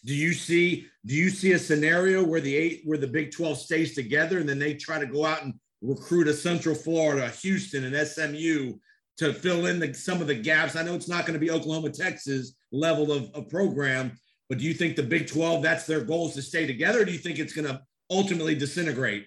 Do 0.05 0.15
you 0.15 0.33
see 0.33 0.87
do 1.05 1.15
you 1.15 1.29
see 1.31 1.53
a 1.53 1.59
scenario 1.59 2.25
where 2.25 2.41
the 2.41 2.55
eight 2.55 2.83
where 2.85 2.97
the 2.97 3.07
Big 3.07 3.33
12 3.33 3.59
stays 3.59 3.95
together 3.95 4.39
and 4.39 4.49
then 4.49 4.59
they 4.59 4.75
try 4.75 4.99
to 4.99 5.07
go 5.07 5.27
out 5.27 5.43
and 5.43 5.55
recruit 5.83 6.29
a 6.29 6.35
Central 6.35 6.75
Florida, 6.75 7.29
Houston, 7.43 7.85
and 7.85 8.09
SMU 8.09 8.75
to 9.21 9.35
fill 9.35 9.67
in 9.67 9.79
the, 9.79 9.93
some 9.93 10.23
of 10.23 10.27
the 10.27 10.35
gaps? 10.35 10.77
I 10.77 10.83
know 10.83 10.95
it's 10.95 11.09
not 11.09 11.27
going 11.27 11.35
to 11.35 11.41
be 11.41 11.51
Oklahoma, 11.51 11.91
Texas 11.91 12.57
level 12.73 13.13
of, 13.13 13.31
of 13.35 13.51
program, 13.51 14.13
but 14.49 14.59
do 14.59 14.65
you 14.65 14.73
think 14.73 14.97
the 14.97 15.03
Big 15.03 15.29
12 15.29 15.63
that's 15.63 15.87
their 15.87 16.01
goal 16.01 16.29
is 16.29 16.35
to 16.35 16.43
stay 16.43 16.67
together? 16.67 17.05
Do 17.05 17.13
you 17.13 17.19
think 17.19 17.39
it's 17.39 17.53
going 17.53 17.69
to 17.69 17.83
ultimately 18.11 18.55
disintegrate? 18.55 19.27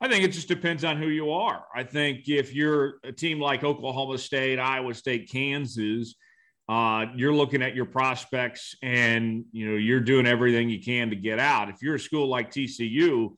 I 0.00 0.08
think 0.08 0.24
it 0.24 0.32
just 0.32 0.48
depends 0.48 0.84
on 0.84 0.96
who 0.96 1.06
you 1.06 1.30
are. 1.30 1.64
I 1.72 1.84
think 1.84 2.28
if 2.28 2.52
you're 2.52 2.94
a 3.04 3.12
team 3.12 3.38
like 3.38 3.62
Oklahoma 3.62 4.18
State, 4.18 4.58
Iowa 4.58 4.92
State, 4.94 5.30
Kansas, 5.30 6.16
uh, 6.68 7.06
you're 7.14 7.32
looking 7.32 7.62
at 7.62 7.76
your 7.76 7.84
prospects 7.84 8.74
and 8.82 9.44
you 9.52 9.70
know 9.70 9.76
you're 9.76 10.00
doing 10.00 10.26
everything 10.26 10.68
you 10.68 10.82
can 10.82 11.10
to 11.10 11.16
get 11.16 11.38
out. 11.38 11.68
If 11.68 11.82
you're 11.82 11.94
a 11.94 12.00
school 12.00 12.26
like 12.26 12.50
TCU, 12.50 13.36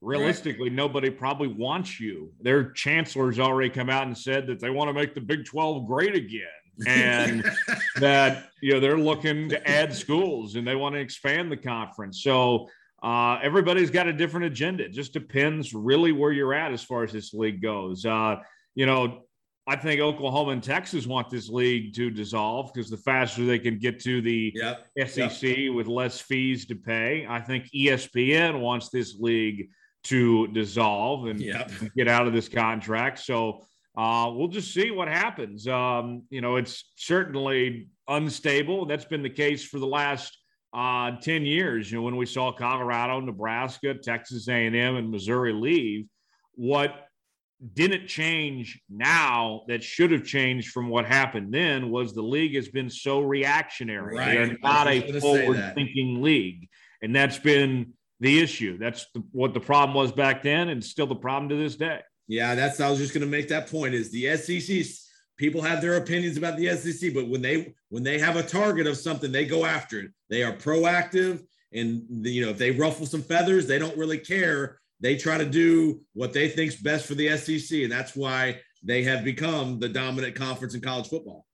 realistically, 0.00 0.70
nobody 0.70 1.10
probably 1.10 1.48
wants 1.48 1.98
you. 2.00 2.32
Their 2.40 2.70
chancellor's 2.72 3.38
already 3.38 3.70
come 3.70 3.90
out 3.90 4.06
and 4.06 4.16
said 4.16 4.46
that 4.48 4.60
they 4.60 4.70
want 4.70 4.88
to 4.88 4.94
make 4.94 5.14
the 5.14 5.20
Big 5.20 5.44
12 5.44 5.86
great 5.86 6.14
again. 6.14 6.46
And 6.86 7.42
that 8.00 8.50
you 8.60 8.74
know 8.74 8.80
they're 8.80 8.98
looking 8.98 9.48
to 9.48 9.68
add 9.68 9.94
schools 9.94 10.56
and 10.56 10.66
they 10.66 10.74
want 10.74 10.94
to 10.94 11.00
expand 11.00 11.50
the 11.50 11.56
conference. 11.56 12.22
So 12.22 12.68
uh, 13.02 13.38
everybody's 13.42 13.90
got 13.90 14.06
a 14.06 14.12
different 14.12 14.46
agenda. 14.46 14.84
It 14.84 14.92
just 14.92 15.12
depends 15.12 15.72
really 15.72 16.12
where 16.12 16.32
you're 16.32 16.52
at 16.52 16.72
as 16.72 16.82
far 16.82 17.02
as 17.02 17.12
this 17.12 17.32
league 17.32 17.62
goes. 17.62 18.04
Uh, 18.04 18.36
you 18.74 18.84
know, 18.84 19.22
I 19.66 19.76
think 19.76 20.00
Oklahoma 20.00 20.52
and 20.52 20.62
Texas 20.62 21.06
want 21.06 21.28
this 21.28 21.48
league 21.48 21.92
to 21.94 22.10
dissolve 22.10 22.70
because 22.72 22.88
the 22.88 22.96
faster 22.96 23.44
they 23.44 23.58
can 23.58 23.78
get 23.78 23.98
to 24.00 24.20
the 24.20 24.52
Yep. 24.54 25.08
SEC 25.08 25.70
with 25.72 25.86
less 25.88 26.20
fees 26.20 26.66
to 26.66 26.76
pay. 26.76 27.26
I 27.28 27.40
think 27.40 27.68
ESPN 27.74 28.60
wants 28.60 28.90
this 28.90 29.16
league 29.18 29.68
to 30.08 30.46
dissolve 30.48 31.26
and 31.26 31.40
Yep. 31.40 31.70
get 31.96 32.08
out 32.08 32.26
of 32.26 32.32
this 32.32 32.48
contract. 32.48 33.18
So 33.20 33.62
uh, 33.96 34.30
we'll 34.34 34.48
just 34.48 34.74
see 34.74 34.90
what 34.90 35.08
happens. 35.08 35.66
Um, 35.66 36.22
you 36.30 36.40
know, 36.40 36.56
it's 36.56 36.90
certainly 36.96 37.88
unstable. 38.08 38.86
That's 38.86 39.04
been 39.06 39.22
the 39.22 39.30
case 39.30 39.64
for 39.64 39.78
the 39.78 39.86
last 39.86 40.36
uh, 40.74 41.12
10 41.20 41.46
years. 41.46 41.90
You 41.90 41.98
know, 41.98 42.02
when 42.02 42.16
we 42.16 42.26
saw 42.26 42.52
Colorado, 42.52 43.20
Nebraska, 43.20 43.94
Texas 43.94 44.48
A&M, 44.48 44.74
and 44.96 45.10
Missouri 45.10 45.52
leave, 45.52 46.06
what 46.54 47.06
didn't 47.72 48.06
change 48.06 48.78
now 48.90 49.62
that 49.66 49.82
should 49.82 50.10
have 50.10 50.24
changed 50.24 50.68
from 50.72 50.90
what 50.90 51.06
happened 51.06 51.54
then 51.54 51.90
was 51.90 52.12
the 52.12 52.20
league 52.20 52.54
has 52.54 52.68
been 52.68 52.90
so 52.90 53.20
reactionary. 53.20 54.14
Right. 54.14 54.34
They're 54.34 54.58
not 54.62 54.86
a 54.88 55.00
gonna 55.00 55.06
say 55.06 55.12
that. 55.12 55.20
forward 55.22 55.72
thinking 55.74 56.20
league. 56.20 56.68
And 57.02 57.16
that's 57.16 57.38
been 57.38 57.94
the 58.20 58.40
issue. 58.40 58.78
That's 58.78 59.06
the, 59.14 59.22
what 59.32 59.54
the 59.54 59.60
problem 59.60 59.94
was 59.94 60.12
back 60.12 60.42
then 60.42 60.68
and 60.68 60.82
still 60.82 61.06
the 61.06 61.14
problem 61.14 61.48
to 61.50 61.56
this 61.56 61.76
day. 61.76 62.00
Yeah, 62.28 62.54
that's 62.54 62.80
I 62.80 62.90
was 62.90 62.98
just 62.98 63.14
going 63.14 63.24
to 63.24 63.30
make 63.30 63.48
that 63.48 63.70
point. 63.70 63.94
Is 63.94 64.10
the 64.10 64.36
SEC 64.36 64.84
people 65.36 65.60
have 65.62 65.80
their 65.80 65.96
opinions 65.96 66.36
about 66.36 66.56
the 66.56 66.74
SEC, 66.76 67.14
but 67.14 67.28
when 67.28 67.42
they 67.42 67.74
when 67.90 68.02
they 68.02 68.18
have 68.18 68.36
a 68.36 68.42
target 68.42 68.86
of 68.86 68.96
something, 68.96 69.30
they 69.30 69.44
go 69.44 69.64
after 69.64 70.00
it. 70.00 70.10
They 70.28 70.42
are 70.42 70.52
proactive, 70.52 71.42
and 71.72 72.02
the, 72.10 72.30
you 72.30 72.44
know 72.44 72.50
if 72.50 72.58
they 72.58 72.70
ruffle 72.70 73.06
some 73.06 73.22
feathers, 73.22 73.66
they 73.66 73.78
don't 73.78 73.96
really 73.96 74.18
care. 74.18 74.78
They 75.00 75.16
try 75.16 75.38
to 75.38 75.44
do 75.44 76.00
what 76.14 76.32
they 76.32 76.48
think's 76.48 76.76
best 76.76 77.06
for 77.06 77.14
the 77.14 77.36
SEC, 77.36 77.82
and 77.82 77.92
that's 77.92 78.16
why 78.16 78.60
they 78.82 79.02
have 79.02 79.24
become 79.24 79.78
the 79.78 79.88
dominant 79.88 80.34
conference 80.34 80.74
in 80.74 80.80
college 80.80 81.08
football. 81.08 81.45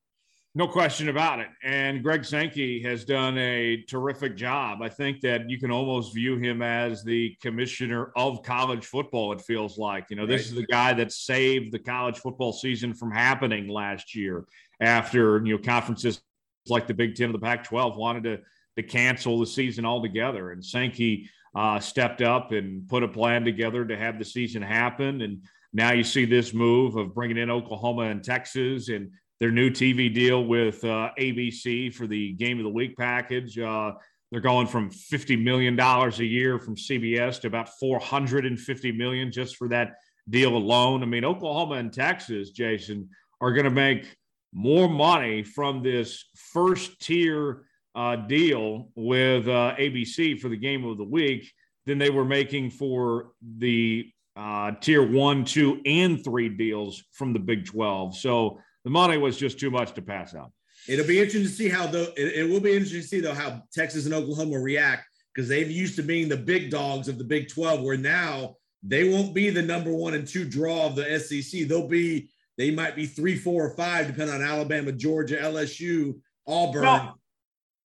No 0.54 0.68
question 0.68 1.08
about 1.08 1.40
it. 1.40 1.48
And 1.64 2.02
Greg 2.02 2.26
Sankey 2.26 2.82
has 2.82 3.06
done 3.06 3.38
a 3.38 3.82
terrific 3.88 4.36
job. 4.36 4.82
I 4.82 4.90
think 4.90 5.22
that 5.22 5.48
you 5.48 5.58
can 5.58 5.70
almost 5.70 6.12
view 6.14 6.36
him 6.36 6.60
as 6.60 7.02
the 7.02 7.34
commissioner 7.40 8.12
of 8.16 8.42
college 8.42 8.84
football, 8.84 9.32
it 9.32 9.40
feels 9.40 9.78
like. 9.78 10.10
You 10.10 10.16
know, 10.16 10.26
this 10.26 10.42
Right. 10.42 10.46
is 10.48 10.54
the 10.54 10.66
guy 10.66 10.92
that 10.92 11.10
saved 11.10 11.72
the 11.72 11.78
college 11.78 12.18
football 12.18 12.52
season 12.52 12.92
from 12.92 13.10
happening 13.12 13.66
last 13.66 14.14
year 14.14 14.44
after, 14.78 15.42
you 15.42 15.56
know, 15.56 15.62
conferences 15.62 16.20
like 16.68 16.86
the 16.86 16.94
Big 16.94 17.14
Ten 17.14 17.30
or 17.30 17.32
the 17.32 17.38
Pac 17.38 17.64
12 17.64 17.96
wanted 17.96 18.24
to, 18.24 18.40
to 18.76 18.82
cancel 18.82 19.40
the 19.40 19.46
season 19.46 19.86
altogether. 19.86 20.50
And 20.50 20.62
Sankey 20.62 21.30
uh, 21.56 21.80
stepped 21.80 22.20
up 22.20 22.52
and 22.52 22.86
put 22.88 23.02
a 23.02 23.08
plan 23.08 23.46
together 23.46 23.86
to 23.86 23.96
have 23.96 24.18
the 24.18 24.24
season 24.26 24.60
happen. 24.60 25.22
And 25.22 25.44
now 25.72 25.92
you 25.92 26.04
see 26.04 26.26
this 26.26 26.52
move 26.52 26.96
of 26.96 27.14
bringing 27.14 27.38
in 27.38 27.50
Oklahoma 27.50 28.02
and 28.02 28.22
Texas 28.22 28.90
and 28.90 29.12
their 29.42 29.50
new 29.50 29.70
TV 29.70 30.14
deal 30.14 30.44
with 30.44 30.84
uh, 30.84 31.10
ABC 31.18 31.92
for 31.92 32.06
the 32.06 32.30
Game 32.34 32.58
of 32.58 32.62
the 32.62 32.70
Week 32.70 32.96
package. 32.96 33.58
Uh, 33.58 33.90
they're 34.30 34.40
going 34.40 34.68
from 34.68 34.88
fifty 34.88 35.34
million 35.34 35.74
dollars 35.74 36.20
a 36.20 36.24
year 36.24 36.60
from 36.60 36.76
CBS 36.76 37.40
to 37.40 37.48
about 37.48 37.68
four 37.80 37.98
hundred 37.98 38.46
and 38.46 38.56
fifty 38.56 38.92
million 38.92 39.32
just 39.32 39.56
for 39.56 39.66
that 39.70 39.94
deal 40.30 40.56
alone. 40.56 41.02
I 41.02 41.06
mean, 41.06 41.24
Oklahoma 41.24 41.74
and 41.74 41.92
Texas, 41.92 42.50
Jason, 42.50 43.08
are 43.40 43.52
going 43.52 43.64
to 43.64 43.70
make 43.72 44.16
more 44.52 44.88
money 44.88 45.42
from 45.42 45.82
this 45.82 46.24
first 46.36 47.00
tier 47.00 47.64
uh, 47.96 48.14
deal 48.14 48.90
with 48.94 49.48
uh, 49.48 49.74
ABC 49.76 50.38
for 50.38 50.50
the 50.50 50.56
Game 50.56 50.84
of 50.84 50.98
the 50.98 51.04
Week 51.04 51.52
than 51.84 51.98
they 51.98 52.10
were 52.10 52.24
making 52.24 52.70
for 52.70 53.32
the 53.58 54.08
uh, 54.36 54.70
tier 54.80 55.02
one, 55.02 55.44
two, 55.44 55.80
and 55.84 56.22
three 56.22 56.48
deals 56.48 57.02
from 57.10 57.32
the 57.32 57.40
Big 57.40 57.66
12. 57.66 58.16
So 58.16 58.60
the 58.84 58.90
money 58.90 59.18
was 59.18 59.36
just 59.36 59.58
too 59.58 59.70
much 59.70 59.92
to 59.94 60.02
pass 60.02 60.34
out. 60.34 60.52
It'll 60.88 61.06
be 61.06 61.18
interesting 61.18 61.42
to 61.42 61.48
see 61.48 61.68
how 61.68 61.86
though 61.86 62.08
it, 62.16 62.46
it 62.46 62.50
will 62.50 62.60
be 62.60 62.72
interesting 62.72 63.02
to 63.02 63.06
see 63.06 63.20
though 63.20 63.34
how 63.34 63.62
Texas 63.72 64.04
and 64.04 64.14
Oklahoma 64.14 64.58
react 64.58 65.04
because 65.34 65.48
they've 65.48 65.70
used 65.70 65.96
to 65.96 66.02
being 66.02 66.28
the 66.28 66.36
big 66.36 66.70
dogs 66.70 67.08
of 67.08 67.18
the 67.18 67.24
Big 67.24 67.48
12, 67.48 67.82
where 67.82 67.96
now 67.96 68.56
they 68.82 69.08
won't 69.08 69.34
be 69.34 69.50
the 69.50 69.62
number 69.62 69.92
one 69.92 70.14
and 70.14 70.26
two 70.26 70.44
draw 70.44 70.86
of 70.86 70.96
the 70.96 71.18
SEC. 71.18 71.68
They'll 71.68 71.88
be 71.88 72.30
they 72.58 72.70
might 72.70 72.94
be 72.94 73.06
three, 73.06 73.36
four, 73.36 73.66
or 73.66 73.76
five, 73.76 74.06
depending 74.08 74.34
on 74.34 74.42
Alabama, 74.42 74.92
Georgia, 74.92 75.36
LSU, 75.36 76.20
Auburn. 76.46 77.12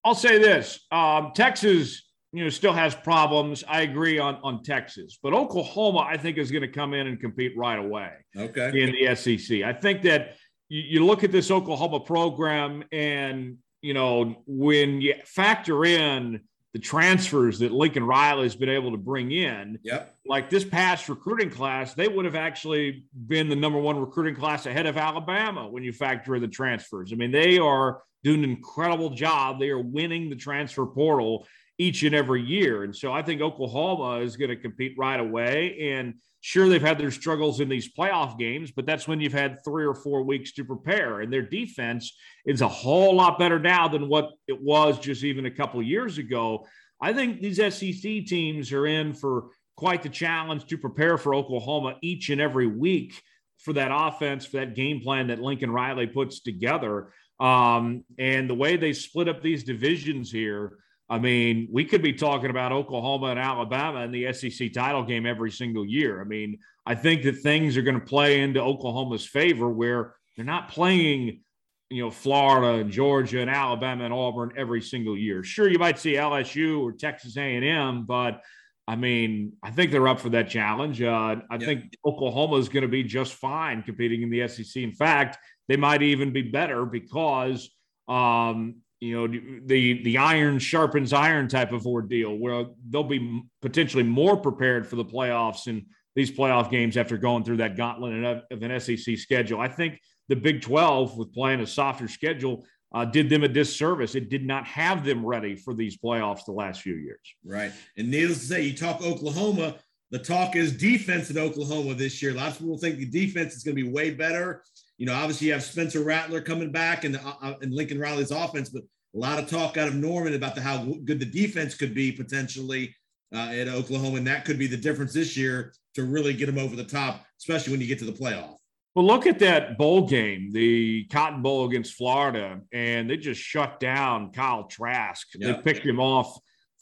I'll 0.04 0.16
say 0.16 0.40
this: 0.40 0.86
um, 0.92 1.32
Texas, 1.36 2.04
you 2.34 2.44
know, 2.44 2.50
still 2.50 2.74
has 2.74 2.94
problems. 2.94 3.64
I 3.68 3.82
agree 3.82 4.20
on 4.20 4.36
on 4.44 4.64
Texas, 4.64 5.20
but 5.22 5.34
Oklahoma, 5.34 6.00
I 6.00 6.18
think, 6.18 6.38
is 6.38 6.52
going 6.52 6.64
to 6.64 6.68
come 6.68 6.94
in 6.94 7.08
and 7.08 7.20
compete 7.20 7.54
right 7.56 7.80
away. 7.80 8.12
okay. 8.36 8.72
in 8.74 8.92
the 8.92 9.16
SEC. 9.16 9.62
I 9.62 9.74
think 9.74 10.02
that 10.04 10.36
you, 10.70 10.82
you 10.82 11.06
look 11.06 11.24
at 11.24 11.32
this 11.32 11.52
Oklahoma 11.52 12.00
program, 12.00 12.84
and 12.92 13.58
you 13.82 13.94
know 13.94 14.36
when 14.46 15.02
you 15.02 15.16
factor 15.26 15.86
in 15.86 16.42
the 16.74 16.80
transfers 16.80 17.60
that 17.60 17.72
Lincoln 17.72 18.04
Riley 18.04 18.44
has 18.44 18.56
been 18.56 18.70
able 18.70 18.92
to 18.92 18.98
bring 18.98 19.32
in, 19.32 19.80
Yep. 19.84 20.16
like 20.28 20.50
this 20.50 20.64
past 20.64 21.10
recruiting 21.10 21.50
class, 21.50 21.94
they 21.94 22.08
would 22.08 22.26
have 22.26 22.36
actually 22.36 23.06
been 23.28 23.50
the 23.50 23.56
number 23.56 23.80
one 23.80 23.98
recruiting 24.00 24.36
class 24.36 24.66
ahead 24.66 24.86
of 24.86 24.98
Alabama 24.98 25.68
when 25.68 25.82
you 25.84 25.92
factor 25.94 26.36
in 26.36 26.42
the 26.42 26.48
transfers. 26.48 27.12
I 27.12 27.16
mean, 27.16 27.32
they 27.32 27.58
are 27.58 28.02
doing 28.24 28.44
an 28.44 28.50
incredible 28.50 29.10
job. 29.12 29.60
They 29.60 29.70
are 29.70 29.80
winning 29.80 30.30
the 30.30 30.36
transfer 30.36 30.86
portal 30.86 31.48
each 31.80 32.04
and 32.04 32.14
every 32.14 32.44
year. 32.44 32.84
And 32.84 32.96
so 32.96 33.14
I 33.14 33.22
think 33.22 33.42
Oklahoma 33.42 34.20
is 34.20 34.36
going 34.36 34.50
to 34.50 34.56
compete 34.56 34.96
right 34.98 35.20
away. 35.20 35.92
And 35.94 36.16
sure, 36.42 36.70
they've 36.70 36.82
had 36.82 36.98
their 36.98 37.12
struggles 37.12 37.60
in 37.60 37.70
these 37.70 37.92
playoff 37.94 38.38
games, 38.38 38.72
but 38.72 38.86
that's 38.86 39.08
when 39.08 39.20
you've 39.20 39.34
had 39.34 39.64
three 39.64 39.86
or 39.86 39.96
four 39.96 40.24
weeks 40.24 40.54
to 40.54 40.64
prepare. 40.64 41.22
And 41.22 41.32
their 41.32 41.42
defense 41.42 42.16
is 42.46 42.62
a 42.62 42.68
whole 42.68 43.16
lot 43.16 43.40
better 43.40 43.60
now 43.60 43.88
than 43.88 44.08
what 44.08 44.32
it 44.48 44.62
was 44.62 45.00
just 45.00 45.24
even 45.24 45.46
a 45.46 45.52
couple 45.52 45.82
years 45.82 46.18
ago. 46.18 46.66
I 47.02 47.14
think 47.14 47.42
these 47.42 47.58
SEC 47.58 48.26
teams 48.26 48.72
are 48.72 48.88
in 48.88 49.14
for 49.14 49.50
quite 49.76 50.02
the 50.02 50.10
challenge 50.10 50.66
to 50.68 50.78
prepare 50.78 51.18
for 51.18 51.36
Oklahoma 51.36 51.96
each 52.02 52.30
and 52.30 52.42
every 52.42 52.68
week. 52.68 53.22
for 53.60 53.74
that 53.74 53.92
offense, 53.92 54.46
for 54.46 54.58
that 54.58 54.76
game 54.76 55.02
plan 55.02 55.28
that 55.28 55.40
Lincoln 55.40 55.72
Riley 55.72 56.08
puts 56.08 56.42
together. 56.42 57.12
Um, 57.40 58.04
and 58.18 58.50
the 58.50 58.56
way 58.56 58.78
they 58.78 58.94
split 58.94 59.28
up 59.28 59.42
these 59.42 59.64
divisions 59.64 60.32
here, 60.32 60.78
I 61.10 61.20
mean, 61.20 61.70
we 61.72 61.86
could 61.86 62.02
be 62.02 62.14
talking 62.14 62.50
about 62.50 62.74
Oklahoma 62.74 63.28
and 63.28 63.40
Alabama 63.40 64.02
in 64.02 64.12
the 64.12 64.34
SEC 64.34 64.74
title 64.74 65.04
game 65.04 65.26
every 65.26 65.52
single 65.52 65.86
year. 65.86 66.20
I 66.20 66.26
mean, 66.26 66.60
I 66.86 66.96
think 66.96 67.24
that 67.24 67.38
things 67.38 67.78
are 67.78 67.82
going 67.82 68.00
to 68.00 68.06
play 68.06 68.42
into 68.42 68.62
Oklahoma's 68.62 69.26
favor 69.26 69.70
where 69.70 70.16
they're 70.36 70.46
not 70.46 70.70
playing, 70.70 71.42
you 71.90 72.04
know, 72.04 72.12
Florida 72.12 72.82
and 72.82 72.92
Georgia 72.92 73.40
and 73.40 73.50
Alabama 73.50 74.04
and 74.04 74.14
Auburn 74.14 74.52
every 74.58 74.82
single 74.82 75.18
year. 75.18 75.44
Sure, 75.44 75.70
you 75.70 75.80
might 75.80 75.98
see 75.98 76.14
LSU 76.14 76.82
or 76.82 76.92
Texas 76.92 77.38
A&M, 77.38 78.06
but 78.06 78.42
I 78.86 78.96
mean, 78.96 79.54
I 79.64 79.72
think 79.72 79.92
they're 79.92 80.08
up 80.08 80.20
for 80.20 80.30
that 80.30 80.50
challenge. 80.50 81.02
Uh, 81.02 81.38
I 81.50 81.58
think 81.58 81.98
Oklahoma 82.06 82.56
is 82.58 82.70
going 82.70 82.84
to 82.84 82.88
be 82.88 83.04
just 83.04 83.34
fine 83.34 83.84
competing 83.84 84.22
in 84.22 84.30
the 84.30 84.48
SEC. 84.48 84.82
In 84.82 84.94
fact, 84.94 85.38
they 85.68 85.76
might 85.76 86.02
even 86.02 86.32
be 86.32 86.44
better 86.44 86.86
because 86.86 87.70
um, 88.08 88.76
you 89.00 89.16
know 89.16 89.28
the 89.66 90.02
the 90.04 90.18
iron 90.18 90.58
sharpens 90.60 91.14
iron 91.14 91.48
type 91.48 91.72
of 91.72 91.86
ordeal 91.86 92.36
where 92.36 92.66
they'll 92.90 93.04
be 93.04 93.42
potentially 93.62 94.04
more 94.04 94.36
prepared 94.36 94.88
for 94.88 94.96
the 94.96 95.06
playoffs 95.06 95.68
and 95.68 95.86
these 96.16 96.32
playoff 96.32 96.72
games 96.72 96.98
after 96.98 97.16
going 97.16 97.44
through 97.44 97.58
that 97.58 97.78
gauntlet 97.78 98.44
of 98.52 98.64
an 98.64 98.80
SEC 98.80 99.18
schedule. 99.20 99.62
I 99.62 99.68
think 99.68 100.00
the 100.30 100.36
Big 100.36 100.62
12 100.64 101.16
with 101.16 101.32
playing 101.32 101.60
a 101.60 101.68
softer 101.68 102.08
schedule 102.08 102.66
uh, 102.92 103.06
did 103.06 103.30
them 103.30 103.44
a 103.44 103.48
disservice. 103.48 104.16
It 104.16 104.30
did 104.30 104.44
not 104.44 104.66
have 104.66 105.06
them 105.06 105.24
ready 105.24 105.56
for 105.56 105.76
these 105.76 105.96
playoffs 105.96 106.46
the 106.46 106.54
last 106.54 106.82
few 106.82 106.96
years. 106.96 107.20
Right. 107.46 107.72
And 107.98 108.10
needless 108.10 108.40
to 108.40 108.46
say, 108.46 108.64
you 108.64 108.76
talk 108.76 109.04
Oklahoma, 109.04 109.76
the 110.10 110.18
talk 110.18 110.56
is 110.56 110.76
defense 110.76 111.30
in 111.30 111.38
Oklahoma 111.38 111.94
this 111.94 112.22
year. 112.22 112.34
Lots 112.34 112.56
of 112.56 112.62
people 112.62 112.78
think 112.80 112.98
the 112.98 113.06
defense 113.06 113.56
is 113.56 113.64
going 113.64 113.78
to 113.78 113.84
be 113.84 113.90
way 113.90 114.12
better. 114.12 114.64
You 114.98 115.06
know, 115.06 115.14
obviously 115.14 115.48
you 115.48 115.54
have 115.54 115.64
Spencer 115.64 116.04
Rattler 116.04 116.42
coming 116.42 116.72
back 116.72 117.04
and, 117.04 117.18
uh, 117.18 117.34
uh, 117.42 117.54
and 117.62 117.74
Lincoln 117.74 118.00
Riley's 118.00 118.32
offense, 118.32 118.70
but 118.70 118.84
a 119.16 119.18
lot 119.18 119.40
of 119.40 119.50
talk 119.50 119.78
out 119.78 119.88
of 119.88 119.96
Norman 119.96 120.34
about 120.34 120.56
the, 120.56 120.62
how 120.62 120.84
good 121.06 121.20
the 121.20 121.26
defense 121.26 121.76
could 121.76 121.94
be 121.94 122.12
potentially 122.12 122.96
uh, 123.34 123.50
at 123.52 123.68
Oklahoma, 123.68 124.18
and 124.18 124.28
that 124.28 124.46
could 124.46 124.58
be 124.58 124.68
the 124.68 124.78
difference 124.78 125.14
this 125.14 125.36
year 125.36 125.74
to 125.96 126.04
really 126.04 126.34
get 126.34 126.46
them 126.46 126.58
over 126.58 126.76
the 126.76 126.84
top, 126.84 127.26
especially 127.40 127.72
when 127.72 127.82
you 127.82 127.88
get 127.88 128.00
to 128.00 128.06
the 128.06 128.12
playoff. 128.12 128.56
Well, 128.96 129.06
look 129.06 129.28
at 129.28 129.38
that 129.40 129.78
bowl 129.78 130.08
game, 130.08 130.52
the 130.52 131.06
Cotton 131.12 131.44
Bowl 131.44 131.68
against 131.68 131.94
Florida, 131.94 132.62
and 132.72 133.08
they 133.08 133.18
just 133.18 133.40
shut 133.40 133.80
down 133.80 134.32
Kyle 134.32 134.64
Trask. 134.64 135.28
Yep. 135.36 135.64
They 135.64 135.74
picked 135.74 135.86
him 135.86 136.00
off 136.00 136.36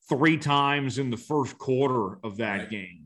three 0.07 0.37
times 0.37 0.97
in 0.97 1.09
the 1.09 1.17
first 1.17 1.57
quarter 1.57 2.19
of 2.23 2.37
that 2.37 2.59
right. 2.59 2.69
game. 2.69 3.04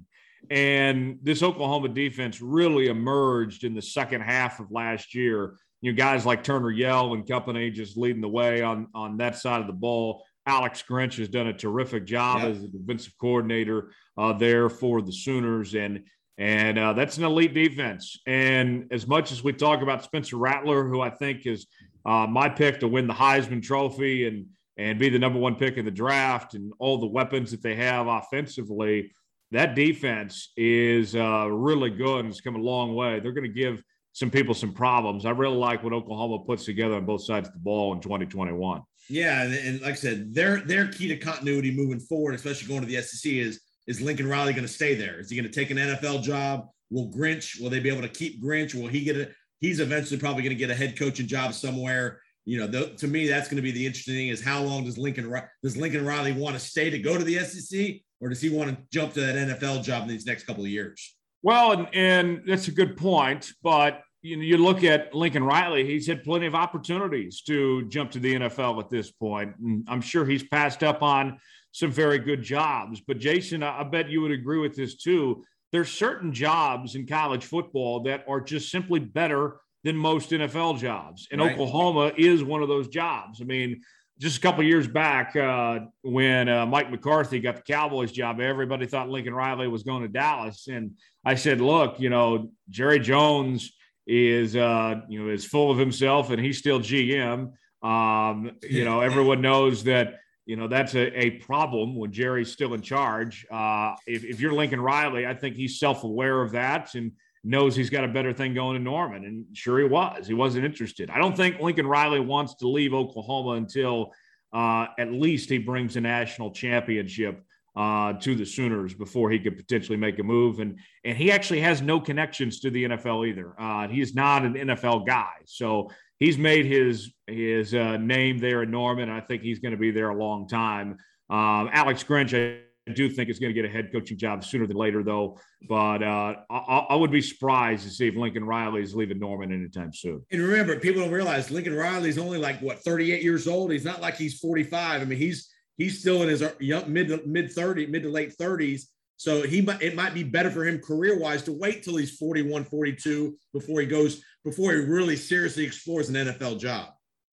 And 0.50 1.20
this 1.22 1.44
Oklahoma 1.44 1.90
defense 1.90 2.42
really 2.42 2.88
emerged 2.88 3.64
in 3.64 3.76
the 3.76 3.82
second 3.82 4.22
half 4.22 4.60
of 4.60 4.72
last 4.72 5.14
year. 5.14 5.56
You 5.82 5.92
know, 5.92 5.98
guys 5.98 6.26
like 6.26 6.44
Turner 6.44 6.72
Yell 6.72 7.14
and 7.14 7.28
company 7.28 7.70
just 7.72 7.98
leading 7.98 8.22
the 8.22 8.30
way 8.30 8.62
on, 8.62 8.88
on 8.94 9.18
that 9.18 9.38
side 9.38 9.62
of 9.62 9.68
the 9.68 9.74
ball. 9.74 10.26
Alex 10.46 10.84
Grinch 10.88 11.18
has 11.20 11.30
done 11.30 11.48
a 11.48 11.54
terrific 11.54 12.06
job 12.06 12.42
yep. 12.42 12.52
as 12.52 12.62
the 12.62 12.68
defensive 12.68 13.14
coordinator 13.22 13.92
uh, 14.18 14.34
there 14.34 14.68
for 14.68 15.02
the 15.02 15.12
Sooners, 15.12 15.76
and 15.76 16.04
and 16.40 16.80
uh, 16.80 16.94
that's 16.94 17.18
an 17.18 17.26
elite 17.26 17.54
defense. 17.54 18.20
And 18.26 18.88
as 18.92 19.06
much 19.06 19.32
as 19.32 19.44
we 19.44 19.54
talk 19.54 19.82
about 19.82 20.04
Spencer 20.04 20.38
Rattler, 20.38 20.88
who 20.88 21.02
I 21.02 21.10
think 21.10 21.46
is 21.46 21.68
uh, 22.06 22.26
my 22.28 22.50
pick 22.50 22.80
to 22.80 22.88
win 22.88 23.08
the 23.08 23.14
Heisman 23.14 23.62
Trophy 23.62 24.26
and 24.28 24.48
and 24.78 24.98
be 24.98 25.10
the 25.10 25.20
number 25.20 25.38
one 25.38 25.56
pick 25.56 25.78
in 25.78 25.86
the 25.86 25.92
draft, 25.92 26.54
and 26.56 26.74
all 26.80 26.98
the 26.98 27.06
weapons 27.06 27.52
that 27.52 27.62
they 27.62 27.76
have 27.76 28.08
offensively, 28.08 29.12
that 29.52 29.76
defense 29.76 30.52
is 30.56 31.16
uh, 31.16 31.48
really 31.50 31.90
good 31.90 32.20
and 32.20 32.30
it's 32.30 32.42
come 32.42 32.56
a 32.56 32.60
long 32.60 32.96
way. 32.96 33.20
They're 33.20 33.32
going 33.32 33.52
to 33.52 33.54
give 33.54 33.82
some 34.14 34.30
people 34.30 34.54
some 34.54 34.74
problems. 34.74 35.26
I 35.26 35.32
really 35.32 35.58
like 35.58 35.84
what 35.84 35.94
Oklahoma 35.94 36.40
puts 36.40 36.66
together 36.66 36.96
on 36.96 37.06
both 37.06 37.24
sides 37.24 37.48
of 37.48 37.54
the 37.54 37.60
ball 37.60 37.94
in 37.94 38.02
2021. 38.02 38.82
Yeah, 39.10 39.44
and, 39.44 39.54
and 39.54 39.82
like 39.82 39.94
I 39.94 39.96
said, 39.96 40.34
their 40.34 40.60
their 40.62 40.88
key 40.88 41.08
to 41.08 41.18
continuity 41.18 41.72
moving 41.76 42.00
forward, 42.00 42.36
especially 42.36 42.68
going 42.68 42.82
to 42.82 42.88
the 42.88 43.02
SEC, 43.02 43.32
is 43.32 43.62
is 43.88 44.02
Lincoln 44.02 44.30
Riley 44.30 44.54
going 44.54 44.68
to 44.68 44.72
stay 44.72 44.94
there? 44.94 45.20
Is 45.20 45.32
he 45.32 45.36
going 45.36 45.52
to 45.52 45.54
take 45.54 45.72
an 45.72 45.78
NFL 45.78 46.22
job? 46.22 46.68
Will 46.92 47.10
Grinch? 47.10 47.60
Will 47.60 47.72
they 47.72 47.80
be 47.80 47.90
able 47.90 48.04
to 48.04 48.10
keep 48.10 48.44
Grinch? 48.44 48.76
Will 48.76 48.88
he 48.88 49.04
get 49.04 49.18
a? 49.18 49.30
He's 49.60 49.80
eventually 49.80 50.20
probably 50.20 50.44
going 50.44 50.56
to 50.56 50.60
get 50.60 50.70
a 50.70 50.76
head 50.76 50.98
coaching 50.98 51.28
job 51.28 51.54
somewhere. 51.54 52.22
You 52.46 52.60
know, 52.60 52.68
the, 52.68 52.96
to 52.98 53.08
me, 53.08 53.28
that's 53.28 53.48
going 53.48 53.58
to 53.58 53.64
be 53.64 53.72
the 53.72 53.86
interesting 53.86 54.14
thing: 54.14 54.28
is 54.28 54.44
how 54.44 54.62
long 54.62 54.86
does 54.86 54.98
Lincoln 54.98 55.34
does 55.64 55.76
Lincoln 55.76 56.06
Riley 56.06 56.34
want 56.34 56.56
to 56.56 56.60
stay 56.60 56.92
to 56.92 57.00
go 57.00 57.18
to 57.18 57.24
the 57.24 57.40
SEC, 57.40 57.96
or 58.22 58.30
does 58.30 58.42
he 58.42 58.50
want 58.50 58.70
to 58.70 58.78
jump 58.92 59.14
to 59.14 59.22
that 59.22 59.36
NFL 59.36 59.84
job 59.84 60.04
in 60.04 60.10
these 60.10 60.26
next 60.26 60.44
couple 60.44 60.64
of 60.64 60.70
years? 60.70 61.16
Well, 61.42 61.72
and, 61.72 61.88
and 61.94 62.42
that's 62.46 62.68
a 62.68 62.72
good 62.72 62.98
point. 62.98 63.52
But 63.64 64.02
you 64.22 64.36
know, 64.36 64.44
you 64.44 64.58
look 64.58 64.84
at 64.84 65.14
Lincoln 65.14 65.44
Riley, 65.44 65.86
he's 65.86 66.08
had 66.08 66.24
plenty 66.24 66.46
of 66.46 66.56
opportunities 66.56 67.42
to 67.44 67.88
jump 67.88 68.12
to 68.12 68.20
the 68.20 68.36
NFL 68.36 68.80
at 68.80 68.90
this 68.90 69.12
point. 69.12 69.56
And 69.64 69.88
I'm 69.88 70.02
sure 70.02 70.26
he's 70.26 70.44
passed 70.44 70.84
up 70.84 71.02
on 71.02 71.40
some 71.72 71.92
very 71.92 72.20
good 72.20 72.42
jobs. 72.44 73.02
But 73.06 73.20
Jason, 73.20 73.64
I 73.64 73.84
bet 73.84 74.10
you 74.10 74.22
would 74.22 74.32
agree 74.32 74.60
with 74.60 74.76
this 74.76 74.98
too. 74.98 75.46
There's 75.72 75.92
certain 75.92 76.34
jobs 76.34 76.96
in 76.96 77.06
college 77.06 77.46
football 77.46 78.02
that 78.02 78.26
are 78.28 78.42
just 78.42 78.72
simply 78.72 79.00
better 79.00 79.58
than 79.84 79.96
most 79.96 80.32
NFL 80.32 80.80
jobs. 80.80 81.28
And 81.32 81.40
right. 81.40 81.54
Oklahoma 81.54 82.12
is 82.18 82.44
one 82.44 82.62
of 82.62 82.68
those 82.68 82.90
jobs. 82.90 83.40
I 83.42 83.46
mean, 83.46 83.82
just 84.20 84.38
a 84.38 84.42
couple 84.42 84.64
years 84.64 84.88
back, 84.88 85.36
uh, 85.36 85.80
when 86.02 86.50
uh, 86.50 86.66
Mike 86.66 86.92
McCarthy 86.92 87.40
got 87.40 87.56
the 87.56 87.62
Cowboys 87.62 88.12
job, 88.12 88.42
everybody 88.42 88.86
thought 88.86 89.10
Lincoln 89.10 89.34
Riley 89.34 89.68
was 89.70 89.84
going 89.84 90.02
to 90.02 90.10
Dallas, 90.10 90.68
and 90.68 90.92
I 91.24 91.36
said, 91.36 91.62
"Look, 91.62 92.00
you 92.00 92.10
know, 92.10 92.52
Jerry 92.70 93.00
Jones 93.00 93.72
is, 94.06 94.58
uh, 94.58 95.02
you 95.08 95.24
know, 95.24 95.32
is 95.32 95.46
full 95.46 95.72
of 95.72 95.78
himself, 95.78 96.32
and 96.32 96.44
he's 96.44 96.58
still 96.58 96.80
GM. 96.80 97.54
Um, 97.82 98.52
you 98.62 98.84
know, 98.86 99.02
everyone 99.02 99.42
knows 99.42 99.84
that." 99.86 100.16
You 100.46 100.56
know 100.56 100.68
that's 100.68 100.96
a, 100.96 101.16
a 101.16 101.30
problem 101.42 101.96
when 101.96 102.12
Jerry's 102.12 102.52
still 102.52 102.74
in 102.74 102.82
charge. 102.82 103.46
Uh, 103.52 103.94
if, 104.08 104.24
if 104.24 104.40
you're 104.40 104.52
Lincoln 104.52 104.82
Riley, 104.82 105.28
I 105.28 105.36
think 105.36 105.56
he's 105.56 105.78
self-aware 105.78 106.42
of 106.42 106.54
that 106.54 106.96
and 106.96 107.12
knows 107.44 107.76
he's 107.76 107.90
got 107.90 108.04
a 108.04 108.08
better 108.08 108.34
thing 108.34 108.54
going 108.54 108.76
in 108.76 108.84
Norman. 108.84 109.26
And 109.26 109.46
sure, 109.54 109.80
he 109.80 109.86
was. 109.86 110.28
He 110.28 110.34
wasn't 110.34 110.66
interested. 110.66 111.10
I 111.10 111.20
don't 111.20 111.36
think 111.36 111.60
Lincoln 111.60 111.88
Riley 111.88 112.20
wants 112.20 112.56
to 112.56 112.68
leave 112.68 112.94
Oklahoma 112.94 113.52
until 113.52 114.12
uh, 114.54 114.88
at 114.98 115.12
least 115.12 115.50
he 115.50 115.58
brings 115.58 115.96
a 115.96 116.02
national 116.02 116.52
championship 116.52 117.44
uh, 117.76 118.14
to 118.14 118.36
the 118.36 118.46
Sooners 118.46 118.94
before 118.94 119.30
he 119.30 119.40
could 119.40 119.56
potentially 119.56 119.98
make 119.98 120.20
a 120.20 120.24
move. 120.24 120.60
And 120.60 120.80
and 121.06 121.18
he 121.18 121.32
actually 121.32 121.62
has 121.62 121.82
no 121.82 122.00
connections 122.00 122.60
to 122.62 122.70
the 122.70 122.86
NFL 122.86 123.28
either. 123.28 123.54
Uh, 123.60 123.88
he's 123.88 124.16
not 124.16 124.44
an 124.44 124.56
NFL 124.56 125.06
guy, 125.06 125.32
so 125.46 125.90
he's 126.20 126.38
made 126.38 126.66
his 126.66 127.14
his 127.28 127.74
uh, 127.74 127.98
name 127.98 128.40
there 128.40 128.64
in 128.64 128.72
Norman. 128.72 129.10
I 129.10 129.22
think 129.22 129.44
he's 129.44 129.60
going 129.60 129.72
to 129.72 129.78
be 129.78 129.92
there 129.92 130.10
a 130.10 130.18
long 130.18 130.48
time. 130.48 130.98
Um, 131.30 131.70
Alex 131.72 132.04
Grinch, 132.04 132.34
I 132.34 132.64
do 132.94 133.10
think 133.10 133.30
is 133.30 133.40
going 133.40 133.54
to 133.54 133.62
get 133.62 133.70
a 133.70 133.72
head 133.74 133.92
coaching 133.92 134.18
job 134.18 134.44
sooner 134.44 134.68
than 134.68 134.78
later, 134.78 135.04
though. 135.04 135.40
But 135.68 136.04
uh, 136.04 136.36
I, 136.50 136.86
I, 136.90 136.96
would 136.96 137.12
be 137.12 137.22
surprised 137.22 137.84
to 137.84 137.90
see 137.90 138.08
if 138.08 138.16
Lincoln 138.16 138.44
Riley 138.44 138.82
is 138.82 138.96
leaving 138.96 139.20
Norman 139.20 139.52
anytime 139.52 139.94
soon. 139.94 140.26
And 140.32 140.42
remember, 140.42 140.80
people 140.80 141.02
don't 141.02 141.12
realize 141.12 141.52
Lincoln 141.52 141.76
Riley's 141.76 142.18
only 142.18 142.38
like 142.38 142.60
what 142.62 142.80
38 142.80 143.22
years 143.22 143.48
old. 143.48 143.72
He's 143.72 143.86
not 143.86 144.02
like 144.02 144.16
he's 144.16 144.40
45. 144.40 145.02
I 145.02 145.06
mean, 145.06 145.18
he's 145.18 145.50
he's 145.78 146.00
still 146.00 146.22
in 146.24 146.30
his 146.30 146.44
young 146.60 146.92
mid 146.92 147.26
mid 147.28 147.52
30 147.52 147.88
mid 147.88 148.04
to 148.04 148.10
late 148.10 148.36
30s. 148.38 148.84
So 149.18 149.42
he 149.42 149.62
might 149.62 149.82
it 149.82 149.96
might 149.96 150.14
be 150.14 150.24
better 150.24 150.50
for 150.50 150.64
him 150.64 150.80
career 150.80 151.20
wise 151.20 151.44
to 151.44 151.52
wait 151.52 151.84
till 151.84 151.98
he's 151.98 152.18
41, 152.18 152.64
42 152.66 153.36
before 153.54 153.82
he 153.82 153.88
goes 153.88 154.24
before 154.46 154.72
he 154.74 154.80
really 154.80 155.16
seriously 155.16 155.66
explores 155.66 156.10
an 156.10 156.16
NFL 156.16 156.60
job. 156.60 156.90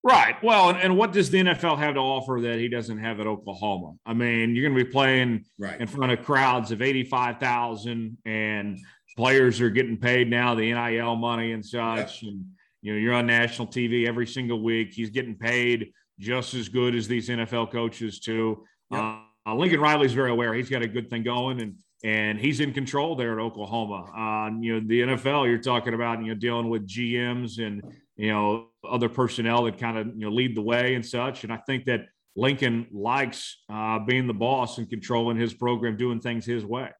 Right. 0.06 0.40
Well, 0.40 0.68
and, 0.68 0.78
and, 0.78 0.96
what 0.96 1.12
does 1.12 1.30
the 1.30 1.38
NFL 1.38 1.78
have 1.78 1.94
to 1.94 2.00
offer 2.00 2.38
that 2.42 2.60
he 2.60 2.68
doesn't 2.68 2.98
have 2.98 3.18
at 3.18 3.26
Oklahoma? 3.26 3.94
I 4.06 4.14
mean, 4.14 4.54
you're 4.54 4.62
going 4.62 4.78
to 4.78 4.84
be 4.84 4.88
playing 4.88 5.46
right. 5.58 5.80
in 5.80 5.88
front 5.88 6.12
of 6.12 6.24
crowds 6.24 6.70
of 6.70 6.80
85,000 6.80 8.16
and 8.24 8.78
players 9.16 9.60
are 9.60 9.68
getting 9.68 9.96
paid 9.96 10.30
now 10.30 10.54
the 10.54 10.72
NIL 10.72 11.16
money 11.16 11.50
and 11.50 11.66
such. 11.66 12.22
And, 12.22 12.44
you 12.82 12.92
know, 12.92 13.00
you're 13.00 13.14
on 13.14 13.26
national 13.26 13.66
TV 13.66 14.06
every 14.06 14.28
single 14.28 14.62
week. 14.62 14.92
He's 14.92 15.10
getting 15.10 15.34
paid 15.34 15.90
just 16.20 16.54
as 16.54 16.68
good 16.68 16.94
as 16.94 17.08
these 17.08 17.28
NFL 17.28 17.72
coaches, 17.72 18.20
too. 18.20 18.64
Yep. 18.92 19.16
Uh, 19.48 19.54
Lincoln 19.56 19.80
Riley's 19.80 20.12
very 20.12 20.30
aware. 20.30 20.54
He's 20.54 20.70
got 20.70 20.82
a 20.82 20.88
good 20.88 21.10
thing 21.10 21.24
going 21.24 21.60
and, 21.60 21.74
and 22.04 22.38
he's 22.38 22.60
in 22.60 22.72
control 22.72 23.16
there 23.16 23.32
at 23.32 23.42
Oklahoma. 23.42 24.04
Uh, 24.16 24.56
you 24.60 24.74
know, 24.74 24.86
the 24.86 25.00
NFL, 25.00 25.48
you're 25.48 25.58
talking 25.58 25.94
about, 25.94 26.20
you 26.22 26.28
know, 26.28 26.34
dealing 26.34 26.68
with 26.68 26.86
GMs 26.86 27.58
and, 27.58 27.82
you 28.16 28.32
know, 28.32 28.68
other 28.88 29.08
personnel 29.08 29.64
that 29.64 29.78
kind 29.78 29.98
of 29.98 30.06
you 30.08 30.26
know 30.26 30.30
lead 30.30 30.56
the 30.56 30.62
way 30.62 30.94
and 30.94 31.04
such. 31.04 31.44
And 31.44 31.52
I 31.52 31.58
think 31.66 31.84
that 31.86 32.06
Lincoln 32.34 32.86
likes 32.92 33.58
uh, 33.70 33.98
being 34.00 34.26
the 34.26 34.34
boss 34.34 34.78
and 34.78 34.88
controlling 34.88 35.36
his 35.36 35.54
program, 35.54 35.96
doing 35.96 36.20
things 36.20 36.44
his 36.44 36.64
way. 36.64 36.90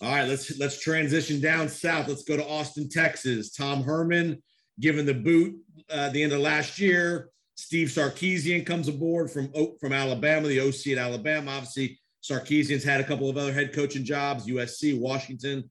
All 0.00 0.12
right, 0.12 0.28
let's 0.28 0.58
let's 0.58 0.80
transition 0.80 1.40
down 1.40 1.68
south. 1.68 2.08
Let's 2.08 2.22
go 2.22 2.36
to 2.36 2.46
Austin, 2.46 2.88
Texas. 2.88 3.52
Tom 3.52 3.82
Herman 3.82 4.42
given 4.80 5.06
the 5.06 5.14
boot 5.14 5.56
uh, 5.90 6.10
the 6.10 6.22
end 6.22 6.32
of 6.32 6.40
last 6.40 6.78
year. 6.78 7.30
Steve 7.56 7.88
Sarkisian 7.88 8.64
comes 8.64 8.86
aboard 8.86 9.30
from 9.30 9.52
from 9.80 9.92
Alabama, 9.92 10.46
the 10.46 10.60
OC 10.60 10.92
at 10.92 10.98
Alabama. 10.98 11.50
Obviously, 11.50 11.98
Sarkisian's 12.22 12.84
had 12.84 13.00
a 13.00 13.04
couple 13.04 13.28
of 13.28 13.36
other 13.36 13.52
head 13.52 13.72
coaching 13.72 14.04
jobs, 14.04 14.46
USC, 14.46 14.98
Washington. 14.98 15.68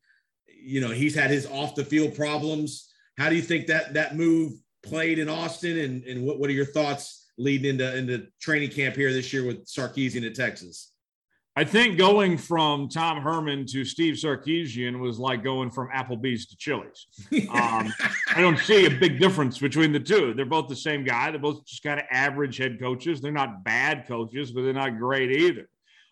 you 0.47 0.81
know, 0.81 0.89
he's 0.89 1.15
had 1.15 1.29
his 1.29 1.45
off 1.45 1.75
the 1.75 1.85
field 1.85 2.15
problems. 2.15 2.91
How 3.17 3.29
do 3.29 3.35
you 3.35 3.41
think 3.41 3.67
that 3.67 3.93
that 3.93 4.17
move 4.17 4.53
played 4.87 5.19
in 5.19 5.29
Austin, 5.29 5.77
and 5.79 6.03
and 6.03 6.25
what, 6.25 6.39
what 6.39 6.49
are 6.49 6.53
your 6.53 6.65
thoughts 6.65 7.29
leading 7.37 7.71
into 7.71 7.95
into 7.95 8.27
training 8.41 8.71
camp 8.71 8.95
here 8.95 9.11
this 9.13 9.31
year 9.31 9.45
with 9.45 9.65
Sarkisian 9.65 10.25
at 10.25 10.35
Texas? 10.35 10.93
I 11.57 11.63
think 11.63 11.97
going 11.97 12.37
from 12.37 12.87
Tom 12.87 13.19
Herman 13.19 13.65
to 13.71 13.83
Steve 13.83 14.13
Sarkisian 14.13 14.99
was 14.99 15.17
like 15.17 15.43
going 15.43 15.71
from 15.71 15.89
Applebee's 15.89 16.45
to 16.47 16.57
Chili's. 16.57 17.07
Um, 17.49 17.91
I 18.35 18.41
don't 18.41 18.59
see 18.59 18.85
a 18.85 18.91
big 18.91 19.19
difference 19.19 19.57
between 19.57 19.91
the 19.91 19.99
two. 19.99 20.35
They're 20.35 20.45
both 20.45 20.67
the 20.67 20.75
same 20.75 21.03
guy. 21.03 21.31
They're 21.31 21.39
both 21.39 21.65
just 21.65 21.81
kind 21.81 21.99
of 21.99 22.05
average 22.11 22.57
head 22.57 22.79
coaches. 22.79 23.21
They're 23.21 23.31
not 23.31 23.63
bad 23.63 24.07
coaches, 24.07 24.51
but 24.51 24.61
they're 24.61 24.73
not 24.73 24.99
great 24.99 25.31
either. 25.31 25.67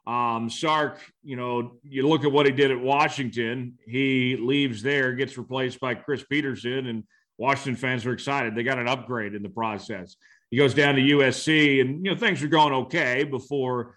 Um, 0.08 0.50
Sark, 0.50 1.00
you 1.24 1.36
know, 1.36 1.78
you 1.84 2.08
look 2.08 2.24
at 2.26 2.32
what 2.32 2.48
he 2.48 2.52
did 2.52 2.72
at 2.72 2.80
Washington. 2.80 3.78
He 3.86 4.38
leaves 4.38 4.82
there, 4.82 5.14
gets 5.14 5.38
replaced 5.38 5.80
by 5.80 5.94
Chris 5.94 6.24
Petersen, 6.24 6.88
and 6.88 7.04
Washington 7.38 7.76
fans 7.76 8.06
are 8.06 8.14
excited. 8.14 8.56
They 8.56 8.64
got 8.64 8.80
an 8.80 8.88
upgrade 8.88 9.34
in 9.34 9.44
the 9.44 9.50
process. 9.50 10.16
He 10.52 10.58
goes 10.58 10.74
down 10.74 10.96
to 10.96 11.02
USC, 11.02 11.82
and 11.82 12.06
you 12.06 12.12
know 12.12 12.18
things 12.18 12.44
are 12.44 12.48
going 12.48 12.74
okay 12.74 13.24
before 13.24 13.96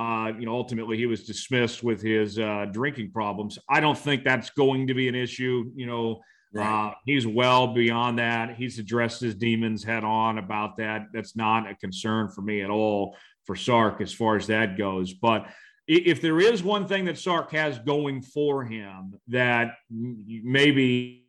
uh, 0.00 0.32
you 0.38 0.46
know, 0.46 0.54
ultimately 0.54 0.96
he 0.96 1.04
was 1.04 1.24
dismissed 1.24 1.82
with 1.82 2.00
his 2.00 2.38
uh, 2.38 2.64
drinking 2.72 3.10
problems. 3.10 3.58
I 3.68 3.80
don't 3.80 3.98
think 3.98 4.24
that's 4.24 4.48
going 4.48 4.86
to 4.86 4.94
be 4.94 5.08
an 5.08 5.14
issue. 5.14 5.70
You 5.74 5.86
know, 5.86 6.20
right. 6.54 6.88
uh, 6.88 6.94
he's 7.04 7.26
well 7.26 7.74
beyond 7.74 8.18
that. 8.18 8.56
He's 8.56 8.78
addressed 8.78 9.20
his 9.20 9.34
demons 9.34 9.84
head 9.84 10.02
on 10.02 10.38
about 10.38 10.78
that. 10.78 11.08
That's 11.12 11.36
not 11.36 11.68
a 11.68 11.74
concern 11.74 12.30
for 12.30 12.40
me 12.40 12.62
at 12.62 12.70
all 12.70 13.14
for 13.44 13.56
Sark 13.56 14.00
as 14.00 14.12
far 14.12 14.36
as 14.36 14.46
that 14.46 14.78
goes. 14.78 15.12
But 15.12 15.48
if 15.86 16.22
there 16.22 16.40
is 16.40 16.62
one 16.62 16.86
thing 16.86 17.04
that 17.06 17.18
Sark 17.18 17.52
has 17.52 17.78
going 17.80 18.22
for 18.22 18.64
him 18.64 19.14
that 19.28 19.74
maybe 19.90 21.26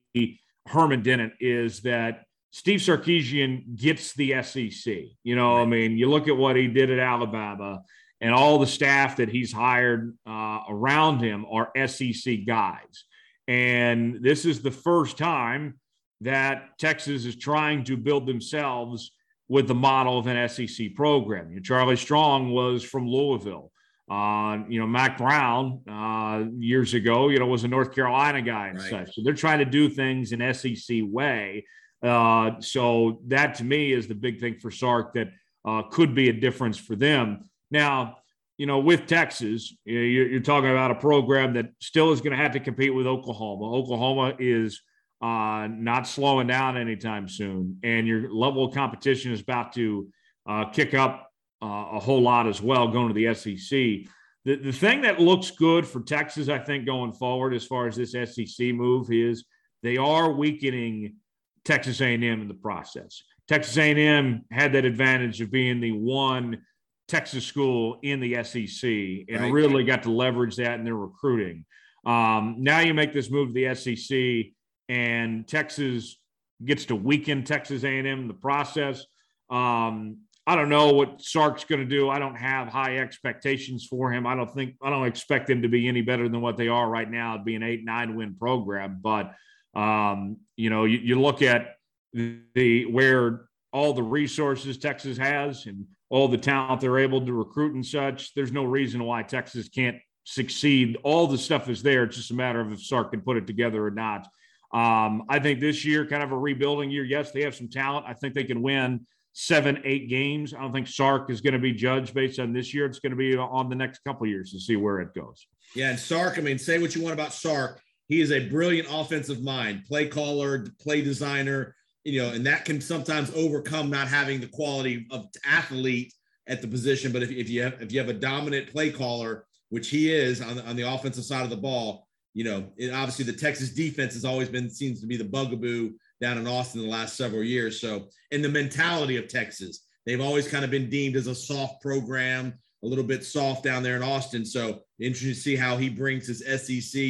Herman 0.67 1.01
didn't, 1.01 1.33
is 1.39 1.81
that 1.81 2.23
Steve 2.51 2.79
Sarkisian 2.79 3.75
gets 3.75 4.13
the 4.13 4.41
SEC. 4.43 4.95
You 5.23 5.35
know, 5.35 5.55
right. 5.55 5.61
I 5.61 5.65
mean, 5.65 5.97
you 5.97 6.09
look 6.09 6.27
at 6.27 6.37
what 6.37 6.55
he 6.55 6.67
did 6.67 6.91
at 6.91 6.99
Alabama 6.99 7.81
and 8.19 8.33
all 8.33 8.59
the 8.59 8.67
staff 8.67 9.17
that 9.17 9.29
he's 9.29 9.51
hired 9.51 10.15
uh, 10.27 10.59
around 10.69 11.21
him 11.21 11.45
are 11.51 11.71
SEC 11.87 12.45
guys. 12.45 13.05
And 13.47 14.19
this 14.21 14.45
is 14.45 14.61
the 14.61 14.71
first 14.71 15.17
time 15.17 15.79
that 16.21 16.77
Texas 16.77 17.25
is 17.25 17.35
trying 17.35 17.83
to 17.85 17.97
build 17.97 18.27
themselves 18.27 19.11
with 19.49 19.67
the 19.67 19.75
model 19.75 20.19
of 20.19 20.27
an 20.27 20.47
SEC 20.47 20.93
program. 20.95 21.49
You 21.49 21.55
know, 21.57 21.61
Charlie 21.61 21.95
Strong 21.95 22.51
was 22.51 22.83
from 22.83 23.07
Louisville. 23.07 23.70
Uh, 24.11 24.65
you 24.67 24.77
know, 24.77 24.85
Mack 24.85 25.17
Brown 25.17 25.79
uh, 25.89 26.43
years 26.57 26.93
ago, 26.93 27.29
you 27.29 27.39
know, 27.39 27.45
was 27.45 27.63
a 27.63 27.67
North 27.69 27.95
Carolina 27.95 28.41
guy 28.41 28.67
and 28.67 28.77
right. 28.77 28.89
such. 28.89 29.15
So 29.15 29.21
they're 29.23 29.33
trying 29.33 29.59
to 29.59 29.65
do 29.65 29.89
things 29.89 30.33
in 30.33 30.53
SEC 30.53 30.97
way. 31.03 31.65
Uh, 32.03 32.59
so 32.59 33.21
that 33.27 33.55
to 33.55 33.63
me 33.63 33.93
is 33.93 34.09
the 34.09 34.15
big 34.15 34.41
thing 34.41 34.59
for 34.59 34.69
Sark 34.69 35.13
that 35.13 35.29
uh, 35.63 35.83
could 35.83 36.13
be 36.13 36.27
a 36.27 36.33
difference 36.33 36.77
for 36.77 36.97
them. 36.97 37.49
Now, 37.69 38.17
you 38.57 38.65
know, 38.65 38.79
with 38.79 39.07
Texas, 39.07 39.73
you're, 39.85 40.41
talking 40.41 40.69
about 40.69 40.91
a 40.91 40.95
program 40.95 41.53
that 41.53 41.67
still 41.79 42.11
is 42.11 42.19
going 42.19 42.31
to 42.31 42.43
have 42.43 42.51
to 42.51 42.59
compete 42.59 42.93
with 42.93 43.07
Oklahoma. 43.07 43.73
Oklahoma 43.73 44.35
is 44.39 44.81
uh, 45.21 45.69
not 45.71 46.05
slowing 46.05 46.47
down 46.47 46.75
anytime 46.75 47.29
soon, 47.29 47.79
and 47.81 48.05
your 48.05 48.29
level 48.29 48.65
of 48.65 48.73
competition 48.73 49.31
is 49.31 49.39
about 49.39 49.71
to 49.73 50.09
uh, 50.49 50.65
kick 50.65 50.93
up 50.93 51.30
uh, 51.61 51.87
a 51.93 51.99
whole 51.99 52.21
lot 52.21 52.47
as 52.47 52.61
well, 52.61 52.87
going 52.87 53.07
to 53.07 53.13
the 53.13 53.33
SEC. 53.33 54.11
The, 54.43 54.55
the 54.55 54.71
thing 54.71 55.01
that 55.01 55.19
looks 55.19 55.51
good 55.51 55.85
for 55.85 56.01
Texas, 56.01 56.49
I 56.49 56.59
think, 56.59 56.85
going 56.85 57.11
forward 57.11 57.53
as 57.53 57.65
far 57.65 57.87
as 57.87 57.95
this 57.95 58.13
SEC 58.13 58.67
move 58.73 59.11
is 59.11 59.45
they 59.83 59.97
are 59.97 60.31
weakening 60.31 61.15
Texas 61.63 62.01
A&M 62.01 62.23
in 62.23 62.47
the 62.47 62.53
process. 62.55 63.21
Texas 63.47 63.77
A&M 63.77 64.45
had 64.49 64.73
that 64.73 64.85
advantage 64.85 65.41
of 65.41 65.51
being 65.51 65.79
the 65.79 65.91
one– 65.91 66.61
Texas 67.11 67.45
school 67.45 67.99
in 68.03 68.21
the 68.21 68.41
SEC 68.41 68.89
and 68.89 69.41
right. 69.41 69.51
really 69.51 69.83
got 69.83 70.03
to 70.03 70.09
leverage 70.09 70.55
that 70.55 70.79
in 70.79 70.85
their 70.85 70.95
recruiting. 70.95 71.65
Um, 72.05 72.55
now 72.59 72.79
you 72.79 72.93
make 72.93 73.11
this 73.11 73.29
move 73.29 73.49
to 73.49 73.53
the 73.53 73.75
SEC, 73.75 74.53
and 74.87 75.45
Texas 75.45 76.17
gets 76.63 76.85
to 76.85 76.95
weaken 76.95 77.43
Texas 77.43 77.83
A&M 77.83 78.05
in 78.05 78.27
the 78.29 78.33
process. 78.33 79.05
Um, 79.49 80.19
I 80.51 80.55
don't 80.55 80.67
know 80.67 80.91
what 80.91 81.21
Sark's 81.21 81.63
going 81.63 81.79
to 81.79 81.87
do. 81.87 82.09
I 82.09 82.19
don't 82.19 82.35
have 82.35 82.67
high 82.67 82.97
expectations 82.97 83.87
for 83.89 84.11
him. 84.11 84.27
I 84.27 84.35
don't 84.35 84.53
think 84.53 84.75
I 84.83 84.89
don't 84.89 85.07
expect 85.07 85.47
them 85.47 85.61
to 85.61 85.69
be 85.69 85.87
any 85.87 86.01
better 86.01 86.27
than 86.27 86.41
what 86.41 86.57
they 86.57 86.67
are 86.67 86.89
right 86.89 87.09
now. 87.09 87.35
It'd 87.35 87.45
be 87.45 87.55
an 87.55 87.63
eight 87.63 87.85
nine 87.85 88.17
win 88.17 88.35
program, 88.35 88.99
but 89.01 89.33
um, 89.75 90.39
you 90.57 90.69
know 90.69 90.83
you, 90.83 90.97
you 90.97 91.21
look 91.21 91.41
at 91.41 91.75
the 92.13 92.85
where 92.91 93.45
all 93.71 93.93
the 93.93 94.03
resources 94.03 94.77
Texas 94.77 95.17
has 95.17 95.67
and 95.67 95.85
all 96.09 96.27
the 96.27 96.37
talent 96.37 96.81
they're 96.81 96.99
able 96.99 97.25
to 97.25 97.31
recruit 97.31 97.73
and 97.73 97.85
such, 97.85 98.33
there's 98.33 98.51
no 98.51 98.65
reason 98.65 99.05
why 99.05 99.23
Texas 99.23 99.69
can't 99.69 99.99
succeed. 100.25 100.97
All 101.03 101.27
the 101.27 101.37
stuff 101.37 101.69
is 101.69 101.81
there. 101.81 102.03
It's 102.03 102.17
just 102.17 102.31
a 102.31 102.33
matter 102.33 102.59
of 102.59 102.73
if 102.73 102.83
Sark 102.83 103.11
can 103.11 103.21
put 103.21 103.37
it 103.37 103.47
together 103.47 103.85
or 103.85 103.91
not. 103.91 104.27
Um, 104.73 105.23
I 105.29 105.39
think 105.39 105.61
this 105.61 105.85
year, 105.85 106.05
kind 106.05 106.23
of 106.23 106.33
a 106.33 106.37
rebuilding 106.37 106.91
year. 106.91 107.05
Yes, 107.05 107.31
they 107.31 107.43
have 107.43 107.55
some 107.55 107.69
talent. 107.69 108.05
I 108.05 108.15
think 108.15 108.33
they 108.33 108.43
can 108.43 108.61
win 108.61 109.05
seven, 109.33 109.81
eight 109.83 110.09
games. 110.09 110.53
I 110.53 110.61
don't 110.61 110.73
think 110.73 110.87
Sark 110.87 111.29
is 111.29 111.41
going 111.41 111.53
to 111.53 111.59
be 111.59 111.73
judged 111.73 112.13
based 112.13 112.39
on 112.39 112.53
this 112.53 112.73
year. 112.73 112.85
It's 112.85 112.99
going 112.99 113.11
to 113.11 113.15
be 113.17 113.35
on 113.35 113.69
the 113.69 113.75
next 113.75 113.99
couple 114.05 114.27
years 114.27 114.51
to 114.51 114.59
see 114.59 114.75
where 114.75 114.99
it 114.99 115.13
goes. 115.13 115.47
Yeah, 115.75 115.91
and 115.91 115.99
Sark. 115.99 116.37
I 116.37 116.41
mean, 116.41 116.57
say 116.57 116.79
what 116.79 116.95
you 116.95 117.01
want 117.01 117.13
about 117.13 117.33
Sark. 117.33 117.81
He 118.07 118.19
is 118.19 118.31
a 118.31 118.49
brilliant 118.49 118.89
offensive 118.91 119.41
mind, 119.41 119.85
play 119.87 120.07
caller, 120.07 120.65
play 120.81 121.01
designer 121.01 121.75
you 122.03 122.21
know, 122.21 122.29
and 122.29 122.45
that 122.45 122.65
can 122.65 122.81
sometimes 122.81 123.31
overcome 123.35 123.89
not 123.89 124.07
having 124.07 124.39
the 124.41 124.47
quality 124.47 125.05
of 125.11 125.27
athlete 125.45 126.13
at 126.47 126.61
the 126.61 126.67
position. 126.67 127.11
But 127.11 127.23
if, 127.23 127.31
if 127.31 127.49
you 127.49 127.63
have 127.63 127.81
if 127.81 127.91
you 127.91 127.99
have 127.99 128.09
a 128.09 128.13
dominant 128.13 128.71
play 128.71 128.91
caller, 128.91 129.45
which 129.69 129.89
he 129.89 130.11
is 130.11 130.41
on 130.41 130.55
the, 130.55 130.65
on 130.65 130.75
the 130.75 130.91
offensive 130.91 131.23
side 131.23 131.43
of 131.43 131.49
the 131.49 131.57
ball, 131.57 132.07
you 132.33 132.43
know, 132.43 132.71
it, 132.77 132.91
obviously 132.91 133.25
the 133.25 133.33
Texas 133.33 133.71
defense 133.71 134.13
has 134.13 134.25
always 134.25 134.49
been 134.49 134.69
seems 134.69 134.99
to 135.01 135.07
be 135.07 135.17
the 135.17 135.23
bugaboo 135.23 135.91
down 136.21 136.37
in 136.37 136.47
Austin 136.47 136.81
the 136.81 136.87
last 136.87 137.17
several 137.17 137.43
years. 137.43 137.81
So, 137.81 138.07
in 138.31 138.41
the 138.41 138.49
mentality 138.49 139.17
of 139.17 139.27
Texas, 139.27 139.85
they've 140.05 140.21
always 140.21 140.47
kind 140.47 140.63
of 140.63 140.71
been 140.71 140.89
deemed 140.89 141.15
as 141.15 141.27
a 141.27 141.35
soft 141.35 141.81
program, 141.81 142.53
a 142.83 142.87
little 142.87 143.03
bit 143.03 143.25
soft 143.25 143.63
down 143.63 143.83
there 143.83 143.97
in 143.97 144.03
Austin. 144.03 144.45
So, 144.45 144.81
interesting 144.99 145.33
to 145.33 145.35
see 145.35 145.55
how 145.55 145.77
he 145.77 145.89
brings 145.89 146.27
his 146.27 146.39
SEC, 146.45 147.01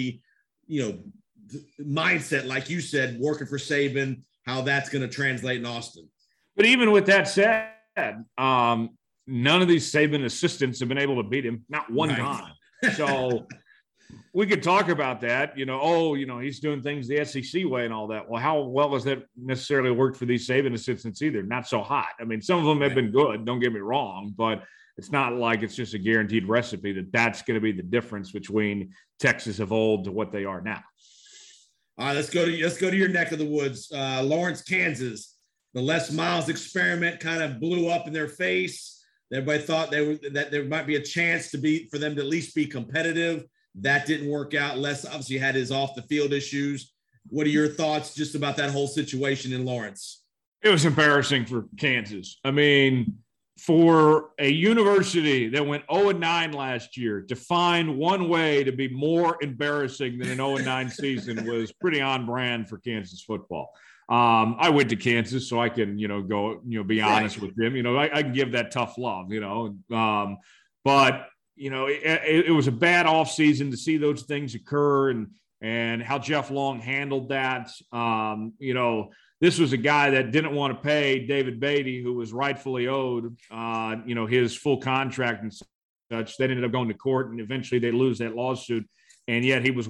you 0.68 0.82
know, 0.82 1.00
mindset, 1.80 2.48
like 2.48 2.70
you 2.70 2.82
said, 2.82 3.20
working 3.20 3.48
for 3.48 3.58
Saban 3.58 4.24
how 4.46 4.62
that's 4.62 4.90
going 4.90 5.02
to 5.02 5.08
translate 5.08 5.60
in 5.60 5.66
Austin. 5.66 6.08
But 6.56 6.66
even 6.66 6.92
with 6.92 7.06
that 7.08 7.28
said, 7.28 7.70
um, 8.38 8.90
none 9.28 9.62
of 9.62 9.68
these 9.68 9.92
Saban 9.92 10.26
assistants 10.26 10.80
have 10.80 10.90
been 10.90 10.98
able 10.98 11.22
to 11.22 11.28
beat 11.28 11.46
him, 11.46 11.66
not 11.70 11.90
one 11.92 12.10
right. 12.10 12.18
time. 12.18 12.54
So 12.96 13.46
we 14.34 14.46
could 14.46 14.64
talk 14.64 14.90
about 14.90 15.22
that. 15.22 15.58
You 15.58 15.66
know, 15.66 15.80
oh, 15.82 16.16
you 16.16 16.26
know, 16.26 16.40
he's 16.40 16.60
doing 16.60 16.82
things 16.82 17.08
the 17.08 17.24
SEC 17.26 17.66
way 17.66 17.86
and 17.86 17.94
all 17.94 18.08
that. 18.08 18.30
Well, 18.30 18.42
how 18.42 18.62
well 18.62 18.94
has 18.94 19.04
that 19.04 19.26
necessarily 19.36 19.92
worked 19.92 20.18
for 20.18 20.26
these 20.26 20.48
Saban 20.48 20.74
assistants 20.74 21.22
either? 21.22 21.44
Not 21.44 21.68
so 21.68 21.82
hot. 21.82 22.14
I 22.20 22.24
mean, 22.24 22.42
some 22.42 22.60
of 22.60 22.66
them 22.66 22.82
have 22.82 22.96
been 22.96 23.12
good. 23.12 23.46
Don't 23.46 23.60
get 23.60 23.74
me 23.74 23.80
wrong, 23.80 24.34
but 24.38 24.64
it's 24.98 25.12
not 25.12 25.34
like 25.34 25.64
it's 25.64 25.76
just 25.76 25.94
a 25.94 26.00
guaranteed 26.00 26.48
recipe 26.48 26.94
that 26.94 27.12
that's 27.12 27.42
going 27.42 27.56
to 27.56 27.62
be 27.62 27.72
the 27.72 27.84
difference 27.84 28.32
between 28.32 28.94
Texas 29.20 29.60
of 29.60 29.72
old 29.72 30.06
to 30.06 30.12
what 30.12 30.32
they 30.32 30.46
are 30.46 30.62
now. 30.62 30.82
All 31.98 32.08
right, 32.08 32.16
let's 32.16 32.30
go 32.30 32.46
to 32.46 32.64
let's 32.64 32.78
go 32.78 32.90
to 32.90 32.98
your 32.98 33.10
neck 33.10 33.32
of 33.32 33.40
the 33.40 33.46
woods, 33.46 33.92
uh, 33.94 34.24
Lawrence, 34.24 34.62
Kansas. 34.62 35.38
The 35.74 35.82
Les 35.82 36.12
Miles 36.12 36.50
experiment 36.50 37.20
kind 37.20 37.42
of 37.42 37.60
blew 37.60 37.88
up 37.88 38.08
in 38.08 38.14
their 38.14 38.28
face. 38.28 39.04
Everybody 39.34 39.64
thought 39.64 39.92
they 39.92 40.06
were 40.06 40.20
that 40.34 40.52
there 40.52 40.66
might 40.66 40.88
be 40.88 40.96
a 40.96 41.02
chance 41.02 41.52
to 41.52 41.58
be 41.58 41.88
for 41.90 41.98
them 41.98 42.16
to 42.16 42.22
at 42.22 42.28
least 42.28 42.56
be 42.56 42.66
competitive. 42.66 43.46
That 43.76 44.06
didn't 44.06 44.30
work 44.30 44.54
out. 44.54 44.78
Les 44.78 45.06
obviously 45.06 45.38
had 45.38 45.56
his 45.56 45.72
off 45.72 45.96
the 45.96 46.02
field 46.04 46.34
issues. 46.34 46.94
What 47.30 47.46
are 47.46 47.52
your 47.52 47.68
thoughts 47.68 48.14
just 48.14 48.36
about 48.36 48.58
that 48.58 48.72
whole 48.72 48.88
situation 48.88 49.54
in 49.54 49.66
Lawrence? 49.66 50.24
It 50.62 50.70
was 50.70 50.86
embarrassing 50.86 51.46
for 51.46 51.66
Kansas. 51.78 52.38
I 52.44 52.52
mean, 52.52 53.18
for 53.60 54.32
a 54.40 54.50
university 54.50 55.48
that 55.50 55.66
went 55.66 55.84
0 55.92 56.12
9 56.12 56.52
last 56.52 56.98
year 56.98 57.22
to 57.22 57.36
find 57.36 57.98
one 57.98 58.28
way 58.28 58.64
to 58.64 58.72
be 58.72 58.88
more 58.88 59.38
embarrassing 59.42 60.18
than 60.18 60.30
an 60.30 60.38
0 60.38 60.58
9 60.58 60.90
season 60.90 61.46
was 61.52 61.72
pretty 61.72 62.02
on 62.02 62.26
brand 62.26 62.68
for 62.68 62.78
Kansas 62.80 63.22
football. 63.22 63.72
Um, 64.10 64.58
I 64.60 64.70
went 64.70 64.90
to 64.90 64.98
Kansas, 64.98 65.48
so 65.48 65.62
I 65.62 65.70
can, 65.70 65.98
you 65.98 66.10
know, 66.10 66.22
go, 66.22 66.60
you 66.68 66.80
know, 66.80 66.84
be 66.84 67.02
honest 67.02 67.40
with 67.40 67.56
them. 67.56 67.76
You 67.78 67.84
know, 67.84 67.96
I, 67.96 68.18
I, 68.18 68.24
can 68.24 68.34
give 68.34 68.52
that 68.52 68.72
tough 68.72 68.98
love, 68.98 69.32
you 69.32 69.40
know. 69.40 69.78
Um, 69.90 70.40
but, 70.84 71.28
you 71.62 71.70
know, 71.70 71.86
it, 71.86 72.02
it, 72.48 72.52
was 72.52 72.66
a 72.66 72.72
bad 72.72 73.06
offseason 73.06 73.70
to 73.70 73.78
see 73.78 73.98
those 73.98 74.24
things 74.24 74.56
occur 74.56 75.12
and 75.12 75.28
and 75.62 76.02
how 76.02 76.18
Jeff 76.18 76.50
Long 76.50 76.80
handled 76.80 77.30
that. 77.30 77.70
Um, 77.92 78.54
you 78.58 78.74
know, 78.74 79.12
this 79.42 79.60
was 79.60 79.72
a 79.72 79.78
guy 79.78 80.10
that 80.10 80.32
didn't 80.32 80.56
want 80.56 80.76
to 80.76 80.82
pay 80.82 81.28
David 81.28 81.60
Beaty, 81.60 82.02
who 82.02 82.14
was 82.14 82.34
rightfully 82.34 82.88
owed, 82.88 83.38
uh, 83.52 83.98
you 84.08 84.16
know, 84.16 84.26
his 84.26 84.56
full 84.56 84.78
contract 84.78 85.44
and 85.44 85.54
such. 86.12 86.36
They 86.38 86.46
ended 86.46 86.64
up 86.64 86.72
going 86.72 86.88
to 86.88 86.96
court, 86.96 87.30
and 87.30 87.40
eventually 87.40 87.80
they 87.80 87.92
lose 87.92 88.18
that 88.18 88.36
lawsuit. 88.36 88.90
And 89.28 89.46
yet 89.46 89.64
he 89.64 89.70
was 89.70 89.88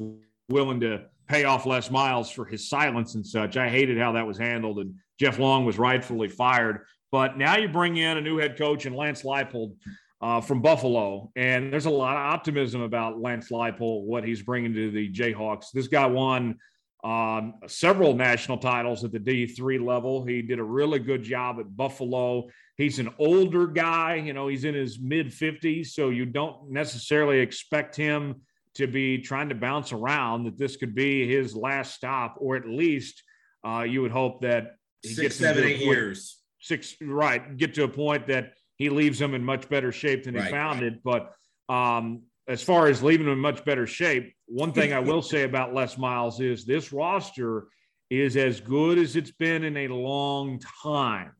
willing 0.50 0.82
to 0.82 1.06
pay 1.30 1.46
off 1.46 1.66
Les 1.66 1.90
Miles 1.90 2.30
for 2.30 2.44
his 2.44 2.68
silence 2.68 3.16
and 3.16 3.26
such. 3.26 3.56
I 3.56 3.70
hated 3.70 3.98
how 3.98 4.12
that 4.12 4.28
was 4.28 4.38
handled, 4.38 4.80
and 4.80 4.96
Jeff 5.22 5.40
Long 5.40 5.64
was 5.64 5.80
rightfully 5.80 6.28
fired. 6.28 6.82
But 7.14 7.38
now 7.38 7.56
you 7.58 7.70
bring 7.70 7.96
in 7.96 8.18
a 8.18 8.22
new 8.22 8.38
head 8.38 8.58
coach 8.58 8.86
and 8.86 8.96
Lance 8.96 9.24
Leipold 9.24 9.76
uh, 10.22 10.40
from 10.42 10.62
Buffalo, 10.62 11.32
and 11.36 11.72
there's 11.74 11.86
a 11.88 11.90
lot 11.90 12.16
of 12.16 12.22
optimism 12.34 12.82
about 12.82 13.20
Lance 13.20 13.50
Leipold, 13.50 14.04
what 14.04 14.24
he's 14.24 14.42
bringing 14.44 14.74
to 14.74 14.92
the 14.92 15.12
Jayhawks. 15.12 15.72
This 15.74 15.88
guy 15.88 16.06
won 16.06 16.58
um, 17.04 17.56
several 17.68 18.14
national 18.14 18.60
titles 18.60 19.04
at 19.04 19.12
the 19.12 19.20
D3 19.20 19.84
level. 19.84 20.24
He 20.24 20.44
did 20.44 20.60
a 20.60 20.64
really 20.64 21.00
good 21.00 21.24
job 21.24 21.60
at 21.60 21.76
Buffalo. 21.76 22.48
He's 22.78 23.00
an 23.00 23.10
older 23.18 23.66
guy, 23.66 24.16
you 24.16 24.34
know, 24.34 24.48
he's 24.48 24.64
in 24.64 24.76
his 24.76 25.00
mid 25.00 25.28
50s, 25.30 25.88
so 25.88 26.10
you 26.10 26.26
don't 26.26 26.70
necessarily 26.70 27.40
expect 27.40 27.96
him 27.96 28.42
to 28.76 28.88
be 28.88 29.18
trying 29.18 29.50
to 29.50 29.56
bounce 29.56 29.92
around, 29.92 30.46
that 30.46 30.58
this 30.58 30.78
could 30.78 30.96
be 30.96 31.28
his 31.28 31.56
last 31.56 31.94
stop, 31.96 32.36
or 32.40 32.56
at 32.56 32.68
least 32.68 33.22
uh, 33.68 33.82
you 33.82 34.02
would 34.02 34.12
hope 34.12 34.42
that 34.42 34.76
he 35.02 35.10
Six, 35.10 35.22
gets 35.22 35.36
seven, 35.38 35.64
eight 35.64 35.78
point- 35.84 35.98
years. 35.98 36.38
six 36.60 36.96
right 37.02 37.58
get 37.58 37.74
to 37.74 37.84
a 37.84 37.88
point 37.88 38.28
that 38.28 38.54
he 38.82 38.90
leaves 38.90 39.20
them 39.20 39.34
in 39.36 39.44
much 39.46 39.70
better 39.70 39.92
shape 39.92 40.24
than 40.24 40.34
he 40.34 40.42
Right, 40.42 40.52
found 40.52 40.82
right. 40.82 40.94
it. 40.94 41.04
But 41.04 41.22
um 41.70 42.24
as 42.48 42.64
far 42.64 42.88
as 42.88 43.04
leaving 43.04 43.28
them 43.28 43.34
in 43.34 43.40
much 43.40 43.64
better 43.64 43.86
shape 43.86 44.34
one 44.48 44.74
thing 44.74 44.92
i 44.94 45.00
will 45.10 45.22
say 45.22 45.44
about 45.44 45.74
les 45.76 45.96
miles 45.98 46.40
is 46.42 46.66
this 46.66 46.92
roster 46.92 47.68
is 48.10 48.36
as 48.36 48.60
good 48.60 48.98
as 48.98 49.16
it's 49.16 49.32
been 49.32 49.64
in 49.64 49.78
a 49.78 49.88
long 49.88 50.60
time. 50.84 51.32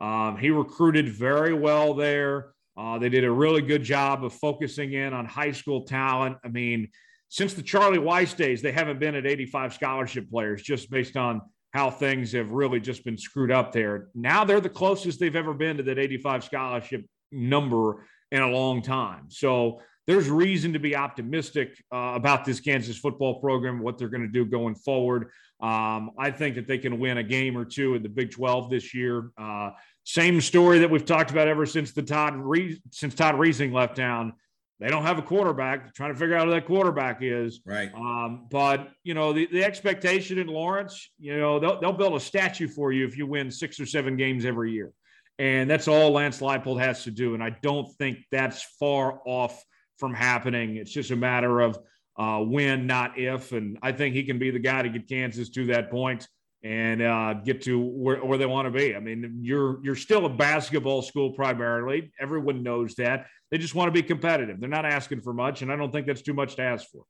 Um, 0.00 0.36
he 0.38 0.50
recruited 0.50 1.08
very 1.08 1.52
well 1.52 1.92
there. 1.92 2.52
Uh, 2.76 2.98
they 3.00 3.08
did 3.08 3.24
a 3.24 3.30
really 3.44 3.62
good 3.62 3.82
job 3.82 4.22
of 4.24 4.32
focusing 4.32 4.92
in 4.92 5.12
on 5.12 5.24
high 5.26 5.50
school 5.60 5.80
talent. 5.86 6.36
I 6.44 6.48
mean 6.48 6.88
since 7.30 7.54
the 7.54 7.62
Charlie 7.62 7.98
Weis 7.98 8.36
days 8.36 8.60
they 8.62 8.72
haven't 8.72 9.00
been 9.00 9.14
at 9.14 9.26
85 9.26 9.74
scholarship 9.74 10.30
players 10.30 10.62
just 10.62 10.90
based 10.90 11.16
on 11.16 11.40
how 11.72 11.90
things 11.90 12.32
have 12.32 12.50
really 12.50 12.80
just 12.80 13.04
been 13.04 13.16
screwed 13.16 13.50
up 13.50 13.72
there. 13.72 14.08
Now 14.14 14.44
they're 14.44 14.60
the 14.60 14.68
closest 14.68 15.20
they've 15.20 15.36
ever 15.36 15.54
been 15.54 15.76
to 15.76 15.82
that 15.84 15.98
85 15.98 16.44
scholarship 16.44 17.04
number 17.30 18.06
in 18.32 18.42
a 18.42 18.48
long 18.48 18.82
time. 18.82 19.26
So 19.28 19.80
there's 20.06 20.28
reason 20.28 20.72
to 20.72 20.78
be 20.78 20.96
optimistic 20.96 21.80
uh, 21.92 22.12
about 22.14 22.44
this 22.44 22.58
Kansas 22.58 22.98
football 22.98 23.40
program, 23.40 23.80
what 23.80 23.98
they're 23.98 24.08
going 24.08 24.22
to 24.22 24.28
do 24.28 24.44
going 24.44 24.74
forward. 24.74 25.30
Um, 25.60 26.12
I 26.18 26.30
think 26.30 26.56
that 26.56 26.66
they 26.66 26.78
can 26.78 26.98
win 26.98 27.18
a 27.18 27.22
game 27.22 27.56
or 27.56 27.64
two 27.64 27.94
in 27.94 28.02
the 28.02 28.08
Big 28.08 28.30
12 28.30 28.70
this 28.70 28.94
year. 28.94 29.30
Uh, 29.38 29.70
same 30.04 30.40
story 30.40 30.78
that 30.80 30.90
we've 30.90 31.04
talked 31.04 31.30
about 31.30 31.46
ever 31.48 31.66
since 31.66 31.92
the 31.92 32.02
Todd 32.02 32.34
Re- 32.36 32.80
since 32.90 33.14
Todd 33.14 33.36
Reesing 33.36 33.72
left 33.72 33.96
town. 33.96 34.32
They 34.80 34.88
don't 34.88 35.02
have 35.02 35.18
a 35.18 35.22
quarterback. 35.22 35.82
They're 35.82 35.92
trying 35.94 36.14
to 36.14 36.18
figure 36.18 36.34
out 36.36 36.46
who 36.46 36.54
that 36.54 36.64
quarterback 36.64 37.18
is. 37.20 37.60
Right. 37.66 37.92
Um, 37.94 38.46
but 38.50 38.88
you 39.04 39.12
know, 39.12 39.34
the, 39.34 39.46
the 39.52 39.62
expectation 39.62 40.38
in 40.38 40.46
Lawrence, 40.46 41.10
you 41.18 41.38
know, 41.38 41.58
they'll, 41.58 41.78
they'll 41.80 41.92
build 41.92 42.14
a 42.14 42.20
statue 42.20 42.66
for 42.66 42.90
you 42.90 43.06
if 43.06 43.16
you 43.16 43.26
win 43.26 43.50
six 43.50 43.78
or 43.78 43.84
seven 43.84 44.16
games 44.16 44.46
every 44.46 44.72
year. 44.72 44.92
And 45.38 45.70
that's 45.70 45.86
all 45.86 46.10
Lance 46.10 46.40
Leipold 46.40 46.80
has 46.80 47.04
to 47.04 47.10
do. 47.10 47.34
And 47.34 47.42
I 47.42 47.56
don't 47.62 47.90
think 47.98 48.18
that's 48.30 48.62
far 48.78 49.20
off 49.26 49.62
from 49.98 50.14
happening. 50.14 50.76
It's 50.76 50.92
just 50.92 51.10
a 51.10 51.16
matter 51.16 51.60
of 51.60 51.78
uh, 52.18 52.40
when, 52.40 52.86
not 52.86 53.18
if. 53.18 53.52
And 53.52 53.78
I 53.82 53.92
think 53.92 54.14
he 54.14 54.24
can 54.24 54.38
be 54.38 54.50
the 54.50 54.58
guy 54.58 54.82
to 54.82 54.88
get 54.88 55.08
Kansas 55.08 55.50
to 55.50 55.66
that 55.66 55.90
point 55.90 56.26
and 56.62 57.00
uh, 57.00 57.34
get 57.34 57.62
to 57.62 57.80
where, 57.80 58.24
where 58.24 58.36
they 58.36 58.46
want 58.46 58.66
to 58.66 58.70
be. 58.70 58.94
I 58.94 59.00
mean, 59.00 59.40
you're 59.42 59.82
you're 59.82 59.96
still 59.96 60.26
a 60.26 60.28
basketball 60.28 61.02
school 61.02 61.32
primarily. 61.32 62.12
Everyone 62.20 62.62
knows 62.62 62.94
that. 62.96 63.26
They 63.50 63.58
just 63.58 63.74
want 63.74 63.88
to 63.88 63.92
be 63.92 64.02
competitive. 64.02 64.60
They're 64.60 64.68
not 64.68 64.84
asking 64.84 65.22
for 65.22 65.32
much, 65.32 65.62
and 65.62 65.72
I 65.72 65.76
don't 65.76 65.90
think 65.90 66.06
that's 66.06 66.22
too 66.22 66.34
much 66.34 66.56
to 66.56 66.62
ask 66.62 66.86
for. 66.90 67.04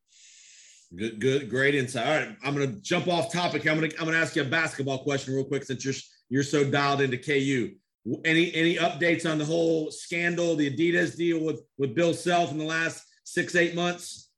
Good, 0.96 1.20
good, 1.20 1.50
great 1.50 1.74
insight. 1.74 2.06
All 2.06 2.14
right, 2.14 2.36
I'm 2.44 2.54
gonna 2.54 2.78
jump 2.80 3.08
off 3.08 3.32
topic. 3.32 3.66
I'm 3.66 3.76
gonna 3.76 3.92
I'm 3.98 4.06
gonna 4.06 4.18
ask 4.18 4.36
you 4.36 4.42
a 4.42 4.46
basketball 4.46 4.98
question 4.98 5.34
real 5.34 5.44
quick 5.44 5.64
since 5.64 5.84
you're 5.84 5.94
you're 6.28 6.42
so 6.42 6.68
dialed 6.68 7.00
into 7.00 7.18
KU. 7.18 7.72
Any 8.24 8.54
any 8.54 8.76
updates 8.76 9.30
on 9.30 9.38
the 9.38 9.44
whole 9.44 9.90
scandal, 9.90 10.56
the 10.56 10.70
Adidas 10.70 11.16
deal 11.16 11.44
with 11.44 11.62
with 11.76 11.94
Bill 11.94 12.14
Self 12.14 12.52
in 12.52 12.58
the 12.58 12.64
last 12.64 13.04
six 13.24 13.54
eight 13.54 13.74
months? 13.74 14.30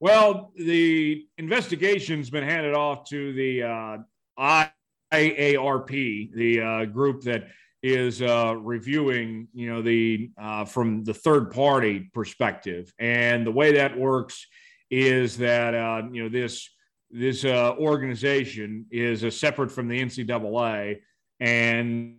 Well, 0.00 0.52
the 0.56 1.26
investigation's 1.36 2.30
been 2.30 2.44
handed 2.44 2.74
off 2.74 3.04
to 3.10 3.32
the 3.34 3.62
uh, 3.62 3.96
IARP, 4.40 6.32
the 6.32 6.60
uh, 6.60 6.84
group 6.86 7.22
that 7.22 7.48
is 7.82 8.20
uh, 8.22 8.54
reviewing, 8.58 9.48
you 9.54 9.72
know, 9.72 9.82
the 9.82 10.30
uh, 10.38 10.64
from 10.64 11.04
the 11.04 11.14
third 11.14 11.50
party 11.50 12.10
perspective, 12.12 12.92
and 12.98 13.46
the 13.46 13.52
way 13.52 13.72
that 13.72 13.96
works 13.96 14.46
is 14.90 15.36
that 15.38 15.74
uh, 15.74 16.02
you 16.12 16.22
know 16.22 16.28
this 16.28 16.68
this 17.10 17.44
uh, 17.44 17.74
organization 17.78 18.86
is 18.90 19.24
uh, 19.24 19.30
separate 19.30 19.70
from 19.72 19.88
the 19.88 20.00
NCAA, 20.00 21.00
and 21.40 22.16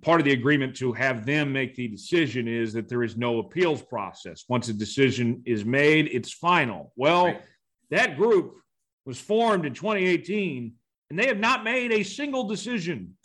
part 0.00 0.20
of 0.20 0.24
the 0.24 0.32
agreement 0.32 0.74
to 0.76 0.92
have 0.92 1.24
them 1.26 1.52
make 1.52 1.74
the 1.74 1.88
decision 1.88 2.48
is 2.48 2.72
that 2.72 2.88
there 2.88 3.02
is 3.02 3.16
no 3.16 3.38
appeals 3.38 3.82
process. 3.82 4.44
Once 4.48 4.68
a 4.68 4.72
decision 4.72 5.42
is 5.44 5.64
made, 5.64 6.08
it's 6.12 6.32
final. 6.32 6.92
Well, 6.96 7.26
Right. 7.26 7.42
that 7.90 8.16
group 8.16 8.56
was 9.04 9.20
formed 9.20 9.64
in 9.66 9.74
2018, 9.74 10.74
and 11.12 11.18
they 11.18 11.26
have 11.26 11.38
not 11.38 11.62
made 11.62 11.92
a 11.92 12.02
single 12.02 12.44
decision 12.44 13.18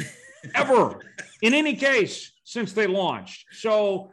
ever 0.53 0.99
in 1.41 1.53
any 1.53 1.73
case 1.73 2.33
since 2.43 2.73
they 2.73 2.85
launched. 2.85 3.45
So, 3.53 4.11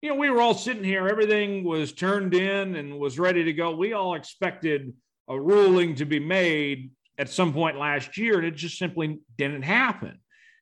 you 0.00 0.10
know, 0.10 0.14
we 0.14 0.30
were 0.30 0.40
all 0.40 0.54
sitting 0.54 0.84
here, 0.84 1.08
everything 1.08 1.64
was 1.64 1.92
turned 1.92 2.34
in 2.34 2.76
and 2.76 3.00
was 3.00 3.18
ready 3.18 3.42
to 3.42 3.52
go. 3.52 3.74
We 3.74 3.94
all 3.94 4.14
expected 4.14 4.94
a 5.28 5.40
ruling 5.40 5.96
to 5.96 6.04
be 6.04 6.20
made 6.20 6.92
at 7.18 7.28
some 7.28 7.52
point 7.52 7.76
last 7.76 8.16
year, 8.16 8.38
and 8.38 8.46
it 8.46 8.54
just 8.54 8.78
simply 8.78 9.18
didn't 9.36 9.62
happen. 9.62 10.20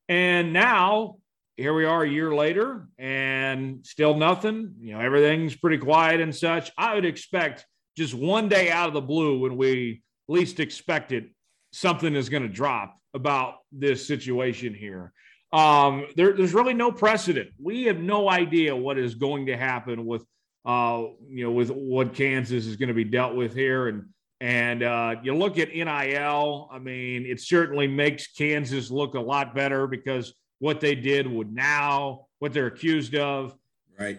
And 0.08 0.54
now 0.54 1.16
here 1.58 1.74
we 1.74 1.84
are 1.84 2.02
a 2.02 2.08
year 2.08 2.34
later 2.34 2.88
and 2.98 3.84
still 3.84 4.16
nothing. 4.16 4.76
You 4.80 4.94
know, 4.94 5.00
everything's 5.00 5.54
pretty 5.54 5.76
quiet 5.76 6.18
and 6.18 6.34
such. 6.34 6.72
I 6.78 6.94
would 6.94 7.04
expect 7.04 7.66
just 7.94 8.14
one 8.14 8.48
day 8.48 8.70
out 8.70 8.88
of 8.88 8.94
the 8.94 9.02
blue 9.02 9.40
when 9.40 9.58
we 9.58 10.02
least 10.28 10.60
expect 10.60 11.12
it, 11.12 11.26
something 11.74 12.14
is 12.14 12.28
going 12.28 12.42
to 12.42 12.48
drop 12.48 12.98
about 13.14 13.56
this 13.72 14.06
situation 14.06 14.74
here. 14.74 15.12
Um, 15.52 16.06
there, 16.16 16.32
there's 16.32 16.54
really 16.54 16.74
no 16.74 16.92
precedent. 16.92 17.50
We 17.60 17.84
have 17.84 17.98
no 17.98 18.28
idea 18.28 18.74
what 18.74 18.98
is 18.98 19.14
going 19.14 19.46
to 19.46 19.56
happen 19.56 20.06
with, 20.06 20.24
uh, 20.64 21.04
you 21.28 21.44
know, 21.44 21.50
with 21.52 21.70
what 21.70 22.14
Kansas 22.14 22.66
is 22.66 22.76
going 22.76 22.88
to 22.88 22.94
be 22.94 23.04
dealt 23.04 23.34
with 23.34 23.54
here. 23.54 23.88
And 23.88 24.06
and 24.40 24.82
uh, 24.82 25.16
you 25.22 25.34
look 25.34 25.58
at 25.58 25.68
NIL. 25.74 26.68
I 26.70 26.78
mean, 26.78 27.24
it 27.24 27.40
certainly 27.40 27.86
makes 27.86 28.26
Kansas 28.26 28.90
look 28.90 29.14
a 29.14 29.20
lot 29.20 29.54
better 29.54 29.86
because 29.86 30.34
what 30.58 30.80
they 30.80 30.94
did 30.94 31.26
would 31.26 31.52
now, 31.52 32.26
what 32.38 32.52
they're 32.52 32.66
accused 32.66 33.14
of, 33.14 33.56
Right. 33.98 34.18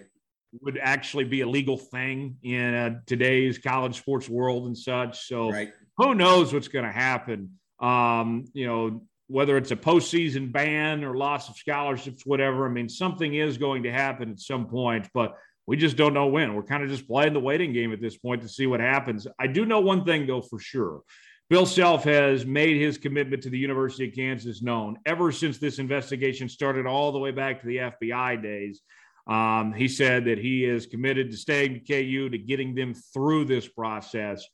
would 0.61 0.80
actually 0.82 1.26
be 1.26 1.41
a 1.41 1.48
legal 1.48 1.77
thing 1.77 2.38
in 2.44 2.73
uh, 2.73 2.99
today's 3.06 3.57
college 3.57 3.98
sports 3.98 4.30
world 4.30 4.68
and 4.68 4.77
such. 4.77 5.27
So 5.27 5.52
Right. 5.52 5.73
Who 5.97 6.15
knows 6.15 6.53
what's 6.53 6.67
going 6.67 6.85
to 6.85 6.91
happen? 6.91 7.57
Um, 7.80 8.45
you 8.53 8.67
know, 8.67 9.01
whether 9.27 9.57
it's 9.57 9.72
a 9.72 9.76
postseason 9.76 10.51
ban 10.51 11.03
or 11.03 11.15
loss 11.15 11.49
of 11.49 11.55
scholarships, 11.55 12.26
whatever. 12.26 12.65
I 12.65 12.69
mean, 12.69 12.89
something 12.89 13.34
is 13.34 13.57
going 13.57 13.84
to 13.84 13.91
happen 13.91 14.30
at 14.31 14.39
some 14.39 14.67
point, 14.67 15.07
but 15.13 15.35
we 15.67 15.77
just 15.77 15.97
don't 15.97 16.13
know 16.13 16.27
when. 16.27 16.53
We're 16.53 16.63
kind 16.63 16.84
of 16.84 16.89
just 16.89 17.07
playing 17.07 17.34
the 17.34 17.39
waiting 17.39 17.73
game 17.73 17.91
at 17.91 18.01
this 18.01 18.17
point 18.17 18.43
to 18.43 18.49
see 18.49 18.67
what 18.67 18.80
happens. 18.80 19.26
I 19.39 19.47
do 19.47 19.65
know 19.65 19.80
one 19.80 20.05
thing, 20.05 20.27
though, 20.27 20.41
for 20.41 20.59
sure. 20.59 21.01
Bill 21.49 21.65
Self 21.65 22.03
has 22.05 22.45
made 22.45 22.81
his 22.81 22.97
commitment 22.97 23.43
to 23.43 23.49
the 23.49 23.57
University 23.57 24.07
of 24.07 24.15
Kansas 24.15 24.61
known 24.61 24.97
ever 25.05 25.31
since 25.31 25.57
this 25.57 25.80
investigation 25.80 26.49
started, 26.49 26.88
all 26.88 27.11
the 27.11 27.19
way 27.19 27.31
back 27.31 27.61
to 27.61 27.67
the 27.67 27.77
FBI 27.77 28.41
days. 28.41 28.81
Um, 29.27 29.73
he 29.73 29.88
said 29.88 30.26
that 30.26 30.38
he 30.38 30.65
is 30.65 30.85
committed 30.85 31.31
to 31.31 31.38
staying 31.38 31.77
at 31.77 31.88
KU, 31.88 32.30
to 32.30 32.38
getting 32.38 32.76
them 32.76 32.93
through 32.93 33.45
this 33.45 33.67
process. 33.67 34.45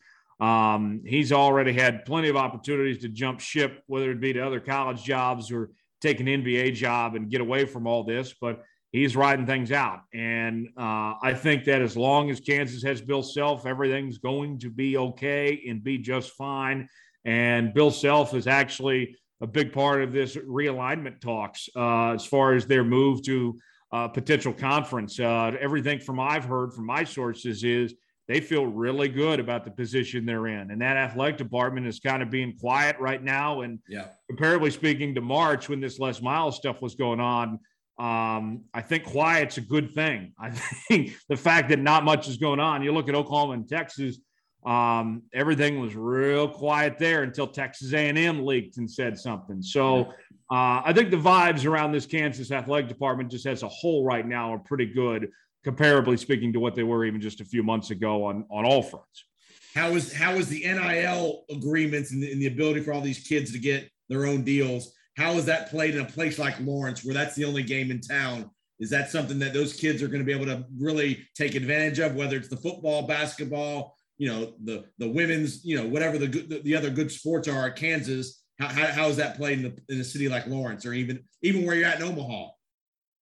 Um, 0.42 1.02
he's 1.06 1.32
already 1.32 1.72
had 1.72 2.04
plenty 2.04 2.28
of 2.28 2.36
opportunities 2.36 3.02
to 3.04 3.10
jump 3.10 3.40
ship, 3.40 3.84
whether 3.86 4.12
it 4.12 4.20
be 4.20 4.34
to 4.34 4.40
other 4.40 4.60
college 4.60 5.04
jobs 5.04 5.52
or 5.52 5.70
take 6.02 6.20
an 6.20 6.26
NBA 6.26 6.74
job 6.74 7.16
and 7.16 7.30
get 7.30 7.42
away 7.42 7.66
from 7.66 7.86
all 7.86 8.04
this, 8.04 8.34
but 8.42 8.64
he's 8.92 9.16
riding 9.16 9.46
things 9.46 9.72
out. 9.72 10.02
And 10.14 10.70
uh, 10.76 11.14
I 11.22 11.34
think 11.36 11.66
that 11.66 11.82
as 11.84 11.96
long 11.96 12.32
as 12.32 12.40
Kansas 12.40 12.84
has 12.84 13.02
Bill 13.02 13.22
Self, 13.22 13.68
everything's 13.68 14.18
going 14.18 14.58
to 14.60 14.72
be 14.72 14.98
okay 14.98 15.64
and 15.70 15.84
be 15.84 16.00
just 16.00 16.32
fine. 16.32 16.90
And 17.24 17.72
Bill 17.74 17.92
Self 17.92 18.34
is 18.34 18.48
actually 18.48 19.16
a 19.42 19.48
big 19.48 19.72
part 19.74 20.02
of 20.02 20.12
this 20.12 20.36
realignment 20.36 21.22
talks 21.22 21.70
uh, 21.76 22.14
as 22.14 22.26
far 22.26 22.54
as 22.54 22.66
their 22.66 22.84
move 22.84 23.24
to 23.24 23.60
uh, 23.92 24.08
potential 24.08 24.54
conference. 24.54 25.20
Uh, 25.20 25.52
everything 25.60 26.00
from 26.00 26.20
I've 26.20 26.46
heard 26.46 26.74
from 26.74 26.86
my 26.86 27.04
sources 27.04 27.64
is 27.64 27.94
they 28.32 28.40
feel 28.40 28.66
really 28.66 29.10
good 29.10 29.42
about 29.42 29.66
the 29.66 29.72
position 29.72 30.26
they're 30.26 30.48
in. 30.48 30.72
And 30.72 30.82
that 30.82 30.96
athletic 30.96 31.38
department 31.38 31.86
is 31.86 32.00
kind 32.00 32.24
of 32.24 32.30
being 32.30 32.56
quiet 32.58 32.96
right 32.98 33.22
now. 33.22 33.62
And 33.62 33.80
Yeah. 33.90 34.08
comparatively 34.30 34.72
speaking 34.72 35.14
to 35.16 35.22
March 35.22 35.68
when 35.68 35.82
this 35.82 36.00
Les 36.00 36.22
Miles 36.22 36.56
stuff 36.56 36.82
was 36.82 36.96
going 36.96 37.20
on, 37.20 37.60
um, 38.00 38.64
I 38.74 38.82
think 38.82 39.04
quiet's 39.04 39.58
a 39.58 39.62
good 39.62 39.92
thing. 39.92 40.32
I 40.40 40.52
think 40.52 41.18
the 41.28 41.36
fact 41.36 41.68
that 41.70 41.80
not 41.80 42.06
much 42.06 42.30
is 42.30 42.38
going 42.38 42.62
on, 42.62 42.84
you 42.84 42.94
look 42.94 43.10
at 43.10 43.16
Oklahoma 43.16 43.54
and 43.54 43.68
Texas, 43.68 44.18
um, 44.66 45.24
everything 45.34 45.82
was 45.82 45.96
real 45.96 46.48
quiet 46.48 46.98
there 47.00 47.24
until 47.24 47.48
Texas 47.48 47.92
A&M 47.94 48.46
leaked 48.46 48.78
and 48.78 48.90
said 48.90 49.18
something. 49.18 49.62
So 49.62 50.06
uh, 50.50 50.82
I 50.86 50.94
think 50.94 51.12
the 51.12 51.18
vibes 51.18 51.66
around 51.66 51.92
this 51.92 52.06
Kansas 52.06 52.52
athletic 52.52 52.88
department 52.88 53.30
just 53.30 53.46
as 53.46 53.64
a 53.64 53.68
whole 53.68 54.06
right 54.06 54.26
now 54.26 54.54
are 54.54 54.60
pretty 54.60 54.86
good, 54.86 55.30
comparably 55.66 56.18
speaking 56.18 56.54
to 56.54 56.60
what 56.60 56.76
they 56.76 56.84
were 56.84 57.06
even 57.06 57.22
just 57.22 57.42
a 57.42 57.46
few 57.46 57.64
months 57.64 57.92
ago 57.92 58.26
on 58.26 58.46
on 58.50 58.66
all 58.66 58.82
fronts. 58.82 59.26
How 59.74 59.90
is 59.92 60.14
how 60.14 60.34
is 60.34 60.48
the 60.48 60.62
NIL 60.62 61.46
agreements 61.50 62.12
and 62.12 62.22
the, 62.22 62.32
and 62.32 62.42
the 62.42 62.48
ability 62.48 62.82
for 62.82 62.94
all 62.94 63.02
these 63.02 63.20
kids 63.20 63.52
to 63.54 63.60
get 63.60 63.90
their 64.10 64.26
own 64.26 64.44
deals? 64.44 64.94
How 65.18 65.34
is 65.34 65.46
that 65.46 65.70
played 65.70 65.96
in 65.96 66.02
a 66.02 66.10
place 66.10 66.40
like 66.40 66.60
Lawrence, 66.60 67.04
where 67.04 67.14
that's 67.14 67.36
the 67.36 67.46
only 67.46 67.64
game 67.64 67.92
in 67.92 68.02
town? 68.02 68.50
Is 68.80 68.90
that 68.90 69.12
something 69.12 69.38
that 69.40 69.54
those 69.54 69.74
kids 69.74 70.02
are 70.02 70.08
going 70.08 70.20
to 70.20 70.26
be 70.26 70.34
able 70.34 70.48
to 70.48 70.66
really 70.80 71.28
take 71.36 71.54
advantage 71.56 72.00
of, 72.00 72.16
whether 72.16 72.36
it's 72.36 72.48
the 72.48 72.58
football, 72.58 73.04
basketball, 73.04 73.96
you 74.18 74.28
know, 74.28 74.54
the 74.64 74.86
the 74.98 75.08
women's, 75.08 75.64
you 75.64 75.78
know, 75.78 75.88
whatever 75.88 76.18
the 76.18 76.28
the, 76.28 76.62
the 76.64 76.76
other 76.76 76.90
good 76.90 77.12
sports 77.12 77.48
are 77.48 77.68
at 77.68 77.76
Kansas? 77.76 78.44
How, 78.60 78.68
how, 78.68 78.88
how 78.88 79.08
is 79.08 79.18
that 79.18 79.38
played 79.38 79.60
in, 79.60 79.64
the, 79.64 79.94
in 79.94 80.02
a 80.02 80.04
city 80.04 80.30
like 80.30 80.48
Lawrence, 80.48 80.86
or 80.86 80.94
even 80.94 81.24
even 81.42 81.66
where 81.66 81.76
you're 81.76 81.88
at 81.88 82.00
in 82.00 82.08
Omaha? 82.08 82.50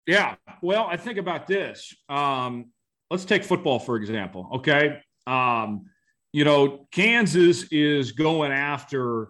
Yeah, 0.07 0.35
well, 0.61 0.87
I 0.89 0.97
think 0.97 1.17
about 1.17 1.47
this. 1.47 1.95
Um, 2.07 2.71
let's 3.11 3.25
take 3.25 3.43
football 3.43 3.79
for 3.79 3.95
example. 3.95 4.49
Okay, 4.55 4.99
um, 5.27 5.85
you 6.31 6.43
know, 6.45 6.87
Kansas 6.91 7.63
is 7.71 8.11
going 8.11 8.51
after 8.51 9.29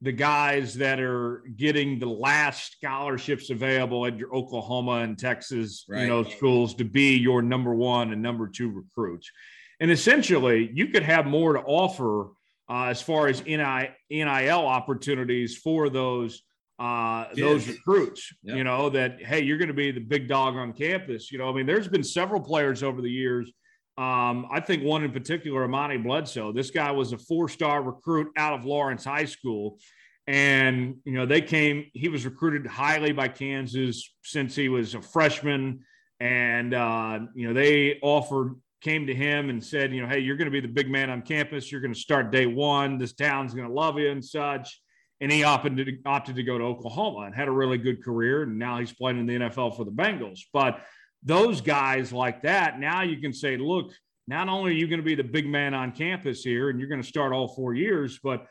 the 0.00 0.12
guys 0.12 0.74
that 0.74 0.98
are 0.98 1.44
getting 1.56 2.00
the 2.00 2.08
last 2.08 2.72
scholarships 2.72 3.50
available 3.50 4.04
at 4.04 4.18
your 4.18 4.34
Oklahoma 4.34 5.02
and 5.02 5.16
Texas, 5.16 5.84
Right. 5.88 6.02
you 6.02 6.08
know, 6.08 6.24
schools 6.24 6.74
to 6.74 6.84
be 6.84 7.16
your 7.16 7.40
number 7.40 7.72
one 7.72 8.12
and 8.12 8.20
number 8.20 8.48
two 8.48 8.68
recruits. 8.68 9.30
And 9.78 9.92
essentially, 9.92 10.70
you 10.74 10.88
could 10.88 11.04
have 11.04 11.26
more 11.26 11.52
to 11.52 11.60
offer 11.60 12.30
uh, 12.68 12.86
as 12.86 13.00
far 13.00 13.28
as 13.28 13.44
NIL 13.44 14.66
opportunities 14.66 15.56
for 15.58 15.88
those 15.88 16.42
uh, 16.82 17.26
those 17.36 17.68
recruits. 17.68 18.32
You 18.42 18.64
know 18.64 18.90
that 18.90 19.22
hey, 19.22 19.42
you're 19.42 19.56
going 19.56 19.68
to 19.68 19.74
be 19.74 19.92
the 19.92 20.00
big 20.00 20.28
dog 20.28 20.56
on 20.56 20.72
campus. 20.72 21.30
You 21.30 21.38
know, 21.38 21.48
I 21.48 21.52
mean, 21.52 21.64
there's 21.64 21.86
been 21.86 22.02
several 22.02 22.40
players 22.40 22.82
over 22.82 23.00
the 23.00 23.10
years. 23.10 23.52
Um, 23.96 24.48
I 24.50 24.58
think 24.58 24.82
one 24.82 25.04
in 25.04 25.12
particular, 25.12 25.62
Amani 25.62 25.98
Bledsoe. 25.98 26.50
This 26.50 26.72
guy 26.72 26.90
was 26.90 27.12
a 27.12 27.18
four-star 27.18 27.82
recruit 27.82 28.32
out 28.36 28.54
of 28.54 28.64
Lawrence 28.64 29.04
High 29.04 29.26
School, 29.26 29.78
and 30.26 30.96
you 31.04 31.12
know 31.12 31.24
they 31.24 31.40
came. 31.40 31.86
He 31.94 32.08
was 32.08 32.24
recruited 32.24 32.66
highly 32.66 33.12
by 33.12 33.28
Kansas 33.28 34.12
since 34.24 34.56
he 34.56 34.68
was 34.68 34.96
a 34.96 35.02
freshman, 35.02 35.84
and 36.18 36.74
uh, 36.74 37.20
you 37.36 37.46
know 37.46 37.54
they 37.54 38.00
offered 38.02 38.56
came 38.80 39.06
to 39.06 39.14
him 39.14 39.50
and 39.50 39.62
said, 39.62 39.94
you 39.94 40.02
know, 40.02 40.08
hey, 40.08 40.18
you're 40.18 40.36
going 40.36 40.46
to 40.46 40.50
be 40.50 40.58
the 40.58 40.66
big 40.66 40.90
man 40.90 41.08
on 41.08 41.22
campus. 41.22 41.70
You're 41.70 41.80
going 41.80 41.94
to 41.94 42.00
start 42.00 42.32
day 42.32 42.46
one. 42.46 42.98
This 42.98 43.12
town's 43.12 43.54
going 43.54 43.68
to 43.68 43.72
love 43.72 43.96
you 43.96 44.10
and 44.10 44.24
such. 44.24 44.82
And 45.22 45.32
he 45.32 45.44
opted 45.44 45.76
to, 45.78 45.98
opted 46.04 46.36
to 46.36 46.42
go 46.42 46.58
to 46.58 46.64
Oklahoma 46.64 47.20
and 47.26 47.34
had 47.34 47.48
a 47.48 47.52
really 47.52 47.78
good 47.78 48.04
career. 48.04 48.42
And 48.42 48.58
now 48.58 48.78
he's 48.78 48.92
playing 48.92 49.18
in 49.18 49.26
the 49.26 49.34
NFL 49.34 49.76
for 49.76 49.84
the 49.84 49.90
Bengals. 49.90 50.40
But 50.52 50.80
those 51.22 51.62
guys 51.62 52.12
like 52.12 52.42
that, 52.42 52.78
now 52.78 53.02
you 53.02 53.18
can 53.18 53.32
say, 53.32 53.56
look, 53.56 53.92
not 54.26 54.48
only 54.48 54.72
are 54.72 54.74
you 54.74 54.86
going 54.88 55.00
to 55.00 55.04
be 55.04 55.14
the 55.14 55.24
big 55.24 55.46
man 55.46 55.72
on 55.74 55.92
campus 55.92 56.42
here 56.42 56.68
and 56.68 56.78
you're 56.78 56.88
going 56.88 57.00
to 57.00 57.06
start 57.06 57.32
all 57.32 57.48
four 57.48 57.74
years, 57.74 58.18
but 58.22 58.46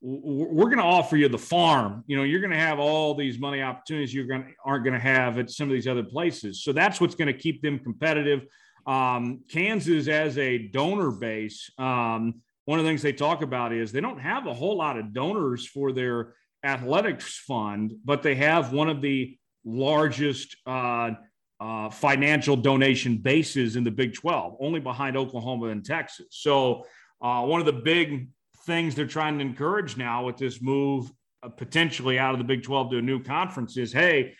we're 0.00 0.66
going 0.66 0.78
to 0.78 0.84
offer 0.84 1.16
you 1.16 1.28
the 1.28 1.38
farm. 1.38 2.04
You 2.06 2.16
know, 2.16 2.22
you're 2.22 2.40
going 2.40 2.52
to 2.52 2.58
have 2.58 2.78
all 2.78 3.14
these 3.14 3.38
money 3.38 3.62
opportunities 3.62 4.14
you're 4.14 4.26
going 4.26 4.44
to, 4.44 4.50
aren't 4.64 4.84
going 4.84 4.94
to 4.94 5.00
have 5.00 5.38
at 5.38 5.50
some 5.50 5.68
of 5.68 5.72
these 5.72 5.88
other 5.88 6.04
places. 6.04 6.62
So 6.62 6.72
that's 6.72 7.00
what's 7.00 7.16
going 7.16 7.26
to 7.26 7.38
keep 7.38 7.62
them 7.62 7.80
competitive. 7.80 8.44
Um, 8.86 9.40
Kansas 9.50 10.06
as 10.06 10.38
a 10.38 10.58
donor 10.58 11.10
base, 11.10 11.70
um, 11.78 12.42
one 12.68 12.78
of 12.78 12.84
the 12.84 12.90
things 12.90 13.00
they 13.00 13.14
talk 13.14 13.40
about 13.40 13.72
is 13.72 13.92
they 13.92 14.00
don't 14.02 14.20
have 14.20 14.46
a 14.46 14.52
whole 14.52 14.76
lot 14.76 14.98
of 14.98 15.14
donors 15.14 15.66
for 15.66 15.90
their 15.90 16.34
athletics 16.62 17.38
fund, 17.38 17.94
but 18.04 18.22
they 18.22 18.34
have 18.34 18.74
one 18.74 18.90
of 18.90 19.00
the 19.00 19.38
largest 19.64 20.54
uh, 20.66 21.12
uh, 21.60 21.88
financial 21.88 22.56
donation 22.56 23.16
bases 23.16 23.76
in 23.76 23.84
the 23.84 23.90
Big 23.90 24.12
12, 24.12 24.58
only 24.60 24.80
behind 24.80 25.16
Oklahoma 25.16 25.68
and 25.68 25.82
Texas. 25.82 26.26
So, 26.32 26.84
uh, 27.22 27.42
one 27.46 27.58
of 27.58 27.64
the 27.64 27.72
big 27.72 28.28
things 28.66 28.94
they're 28.94 29.06
trying 29.06 29.38
to 29.38 29.44
encourage 29.46 29.96
now 29.96 30.26
with 30.26 30.36
this 30.36 30.60
move, 30.60 31.10
uh, 31.42 31.48
potentially 31.48 32.18
out 32.18 32.34
of 32.34 32.38
the 32.38 32.44
Big 32.44 32.64
12 32.64 32.90
to 32.90 32.98
a 32.98 33.02
new 33.02 33.22
conference, 33.22 33.78
is 33.78 33.94
hey, 33.94 34.34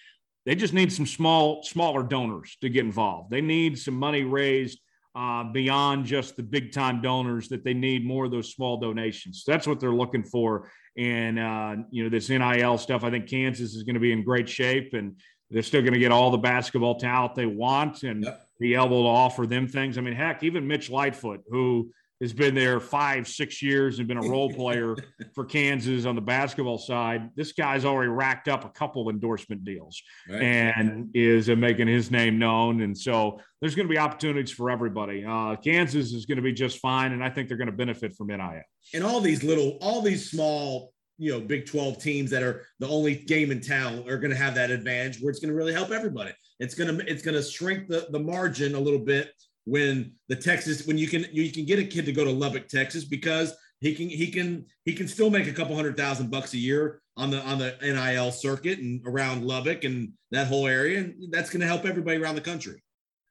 they 0.44 0.54
just 0.54 0.74
need 0.74 0.92
some 0.92 1.06
small, 1.06 1.62
smaller 1.62 2.02
donors 2.02 2.58
to 2.60 2.68
get 2.68 2.84
involved. 2.84 3.30
They 3.30 3.40
need 3.40 3.78
some 3.78 3.94
money 3.94 4.24
raised 4.24 4.80
uh, 5.18 5.42
beyond 5.52 6.06
just 6.06 6.36
the 6.36 6.42
big 6.42 6.72
time 6.72 7.02
donors. 7.02 7.48
That 7.48 7.64
they 7.64 7.74
need 7.74 8.06
more 8.06 8.26
of 8.26 8.30
those 8.30 8.52
small 8.52 8.78
donations. 8.78 9.42
That's 9.46 9.66
what 9.66 9.80
they're 9.80 9.90
looking 10.02 10.22
for. 10.24 10.70
And 10.96 11.38
uh, 11.38 11.76
you 11.90 12.04
know 12.04 12.08
this 12.10 12.28
NIL 12.28 12.78
stuff. 12.78 13.02
I 13.04 13.10
think 13.10 13.28
Kansas 13.28 13.74
is 13.74 13.82
going 13.82 13.94
to 13.94 14.00
be 14.00 14.12
in 14.12 14.22
great 14.24 14.48
shape, 14.48 14.94
and 14.94 15.16
they're 15.50 15.62
still 15.62 15.82
going 15.82 15.94
to 15.94 15.98
get 15.98 16.12
all 16.12 16.30
the 16.30 16.38
basketball 16.38 16.98
talent 16.98 17.34
they 17.34 17.46
want, 17.46 18.02
and 18.02 18.24
Yep. 18.24 18.46
be 18.60 18.74
able 18.74 19.02
to 19.02 19.08
offer 19.08 19.46
them 19.46 19.66
things. 19.68 19.98
I 19.98 20.00
mean, 20.02 20.14
heck, 20.14 20.42
even 20.42 20.66
Mitch 20.66 20.90
Lightfoot, 20.90 21.40
who 21.50 21.90
has 22.20 22.32
been 22.32 22.54
there 22.54 22.80
five, 22.80 23.28
six 23.28 23.62
years 23.62 23.98
and 23.98 24.08
been 24.08 24.16
a 24.16 24.28
role 24.28 24.52
player 24.54 24.96
for 25.34 25.44
Kansas 25.44 26.04
on 26.04 26.14
the 26.14 26.20
basketball 26.20 26.78
side. 26.78 27.30
This 27.36 27.52
guy's 27.52 27.84
already 27.84 28.08
racked 28.10 28.48
up 28.48 28.64
a 28.64 28.68
couple 28.70 29.08
endorsement 29.08 29.64
deals 29.64 30.02
Right. 30.28 30.42
and 30.42 31.10
is 31.14 31.48
uh, 31.48 31.54
making 31.56 31.86
his 31.86 32.10
name 32.10 32.38
known. 32.38 32.80
And 32.82 32.96
so 32.96 33.40
there's 33.60 33.74
going 33.74 33.86
to 33.86 33.92
be 33.92 33.98
opportunities 33.98 34.50
for 34.50 34.70
everybody. 34.70 35.24
Uh, 35.24 35.54
Kansas 35.56 36.12
is 36.12 36.26
going 36.26 36.36
to 36.36 36.42
be 36.42 36.52
just 36.52 36.78
fine, 36.78 37.12
and 37.12 37.22
I 37.22 37.30
think 37.30 37.48
they're 37.48 37.56
going 37.56 37.70
to 37.70 37.76
benefit 37.76 38.14
from 38.16 38.28
NIL. 38.28 38.62
and 38.94 39.04
all 39.04 39.20
these 39.20 39.44
little, 39.44 39.78
all 39.80 40.02
these 40.02 40.30
small, 40.30 40.92
you 41.18 41.32
know, 41.32 41.40
Big 41.40 41.66
12 41.66 42.02
teams 42.02 42.30
that 42.30 42.42
are 42.42 42.64
the 42.78 42.88
only 42.88 43.14
game 43.14 43.50
in 43.50 43.60
town 43.60 44.08
are 44.08 44.18
going 44.18 44.30
to 44.30 44.36
have 44.36 44.54
that 44.56 44.70
advantage 44.70 45.20
where 45.20 45.30
it's 45.30 45.40
going 45.40 45.50
to 45.50 45.56
really 45.56 45.72
help 45.72 45.90
everybody. 45.90 46.30
It's 46.60 46.74
going 46.74 46.96
to 46.98 47.08
it's 47.10 47.22
going 47.22 47.36
to 47.36 47.42
shrink 47.42 47.88
the 47.88 48.08
the 48.10 48.18
margin 48.18 48.74
a 48.74 48.80
little 48.80 48.98
bit 49.00 49.30
when 49.68 50.12
the 50.28 50.36
Texas 50.36 50.86
when 50.86 50.96
you 50.96 51.06
can 51.06 51.26
you 51.32 51.52
can 51.52 51.64
get 51.64 51.78
a 51.78 51.84
kid 51.84 52.06
to 52.06 52.12
go 52.12 52.24
to 52.24 52.30
Lubbock, 52.30 52.68
Texas 52.68 53.04
because 53.04 53.54
he 53.80 53.94
can 53.94 54.08
he 54.08 54.30
can 54.30 54.64
he 54.84 54.94
can 54.94 55.06
still 55.06 55.30
make 55.30 55.46
a 55.46 55.52
couple 55.52 55.76
hundred 55.76 55.96
thousand 55.96 56.30
bucks 56.30 56.54
a 56.54 56.58
year 56.58 57.00
on 57.16 57.30
the 57.30 57.40
on 57.42 57.58
the 57.58 57.76
NIL 57.82 58.32
circuit 58.32 58.78
and 58.78 59.02
around 59.06 59.44
Lubbock 59.44 59.84
and 59.84 60.12
that 60.30 60.46
whole 60.46 60.66
area 60.66 61.00
and 61.00 61.14
that's 61.30 61.50
going 61.50 61.60
to 61.60 61.66
help 61.66 61.84
everybody 61.84 62.16
around 62.16 62.34
the 62.34 62.40
country. 62.40 62.82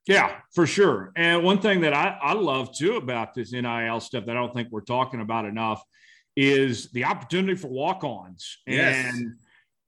Yeah, 0.08 0.38
for 0.54 0.66
sure. 0.66 1.12
And 1.18 1.44
one 1.44 1.60
thing 1.60 1.82
that 1.82 1.94
I, 1.94 2.18
I 2.22 2.34
love 2.34 2.74
too 2.74 2.96
about 2.96 3.34
this 3.34 3.52
NIL 3.52 4.00
stuff 4.00 4.26
that 4.26 4.38
I 4.38 4.40
don't 4.40 4.54
think 4.54 4.70
we're 4.72 4.82
talking 4.82 5.20
about 5.20 5.44
enough 5.44 5.84
is 6.38 6.90
the 6.92 7.04
opportunity 7.04 7.56
for 7.56 7.68
walk 7.68 8.06
ons. 8.06 8.60
Yes. 8.66 9.14
And 9.14 9.34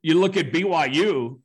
you 0.02 0.20
look 0.20 0.36
at 0.36 0.52
BYU, 0.52 1.40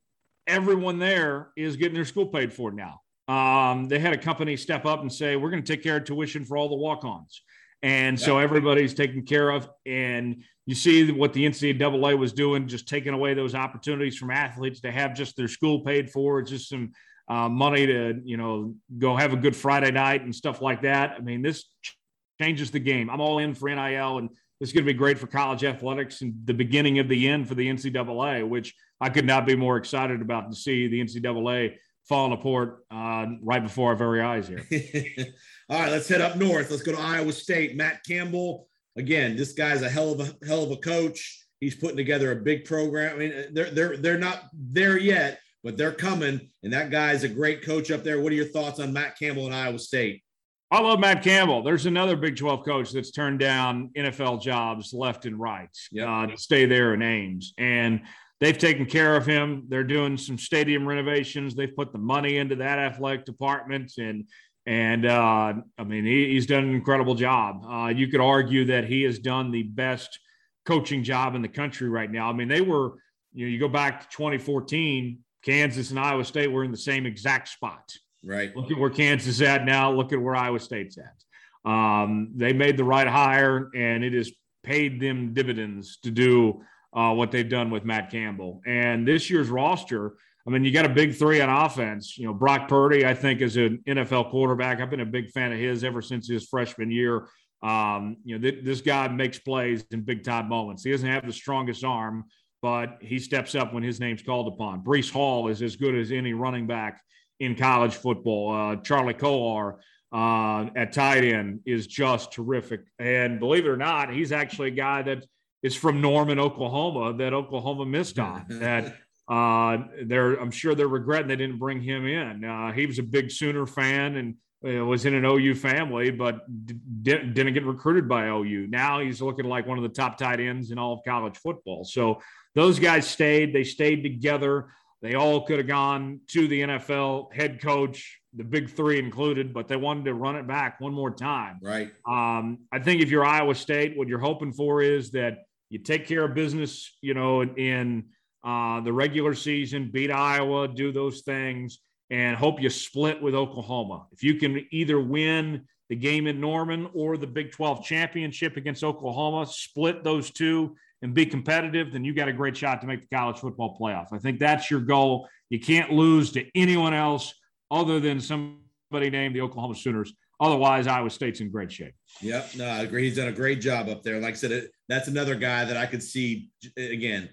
everyone 0.47 0.99
there 0.99 1.53
is 1.57 1.77
getting 1.77 1.95
their 1.95 2.05
school 2.05 2.27
paid 2.27 2.53
for 2.53 2.73
now. 2.73 3.01
Um, 3.29 3.89
they 3.89 3.99
had 3.99 4.13
a 4.13 4.19
company 4.19 4.57
step 4.57 4.85
up 4.85 5.01
and 5.01 5.13
say, 5.13 5.37
we're 5.37 5.51
going 5.51 5.63
to 5.63 5.73
take 5.73 5.83
care 5.83 5.97
of 5.97 6.05
tuition 6.05 6.45
for 6.45 6.57
all 6.57 6.69
the 6.69 6.77
walk 6.77 7.05
ons. 7.05 7.43
And 7.83 8.19
so 8.19 8.39
everybody's 8.39 8.95
taken 8.95 9.25
care 9.25 9.51
of. 9.51 9.69
And 9.85 10.43
you 10.65 10.75
see 10.75 11.13
what 11.13 11.35
the 11.35 11.45
NCAA 11.45 12.19
was 12.19 12.33
doing, 12.33 12.67
just 12.67 12.89
taking 12.89 13.13
away 13.13 13.35
those 13.35 13.55
opportunities 13.55 14.17
from 14.17 14.31
athletes 14.31 14.81
to 14.81 14.91
have 14.91 15.15
just 15.15 15.37
their 15.37 15.49
school 15.49 15.81
paid 15.81 16.11
for, 16.11 16.41
just 16.41 16.71
some 16.71 16.93
uh, 17.29 17.49
money 17.49 17.87
to 17.87 18.21
you 18.25 18.37
know 18.37 18.75
go 18.99 19.17
have 19.17 19.33
a 19.33 19.37
good 19.37 19.57
Friday 19.57 19.91
night 19.91 20.23
and 20.23 20.35
stuff 20.35 20.61
like 20.61 20.83
that. 20.83 21.15
I 21.17 21.21
mean, 21.21 21.43
this 21.43 21.65
ch- 21.83 21.97
changes 22.41 22.71
the 22.71 22.81
game. 22.81 23.11
I'm 23.11 23.21
all 23.21 23.39
in 23.39 23.55
for 23.55 23.69
NIL, 23.69 24.19
and 24.19 24.29
this 24.61 24.71
is 24.71 24.73
going 24.73 24.87
to 24.87 24.93
be 24.93 24.99
great 24.99 25.19
for 25.19 25.27
college 25.27 25.65
athletics 25.65 26.23
and 26.23 26.35
the 26.45 26.55
beginning 26.55 26.99
of 26.99 27.09
the 27.09 27.29
end 27.29 27.49
for 27.49 27.55
the 27.55 27.69
NCAA, 27.69 28.49
which 28.49 28.75
I 29.01 29.09
could 29.09 29.27
not 29.27 29.47
be 29.47 29.57
more 29.57 29.77
excited 29.77 30.21
about 30.21 30.51
to 30.51 30.57
see 30.57 30.89
the 30.89 31.03
NCAA 31.03 31.77
falling 32.09 32.33
apart 32.33 32.85
uh, 32.91 33.27
right 33.43 33.63
before 33.63 33.91
our 33.91 33.97
very 33.97 34.21
eyes 34.21 34.49
here. 34.49 34.65
All 35.71 35.81
right, 35.81 35.91
let's 35.91 36.09
head 36.09 36.21
up 36.21 36.37
north. 36.37 36.71
Let's 36.71 36.83
go 36.83 36.93
to 36.93 37.01
Iowa 37.01 37.33
State. 37.33 37.77
Matt 37.77 38.05
Campbell. 38.07 38.69
Again, 38.97 39.37
this 39.37 39.53
guy's 39.53 39.83
a 39.83 39.89
hell 39.89 40.13
of 40.13 40.21
a 40.21 40.47
hell 40.47 40.63
of 40.63 40.71
a 40.71 40.77
coach. 40.77 41.41
He's 41.61 41.75
putting 41.75 41.97
together 41.97 42.31
a 42.33 42.37
big 42.37 42.65
program. 42.65 43.17
I 43.17 43.19
mean, 43.19 43.45
they're 43.53 43.71
they're 43.71 43.97
they're 43.97 44.19
not 44.19 44.45
there 44.53 44.99
yet, 44.99 45.41
but 45.65 45.77
they're 45.77 45.93
coming. 45.93 46.51
And 46.63 46.73
that 46.73 46.91
guy's 46.91 47.25
a 47.25 47.29
great 47.29 47.65
coach 47.65 47.91
up 47.91 48.05
there. 48.05 48.21
What 48.21 48.33
are 48.33 48.37
your 48.37 48.45
thoughts 48.47 48.79
on 48.81 48.93
Matt 48.93 49.19
Campbell 49.19 49.47
and 49.47 49.55
Iowa 49.55 49.79
State? 49.79 50.23
I 50.71 50.81
love 50.81 50.99
Matt 50.99 51.23
Campbell. 51.23 51.63
There's 51.63 51.87
another 51.87 52.17
Big 52.17 52.37
12 52.37 52.65
coach 52.65 52.91
that's 52.91 53.11
turned 53.11 53.39
down 53.39 53.91
NFL 53.97 54.43
jobs 54.43 54.93
left 54.93 55.25
and 55.25 55.39
right 55.39 55.69
Yep. 55.93 56.09
uh, 56.09 56.27
to 56.27 56.37
stay 56.37 56.67
there 56.67 56.95
in 56.95 57.03
Ames. 57.03 57.55
And 57.59 58.03
they've 58.41 58.57
taken 58.57 58.87
care 58.87 59.17
of 59.17 59.27
him. 59.27 59.65
They're 59.69 59.85
doing 59.85 60.17
some 60.17 60.39
stadium 60.39 60.87
renovations. 60.87 61.55
They've 61.55 61.75
put 61.75 61.93
the 61.93 61.99
money 61.99 62.39
into 62.39 62.57
that 62.57 62.79
athletic 62.79 63.25
department. 63.25 63.93
And, 63.99 64.29
and 64.67 65.07
uh, 65.07 65.55
I 65.79 65.85
mean, 65.85 66.05
he, 66.05 66.33
he's 66.33 66.47
done 66.47 66.65
an 66.65 66.75
incredible 66.75 67.15
job. 67.15 67.65
Uh, 67.65 67.89
you 67.89 68.09
could 68.09 68.21
argue 68.21 68.67
that 68.67 68.85
he 68.85 69.03
has 69.03 69.19
done 69.19 69.51
the 69.51 69.63
best 69.63 70.19
coaching 70.65 71.03
job 71.03 71.35
in 71.35 71.43
the 71.43 71.49
country 71.49 71.89
right 71.89 72.11
now. 72.11 72.29
I 72.29 72.33
mean, 72.33 72.49
they 72.49 72.61
were, 72.61 72.95
you 73.33 73.47
know, 73.47 73.53
you 73.53 73.59
go 73.59 73.69
back 73.69 74.03
to 74.03 74.17
2014, 74.17 75.19
Kansas 75.45 75.91
and 75.91 76.01
Iowa 76.01 76.25
State 76.25 76.51
were 76.51 76.65
in 76.65 76.71
the 76.71 76.77
same 76.77 77.07
exact 77.07 77.49
spot. 77.49 77.93
Right. 78.25 78.57
Look 78.57 78.71
at 78.71 78.79
where 78.79 78.91
Kansas 78.91 79.29
is 79.29 79.43
at 79.43 79.67
now. 79.67 79.93
Look 79.93 80.13
at 80.13 80.21
where 80.21 80.35
Iowa 80.35 80.59
State's 80.59 80.97
at. 80.97 81.71
Um, 81.71 82.33
they 82.35 82.53
made 82.53 82.77
the 82.77 82.85
right 82.85 83.07
hire, 83.07 83.71
and 83.75 84.03
it 84.03 84.15
has 84.15 84.33
paid 84.63 85.01
them 85.01 85.35
dividends 85.35 85.99
to 86.03 86.11
do 86.11 86.63
uh, 86.95 87.13
what 87.13 87.31
they've 87.31 87.49
done 87.49 87.71
with 87.71 87.85
Matt 87.85 88.11
Campbell. 88.11 88.61
And 88.67 89.07
this 89.07 89.29
year's 89.29 89.49
roster, 89.49 90.15
I 90.47 90.51
mean, 90.51 90.65
you 90.65 90.73
got 90.73 90.85
a 90.85 90.91
big 90.91 91.15
three 91.15 91.41
on 91.41 91.49
offense. 91.49 92.19
You 92.19 92.27
know, 92.27 92.35
Brock 92.35 92.69
Purdy, 92.69 93.07
I 93.07 93.15
think, 93.15 93.41
is 93.41 93.57
an 93.57 93.83
NFL 93.87 94.31
quarterback. 94.31 94.81
I've 94.81 94.91
been 94.91 95.01
a 95.01 95.07
big 95.07 95.31
fan 95.31 95.53
of 95.53 95.59
his 95.59 95.85
ever 95.85 96.03
since 96.03 96.29
his 96.29 96.47
freshman 96.47 96.91
year. 96.91 97.29
Um, 97.63 98.19
you 98.25 98.39
know, 98.39 98.43
th- 98.43 98.63
this 98.63 98.83
guy 98.83 99.09
makes 99.09 99.39
plays 99.39 99.85
in 99.91 100.03
big 100.03 100.23
time 100.23 100.49
moments. 100.49 100.85
He 100.85 100.91
doesn't 100.91 101.09
have 101.09 101.27
the 101.27 101.33
strongest 101.33 101.83
arm, 101.83 102.25
but 102.61 102.99
he 103.01 103.19
steps 103.19 103.55
up 103.55 103.73
when 103.73 103.83
his 103.83 104.01
name's 104.01 104.23
called 104.23 104.49
upon. 104.49 104.85
Breece 104.85 105.11
Hall 105.11 105.49
is 105.49 105.63
as 105.63 105.77
good 105.77 105.95
as 105.95 106.13
any 106.13 106.35
running 106.35 106.67
back 106.67 107.01
in 107.41 107.55
college 107.55 107.95
football. 107.95 108.55
Uh, 108.55 108.77
Charlie 108.77 109.15
Kolar 109.15 109.81
uh, 110.13 110.67
at 110.77 110.93
tight 110.93 111.25
end 111.25 111.61
is 111.65 111.87
just 111.87 112.33
terrific. 112.33 112.83
And 112.99 113.41
believe 113.41 113.65
it 113.65 113.71
or 113.71 113.79
not, 113.79 114.13
he's 114.13 114.31
actually 114.31 114.69
a 114.69 114.73
guy 114.73 115.01
that 115.03 115.25
is 115.65 115.75
from 115.75 116.01
Norman, 116.03 116.39
Oklahoma, 116.39 117.15
that 117.15 117.33
Oklahoma 117.33 117.87
missed 117.87 118.19
on. 118.31 118.45
that 118.49 118.95
uh, 119.27 119.79
they're, 120.05 120.35
I'm 120.35 120.51
sure 120.51 120.75
they're 120.75 120.87
regretting 120.87 121.29
they 121.29 121.37
didn't 121.37 121.59
bring 121.59 121.81
him 121.81 122.07
in. 122.07 122.45
Uh, 122.45 122.73
he 122.73 122.85
was 122.87 122.99
a 122.99 123.03
big 123.03 123.33
Sooner 123.33 123.67
fan 123.67 124.17
and 124.17 124.35
uh, 124.65 124.85
was 124.85 125.07
in 125.07 125.15
an 125.15 125.25
OU 125.25 125.55
family, 125.55 126.11
but 126.11 126.47
d- 126.67 126.75
didn't 127.03 127.55
get 127.55 127.65
recruited 127.65 128.07
by 128.07 128.29
OU. 128.29 128.67
Now 128.69 129.01
he's 129.01 129.23
looking 129.23 129.47
like 129.47 129.67
one 129.67 129.79
of 129.79 129.83
the 129.83 129.89
top 129.89 130.19
tight 130.19 130.41
ends 130.41 130.71
in 130.71 130.79
all 130.79 130.93
of 130.93 131.01
college 131.07 131.39
football. 131.39 131.85
So 131.85 132.21
those 132.55 132.79
guys 132.79 133.07
stayed. 133.07 133.55
They 133.55 133.65
stayed 133.65 134.03
together. 134.03 134.67
They 135.01 135.15
all 135.15 135.43
could 135.47 135.59
have 135.59 135.67
gone 135.67 136.21
to 136.29 136.47
the 136.47 136.61
NFL 136.63 137.33
head 137.33 137.61
coach, 137.63 138.21
the 138.35 138.45
big 138.45 138.71
three 138.71 138.99
included, 138.99 139.53
but 139.53 139.69
they 139.69 139.77
wanted 139.77 140.05
to 140.07 140.15
run 140.15 140.37
it 140.37 140.47
back 140.47 140.81
one 140.81 140.93
more 140.93 141.11
time. 141.11 141.59
Right. 141.63 141.91
Um, 142.07 142.61
I 142.73 142.79
think 142.79 143.03
if 143.03 143.11
you're 143.11 143.25
Iowa 143.25 143.55
State, 143.55 143.97
what 143.97 144.09
you're 144.09 144.19
hoping 144.19 144.53
for 144.53 144.83
is 144.83 145.11
that 145.11 145.45
you 145.75 145.81
take 145.81 146.07
care 146.07 146.23
of 146.23 146.35
business, 146.35 146.97
you 147.01 147.15
know, 147.15 147.43
in 147.43 148.05
uh, 148.45 148.81
the 148.83 148.93
regular 148.93 149.35
season, 149.35 149.91
beat 149.93 150.09
Iowa, 150.09 150.69
do 150.69 150.93
those 150.93 151.23
things, 151.23 151.81
and 152.11 152.37
hope 152.37 152.63
you 152.63 152.71
split 152.71 153.21
with 153.21 153.35
Oklahoma. 153.35 154.07
If 154.13 154.23
you 154.23 154.37
can 154.37 154.65
either 154.71 155.01
win 155.01 155.67
the 155.89 155.97
game 155.97 156.29
in 156.29 156.41
Norman 156.41 156.89
or 156.95 157.17
the 157.17 157.27
Big 157.27 157.51
12 157.51 157.85
championship 157.85 158.57
against 158.57 158.85
Oklahoma, 158.85 159.47
split 159.49 160.05
those 160.05 160.31
two 160.31 160.77
and 161.03 161.13
be 161.13 161.27
competitive, 161.27 161.93
then 161.93 162.05
you 162.05 162.15
got 162.15 162.29
a 162.29 162.33
great 162.33 162.57
shot 162.57 162.81
to 162.83 162.87
make 162.87 163.01
the 163.01 163.17
college 163.17 163.39
football 163.39 163.77
playoff. 163.77 164.13
I 164.13 164.19
think 164.19 164.39
that's 164.39 164.71
your 164.71 164.79
goal. 164.79 165.29
You 165.51 165.59
can't 165.59 165.91
lose 165.91 166.31
to 166.33 166.47
anyone 166.55 166.95
else 166.95 167.35
other 167.69 167.99
than 167.99 168.21
somebody 168.21 169.11
named 169.11 169.35
the 169.35 169.41
Oklahoma 169.41 169.75
Sooners. 169.75 170.13
Otherwise, 170.41 170.87
Iowa 170.87 171.11
State's 171.11 171.41
in 171.41 171.51
great 171.51 171.71
shape. 171.71 171.95
Yep. 172.21 172.57
No, 172.57 172.67
I 172.67 172.83
agree. 172.83 173.05
He's 173.05 173.17
done 173.17 173.29
a 173.29 173.33
great 173.33 173.61
job 173.61 173.89
up 173.89 174.03
there. 174.03 174.21
Like 174.21 174.35
I 174.35 174.37
said, 174.37 174.53
it, 174.53 174.71
that's 174.89 175.09
another 175.09 175.35
guy 175.35 175.65
that 175.65 175.77
I 175.77 175.87
could 175.87 176.03
see 176.03 176.51
again, 176.77 177.29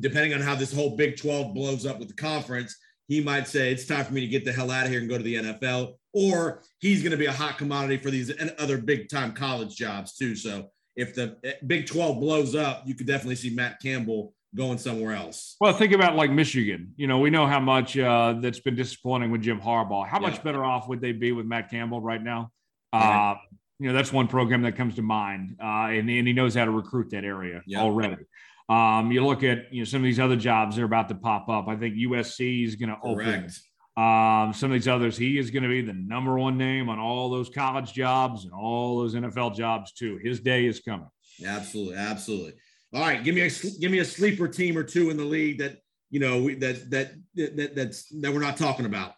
depending 0.00 0.34
on 0.34 0.40
how 0.40 0.54
this 0.54 0.72
whole 0.72 0.96
Big 0.96 1.16
12 1.16 1.54
blows 1.54 1.86
up 1.86 1.98
with 1.98 2.08
the 2.08 2.14
conference, 2.14 2.76
he 3.08 3.20
might 3.20 3.48
say 3.48 3.72
it's 3.72 3.86
time 3.86 4.04
for 4.04 4.12
me 4.12 4.20
to 4.20 4.26
get 4.26 4.44
the 4.44 4.52
hell 4.52 4.70
out 4.70 4.84
of 4.84 4.90
here 4.90 5.00
and 5.00 5.08
go 5.08 5.18
to 5.18 5.24
the 5.24 5.36
NFL, 5.36 5.94
or 6.12 6.62
he's 6.78 7.02
going 7.02 7.10
to 7.10 7.16
be 7.16 7.26
a 7.26 7.32
hot 7.32 7.58
commodity 7.58 7.96
for 7.96 8.10
these 8.10 8.30
and 8.30 8.54
other 8.58 8.78
big 8.78 9.08
time 9.08 9.32
college 9.32 9.74
jobs 9.76 10.16
too. 10.16 10.36
So 10.36 10.68
if 10.96 11.14
the 11.14 11.36
eh, 11.44 11.52
Big 11.66 11.86
12 11.86 12.20
blows 12.20 12.54
up, 12.54 12.84
you 12.86 12.94
could 12.94 13.06
definitely 13.06 13.36
see 13.36 13.54
Matt 13.54 13.80
Campbell 13.80 14.34
going 14.54 14.78
somewhere 14.78 15.14
else. 15.14 15.56
Well, 15.60 15.72
think 15.72 15.92
about 15.92 16.16
like 16.16 16.30
Michigan. 16.30 16.92
You 16.96 17.06
know, 17.06 17.18
we 17.18 17.30
know 17.30 17.46
how 17.46 17.60
much 17.60 17.96
uh, 17.98 18.34
that's 18.40 18.60
been 18.60 18.76
disappointing 18.76 19.30
with 19.30 19.42
Jim 19.42 19.60
Harbaugh. 19.60 20.06
How 20.06 20.18
much 20.18 20.42
better 20.42 20.64
off 20.64 20.88
would 20.88 21.00
they 21.00 21.12
be 21.12 21.32
with 21.32 21.46
Matt 21.46 21.70
Campbell 21.70 22.00
right 22.00 22.22
now? 22.22 22.50
Right. 22.92 23.32
Uh, 23.32 23.36
you 23.78 23.88
know, 23.88 23.94
that's 23.94 24.12
one 24.12 24.28
program 24.28 24.62
that 24.62 24.76
comes 24.76 24.94
to 24.96 25.02
mind, 25.02 25.56
uh, 25.60 25.88
and, 25.88 26.08
and, 26.08 26.26
he 26.26 26.32
knows 26.32 26.54
how 26.54 26.64
to 26.64 26.70
recruit 26.70 27.10
that 27.10 27.24
area 27.24 27.62
already. 27.74 28.22
Um, 28.68 29.10
you 29.10 29.24
look 29.24 29.42
at 29.42 29.72
you 29.72 29.80
know 29.80 29.84
some 29.84 30.02
of 30.02 30.04
these 30.04 30.20
other 30.20 30.36
jobs 30.36 30.76
they're 30.76 30.84
about 30.84 31.08
to 31.08 31.14
pop 31.16 31.48
up. 31.48 31.66
I 31.68 31.76
think 31.76 31.96
USC 31.96 32.64
is 32.64 32.76
going 32.76 32.90
to 32.90 32.98
open. 33.02 33.50
Um, 33.94 34.54
some 34.54 34.70
of 34.70 34.74
these 34.74 34.88
others, 34.88 35.18
he 35.18 35.36
is 35.36 35.50
going 35.50 35.64
to 35.64 35.68
be 35.68 35.82
the 35.82 35.92
number 35.92 36.38
one 36.38 36.56
name 36.56 36.88
on 36.88 36.98
all 36.98 37.28
those 37.28 37.50
college 37.50 37.92
jobs 37.92 38.44
and 38.44 38.52
all 38.52 39.00
those 39.00 39.14
NFL 39.14 39.54
jobs 39.54 39.92
too. 39.92 40.18
His 40.22 40.40
day 40.40 40.64
is 40.64 40.80
coming. 40.80 41.08
Absolutely, 41.44 41.96
absolutely. 41.96 42.54
All 42.94 43.00
right, 43.00 43.22
give 43.24 43.34
me 43.34 43.42
a 43.42 43.50
give 43.80 43.90
me 43.90 44.00
a 44.00 44.04
sleeper 44.04 44.48
team 44.48 44.76
or 44.76 44.82
two 44.82 45.10
in 45.10 45.16
the 45.16 45.24
league 45.24 45.58
that 45.58 45.78
you 46.10 46.20
know 46.20 46.48
that 46.56 46.90
that 46.90 47.12
that 47.34 47.74
that's 47.74 48.08
that 48.20 48.32
we're 48.32 48.40
not 48.40 48.56
talking 48.56 48.86
about. 48.86 49.14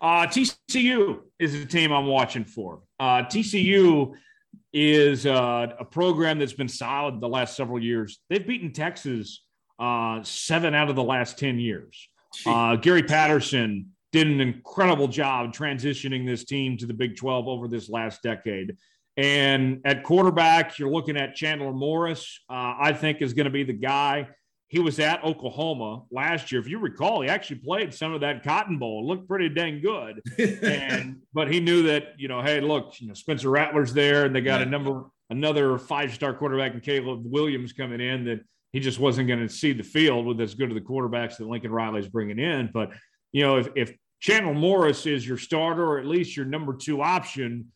Uh, 0.00 0.26
TCU 0.26 1.20
is 1.38 1.52
the 1.52 1.66
team 1.66 1.92
I'm 1.92 2.06
watching 2.06 2.44
for. 2.44 2.80
Uh, 2.98 3.22
TCU 3.22 4.12
is 4.72 5.26
uh, 5.26 5.66
a 5.78 5.84
program 5.84 6.38
that's 6.38 6.52
been 6.52 6.68
solid 6.68 7.20
the 7.20 7.28
last 7.28 7.56
several 7.56 7.82
years. 7.82 8.18
They've 8.28 8.46
beaten 8.46 8.72
Texas 8.72 9.44
uh, 9.78 10.22
seven 10.22 10.74
out 10.74 10.90
of 10.90 10.96
the 10.96 11.02
last 11.02 11.38
10 11.38 11.58
years. 11.58 12.08
Uh, 12.46 12.76
Gary 12.76 13.02
Patterson 13.02 13.90
did 14.12 14.26
an 14.26 14.40
incredible 14.40 15.08
job 15.08 15.52
transitioning 15.52 16.26
this 16.26 16.44
team 16.44 16.76
to 16.76 16.86
the 16.86 16.94
Big 16.94 17.16
12 17.16 17.48
over 17.48 17.66
this 17.66 17.88
last 17.88 18.22
decade. 18.22 18.76
And 19.16 19.80
at 19.84 20.02
quarterback, 20.02 20.78
you're 20.78 20.90
looking 20.90 21.16
at 21.16 21.34
Chandler 21.34 21.72
Morris, 21.72 22.40
uh, 22.48 22.74
I 22.80 22.92
think 22.92 23.20
is 23.20 23.34
going 23.34 23.44
to 23.44 23.50
be 23.50 23.64
the 23.64 23.72
guy. 23.72 24.28
He 24.68 24.78
was 24.78 25.00
at 25.00 25.24
Oklahoma 25.24 26.04
last 26.12 26.52
year. 26.52 26.60
If 26.60 26.68
you 26.68 26.78
recall, 26.78 27.22
he 27.22 27.28
actually 27.28 27.56
played 27.56 27.92
some 27.92 28.12
of 28.12 28.20
that 28.20 28.44
Cotton 28.44 28.78
Bowl. 28.78 29.02
It 29.02 29.06
looked 29.06 29.28
pretty 29.28 29.48
dang 29.48 29.80
good. 29.80 30.22
and 30.62 31.16
but 31.34 31.52
he 31.52 31.58
knew 31.58 31.82
that, 31.84 32.14
you 32.18 32.28
know, 32.28 32.40
hey, 32.40 32.60
look, 32.60 32.94
you 33.00 33.08
know, 33.08 33.14
Spencer 33.14 33.50
Rattler's 33.50 33.92
there, 33.92 34.26
and 34.26 34.34
they 34.34 34.40
got 34.40 34.60
yeah. 34.60 34.66
a 34.66 34.70
number 34.70 35.06
another 35.28 35.78
five-star 35.78 36.34
quarterback 36.34 36.74
in 36.74 36.80
Caleb 36.80 37.22
Williams 37.24 37.72
coming 37.72 38.00
in 38.00 38.24
that 38.24 38.40
he 38.72 38.80
just 38.80 38.98
wasn't 38.98 39.28
going 39.28 39.40
to 39.40 39.52
see 39.52 39.72
the 39.72 39.82
field 39.82 40.26
with 40.26 40.40
as 40.40 40.54
good 40.54 40.68
of 40.68 40.74
the 40.74 40.80
quarterbacks 40.80 41.36
that 41.38 41.48
Lincoln 41.48 41.72
Riley's 41.72 42.08
bringing 42.08 42.38
in. 42.38 42.70
But 42.72 42.90
you 43.32 43.42
know, 43.42 43.58
if, 43.58 43.68
if 43.74 43.92
Chandler 44.20 44.54
Morris 44.54 45.06
is 45.06 45.26
your 45.26 45.38
starter 45.38 45.84
or 45.84 45.98
at 45.98 46.06
least 46.06 46.36
your 46.36 46.46
number 46.46 46.74
two 46.74 47.02
option, 47.02 47.72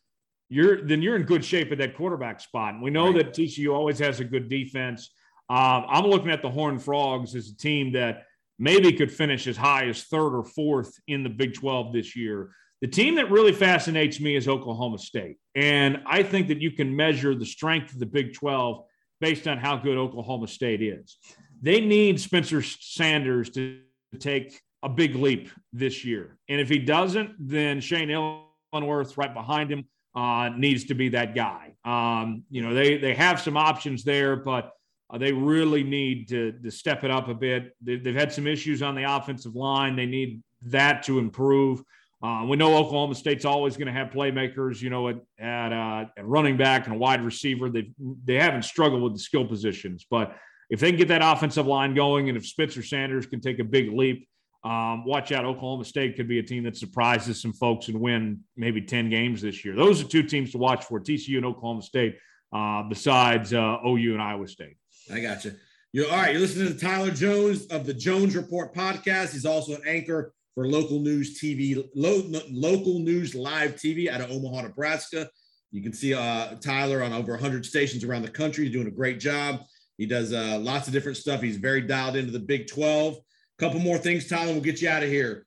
you're 0.55 0.86
then 0.86 1.02
you're 1.02 1.16
in 1.16 1.24
good 1.24 1.44
shape 1.44 1.72
at 1.72 1.78
that 1.78 1.97
quarterback 1.97 2.40
spot. 2.40 2.74
And 2.74 2.82
we 2.82 2.90
know 2.90 3.06
right. 3.06 3.16
that 3.16 3.35
TCU 3.35 3.74
always 3.74 3.98
has 3.98 4.20
a 4.20 4.24
good 4.24 4.48
defense. 4.48 5.10
Um, 5.51 5.85
I'm 5.89 6.06
looking 6.06 6.31
at 6.31 6.43
the 6.43 6.51
Horned 6.51 6.81
Frogs 6.82 7.35
as 7.35 7.48
a 7.48 7.56
team 7.56 7.93
that 7.93 8.22
maybe 8.59 8.93
could 8.93 9.10
finish 9.10 9.48
as 9.48 9.56
high 9.56 9.86
as 9.89 10.05
third 10.05 10.32
or 10.32 10.44
fourth 10.44 10.97
in 11.09 11.24
the 11.24 11.28
Big 11.28 11.55
12 11.55 11.93
this 11.93 12.14
year. 12.14 12.51
The 12.81 12.86
team 12.86 13.16
that 13.16 13.31
really 13.32 13.52
fascinates 13.52 14.20
me 14.20 14.36
is 14.36 14.47
Oklahoma 14.47 14.98
State. 14.98 15.39
And 15.56 16.02
I 16.06 16.22
think 16.22 16.47
that 16.48 16.60
you 16.60 16.70
can 16.70 16.94
measure 16.94 17.35
the 17.35 17.47
strength 17.47 17.93
of 17.93 17.98
the 17.98 18.06
Big 18.06 18.32
12 18.32 18.85
based 19.20 19.48
on 19.48 19.59
how 19.59 19.76
good 19.76 19.98
Oklahoma 19.98 20.47
State 20.47 20.82
is. 20.82 21.18
They 21.62 21.81
need 21.81 22.20
Spencer 22.20 22.62
Sanders 22.62 23.51
to 23.51 23.81
take 24.20 24.60
a 24.85 24.89
big 24.89 25.16
leap 25.16 25.51
this 25.72 26.05
year. 26.05 26.39
And 26.48 26.60
if 26.60 26.68
he 26.68 26.78
doesn't, 26.78 27.32
then 27.40 27.81
Shane 27.81 28.10
Illingworth 28.10 29.18
right 29.18 29.35
behind 29.35 29.72
him 29.72 29.85
uh, 30.15 30.51
needs 30.57 30.85
to 30.85 30.95
be 30.95 31.11
that 31.11 31.35
guy. 31.35 31.74
Um, 31.85 32.45
you 32.51 32.62
know, 32.62 32.74
they 32.74 32.97
they 32.97 33.15
have 33.15 33.41
some 33.41 33.57
options 33.57 34.05
there, 34.05 34.36
but 34.36 34.73
uh, 35.11 35.19
they 35.19 35.32
really 35.32 35.82
need 35.82 36.28
to, 36.28 36.53
to 36.53 36.70
step 36.70 37.05
it 37.05 37.11
up 37.11 37.28
a 37.28 37.35
bit. 37.35 37.77
They, 37.82 38.01
have 38.05 38.15
had 38.15 38.32
some 38.32 38.47
issues 38.47 38.82
on 38.82 38.95
the 38.95 39.05
offensive 39.05 39.55
line. 39.55 39.97
They 39.97 40.07
need 40.07 40.43
that 40.62 41.03
to 41.05 41.19
improve. 41.19 41.82
Uh, 42.23 42.47
we 42.49 42.57
know 42.57 42.74
Oklahoma 42.77 43.15
State's 43.15 43.45
always 43.45 43.77
going 43.77 43.86
to 43.86 43.93
have 43.93 44.09
playmakers, 44.09 44.81
you 44.81 44.89
know, 44.89 45.09
at 45.09 45.16
at, 45.39 45.73
uh, 45.73 46.07
at, 46.16 46.27
running 46.27 46.57
back 46.57 46.86
and 46.86 46.95
a 46.95 46.99
wide 46.99 47.23
receiver. 47.23 47.69
They 47.69 47.91
they 48.24 48.36
haven't 48.36 48.62
struggled 48.62 49.03
with 49.03 49.12
the 49.12 49.19
skill 49.19 49.47
positions, 49.47 50.07
but 50.09 50.35
if 50.70 50.81
they 50.81 50.91
can 50.91 50.99
get 50.99 51.09
that 51.09 51.20
offensive 51.23 51.66
line 51.66 51.95
going, 51.95 52.31
and 52.31 52.39
if 52.39 52.47
Spencer 52.47 52.82
Sanders 52.82 53.27
can 53.27 53.41
take 53.41 53.59
a 53.59 53.65
big 53.65 53.93
leap, 53.93 54.27
um, 54.65 55.05
watch 55.05 55.31
out. 55.31 55.45
Oklahoma 55.45 55.85
State 55.85 56.16
could 56.16 56.27
be 56.27 56.39
a 56.39 56.43
team 56.43 56.65
that 56.65 56.77
surprises 56.77 57.41
some 57.41 57.53
folks 57.53 57.89
and 57.89 58.01
win 58.01 58.41
maybe 58.57 58.81
10 58.81 59.11
games 59.11 59.43
this 59.43 59.65
year. 59.65 59.77
Those 59.77 60.01
are 60.03 60.05
two 60.05 60.23
teams 60.23 60.53
to 60.53 60.59
watch 60.59 60.85
for 60.85 60.99
TCU 60.99 61.36
and 61.36 61.45
Oklahoma 61.45 61.82
State, 61.82 62.16
uh, 62.53 62.82
besides 62.85 63.53
uh, 63.53 63.78
OU 63.86 64.15
and 64.15 64.23
Iowa 64.23 64.49
State. 64.49 64.77
I 65.12 65.20
got 65.20 65.45
you. 65.45 65.53
You're 65.93 66.11
all 66.11 66.16
right. 66.16 66.32
You're 66.32 66.41
listening 66.41 66.73
to 66.73 66.78
Tyler 66.78 67.11
Jones 67.11 67.66
of 67.66 67.86
the 67.86 67.95
Jones 67.95 68.35
Report 68.35 68.74
podcast. 68.74 69.32
He's 69.32 69.45
also 69.45 69.74
an 69.74 69.82
anchor 69.86 70.32
for 70.55 70.66
local 70.66 70.99
news 71.01 71.39
TV, 71.39 71.77
lo- 71.95 72.41
local 72.51 73.01
news 73.01 73.35
live 73.35 73.77
TV 73.77 74.09
out 74.09 74.20
of 74.20 74.31
Omaha, 74.31 74.62
Nebraska. 74.62 75.28
You 75.73 75.82
can 75.82 75.93
see 75.93 76.15
uh, 76.15 76.55
Tyler 76.57 77.03
on 77.03 77.12
over 77.12 77.32
100 77.32 77.66
stations 77.66 78.03
around 78.03 78.23
the 78.23 78.31
country. 78.31 78.65
He's 78.65 78.73
doing 78.73 78.86
a 78.86 78.93
great 78.93 79.20
job. 79.20 79.61
He 79.99 80.07
does 80.07 80.32
uh, 80.32 80.59
lots 80.61 80.86
of 80.86 80.93
different 80.93 81.19
stuff. 81.19 81.43
He's 81.43 81.59
very 81.59 81.82
dialed 81.82 82.16
into 82.16 82.32
the 82.32 82.41
Big 82.41 82.66
12 82.66 83.19
couple 83.59 83.81
more 83.81 83.98
things, 83.98 84.28
Tyler, 84.28 84.52
we'll 84.52 84.60
get 84.60 84.82
you 84.82 84.89
out 84.89 85.02
of 85.02 85.09
here. 85.09 85.47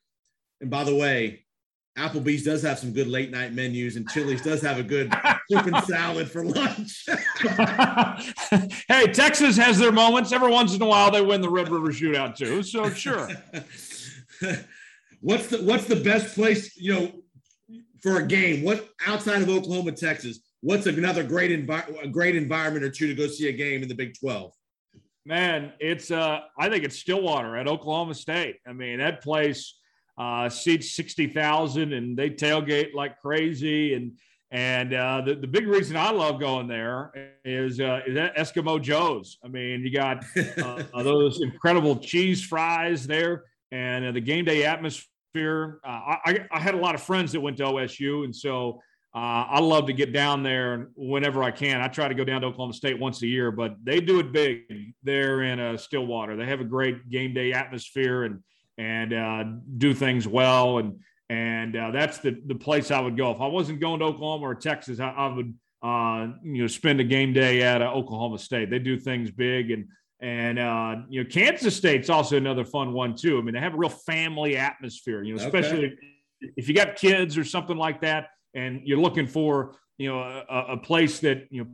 And 0.62 0.70
by 0.70 0.84
the 0.84 0.96
way, 0.96 1.46
Applebee's 1.98 2.44
does 2.44 2.62
have 2.62 2.78
some 2.78 2.94
good 2.94 3.08
late 3.08 3.32
night 3.32 3.54
menus, 3.54 3.96
and 3.96 4.08
Chili's 4.10 4.42
does 4.42 4.62
have 4.62 4.78
a 4.78 4.84
good 4.84 5.12
soup 5.50 5.66
and 5.74 5.84
salad 5.86 6.30
for 6.30 6.46
lunch. 6.46 7.06
hey, 8.88 9.12
Texas 9.12 9.58
has 9.58 9.80
their 9.80 9.92
moments. 9.92 10.32
Every 10.32 10.52
once 10.52 10.76
in 10.76 10.82
a 10.82 10.86
while, 10.86 11.10
they 11.10 11.22
win 11.22 11.42
the 11.42 11.50
Red 11.50 11.70
River 11.70 11.88
Shootout 11.88 12.36
too. 12.36 12.62
So 12.62 12.90
sure. 12.92 13.28
what's 15.22 15.48
the 15.48 15.58
What's 15.64 15.86
the 15.86 15.96
best 15.96 16.36
place 16.36 16.78
you 16.78 16.94
know 16.94 17.12
for 18.04 18.18
a 18.18 18.28
game? 18.28 18.64
What 18.64 18.88
outside 19.08 19.42
of 19.42 19.50
Oklahoma, 19.50 19.94
Texas? 19.94 20.40
what's 20.62 20.86
another 20.86 21.24
great 21.24 21.52
envi- 21.52 22.04
a 22.04 22.08
great 22.08 22.36
environment 22.36 22.84
or 22.84 22.90
two 22.90 23.08
to 23.08 23.14
go 23.14 23.28
see 23.28 23.50
a 23.50 23.54
game 23.54 23.84
in 23.84 23.88
the 23.88 23.96
Big 23.96 24.14
12? 24.20 24.52
Man, 25.28 25.74
it's 25.82 26.10
uh, 26.10 26.40
I 26.58 26.70
think 26.70 26.86
it's 26.86 26.98
Stillwater 26.98 27.58
at 27.58 27.68
Oklahoma 27.68 28.14
State. 28.14 28.60
I 28.66 28.72
mean, 28.72 29.00
that 29.00 29.22
place 29.22 29.78
uh, 30.18 30.48
seats 30.48 30.92
sixty 30.92 31.28
thousand, 31.28 31.92
and 31.92 32.16
they 32.16 32.30
tailgate 32.30 32.94
like 32.94 33.20
crazy. 33.20 33.94
And 33.94 34.14
and 34.52 34.94
uh, 34.94 35.22
the 35.26 35.36
the 35.36 35.48
big 35.48 35.68
reason 35.68 35.98
I 35.98 36.12
love 36.12 36.40
going 36.40 36.70
there 36.70 37.12
is 37.44 37.82
uh, 37.82 38.04
is 38.08 38.16
that 38.16 38.38
Eskimo 38.38 38.82
Joe's. 38.82 39.38
I 39.44 39.50
mean, 39.50 39.82
you 39.82 39.92
got 39.92 40.24
uh, 40.64 41.04
those 41.04 41.42
incredible 41.42 41.98
cheese 41.98 42.42
fries 42.42 43.06
there, 43.06 43.44
and 43.74 44.06
uh, 44.06 44.12
the 44.14 44.22
game 44.22 44.46
day 44.46 44.64
atmosphere. 44.64 45.82
Uh, 45.86 46.16
I, 46.26 46.48
I 46.54 46.60
had 46.62 46.74
a 46.74 46.78
lot 46.78 46.96
of 46.96 47.04
friends 47.04 47.34
that 47.34 47.42
went 47.42 47.58
to 47.58 47.64
OSU, 47.64 48.24
and 48.24 48.34
so 48.34 48.80
uh, 49.16 49.48
I 49.50 49.60
love 49.62 49.88
to 49.88 49.94
get 49.94 50.14
down 50.14 50.44
there 50.44 50.90
whenever 50.96 51.42
I 51.42 51.50
can. 51.50 51.82
I 51.82 51.88
try 51.88 52.08
to 52.08 52.14
go 52.14 52.24
down 52.24 52.42
to 52.42 52.48
Oklahoma 52.48 52.74
State 52.74 53.00
once 53.00 53.22
a 53.24 53.28
year, 53.28 53.52
but 53.52 53.76
they 53.82 54.00
do 54.00 54.20
it 54.20 54.32
big 54.32 54.94
there 55.02 55.44
in 55.44 55.60
uh, 55.60 55.78
Stillwater. 55.78 56.36
They 56.36 56.46
have 56.46 56.60
a 56.60 56.66
great 56.66 57.10
game 57.10 57.34
day 57.34 57.54
atmosphere 57.54 58.26
and 58.26 58.44
and 58.78 59.14
uh, 59.14 59.44
do 59.78 59.96
things 59.96 60.28
well, 60.28 60.78
and 60.78 61.00
and 61.30 61.76
uh, 61.76 61.92
that's 61.92 62.20
the 62.20 62.40
the 62.46 62.54
place 62.54 62.92
I 62.92 63.00
would 63.00 63.18
go 63.18 63.32
if 63.32 63.42
I 63.42 63.48
wasn't 63.48 63.80
going 63.80 64.00
to 64.02 64.06
Oklahoma 64.06 64.46
or 64.46 64.56
Texas. 64.56 65.00
I, 65.00 65.10
I 65.10 65.34
would 65.34 65.56
uh, 65.82 66.34
you 66.44 66.62
know 66.62 66.68
spend 66.68 67.00
a 67.00 67.06
game 67.06 67.34
day 67.34 67.64
at 67.64 67.82
uh, 67.82 67.92
Oklahoma 67.92 68.38
State. 68.38 68.70
They 68.70 68.80
do 68.80 69.00
things 69.00 69.32
big 69.32 69.72
and. 69.72 69.86
And 70.20 70.58
you 71.12 71.24
know, 71.24 71.30
Kansas 71.30 71.76
State's 71.76 72.10
also 72.10 72.38
another 72.38 72.66
fun 72.66 72.92
one 72.92 73.16
too. 73.16 73.38
I 73.38 73.42
mean, 73.44 73.54
they 73.54 73.60
have 73.60 73.76
a 73.76 73.78
real 73.78 73.88
family 73.88 74.58
atmosphere. 74.58 75.22
You 75.22 75.36
know, 75.36 75.46
especially 75.46 75.86
okay. 75.86 76.52
if 76.56 76.68
you 76.68 76.74
got 76.74 76.96
kids 76.96 77.38
or 77.38 77.44
something 77.44 77.78
like 77.78 78.02
that 78.02 78.30
and 78.58 78.82
you're 78.84 79.00
looking 79.00 79.28
for 79.28 79.76
you 79.98 80.10
know 80.10 80.20
a, 80.20 80.74
a 80.74 80.78
place 80.78 81.20
that 81.20 81.48
you 81.50 81.64
know 81.64 81.70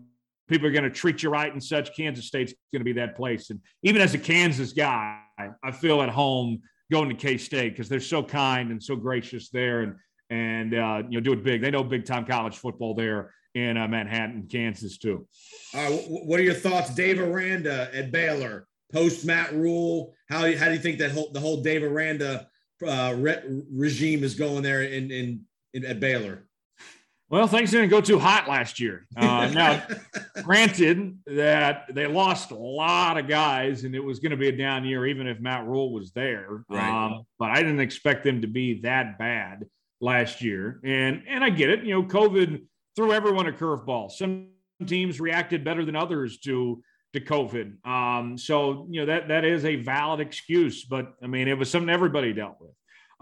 people 0.48 0.68
are 0.68 0.72
going 0.72 0.84
to 0.84 0.92
treat 0.92 1.24
you 1.24 1.30
right 1.30 1.52
and 1.52 1.64
such 1.64 1.96
kansas 1.96 2.26
state's 2.26 2.54
going 2.72 2.82
to 2.82 2.86
be 2.86 2.94
that 2.94 3.16
place. 3.16 3.50
And 3.50 3.60
even 3.82 4.02
as 4.02 4.14
a 4.14 4.20
kansas 4.20 4.74
guy 4.74 5.20
i 5.64 5.72
feel 5.72 6.02
at 6.04 6.10
home 6.10 6.62
going 6.92 7.10
to 7.10 7.16
k-state 7.16 7.72
because 7.72 7.90
they're 7.90 8.00
so 8.00 8.22
kind 8.22 8.70
and 8.70 8.82
so 8.82 8.96
gracious 8.96 9.50
there 9.50 9.82
and 9.82 9.96
and 10.30 10.74
uh, 10.74 11.04
you 11.10 11.18
know 11.18 11.22
do 11.22 11.34
it 11.34 11.44
big. 11.44 11.62
They 11.62 11.72
know 11.72 11.84
big 11.84 12.06
time 12.06 12.26
college 12.26 12.58
football 12.58 12.94
there 12.96 13.34
in 13.56 13.78
uh, 13.78 13.88
manhattan 13.88 14.48
kansas 14.52 14.98
too. 14.98 15.28
Uh, 15.74 15.90
what 15.90 16.40
are 16.40 16.44
your 16.44 16.54
thoughts 16.54 16.94
dave 16.94 17.20
aranda 17.20 17.90
at 17.94 18.12
baylor? 18.12 18.68
Post 18.92 19.26
Matt 19.26 19.54
Rhule? 19.54 20.14
how, 20.30 20.40
how 20.56 20.66
do 20.68 20.74
you 20.74 20.80
think 20.80 21.00
that 21.00 21.12
whole 21.12 21.32
the 21.32 21.40
whole 21.40 21.62
dave 21.62 21.84
aranda 21.84 22.48
uh, 22.86 23.14
re- 23.18 23.64
regime 23.72 24.24
is 24.24 24.36
going 24.36 24.64
there 24.64 24.84
in, 24.84 25.12
in, 25.12 25.42
in 25.74 25.86
at 25.86 26.00
baylor 26.00 26.48
well, 27.30 27.48
things 27.48 27.72
didn't 27.72 27.90
go 27.90 28.02
too 28.02 28.20
hot 28.20 28.48
last 28.48 28.80
year. 28.80 29.08
Uh, 29.18 29.50
now, 29.54 29.84
granted 30.44 31.18
that 31.26 31.86
they 31.94 32.06
lost 32.06 32.52
a 32.52 32.56
lot 32.56 33.18
of 33.18 33.28
guys, 33.28 33.86
and 33.86 33.96
it 33.96 34.04
was 34.04 34.20
going 34.20 34.32
to 34.32 34.38
be 34.38 34.50
a 34.50 34.56
down 34.56 34.86
year, 34.86 35.06
even 35.08 35.28
if 35.28 35.40
Matt 35.40 35.66
Rhule 35.66 35.92
was 35.92 36.12
there. 36.12 36.64
Right. 36.70 37.06
Um, 37.06 37.26
but 37.40 37.50
I 37.50 37.56
didn't 37.56 37.80
expect 37.80 38.24
them 38.24 38.42
to 38.42 38.48
be 38.48 38.82
that 38.82 39.18
bad 39.18 39.66
last 40.00 40.42
year, 40.42 40.80
and 40.84 41.24
and 41.28 41.44
I 41.44 41.50
get 41.50 41.70
it. 41.70 41.84
You 41.84 41.96
know, 41.96 42.04
COVID 42.04 42.64
threw 42.96 43.14
everyone 43.14 43.48
a 43.48 43.52
curveball. 43.52 44.12
Some 44.12 44.50
teams 44.86 45.20
reacted 45.20 45.64
better 45.64 45.86
than 45.86 45.96
others 45.96 46.38
to 46.40 46.84
to 47.14 47.20
COVID. 47.20 47.86
Um, 47.86 48.38
so 48.38 48.88
you 48.90 49.02
know 49.02 49.06
that 49.08 49.30
that 49.30 49.46
is 49.46 49.66
a 49.66 49.78
valid 49.78 50.20
excuse, 50.20 50.84
but 50.84 51.14
I 51.24 51.28
mean, 51.28 51.48
it 51.48 51.58
was 51.58 51.70
something 51.70 51.90
everybody 51.90 52.34
dealt 52.34 52.58
with. 52.60 52.72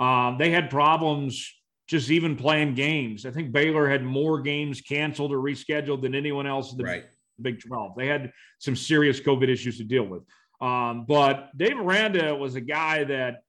Um, 0.05 0.37
they 0.37 0.49
had 0.49 0.69
problems 0.69 1.53
just 1.91 2.09
even 2.09 2.37
playing 2.37 2.73
games. 2.73 3.25
I 3.25 3.31
think 3.31 3.51
Baylor 3.51 3.89
had 3.89 4.01
more 4.01 4.39
games 4.39 4.79
canceled 4.79 5.33
or 5.33 5.39
rescheduled 5.39 6.01
than 6.01 6.15
anyone 6.15 6.47
else 6.47 6.71
in 6.71 6.77
the 6.77 6.85
right. 6.85 7.03
Big 7.41 7.61
12. 7.61 7.95
They 7.97 8.07
had 8.07 8.31
some 8.59 8.77
serious 8.77 9.19
COVID 9.19 9.49
issues 9.49 9.77
to 9.79 9.83
deal 9.83 10.05
with. 10.05 10.23
Um, 10.61 11.03
but 11.05 11.49
Dave 11.57 11.77
Aranda 11.77 12.33
was 12.33 12.55
a 12.55 12.61
guy 12.61 13.03
that 13.03 13.43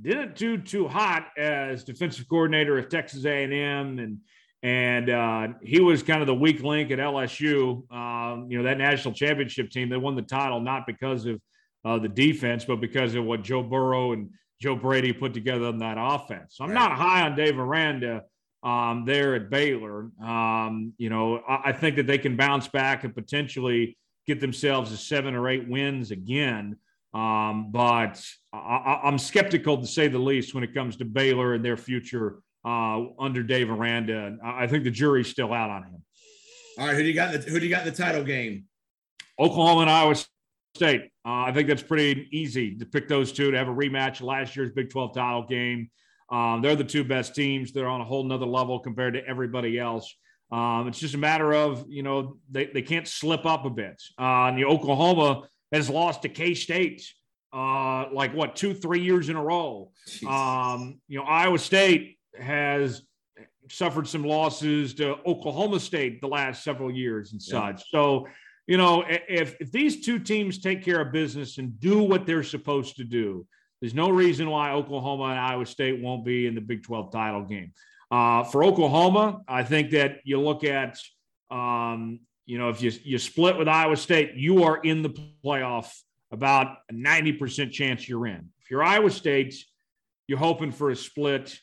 didn't 0.00 0.36
do 0.36 0.58
too 0.58 0.86
hot 0.86 1.26
as 1.36 1.82
defensive 1.82 2.28
coordinator 2.28 2.78
of 2.78 2.88
Texas 2.88 3.24
A&M, 3.24 3.98
and 3.98 4.18
and 4.62 5.10
uh, 5.10 5.48
he 5.60 5.80
was 5.80 6.04
kind 6.04 6.20
of 6.20 6.28
the 6.28 6.34
weak 6.34 6.62
link 6.62 6.92
at 6.92 7.00
LSU. 7.00 7.90
Um, 7.92 8.48
you 8.48 8.58
know 8.58 8.64
that 8.64 8.78
national 8.78 9.14
championship 9.14 9.70
team. 9.70 9.88
They 9.88 9.96
won 9.96 10.14
the 10.14 10.22
title 10.22 10.60
not 10.60 10.86
because 10.86 11.26
of 11.26 11.40
uh, 11.84 11.98
the 11.98 12.08
defense, 12.08 12.64
but 12.64 12.80
because 12.80 13.16
of 13.16 13.24
what 13.24 13.42
Joe 13.42 13.64
Burrow 13.64 14.12
and 14.12 14.30
Joe 14.60 14.76
Brady 14.76 15.12
put 15.12 15.34
together 15.34 15.66
in 15.66 15.78
that 15.78 15.96
offense. 15.98 16.56
So 16.56 16.64
I'm 16.64 16.70
right. 16.70 16.74
not 16.74 16.92
high 16.92 17.22
on 17.22 17.36
Dave 17.36 17.58
Aranda 17.58 18.22
um, 18.62 19.04
there 19.06 19.34
at 19.34 19.50
Baylor. 19.50 20.10
Um, 20.22 20.92
you 20.98 21.10
know, 21.10 21.38
I, 21.48 21.70
I, 21.70 21.72
think 21.72 21.96
that 21.96 22.06
they 22.06 22.18
can 22.18 22.36
bounce 22.36 22.66
back 22.66 23.04
and 23.04 23.14
potentially 23.14 23.96
get 24.26 24.40
themselves 24.40 24.90
to 24.90 24.96
seven 24.96 25.34
or 25.34 25.48
eight 25.48 25.68
wins 25.68 26.10
again. 26.10 26.76
Um, 27.14 27.70
but 27.70 28.22
I, 28.52 29.00
am 29.04 29.18
skeptical 29.18 29.78
to 29.78 29.86
say 29.86 30.08
the 30.08 30.18
least 30.18 30.54
when 30.54 30.64
it 30.64 30.74
comes 30.74 30.96
to 30.96 31.04
Baylor 31.04 31.54
and 31.54 31.64
their 31.64 31.76
future 31.76 32.40
uh, 32.64 33.04
under 33.18 33.42
Dave 33.42 33.70
Aranda. 33.70 34.36
I 34.44 34.66
think 34.66 34.84
the 34.84 34.90
jury's 34.90 35.28
still 35.28 35.52
out 35.52 35.70
on 35.70 35.84
him. 35.84 36.02
All 36.78 36.86
right, 36.86 36.96
who 36.96 37.02
do 37.02 37.08
you 37.08 37.14
got? 37.14 37.32
The, 37.32 37.38
who 37.38 37.58
do 37.58 37.66
you 37.66 37.70
got 37.70 37.86
in 37.86 37.92
the 37.92 37.96
title 37.96 38.24
game? 38.24 38.64
Oklahoma 39.38 39.82
and 39.82 39.90
Iowa 39.90 40.14
State. 40.78 41.10
Uh, 41.26 41.42
I 41.42 41.52
think 41.52 41.68
that's 41.68 41.82
pretty 41.82 42.28
easy 42.30 42.76
to 42.76 42.86
pick 42.86 43.08
those 43.08 43.32
two 43.32 43.50
to 43.50 43.58
have 43.58 43.68
a 43.68 43.74
rematch 43.74 44.22
last 44.22 44.56
year's 44.56 44.70
Big 44.70 44.90
12 44.90 45.14
title 45.14 45.46
game. 45.46 45.90
Um, 46.30 46.62
they're 46.62 46.76
the 46.76 46.84
two 46.84 47.04
best 47.04 47.34
teams. 47.34 47.72
They're 47.72 47.88
on 47.88 48.00
a 48.00 48.04
whole 48.04 48.22
nother 48.22 48.46
level 48.46 48.78
compared 48.78 49.14
to 49.14 49.26
everybody 49.26 49.78
else. 49.78 50.14
Um, 50.52 50.86
it's 50.86 51.00
just 51.00 51.14
a 51.14 51.18
matter 51.18 51.52
of, 51.52 51.84
you 51.88 52.02
know, 52.02 52.38
they, 52.50 52.66
they 52.66 52.82
can't 52.82 53.08
slip 53.08 53.44
up 53.44 53.64
a 53.64 53.70
bit. 53.70 54.00
Uh, 54.16 54.54
the 54.54 54.64
Oklahoma 54.64 55.48
has 55.72 55.90
lost 55.90 56.22
to 56.22 56.28
K 56.28 56.54
State 56.54 57.04
uh, 57.52 58.06
like 58.12 58.32
what, 58.34 58.56
two, 58.56 58.74
three 58.74 59.00
years 59.00 59.28
in 59.28 59.36
a 59.36 59.42
row. 59.42 59.90
Um, 60.26 61.00
you 61.08 61.18
know, 61.18 61.24
Iowa 61.24 61.58
State 61.58 62.18
has 62.38 63.02
suffered 63.70 64.06
some 64.06 64.24
losses 64.24 64.94
to 64.94 65.16
Oklahoma 65.26 65.80
State 65.80 66.20
the 66.20 66.28
last 66.28 66.64
several 66.64 66.90
years 66.90 67.32
and 67.32 67.42
such. 67.42 67.84
Yeah. 67.92 67.98
So, 67.98 68.28
you 68.68 68.76
know, 68.76 69.02
if, 69.08 69.56
if 69.60 69.72
these 69.72 70.04
two 70.04 70.18
teams 70.18 70.58
take 70.58 70.84
care 70.84 71.00
of 71.00 71.10
business 71.10 71.56
and 71.56 71.80
do 71.80 72.02
what 72.02 72.26
they're 72.26 72.42
supposed 72.42 72.96
to 72.96 73.04
do, 73.04 73.46
there's 73.80 73.94
no 73.94 74.10
reason 74.10 74.50
why 74.50 74.72
Oklahoma 74.72 75.24
and 75.24 75.40
Iowa 75.40 75.64
State 75.64 76.02
won't 76.02 76.22
be 76.22 76.46
in 76.46 76.54
the 76.54 76.60
Big 76.60 76.82
12 76.82 77.10
title 77.10 77.44
game. 77.44 77.72
Uh, 78.10 78.44
for 78.44 78.62
Oklahoma, 78.62 79.40
I 79.48 79.62
think 79.62 79.92
that 79.92 80.18
you 80.24 80.38
look 80.38 80.64
at, 80.64 80.98
um, 81.50 82.20
you 82.44 82.58
know, 82.58 82.68
if 82.68 82.82
you, 82.82 82.92
you 83.04 83.18
split 83.18 83.56
with 83.56 83.68
Iowa 83.68 83.96
State, 83.96 84.34
you 84.34 84.64
are 84.64 84.76
in 84.76 85.02
the 85.02 85.10
playoff 85.42 85.90
about 86.30 86.76
a 86.90 86.92
90% 86.92 87.72
chance 87.72 88.06
you're 88.06 88.26
in. 88.26 88.50
If 88.60 88.70
you're 88.70 88.82
Iowa 88.82 89.10
State, 89.10 89.54
you're 90.26 90.38
hoping 90.38 90.72
for 90.72 90.90
a 90.90 90.96
split 90.96 91.58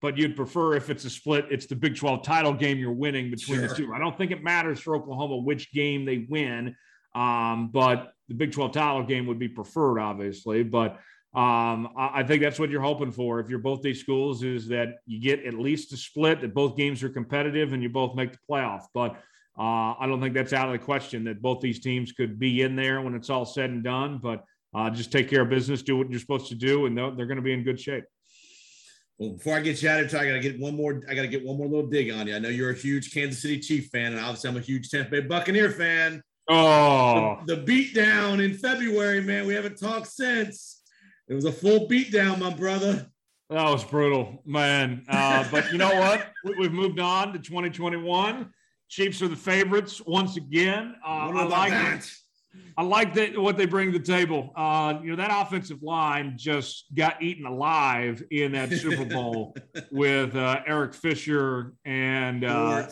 but 0.00 0.16
you'd 0.16 0.36
prefer 0.36 0.74
if 0.74 0.90
it's 0.90 1.04
a 1.04 1.10
split, 1.10 1.46
it's 1.50 1.66
the 1.66 1.76
Big 1.76 1.96
12 1.96 2.22
title 2.22 2.54
game 2.54 2.78
you're 2.78 2.92
winning 2.92 3.30
between 3.30 3.58
sure. 3.58 3.68
the 3.68 3.74
two. 3.74 3.94
I 3.94 3.98
don't 3.98 4.16
think 4.16 4.30
it 4.30 4.42
matters 4.42 4.80
for 4.80 4.96
Oklahoma 4.96 5.36
which 5.36 5.72
game 5.72 6.04
they 6.04 6.26
win, 6.28 6.74
um, 7.14 7.70
but 7.72 8.12
the 8.28 8.34
Big 8.34 8.52
12 8.52 8.72
title 8.72 9.02
game 9.02 9.26
would 9.26 9.38
be 9.38 9.48
preferred, 9.48 9.98
obviously. 9.98 10.62
But 10.62 10.92
um, 11.32 11.90
I, 11.96 12.10
I, 12.14 12.22
think 12.24 12.42
that's 12.42 12.58
what 12.58 12.70
you're 12.70 12.80
hoping 12.80 13.12
for 13.12 13.38
if 13.38 13.48
you're 13.48 13.60
both 13.60 13.82
these 13.82 14.00
schools 14.00 14.42
is 14.42 14.66
that 14.68 14.96
you 15.06 15.20
get 15.20 15.44
at 15.44 15.54
least 15.54 15.92
a 15.92 15.96
split, 15.96 16.40
that 16.40 16.54
both 16.54 16.76
games 16.76 17.04
are 17.04 17.08
competitive 17.08 17.72
and 17.72 17.82
you 17.82 17.88
both 17.88 18.16
make 18.16 18.32
the 18.32 18.38
playoff. 18.50 18.82
But 18.92 19.12
uh, 19.56 19.94
I 19.98 20.06
don't 20.06 20.20
think 20.20 20.34
that's 20.34 20.52
out 20.52 20.66
of 20.66 20.72
the 20.72 20.84
question 20.84 21.22
that 21.24 21.40
both 21.40 21.60
these 21.60 21.78
teams 21.78 22.10
could 22.10 22.38
be 22.40 22.62
in 22.62 22.74
there 22.74 23.00
when 23.00 23.14
it's 23.14 23.30
all 23.30 23.44
said 23.44 23.70
and 23.70 23.84
done. 23.84 24.18
But 24.20 24.44
uh, 24.74 24.90
just 24.90 25.12
take 25.12 25.28
care 25.28 25.42
of 25.42 25.50
business, 25.50 25.82
do 25.82 25.96
what 25.96 26.10
you're 26.10 26.18
supposed 26.18 26.48
to 26.48 26.54
do, 26.54 26.86
and 26.86 26.96
they're, 26.96 27.10
they're 27.12 27.26
going 27.26 27.36
to 27.36 27.42
be 27.42 27.52
in 27.52 27.62
good 27.62 27.78
shape. 27.78 28.04
Well, 29.20 29.32
before 29.32 29.54
I 29.54 29.60
get 29.60 29.82
you 29.82 29.88
out 29.90 30.00
of 30.00 30.10
here, 30.10 30.18
I 30.18 30.26
gotta 30.26 30.40
get 30.40 30.58
one 30.58 30.74
more. 30.74 31.02
I 31.06 31.14
gotta 31.14 31.28
get 31.28 31.44
one 31.44 31.58
more 31.58 31.66
little 31.66 31.86
dig 31.86 32.10
on 32.10 32.26
you. 32.26 32.34
I 32.34 32.38
know 32.38 32.48
you're 32.48 32.70
a 32.70 32.74
huge 32.74 33.12
Kansas 33.12 33.42
City 33.42 33.60
Chief 33.60 33.90
fan, 33.92 34.12
and 34.12 34.20
obviously 34.20 34.48
I'm 34.48 34.56
a 34.56 34.60
huge 34.60 34.88
Tampa 34.88 35.10
Bay 35.10 35.20
Buccaneer 35.20 35.70
fan. 35.70 36.22
Oh, 36.48 37.38
the, 37.44 37.56
the 37.56 37.62
beatdown 37.62 38.42
in 38.42 38.54
February, 38.54 39.20
man. 39.20 39.46
We 39.46 39.52
haven't 39.52 39.78
talked 39.78 40.06
since. 40.06 40.82
It 41.28 41.34
was 41.34 41.44
a 41.44 41.52
full 41.52 41.86
beatdown, 41.86 42.38
my 42.38 42.52
brother. 42.54 43.06
That 43.50 43.68
was 43.68 43.84
brutal, 43.84 44.42
man. 44.46 45.04
Uh, 45.06 45.46
but 45.50 45.70
you 45.70 45.76
know 45.76 45.94
what? 45.94 46.26
We, 46.58 46.64
have 46.64 46.72
moved 46.72 46.98
on 46.98 47.34
to 47.34 47.38
2021. 47.38 48.50
Chiefs 48.88 49.20
are 49.20 49.28
the 49.28 49.36
favorites 49.36 50.00
once 50.06 50.38
again. 50.38 50.94
Uh, 51.06 51.28
I 51.28 51.44
like 51.44 51.72
that? 51.72 51.98
it. 51.98 52.10
I 52.76 52.82
like 52.82 53.14
that 53.14 53.38
what 53.38 53.56
they 53.56 53.66
bring 53.66 53.92
to 53.92 53.98
the 53.98 54.04
table. 54.04 54.52
Uh, 54.56 54.98
you 55.02 55.10
know 55.10 55.16
that 55.16 55.30
offensive 55.32 55.82
line 55.82 56.34
just 56.36 56.86
got 56.94 57.22
eaten 57.22 57.46
alive 57.46 58.22
in 58.30 58.52
that 58.52 58.70
Super 58.72 59.04
Bowl 59.04 59.56
with 59.90 60.34
uh, 60.34 60.60
Eric 60.66 60.94
Fisher 60.94 61.74
and 61.84 62.44
uh, 62.44 62.88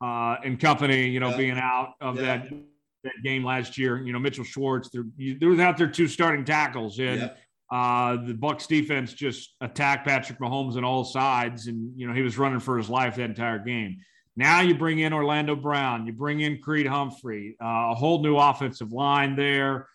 uh, 0.00 0.36
and 0.44 0.58
company. 0.58 1.08
You 1.08 1.20
know, 1.20 1.30
yep. 1.30 1.38
being 1.38 1.58
out 1.58 1.94
of 2.00 2.16
yep. 2.16 2.48
that 2.48 2.56
that 3.04 3.12
game 3.22 3.44
last 3.44 3.76
year. 3.76 4.00
You 4.00 4.12
know, 4.12 4.18
Mitchell 4.18 4.44
Schwartz. 4.44 4.90
There 4.90 5.48
was 5.48 5.60
out 5.60 5.76
there 5.76 5.88
two 5.88 6.08
starting 6.08 6.44
tackles, 6.44 6.98
and 6.98 7.22
yep. 7.22 7.38
uh, 7.70 8.16
the 8.16 8.34
Bucs 8.34 8.66
defense 8.66 9.12
just 9.12 9.54
attacked 9.60 10.06
Patrick 10.06 10.38
Mahomes 10.38 10.76
on 10.76 10.84
all 10.84 11.04
sides, 11.04 11.66
and 11.66 11.92
you 11.98 12.06
know 12.06 12.14
he 12.14 12.22
was 12.22 12.38
running 12.38 12.60
for 12.60 12.78
his 12.78 12.88
life 12.88 13.16
that 13.16 13.28
entire 13.28 13.58
game. 13.58 13.98
Now 14.36 14.60
you 14.62 14.74
bring 14.74 14.98
in 15.00 15.12
Orlando 15.12 15.54
Brown, 15.54 16.06
you 16.06 16.12
bring 16.12 16.40
in 16.40 16.58
Creed 16.58 16.86
Humphrey, 16.86 17.56
uh, 17.62 17.90
a 17.90 17.94
whole 17.94 18.22
new 18.22 18.36
offensive 18.36 18.90
line 18.92 19.36
there. 19.36 19.88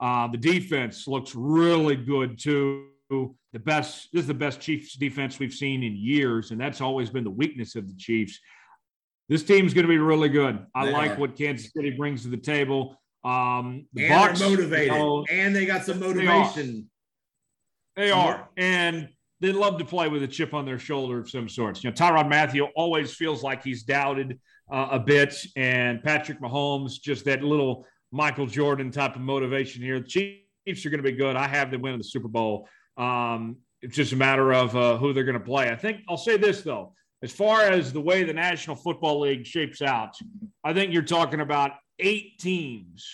Uh, 0.00 0.28
the 0.28 0.38
defense 0.38 1.08
looks 1.08 1.34
really 1.34 1.96
good 1.96 2.38
too. 2.38 2.86
The 3.10 3.58
best, 3.58 4.08
this 4.12 4.20
is 4.22 4.26
the 4.28 4.34
best 4.34 4.60
Chiefs 4.60 4.94
defense 4.94 5.38
we've 5.38 5.52
seen 5.54 5.82
in 5.82 5.96
years, 5.96 6.50
and 6.50 6.60
that's 6.60 6.80
always 6.80 7.08
been 7.10 7.24
the 7.24 7.30
weakness 7.30 7.74
of 7.74 7.88
the 7.88 7.94
Chiefs. 7.96 8.38
This 9.28 9.42
team's 9.42 9.74
going 9.74 9.84
to 9.86 9.88
be 9.88 9.98
really 9.98 10.28
good. 10.28 10.64
I 10.74 10.86
They 10.86 10.92
like 10.92 11.10
are. 11.12 11.16
what 11.16 11.36
Kansas 11.36 11.72
City 11.74 11.90
brings 11.90 12.22
to 12.22 12.28
the 12.28 12.36
table. 12.36 12.96
Um, 13.24 13.86
the 13.94 14.06
and 14.06 14.14
Bucks, 14.14 14.38
they're 14.40 14.50
motivated, 14.50 14.92
you 14.92 14.98
know, 14.98 15.24
and 15.30 15.56
they 15.56 15.66
got 15.66 15.84
some 15.84 15.98
They 15.98 16.06
are. 16.06 16.14
motivation. 16.14 16.90
They 17.96 18.10
are. 18.10 18.48
And 18.56 19.08
they 19.40 19.52
love 19.52 19.78
to 19.78 19.84
play 19.84 20.08
with 20.08 20.22
a 20.22 20.28
chip 20.28 20.54
on 20.54 20.64
their 20.64 20.78
shoulder 20.78 21.20
of 21.20 21.30
some 21.30 21.48
sorts. 21.48 21.84
You 21.84 21.90
know, 21.90 21.94
Tyrann 21.94 22.28
Mathieu 22.28 22.66
always 22.74 23.14
feels 23.14 23.42
like 23.42 23.62
he's 23.62 23.84
doubted 23.84 24.38
uh, 24.70 24.88
a 24.92 24.98
bit, 24.98 25.34
and 25.56 26.02
Patrick 26.02 26.40
Mahomes, 26.40 27.00
just 27.00 27.24
that 27.26 27.42
little 27.42 27.86
Michael 28.10 28.46
Jordan 28.46 28.90
type 28.90 29.16
of 29.16 29.22
motivation 29.22 29.82
here. 29.82 30.00
The 30.00 30.40
Chiefs 30.66 30.84
are 30.86 30.90
going 30.90 31.02
to 31.02 31.10
be 31.10 31.16
good. 31.16 31.36
I 31.36 31.46
have 31.46 31.70
them 31.70 31.82
winning 31.82 31.98
the 31.98 32.04
Super 32.04 32.28
Bowl. 32.28 32.68
Um, 32.96 33.56
it's 33.80 33.94
just 33.94 34.12
a 34.12 34.16
matter 34.16 34.52
of 34.52 34.76
uh, 34.76 34.96
who 34.96 35.12
they're 35.12 35.24
going 35.24 35.38
to 35.38 35.44
play. 35.44 35.70
I 35.70 35.76
think 35.76 36.00
I'll 36.08 36.16
say 36.16 36.36
this, 36.36 36.62
though. 36.62 36.94
As 37.22 37.32
far 37.32 37.62
as 37.62 37.92
the 37.92 38.00
way 38.00 38.24
the 38.24 38.32
National 38.32 38.76
Football 38.76 39.20
League 39.20 39.44
shapes 39.44 39.82
out, 39.82 40.14
I 40.64 40.72
think 40.72 40.92
you're 40.92 41.02
talking 41.02 41.40
about 41.40 41.72
eight 41.98 42.38
teams 42.38 43.06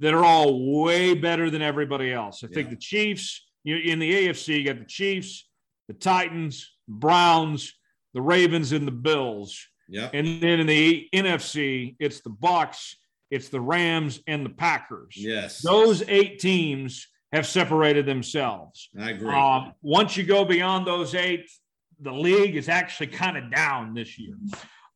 that 0.00 0.14
are 0.14 0.24
all 0.24 0.80
way 0.82 1.14
better 1.14 1.50
than 1.50 1.62
everybody 1.62 2.12
else. 2.12 2.44
I 2.44 2.48
think 2.48 2.70
the 2.70 2.76
Chiefs, 2.76 3.48
you 3.64 3.76
in 3.76 3.98
the 3.98 4.28
AFC, 4.28 4.58
you 4.58 4.64
got 4.64 4.78
the 4.78 4.84
Chiefs, 4.84 5.47
the 5.88 5.94
Titans, 5.94 6.70
Browns, 6.86 7.74
the 8.14 8.22
Ravens, 8.22 8.72
and 8.72 8.86
the 8.86 8.92
Bills. 8.92 9.66
Yep. 9.88 10.10
And 10.14 10.42
then 10.42 10.60
in 10.60 10.66
the 10.66 11.08
NFC, 11.14 11.96
it's 11.98 12.20
the 12.20 12.30
Bucs, 12.30 12.94
it's 13.30 13.48
the 13.48 13.60
Rams, 13.60 14.20
and 14.26 14.44
the 14.44 14.50
Packers. 14.50 15.14
yes. 15.16 15.60
Those 15.60 16.02
eight 16.08 16.38
teams 16.38 17.08
have 17.32 17.46
separated 17.46 18.06
themselves. 18.06 18.88
I 18.98 19.10
agree. 19.10 19.32
Um, 19.32 19.72
once 19.82 20.16
you 20.16 20.24
go 20.24 20.44
beyond 20.44 20.86
those 20.86 21.14
eight, 21.14 21.50
the 22.00 22.12
league 22.12 22.56
is 22.56 22.68
actually 22.68 23.08
kind 23.08 23.36
of 23.36 23.50
down 23.50 23.94
this 23.94 24.18
year 24.18 24.36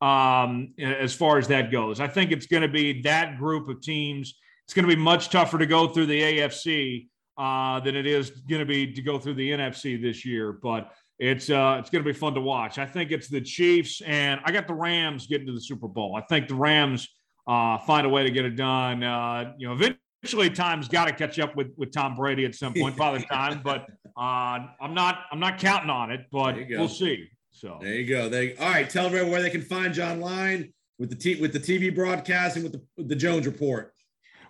um, 0.00 0.72
as 0.78 1.14
far 1.14 1.38
as 1.38 1.48
that 1.48 1.70
goes. 1.70 2.00
I 2.00 2.08
think 2.08 2.32
it's 2.32 2.46
going 2.46 2.62
to 2.62 2.68
be 2.68 3.02
that 3.02 3.38
group 3.38 3.68
of 3.68 3.80
teams. 3.80 4.34
It's 4.64 4.74
going 4.74 4.88
to 4.88 4.94
be 4.94 5.00
much 5.00 5.30
tougher 5.30 5.58
to 5.58 5.66
go 5.66 5.88
through 5.88 6.06
the 6.06 6.20
AFC 6.20 7.08
uh, 7.38 7.80
than 7.80 7.96
it 7.96 8.06
is 8.06 8.30
going 8.30 8.60
to 8.60 8.66
be 8.66 8.92
to 8.92 9.02
go 9.02 9.18
through 9.18 9.34
the 9.34 9.50
NFC 9.50 10.00
this 10.00 10.24
year. 10.24 10.52
But 10.52 10.92
it's 11.18 11.50
uh, 11.50 11.76
it's 11.78 11.90
going 11.90 12.04
to 12.04 12.10
be 12.10 12.18
fun 12.18 12.34
to 12.34 12.40
watch. 12.40 12.78
I 12.78 12.86
think 12.86 13.10
it's 13.10 13.28
the 13.28 13.40
Chiefs 13.40 14.00
and 14.02 14.40
I 14.44 14.52
got 14.52 14.66
the 14.66 14.74
Rams 14.74 15.26
getting 15.26 15.46
to 15.46 15.52
the 15.52 15.60
Super 15.60 15.88
Bowl. 15.88 16.16
I 16.16 16.22
think 16.22 16.48
the 16.48 16.54
Rams 16.54 17.08
uh, 17.46 17.78
find 17.78 18.06
a 18.06 18.10
way 18.10 18.24
to 18.24 18.30
get 18.30 18.44
it 18.44 18.56
done. 18.56 19.02
Uh, 19.02 19.52
you 19.58 19.68
know, 19.68 19.74
eventually 19.74 20.50
time's 20.50 20.88
got 20.88 21.06
to 21.06 21.12
catch 21.12 21.38
up 21.38 21.56
with 21.56 21.68
with 21.76 21.92
Tom 21.92 22.14
Brady 22.14 22.44
at 22.44 22.54
some 22.54 22.74
point, 22.74 22.96
Father 22.96 23.20
Time. 23.20 23.60
But 23.62 23.86
uh, 24.16 24.66
I'm 24.80 24.94
not 24.94 25.20
I'm 25.30 25.40
not 25.40 25.58
counting 25.58 25.90
on 25.90 26.10
it, 26.10 26.26
but 26.30 26.52
There 26.52 26.62
you 26.62 26.68
go. 26.74 26.80
we'll 26.80 26.88
see. 26.88 27.28
So 27.50 27.78
There 27.80 27.94
you 27.94 28.06
go. 28.06 28.28
They 28.28 28.56
all 28.56 28.68
right. 28.68 28.88
Tell 28.88 29.06
everyone 29.06 29.30
where 29.30 29.42
they 29.42 29.50
can 29.50 29.62
find 29.62 29.96
you 29.96 30.02
online 30.02 30.72
with 30.98 31.10
the 31.10 31.16
t- 31.16 31.40
with 31.40 31.52
the 31.52 31.60
TV 31.60 31.94
broadcast 31.94 32.56
and 32.56 32.64
with 32.64 32.72
the, 32.72 32.82
with 32.96 33.08
the 33.08 33.16
Jones 33.16 33.46
Report. 33.46 33.92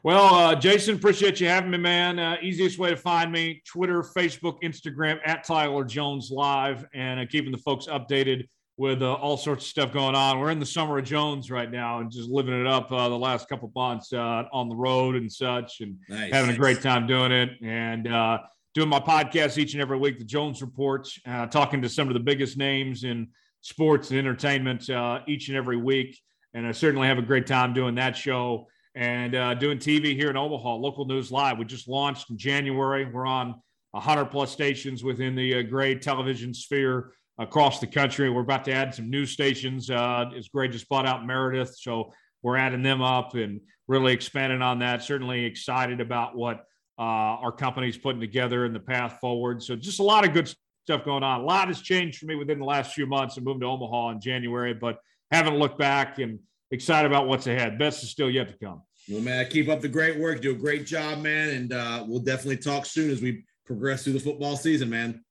Well, 0.04 0.34
uh, 0.34 0.54
Jason, 0.56 0.96
appreciate 0.96 1.40
you 1.40 1.46
having 1.46 1.70
me, 1.70 1.78
man. 1.78 2.18
Uh, 2.18 2.36
easiest 2.42 2.76
way 2.76 2.90
to 2.90 2.96
find 2.96 3.30
me: 3.30 3.62
Twitter, 3.64 4.02
Facebook, 4.02 4.60
Instagram 4.64 5.20
at 5.24 5.44
Tyler 5.44 5.84
Jones 5.84 6.30
Live, 6.32 6.84
and 6.92 7.20
uh, 7.20 7.26
keeping 7.30 7.52
the 7.52 7.58
folks 7.58 7.86
updated 7.86 8.48
with 8.76 9.00
uh, 9.00 9.12
all 9.14 9.36
sorts 9.36 9.64
of 9.64 9.68
stuff 9.68 9.92
going 9.92 10.16
on. 10.16 10.40
We're 10.40 10.50
in 10.50 10.58
the 10.58 10.66
summer 10.66 10.98
of 10.98 11.04
Jones 11.04 11.52
right 11.52 11.70
now, 11.70 12.00
and 12.00 12.10
just 12.10 12.28
living 12.28 12.58
it 12.60 12.66
up 12.66 12.90
uh, 12.90 13.08
the 13.08 13.18
last 13.18 13.48
couple 13.48 13.70
months 13.76 14.12
uh, 14.12 14.42
on 14.52 14.68
the 14.68 14.74
road 14.74 15.14
and 15.14 15.30
such, 15.30 15.80
and 15.80 15.96
Nice. 16.08 16.32
having 16.32 16.50
a 16.52 16.58
great 16.58 16.82
time 16.82 17.06
doing 17.06 17.30
it, 17.30 17.50
and 17.62 18.08
uh, 18.08 18.38
doing 18.74 18.88
my 18.88 18.98
podcast 18.98 19.56
each 19.56 19.74
and 19.74 19.82
every 19.82 19.98
week, 19.98 20.18
the 20.18 20.24
Jones 20.24 20.62
Reports, 20.62 21.16
uh, 21.26 21.46
talking 21.46 21.80
to 21.80 21.88
some 21.88 22.08
of 22.08 22.14
the 22.14 22.20
biggest 22.20 22.56
names 22.56 23.04
in 23.04 23.28
sports 23.60 24.10
and 24.10 24.18
entertainment 24.18 24.90
uh, 24.90 25.20
each 25.28 25.46
and 25.46 25.56
every 25.56 25.76
week. 25.76 26.18
And 26.54 26.66
I 26.66 26.72
certainly 26.72 27.06
have 27.06 27.18
a 27.18 27.22
great 27.22 27.46
time 27.46 27.72
doing 27.72 27.94
that 27.94 28.16
show 28.16 28.66
and 28.94 29.34
uh, 29.34 29.54
doing 29.54 29.78
TV 29.78 30.14
here 30.14 30.30
in 30.30 30.36
Omaha, 30.36 30.74
local 30.76 31.04
news 31.04 31.32
live. 31.32 31.58
We 31.58 31.64
just 31.64 31.88
launched 31.88 32.30
in 32.30 32.36
January. 32.36 33.04
We're 33.04 33.26
on 33.26 33.60
100 33.92 34.26
plus 34.26 34.50
stations 34.50 35.02
within 35.02 35.34
the 35.34 35.56
uh, 35.56 35.62
gray 35.62 35.94
television 35.94 36.52
sphere 36.52 37.12
across 37.38 37.80
the 37.80 37.86
country. 37.86 38.28
We're 38.30 38.42
about 38.42 38.64
to 38.66 38.72
add 38.72 38.94
some 38.94 39.08
new 39.08 39.26
stations. 39.26 39.90
Uh, 39.90 40.26
it's 40.32 40.48
great 40.48 40.72
just 40.72 40.88
bought 40.88 41.06
out 41.06 41.26
Meredith, 41.26 41.76
so 41.78 42.12
we're 42.42 42.56
adding 42.56 42.82
them 42.82 43.00
up 43.00 43.34
and 43.34 43.60
really 43.88 44.12
expanding 44.12 44.62
on 44.62 44.78
that. 44.80 45.02
Certainly 45.02 45.44
excited 45.44 46.00
about 46.00 46.36
what 46.36 46.64
uh, 46.98 47.40
our 47.42 47.52
company's 47.52 47.96
putting 47.96 48.20
together 48.20 48.64
and 48.64 48.74
the 48.74 48.80
path 48.80 49.18
forward. 49.20 49.62
So 49.62 49.76
just 49.76 50.00
a 50.00 50.04
lot 50.04 50.26
of 50.26 50.34
good 50.34 50.52
stuff 50.84 51.04
going 51.04 51.22
on. 51.22 51.40
A 51.40 51.44
lot 51.44 51.68
has 51.68 51.80
changed 51.80 52.18
for 52.18 52.26
me 52.26 52.34
within 52.34 52.58
the 52.58 52.64
last 52.64 52.92
few 52.92 53.06
months. 53.06 53.38
I 53.38 53.40
moved 53.40 53.60
to 53.62 53.66
Omaha 53.66 54.10
in 54.10 54.20
January, 54.20 54.74
but 54.74 54.98
haven't 55.30 55.58
looked 55.58 55.78
back 55.78 56.18
and 56.18 56.38
excited 56.72 57.10
about 57.10 57.28
what's 57.28 57.46
ahead. 57.46 57.78
Best 57.78 58.02
is 58.02 58.10
still 58.10 58.30
yet 58.30 58.48
to 58.48 58.54
come. 58.64 58.82
Well, 59.08 59.20
man, 59.20 59.46
keep 59.48 59.68
up 59.68 59.80
the 59.80 59.88
great 59.88 60.18
work. 60.18 60.40
Do 60.40 60.50
a 60.50 60.54
great 60.54 60.86
job, 60.86 61.20
man, 61.20 61.50
and 61.50 61.72
uh, 61.72 62.04
we'll 62.06 62.20
definitely 62.20 62.56
talk 62.56 62.86
soon 62.86 63.10
as 63.10 63.20
we 63.20 63.44
progress 63.66 64.04
through 64.04 64.14
the 64.14 64.20
football 64.20 64.56
season, 64.56 64.90
man. 64.90 65.24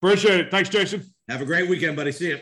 Appreciate 0.00 0.40
it. 0.40 0.50
Thanks, 0.50 0.68
Jason. 0.68 1.04
Have 1.28 1.40
a 1.40 1.44
great 1.44 1.68
weekend, 1.68 1.96
buddy. 1.96 2.12
See 2.12 2.28
you. 2.28 2.40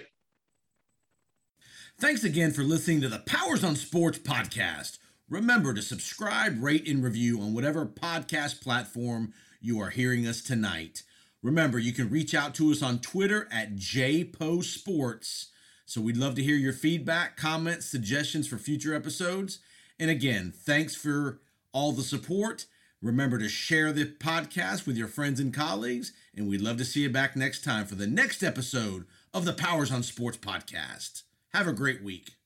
Thanks 1.99 2.25
again 2.25 2.53
for 2.53 2.63
listening 2.63 3.03
to 3.03 3.09
the 3.09 3.19
Powers 3.19 3.63
on 3.63 3.77
Sports 3.77 4.19
podcast. 4.19 4.99
Remember 5.29 5.75
to 5.75 5.83
subscribe, 5.83 6.63
rate, 6.63 6.89
and 6.89 7.05
review 7.05 7.41
on 7.41 7.53
whatever 7.53 7.85
podcast 7.85 8.63
platform 8.63 9.35
you 9.61 9.79
are 9.81 9.91
hearing 9.91 10.27
us 10.27 10.41
tonight. 10.41 11.03
Remember, 11.43 11.79
you 11.79 11.93
can 11.93 12.09
reach 12.09 12.35
out 12.35 12.55
to 12.55 12.71
us 12.71 12.83
on 12.83 13.01
Twitter 13.01 13.49
at 13.53 13.77
JPoSports. 13.77 15.47
So 15.91 16.01
we'd 16.01 16.17
love 16.17 16.37
to 16.37 16.43
hear 16.45 16.55
your 16.55 16.73
feedback, 16.73 17.37
comments, 17.37 17.85
suggestions 17.85 18.47
for 18.47 18.59
future 18.59 18.95
episodes. 18.95 19.59
And 19.99 20.09
again, 20.09 20.53
thanks 20.55 20.95
for 20.95 21.41
all 21.73 21.91
the 21.91 22.05
support. 22.05 22.67
Remember 23.03 23.39
to 23.39 23.49
share 23.49 23.93
the 23.93 24.05
podcast 24.05 24.87
with 24.87 24.97
your 24.97 25.09
friends 25.09 25.41
and 25.41 25.53
colleagues. 25.53 26.13
And 26.37 26.49
we'd 26.49 26.61
love 26.61 26.77
to 26.77 26.85
see 26.85 27.01
you 27.01 27.11
back 27.11 27.35
next 27.35 27.65
time 27.65 27.87
for 27.87 27.97
the 27.97 28.07
next 28.07 28.45
episode 28.45 29.05
of 29.35 29.45
the 29.45 29.53
Powers 29.53 29.91
on 29.91 30.05
Sports 30.05 30.39
podcast. 30.39 31.25
Have 31.53 31.67
a 31.67 31.73
great 31.73 32.05
week. 32.05 32.35